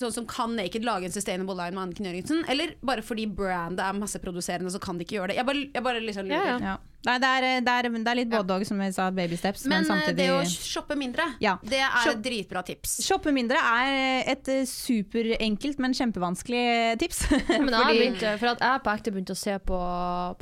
Sånn 0.00 0.12
som 0.14 0.24
kan 0.26 0.54
Naked 0.56 0.86
lage 0.86 1.06
en 1.06 1.12
sustainable 1.14 1.54
line 1.58 1.76
med 1.76 1.82
Anniken 1.84 2.06
Jørgensen? 2.08 2.40
Eller 2.50 2.72
bare 2.82 3.04
fordi 3.04 3.26
brandet 3.28 3.82
er 3.84 3.98
masseproduserende, 3.98 4.72
så 4.72 4.80
kan 4.82 4.98
de 4.98 5.04
ikke 5.04 5.18
gjøre 5.18 5.32
det? 5.32 5.36
Jeg 5.38 5.46
bare, 5.46 5.66
jeg 5.76 5.84
bare 5.84 6.00
liksom 6.02 6.26
lurer. 6.30 6.48
Ja, 6.48 6.56
ja. 6.56 6.72
Ja. 6.72 6.78
Nei, 7.02 7.16
det, 7.18 7.28
er, 7.28 7.44
det, 7.66 7.72
er, 7.74 7.88
det 7.98 8.10
er 8.12 8.16
litt 8.20 8.30
både 8.30 8.56
og, 8.60 8.64
som 8.66 8.78
jeg 8.78 8.94
sa, 8.94 9.08
baby 9.10 9.34
steps, 9.38 9.64
men, 9.66 9.82
Men, 9.82 9.82
eh, 9.82 9.88
samtidig 9.90 10.16
det 10.20 10.28
å 10.36 10.42
shoppe 10.46 10.94
mindre, 10.98 11.24
Ja. 11.42 11.56
det 11.66 11.80
er 11.82 11.96
Shop- 12.04 12.14
et 12.14 12.22
dritbra 12.22 12.62
tips. 12.66 12.92
Shoppe 13.02 13.32
mindre 13.34 13.58
er 13.58 14.30
et 14.32 14.50
eh, 14.54 14.62
superenkelt, 14.70 15.82
men 15.82 15.96
kjempevanskelig 15.98 16.62
tips. 17.02 17.24
Men 17.50 17.74
jeg 17.74 17.82
har 17.82 17.92
begynt, 17.98 18.24
for 18.38 18.52
at 18.54 18.62
jeg 18.62 18.84
på 18.86 18.94
ekte 18.94 19.14
begynte 19.14 19.34
å 19.34 19.40
se 19.42 19.58
på, 19.66 19.80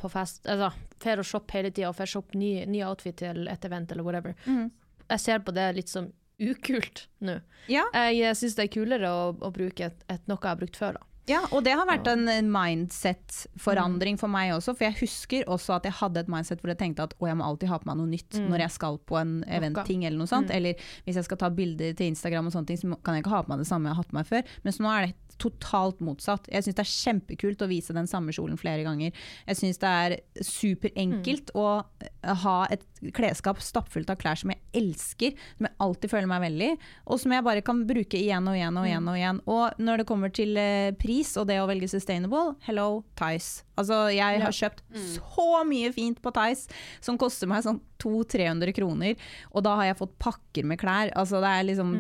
på 0.01 0.13
fest 0.13 0.47
Altså, 0.53 0.71
Får 1.01 1.23
å 1.23 1.25
shoppe 1.25 1.57
hele 1.57 1.71
tida, 1.73 1.89
og 1.89 1.97
får 1.97 2.11
shoppe 2.13 2.37
ny, 2.37 2.67
ny 2.69 2.83
outfit 2.85 3.17
til 3.23 3.47
et 3.49 3.63
event 3.65 3.93
eller 3.95 4.05
whatever. 4.05 4.35
Mm. 4.45 4.67
Jeg 5.09 5.23
ser 5.23 5.41
på 5.41 5.55
det 5.57 5.71
litt 5.79 5.89
som 5.89 6.11
ukult 6.41 7.07
nå. 7.25 7.39
Ja. 7.71 7.85
Jeg 8.11 8.37
syns 8.39 8.57
det 8.59 8.67
er 8.67 8.75
kulere 8.75 9.13
å, 9.13 9.31
å 9.37 9.53
bruke 9.55 9.91
et, 9.91 10.05
et 10.11 10.27
noe 10.31 10.41
jeg 10.41 10.51
har 10.51 10.61
brukt 10.61 10.81
før, 10.81 10.99
da. 10.99 11.07
Ja, 11.29 11.45
og 11.55 11.63
det 11.63 11.77
har 11.79 11.87
vært 11.87 12.09
en 12.11 12.25
mindset-forandring 12.51 14.17
for 14.19 14.33
meg 14.33 14.55
også. 14.57 14.75
For 14.75 14.89
jeg 14.89 14.99
husker 15.03 15.47
også 15.53 15.77
at 15.77 15.87
jeg 15.87 15.95
hadde 16.01 16.25
et 16.25 16.31
mindset 16.33 16.63
hvor 16.63 16.73
jeg 16.73 16.81
tenkte 16.81 17.07
at 17.07 17.15
å, 17.21 17.29
jeg 17.29 17.39
må 17.39 17.47
alltid 17.47 17.71
ha 17.71 17.79
på 17.79 17.91
meg 17.91 18.01
noe 18.01 18.11
nytt 18.11 18.39
når 18.51 18.65
jeg 18.65 18.75
skal 18.75 18.99
på 19.07 19.19
en 19.21 19.37
event-ting 19.47 20.07
eller 20.09 20.19
noe 20.19 20.31
sånt. 20.31 20.51
Eller 20.55 20.81
hvis 21.07 21.21
jeg 21.21 21.29
skal 21.29 21.39
ta 21.45 21.53
bilder 21.55 21.95
til 21.95 22.11
Instagram 22.11 22.51
og 22.51 22.57
sånne 22.57 22.73
ting, 22.73 22.81
så 22.81 22.99
kan 23.05 23.19
jeg 23.19 23.25
ikke 23.25 23.35
ha 23.37 23.45
på 23.47 23.53
meg 23.53 23.63
det 23.63 23.69
samme 23.71 23.91
jeg 23.91 23.95
har 23.95 24.03
hatt 24.03 24.11
på 24.11 24.19
meg 24.19 24.31
før. 24.33 24.57
Mens 24.67 24.81
nå 24.83 24.91
er 24.91 25.07
det 25.07 25.30
totalt 25.41 26.01
motsatt. 26.05 26.49
Jeg 26.53 26.67
syns 26.67 26.79
det 26.79 26.85
er 26.85 26.93
kjempekult 26.93 27.65
å 27.65 27.71
vise 27.71 27.97
den 27.97 28.09
samme 28.11 28.35
kjolen 28.35 28.59
flere 28.61 28.85
ganger. 28.87 29.17
Jeg 29.49 29.59
syns 29.59 29.81
det 29.83 29.91
er 30.05 30.17
superenkelt 30.45 31.53
å 31.59 31.67
eh, 31.81 32.45
ha 32.45 32.57
et 32.73 32.85
klesskap 33.17 33.63
stappfullt 33.65 34.11
av 34.13 34.19
klær 34.21 34.37
som 34.37 34.53
jeg 34.53 34.61
elsker, 34.77 35.39
som 35.57 35.69
jeg 35.69 35.77
alltid 35.87 36.13
føler 36.13 36.31
meg 36.31 36.45
veldig, 36.45 36.71
og 37.07 37.23
som 37.23 37.35
jeg 37.35 37.47
bare 37.47 37.65
kan 37.65 37.83
bruke 37.89 38.21
igjen 38.21 38.51
og 38.51 38.59
igjen 38.59 38.81
og 38.81 38.89
igjen. 38.91 39.11
Og 39.11 39.21
igjen. 39.21 39.43
Og 39.57 39.81
når 39.81 40.03
det 40.03 40.09
kommer 40.11 40.35
til 40.37 40.61
eh, 40.61 40.93
pris 41.01 41.33
og 41.41 41.49
det 41.51 41.61
å 41.63 41.69
velge 41.71 41.91
sustainable, 41.91 42.55
hello, 42.69 43.03
Tice. 43.19 43.65
Altså, 43.81 44.03
jeg 44.13 44.43
har 44.43 44.53
kjøpt 44.53 44.83
så 45.17 45.63
mye 45.65 45.89
fint 45.97 46.21
på 46.21 46.33
Tice 46.37 46.69
som 47.01 47.17
koster 47.21 47.49
meg 47.49 47.65
sånn 47.65 47.81
200-300 48.01 48.75
kroner, 48.77 49.29
og 49.53 49.65
da 49.65 49.77
har 49.81 49.91
jeg 49.91 50.01
fått 50.01 50.17
pakker 50.21 50.69
med 50.69 50.81
klær. 50.81 51.13
Altså, 51.17 51.41
det 51.41 51.53
er 51.53 51.69
liksom 51.69 51.93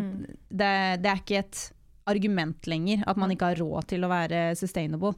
det, 0.49 0.72
det 1.01 1.12
er 1.12 1.22
ikke 1.22 1.41
et 1.41 1.62
argument 2.07 2.66
lenger 2.66 3.05
at 3.07 3.16
man 3.16 3.30
ikke 3.30 3.51
har 3.53 3.61
råd 3.61 3.86
til 3.88 4.05
å 4.05 4.09
være 4.11 4.55
sustainable. 4.57 5.14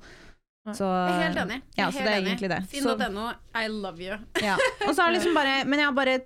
Så, 0.62 0.86
Jeg 0.86 1.14
er 1.18 1.22
helt 1.26 1.38
enig. 1.42 1.60
Ja, 1.76 1.88
så 1.90 1.98
det 1.98 2.06
er 2.12 2.18
enig. 2.20 2.28
egentlig 2.36 2.48
det. 2.52 2.60
Finn.no, 2.70 3.30
I 3.58 3.66
love 3.68 3.98
you. 3.98 4.14
ja. 4.42 4.56
Og 4.86 4.94
så 4.94 5.02
har 5.02 5.10
liksom 5.12 5.34
bare, 5.40 5.64
men 5.66 5.78
jeg 5.80 5.86
har 5.88 5.96
bare 5.96 6.18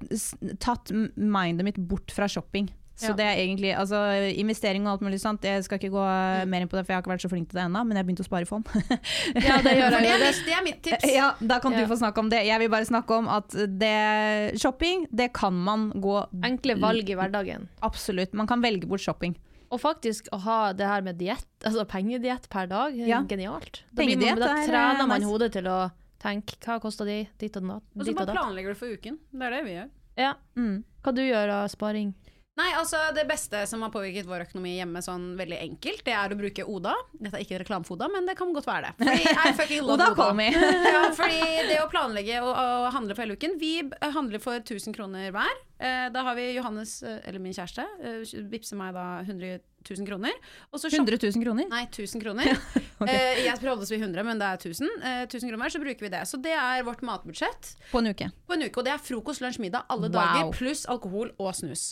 tatt 0.61 0.90
mindet 1.16 1.64
mitt 1.64 1.78
bort 1.88 2.12
fra 2.12 2.28
shopping. 2.28 2.68
Så 2.96 3.11
Ja. 3.11 3.12
det 3.12 3.24
er 3.28 3.36
egentlig, 3.42 3.74
altså 3.76 3.98
Investering 4.40 4.86
og 4.86 4.92
alt 4.94 5.02
mulig 5.04 5.18
sånt, 5.20 5.42
jeg 5.44 5.64
skal 5.64 5.76
ikke 5.78 5.90
gå 5.92 6.00
Mm. 6.04 6.48
mer 6.48 6.61
inn 6.64 6.68
på 6.68 6.76
det, 6.78 6.84
for 6.86 6.92
jeg 6.92 6.96
har 6.96 7.02
ikke 7.02 7.12
vært 7.12 7.24
så 7.24 7.28
flink 7.28 7.48
til 7.50 7.59
det 7.61 7.64
ennå, 7.66 7.82
men 7.84 7.92
jeg 7.96 8.04
har 8.04 8.09
begynt 8.09 8.20
å 8.20 8.28
spare 8.28 8.42
i 8.42 8.48
fond. 8.48 8.64
Ja, 9.46 9.57
det 9.61 9.72
gjør 9.76 9.96
jeg. 10.00 10.04
Det, 10.04 10.20
mitt- 10.20 10.44
det 10.46 10.54
er 10.57 10.64
mitt 10.64 10.82
tips. 10.82 11.04
ja, 11.14 11.32
Da 11.40 11.59
kan 11.61 11.72
Ja. 11.72 11.80
du 11.84 11.86
få 11.94 11.98
snakke 12.00 12.18
om 12.18 12.28
det. 12.30 12.44
Jeg 12.46 12.59
vil 12.59 12.68
bare 12.72 12.84
snakke 12.88 13.11
om 13.18 13.28
at 13.28 13.48
det, 13.52 14.59
shopping, 14.61 15.07
det 15.12 15.32
kan 15.34 15.52
man 15.54 15.92
gå 15.92 16.26
enkle 16.44 16.76
valg 16.80 17.09
i 17.09 17.14
hverdagen. 17.16 17.68
Absolutt. 17.82 18.32
Man 18.34 18.46
kan 18.46 18.61
velge 18.62 18.86
bort 18.88 19.00
shopping. 19.00 19.36
Og 19.70 19.80
faktisk 19.82 20.28
å 20.32 20.38
ha 20.44 20.72
det 20.72 20.86
her 20.86 21.02
med 21.02 21.18
diett, 21.18 21.46
altså 21.64 21.84
pengediett 21.90 22.48
per 22.52 22.66
dag, 22.70 22.94
er 22.98 23.06
Ja. 23.08 23.22
genialt. 23.22 23.82
Da, 23.92 24.02
blir 24.04 24.16
man, 24.16 24.38
da 24.38 24.52
eh, 24.54 24.66
trener 24.68 25.06
man 25.10 25.22
hodet 25.22 25.52
til 25.52 25.64
å 25.66 25.90
tenke 26.22 26.56
hva 26.62 26.80
koster 26.80 27.04
de 27.04 27.28
ditt 27.38 27.56
og 27.56 27.62
datt. 27.66 27.82
Og 27.96 28.06
så 28.06 28.14
bare 28.14 28.32
planlegger 28.36 28.68
du 28.74 28.74
for 28.78 28.86
uken. 28.94 29.18
Det 29.32 29.42
er 29.42 29.50
det 29.50 29.64
vi 29.64 29.74
gjør. 29.74 29.90
Ja. 30.16 30.34
Mm. 30.56 30.84
Hva 31.02 31.14
du 31.14 31.22
gjør 31.22 31.52
av 31.62 31.68
sparing? 31.68 32.14
Nei, 32.57 32.70
altså 32.72 32.96
Det 33.12 33.26
beste 33.28 33.61
som 33.68 33.82
har 33.84 33.90
påvirket 33.92 34.24
vår 34.28 34.46
økonomi 34.46 34.78
hjemme 34.78 35.02
sånn 35.04 35.34
veldig 35.36 35.59
enkelt, 35.61 36.00
det 36.07 36.14
er 36.16 36.32
å 36.32 36.38
bruke 36.38 36.64
Oda. 36.64 36.94
Dette 37.12 37.36
er 37.36 37.44
ikke 37.44 37.59
reklame 37.61 37.84
for 37.84 37.98
Oda, 37.98 38.09
men 38.14 38.24
det 38.28 38.36
kan 38.38 38.52
godt 38.57 38.64
være 38.68 38.94
det. 38.96 39.11
Fordi 39.59 39.80
Oda, 39.84 39.92
Oda. 39.92 40.07
call 40.16 40.32
me. 40.38 40.46
ja, 40.94 41.02
fordi 41.16 41.40
det 41.68 41.76
å 41.84 41.88
planlegge 41.92 42.40
og, 42.40 42.48
og 42.57 42.88
handle 42.96 43.12
for 43.16 43.26
hele 43.26 43.36
uken 43.36 43.59
Vi 43.61 43.74
handler 44.00 44.40
for 44.40 44.57
1000 44.62 44.96
kroner 44.96 45.28
hver. 45.36 45.52
Eh, 45.76 46.07
da 46.14 46.22
har 46.24 46.38
vi 46.38 46.46
Johannes, 46.57 47.02
eh, 47.04 47.18
eller 47.28 47.42
min 47.44 47.52
kjæreste, 47.52 47.84
eh, 48.00 48.22
vippser 48.48 48.78
meg 48.80 48.94
da 48.96 49.04
100 49.26 49.59
000 49.90 50.09
kroner. 50.09 50.32
Og 50.72 50.80
så 50.80 50.88
100 50.88 51.20
000 51.20 51.44
kroner? 51.44 51.68
Nei, 51.68 51.82
1000 51.92 52.24
kroner. 52.24 52.48
eh, 53.11 53.42
jeg 53.44 53.61
prøvde 53.61 53.84
å 53.84 53.90
si 53.90 54.00
100, 54.00 54.24
men 54.24 54.40
det 54.40 54.48
er 54.48 54.64
1000. 54.64 54.88
Eh, 54.96 55.20
1000 55.28 55.44
kroner 55.52 55.61
hver, 55.66 55.74
så 55.76 55.82
bruker 55.84 56.09
vi 56.09 56.12
det. 56.16 56.24
Så 56.32 56.40
det 56.40 56.57
er 56.57 56.80
vårt 56.88 57.04
matbudsjett 57.04 57.74
På 57.92 58.00
en 58.00 58.09
uke. 58.16 58.32
på 58.48 58.57
en 58.57 58.64
uke. 58.64 58.72
Og 58.80 58.88
det 58.88 58.96
er 58.96 59.04
frokost, 59.12 59.44
lunsj, 59.44 59.61
middag 59.68 59.84
alle 59.92 60.09
Wow. 60.09 60.16
dager, 60.16 60.57
pluss 60.57 60.86
alkohol 60.88 61.36
og 61.36 61.52
snus. 61.61 61.90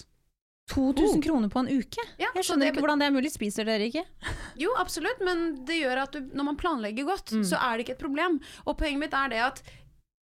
2000 0.72 1.22
kroner 1.22 1.48
på 1.52 1.60
en 1.60 1.68
uke? 1.68 2.04
Ja, 2.18 2.30
Jeg 2.34 2.46
skjønner 2.46 2.64
det 2.66 2.72
ikke 2.72 2.84
hvordan 2.86 3.02
det 3.02 3.08
er 3.10 3.14
mulig. 3.14 3.30
Spiser 3.34 3.68
dere 3.68 3.88
ikke? 3.90 4.04
Jo, 4.62 4.70
absolutt, 4.78 5.20
men 5.26 5.64
det 5.66 5.80
gjør 5.82 6.04
at 6.04 6.14
du, 6.14 6.20
når 6.32 6.46
man 6.52 6.56
planlegger 6.60 7.08
godt, 7.08 7.34
så 7.44 7.58
er 7.58 7.74
det 7.76 7.84
ikke 7.86 7.96
et 7.98 8.04
problem. 8.04 8.38
Og 8.64 8.78
poenget 8.78 9.02
mitt 9.02 9.16
er 9.18 9.32
det 9.32 9.40
at 9.44 9.62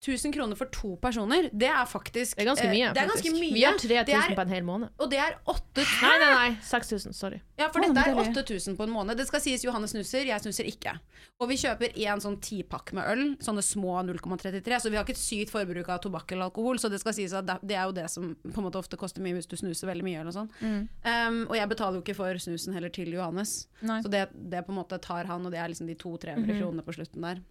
1000 0.06 0.32
kroner 0.34 0.56
for 0.56 0.70
to 0.70 0.96
personer, 1.02 1.50
det 1.58 1.68
er 1.68 1.86
faktisk 1.90 2.36
Det 2.38 2.44
er 2.44 2.50
ganske 2.52 2.66
eh, 2.68 2.74
mye. 2.76 2.90
det 2.94 3.02
er 3.02 3.08
ganske 3.10 3.32
mye. 3.34 3.54
Vi 3.54 3.64
har 3.66 3.74
Det 3.74 3.90
3000 4.06 4.32
er- 4.32 4.36
på 4.38 4.42
en 4.42 4.48
hel 4.54 4.64
måned. 4.64 4.90
Og 5.00 5.10
det 5.10 5.18
er 5.18 5.38
8000 5.48 6.02
Nei, 6.06 6.18
nei, 6.22 6.30
nei. 6.52 6.58
6000. 6.62 7.14
Sorry. 7.18 7.42
Ja, 7.58 7.70
for 7.74 7.80
oh, 7.82 7.88
dette 7.88 7.98
er 8.06 8.14
men 8.14 8.34
det 8.34 8.38
er 8.38 8.44
8000 8.44 8.78
på 8.78 8.84
en 8.86 8.94
måned. 8.94 9.18
Det 9.18 9.26
skal 9.28 9.42
sies 9.42 9.64
Johanne 9.66 9.88
snuser, 9.90 10.24
jeg 10.30 10.40
snuser 10.40 10.70
ikke. 10.70 10.94
Og 11.42 11.50
vi 11.50 11.56
kjøper 11.58 11.98
én 11.98 12.22
sånn 12.22 12.38
tipakk 12.40 12.94
med 12.94 13.10
øl, 13.10 13.24
sånne 13.42 13.64
små 13.66 13.98
0,33, 14.06 14.80
så 14.82 14.90
vi 14.94 14.98
har 14.98 15.04
ikke 15.04 15.18
et 15.18 15.24
sykt 15.24 15.50
forbruk 15.50 15.90
av 15.90 16.00
tobakk 16.06 16.32
eller 16.32 16.46
alkohol, 16.52 16.78
så 16.78 16.90
det 16.94 17.00
skal 17.02 17.14
sies 17.14 17.34
at 17.34 17.46
det- 17.46 17.76
er 17.78 17.86
jo 17.86 17.92
det 17.92 18.10
som 18.10 18.36
på 18.36 18.58
en 18.58 18.64
måte 18.70 18.78
ofte 18.78 18.98
koster 18.98 19.22
mye 19.22 19.34
hvis 19.34 19.48
du 19.50 19.56
snuser 19.58 19.88
veldig 19.90 20.04
mye 20.04 20.20
eller 20.22 20.32
noe 20.32 20.46
sånt. 20.46 20.52
Um, 20.62 21.48
og 21.50 21.56
jeg 21.58 21.70
betaler 21.70 21.98
jo 21.98 22.02
ikke 22.06 22.16
for 22.16 22.34
snusen 22.38 22.74
heller 22.74 22.90
til 22.90 23.08
Johannes, 23.12 23.68
Nei. 23.82 24.02
så 24.02 24.10
det, 24.10 24.30
det 24.50 24.66
på 24.66 24.70
en 24.70 24.78
måte 24.78 25.02
tar 25.02 25.26
han, 25.26 25.44
og 25.46 25.52
det 25.52 25.60
er 25.60 25.70
liksom 25.70 25.88
de 25.88 25.96
200-300 25.96 26.60
kronene 26.62 26.84
på 26.86 26.94
slutten 26.94 27.22
der. 27.22 27.42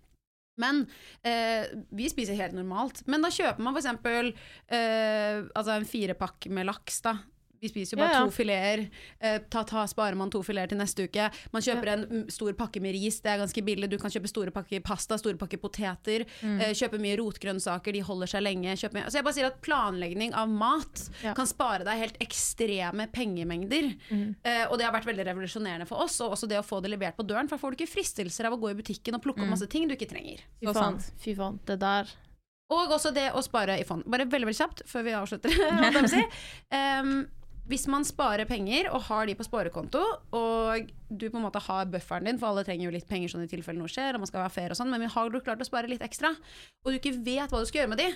Men 0.60 0.84
eh, 1.26 1.68
vi 1.96 2.08
spiser 2.10 2.38
helt 2.38 2.56
normalt. 2.56 3.02
Men 3.10 3.24
da 3.24 3.32
kjøper 3.32 3.62
man 3.64 3.76
f.eks. 3.76 3.90
Eh, 4.72 5.44
altså 5.52 5.76
en 5.76 5.88
firepakk 5.88 6.48
med 6.52 6.68
laks, 6.70 7.02
da. 7.04 7.18
Vi 7.60 7.70
spiser 7.70 7.96
jo 7.96 8.00
bare 8.02 8.12
Ja, 8.12 8.18
ja. 8.20 8.24
to 8.26 8.34
fileter. 8.34 8.82
Eh, 9.20 9.38
ta, 9.52 9.62
ta, 9.64 9.84
sparer 9.90 10.16
man 10.18 10.30
to 10.32 10.42
fileter 10.46 10.74
til 10.74 10.80
neste 10.80 11.06
uke. 11.08 11.28
Man 11.54 11.64
kjøper 11.64 11.90
en 11.92 12.04
mm, 12.10 12.24
stor 12.32 12.52
pakke 12.58 12.82
med 12.84 12.94
ris, 12.96 13.20
det 13.24 13.32
er 13.32 13.40
ganske 13.42 13.64
billig. 13.66 13.88
Du 13.92 13.98
kan 14.02 14.12
kjøpe 14.12 14.30
store 14.30 14.52
pakker 14.54 14.82
pasta, 14.86 15.18
store 15.20 15.38
pakker 15.40 15.60
poteter. 15.62 16.26
Mm. 16.42 16.58
Eh, 16.60 16.72
kjøpe 16.76 17.00
mye 17.02 17.16
rotgrønnsaker, 17.20 17.96
de 17.96 18.02
holder 18.06 18.32
seg 18.34 18.44
lenge. 18.44 18.76
Kjøpe 18.76 18.98
mye. 18.98 19.06
Altså 19.08 19.20
jeg 19.20 19.26
bare 19.28 19.38
sier 19.38 19.50
at 19.50 19.60
planlegging 19.64 20.34
av 20.34 20.48
mat 20.52 21.06
Ja. 21.22 21.32
kan 21.34 21.46
spare 21.46 21.84
deg 21.86 21.98
helt 21.98 22.18
ekstreme 22.20 23.08
pengemengder. 23.12 23.92
Mm. 24.10 24.36
Eh, 24.42 24.64
og 24.70 24.78
det 24.78 24.86
har 24.86 24.92
vært 24.94 25.08
veldig 25.08 25.26
revolusjonerende 25.30 25.86
for 25.88 26.04
oss, 26.04 26.20
og 26.20 26.36
også 26.36 26.48
det 26.48 26.60
å 26.60 26.66
få 26.66 26.82
det 26.82 26.90
levert 26.92 27.16
på 27.16 27.26
døren. 27.26 27.48
For 27.48 27.56
da 27.56 27.62
får 27.62 27.74
du 27.74 27.82
ikke 27.82 27.94
fristelser 27.94 28.46
av 28.46 28.56
å 28.56 28.60
gå 28.60 28.70
i 28.70 28.78
butikken 28.78 29.16
og 29.16 29.22
plukke 29.22 29.42
opp 29.42 29.52
masse 29.54 29.68
ting 29.70 29.88
du 29.88 29.96
ikke 29.96 30.08
trenger. 30.10 30.44
Fy 30.60 30.72
faen. 30.72 31.00
Fy 31.22 31.34
faen. 31.34 31.60
Det 31.66 31.78
der. 31.80 32.14
Og 32.74 32.90
også 32.90 33.12
det 33.14 33.28
å 33.36 33.42
spare 33.46 33.78
i 33.78 33.84
fond. 33.86 34.02
Bare 34.10 34.26
veldig 34.26 34.48
veldig 34.48 34.58
kjapt 34.58 34.82
før 34.90 35.06
vi 35.06 35.14
avslutter. 35.14 35.52
holdt 35.86 37.28
hvis 37.66 37.86
man 37.90 38.06
sparer 38.06 38.48
penger 38.48 38.90
og 38.92 39.08
har 39.08 39.26
de 39.26 39.34
på 39.38 39.46
sparekonto, 39.46 40.02
og 40.36 40.92
du 41.10 41.26
på 41.28 41.38
en 41.38 41.46
måte 41.46 41.62
har 41.66 41.90
bufferen 41.90 42.28
din, 42.28 42.38
for 42.38 42.52
alle 42.52 42.66
trenger 42.66 42.88
jo 42.88 42.94
litt 42.94 43.08
penger 43.10 43.32
sånn 43.32 43.46
i 43.46 43.50
tilfelle 43.50 43.80
noe 43.80 43.90
skjer, 43.90 44.14
og 44.14 44.22
man 44.22 44.30
skal 44.30 44.44
være 44.44 44.54
fair 44.54 44.74
og 44.74 44.78
sånn, 44.78 44.92
men 44.92 45.10
har 45.10 45.30
du 45.30 45.40
klart 45.40 45.62
å 45.62 45.68
spare 45.68 45.90
litt 45.90 46.04
ekstra, 46.06 46.34
og 46.84 46.90
du 46.90 46.98
ikke 47.00 47.16
vet 47.26 47.50
hva 47.50 47.62
du 47.62 47.68
skal 47.68 47.84
gjøre 47.84 47.94
med 47.94 48.02
de, 48.04 48.10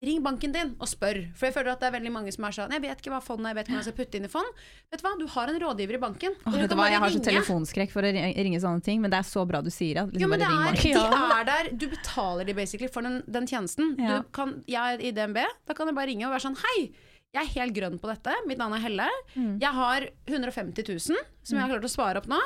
ring 0.00 0.22
banken 0.24 0.52
din 0.54 0.70
og 0.80 0.88
spør. 0.88 1.18
For 1.36 1.48
jeg 1.48 1.54
føler 1.58 1.74
at 1.74 1.82
det 1.82 1.90
er 1.90 1.94
veldig 1.98 2.12
mange 2.14 2.32
som 2.32 2.46
er 2.48 2.54
sånn 2.56 2.72
Jeg 2.72 2.82
vet 2.86 3.02
ikke 3.02 3.12
hva 3.12 3.20
fondet 3.20 3.50
er, 3.50 3.52
jeg 3.52 3.58
vet 3.58 3.66
ikke 3.68 3.74
hva 3.74 3.80
jeg 3.80 3.88
skal 3.88 3.96
putte 3.98 4.20
inn 4.20 4.28
i 4.28 4.30
fond. 4.32 4.62
Vet 4.88 5.02
du 5.02 5.04
hva, 5.04 5.12
du 5.20 5.26
har 5.34 5.52
en 5.52 5.58
rådgiver 5.60 5.98
i 5.98 6.00
banken. 6.00 6.36
Åh, 6.40 6.56
vet 6.56 6.72
du 6.72 6.76
hva, 6.78 6.86
jeg 6.88 7.02
har 7.02 7.12
så 7.12 7.22
telefonskrekk 7.26 7.92
for 7.92 8.08
å 8.08 8.12
ringe 8.14 8.62
sånne 8.64 8.86
ting, 8.86 9.02
men 9.04 9.12
det 9.12 9.20
er 9.20 9.28
så 9.28 9.44
bra 9.48 9.60
du 9.64 9.68
sier. 9.72 10.00
Liksom 10.08 10.24
Jo, 10.24 10.30
men 10.32 10.40
det 10.40 10.48
er, 10.48 10.80
de 10.80 11.20
er 11.36 11.46
der, 11.50 11.70
du 11.76 11.86
betaler 11.92 12.48
de 12.48 12.56
basically 12.56 12.88
for 12.92 13.04
den, 13.04 13.20
den 13.28 13.48
tjenesten. 13.50 13.92
Ja. 14.00 14.22
Du 14.24 14.32
kan, 14.36 14.56
jeg 14.70 14.96
er 14.96 15.04
i 15.04 15.12
DNB, 15.16 15.42
da 15.68 15.76
kan 15.76 15.92
jeg 15.92 15.98
bare 16.00 16.12
ringe 16.14 16.28
og 16.28 16.32
være 16.32 16.46
sånn 16.48 16.58
Hei, 16.64 16.88
jeg 17.30 17.42
er 17.44 17.50
helt 17.60 17.74
grønn 17.76 17.98
på 18.02 18.08
dette, 18.10 18.32
mitt 18.48 18.58
navn 18.58 18.74
er 18.74 18.82
Helle. 18.82 19.06
Mm. 19.36 19.52
Jeg 19.62 19.70
har 19.76 20.06
150 20.26 20.88
000 20.88 20.98
som 21.46 21.56
jeg 21.56 21.62
har 21.62 21.70
klart 21.76 21.86
å 21.86 21.92
spare 21.92 22.18
opp 22.22 22.26
nå, 22.30 22.38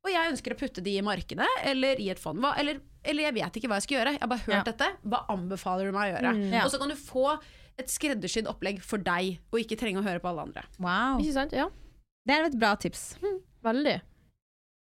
og 0.00 0.08
jeg 0.08 0.30
ønsker 0.32 0.54
å 0.54 0.58
putte 0.62 0.80
de 0.84 0.94
i 0.96 1.02
markedet 1.04 1.48
eller 1.68 2.00
i 2.00 2.08
et 2.12 2.20
fond. 2.22 2.40
Hva, 2.40 2.54
eller, 2.60 2.80
eller 3.04 3.26
jeg 3.28 3.36
vet 3.36 3.58
ikke 3.60 3.68
hva 3.68 3.76
jeg 3.80 3.86
skal 3.88 3.98
gjøre, 3.98 4.14
jeg 4.16 4.22
har 4.24 4.32
bare 4.32 4.46
hørt 4.46 4.56
Ja. 4.56 4.62
dette. 4.72 4.88
Hva 5.04 5.20
anbefaler 5.34 5.90
du 5.90 5.92
meg 5.96 6.08
å 6.08 6.14
gjøre? 6.16 6.32
Ja. 6.54 6.64
Og 6.64 6.72
så 6.72 6.80
kan 6.80 6.88
du 6.88 6.96
få 6.96 7.26
et 7.80 7.92
skreddersydd 7.92 8.48
opplegg 8.48 8.80
for 8.84 8.98
deg, 9.00 9.38
og 9.52 9.60
ikke 9.60 9.76
trenge 9.80 10.00
å 10.00 10.06
høre 10.06 10.20
på 10.20 10.28
alle 10.32 10.48
andre. 10.48 10.64
Wow. 10.78 11.20
Ikke 11.20 11.36
sant? 11.36 11.52
Ja. 11.56 11.68
Det 12.28 12.34
er 12.36 12.48
et 12.48 12.56
bra 12.60 12.74
tips. 12.80 13.14
Veldig. 13.64 14.00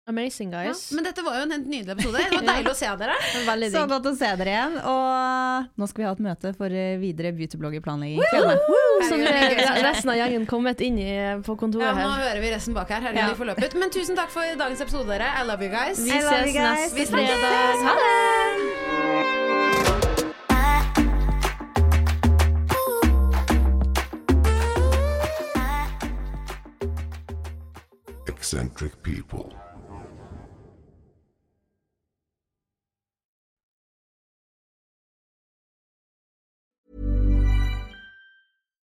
Amazing, 0.07 0.50
Ja, 0.53 0.72
men 0.90 1.05
dette 1.07 1.22
var 1.22 1.36
jo 1.38 1.42
en 1.46 1.53
helt 1.55 1.66
nydelig 1.70 1.92
episode. 1.94 2.18
Det 2.26 2.34
var 2.34 2.46
deilig 2.57 2.70
å 2.72 2.74
se 2.74 2.88
dere. 2.98 3.14
Så 3.70 3.82
godt 3.86 4.09
å 4.11 4.12
se 4.18 4.30
dere 4.40 4.50
igjen. 4.50 4.74
Og 4.90 5.68
nå 5.78 5.86
skal 5.86 6.03
vi 6.03 6.09
ha 6.09 6.14
et 6.16 6.22
møte 6.26 6.50
for 6.59 6.74
eh, 6.74 6.96
videre 6.98 7.30
beautybloggerplanlegging. 7.38 8.18
Som 9.07 9.22
er 9.22 9.78
resten 9.86 10.11
av 10.11 10.18
gjengen 10.18 10.48
kommet 10.50 10.82
inn 10.82 10.98
i, 10.98 11.09
på 11.46 11.55
kontoret 11.61 11.86
her. 11.94 12.03
Ja, 12.03 12.09
nå 12.11 12.16
her. 12.18 12.24
hører 12.32 12.42
vi 12.42 12.50
resten 12.57 12.74
bak 12.74 12.90
her. 12.90 12.98
Herregud, 13.07 13.22
Ja. 13.22 13.30
de 13.30 13.38
får 13.44 13.50
løpet. 13.53 13.78
Men 13.78 13.94
tusen 13.94 14.18
takk 14.18 14.34
for 14.34 14.59
dagens 14.64 14.82
episode, 14.82 15.07
dere. 15.14 15.30
I 15.38 15.46
love 15.46 15.62
you 15.62 15.70
guys. 15.70 16.03
Vi 16.03 16.11
ses 16.18 16.50
guys. 16.50 16.98
neste 16.98 17.07
fredag. 17.14 17.86
Ha 17.86 17.94
det! 18.03 19.22
eccentric 28.26 29.03
people. 29.03 29.53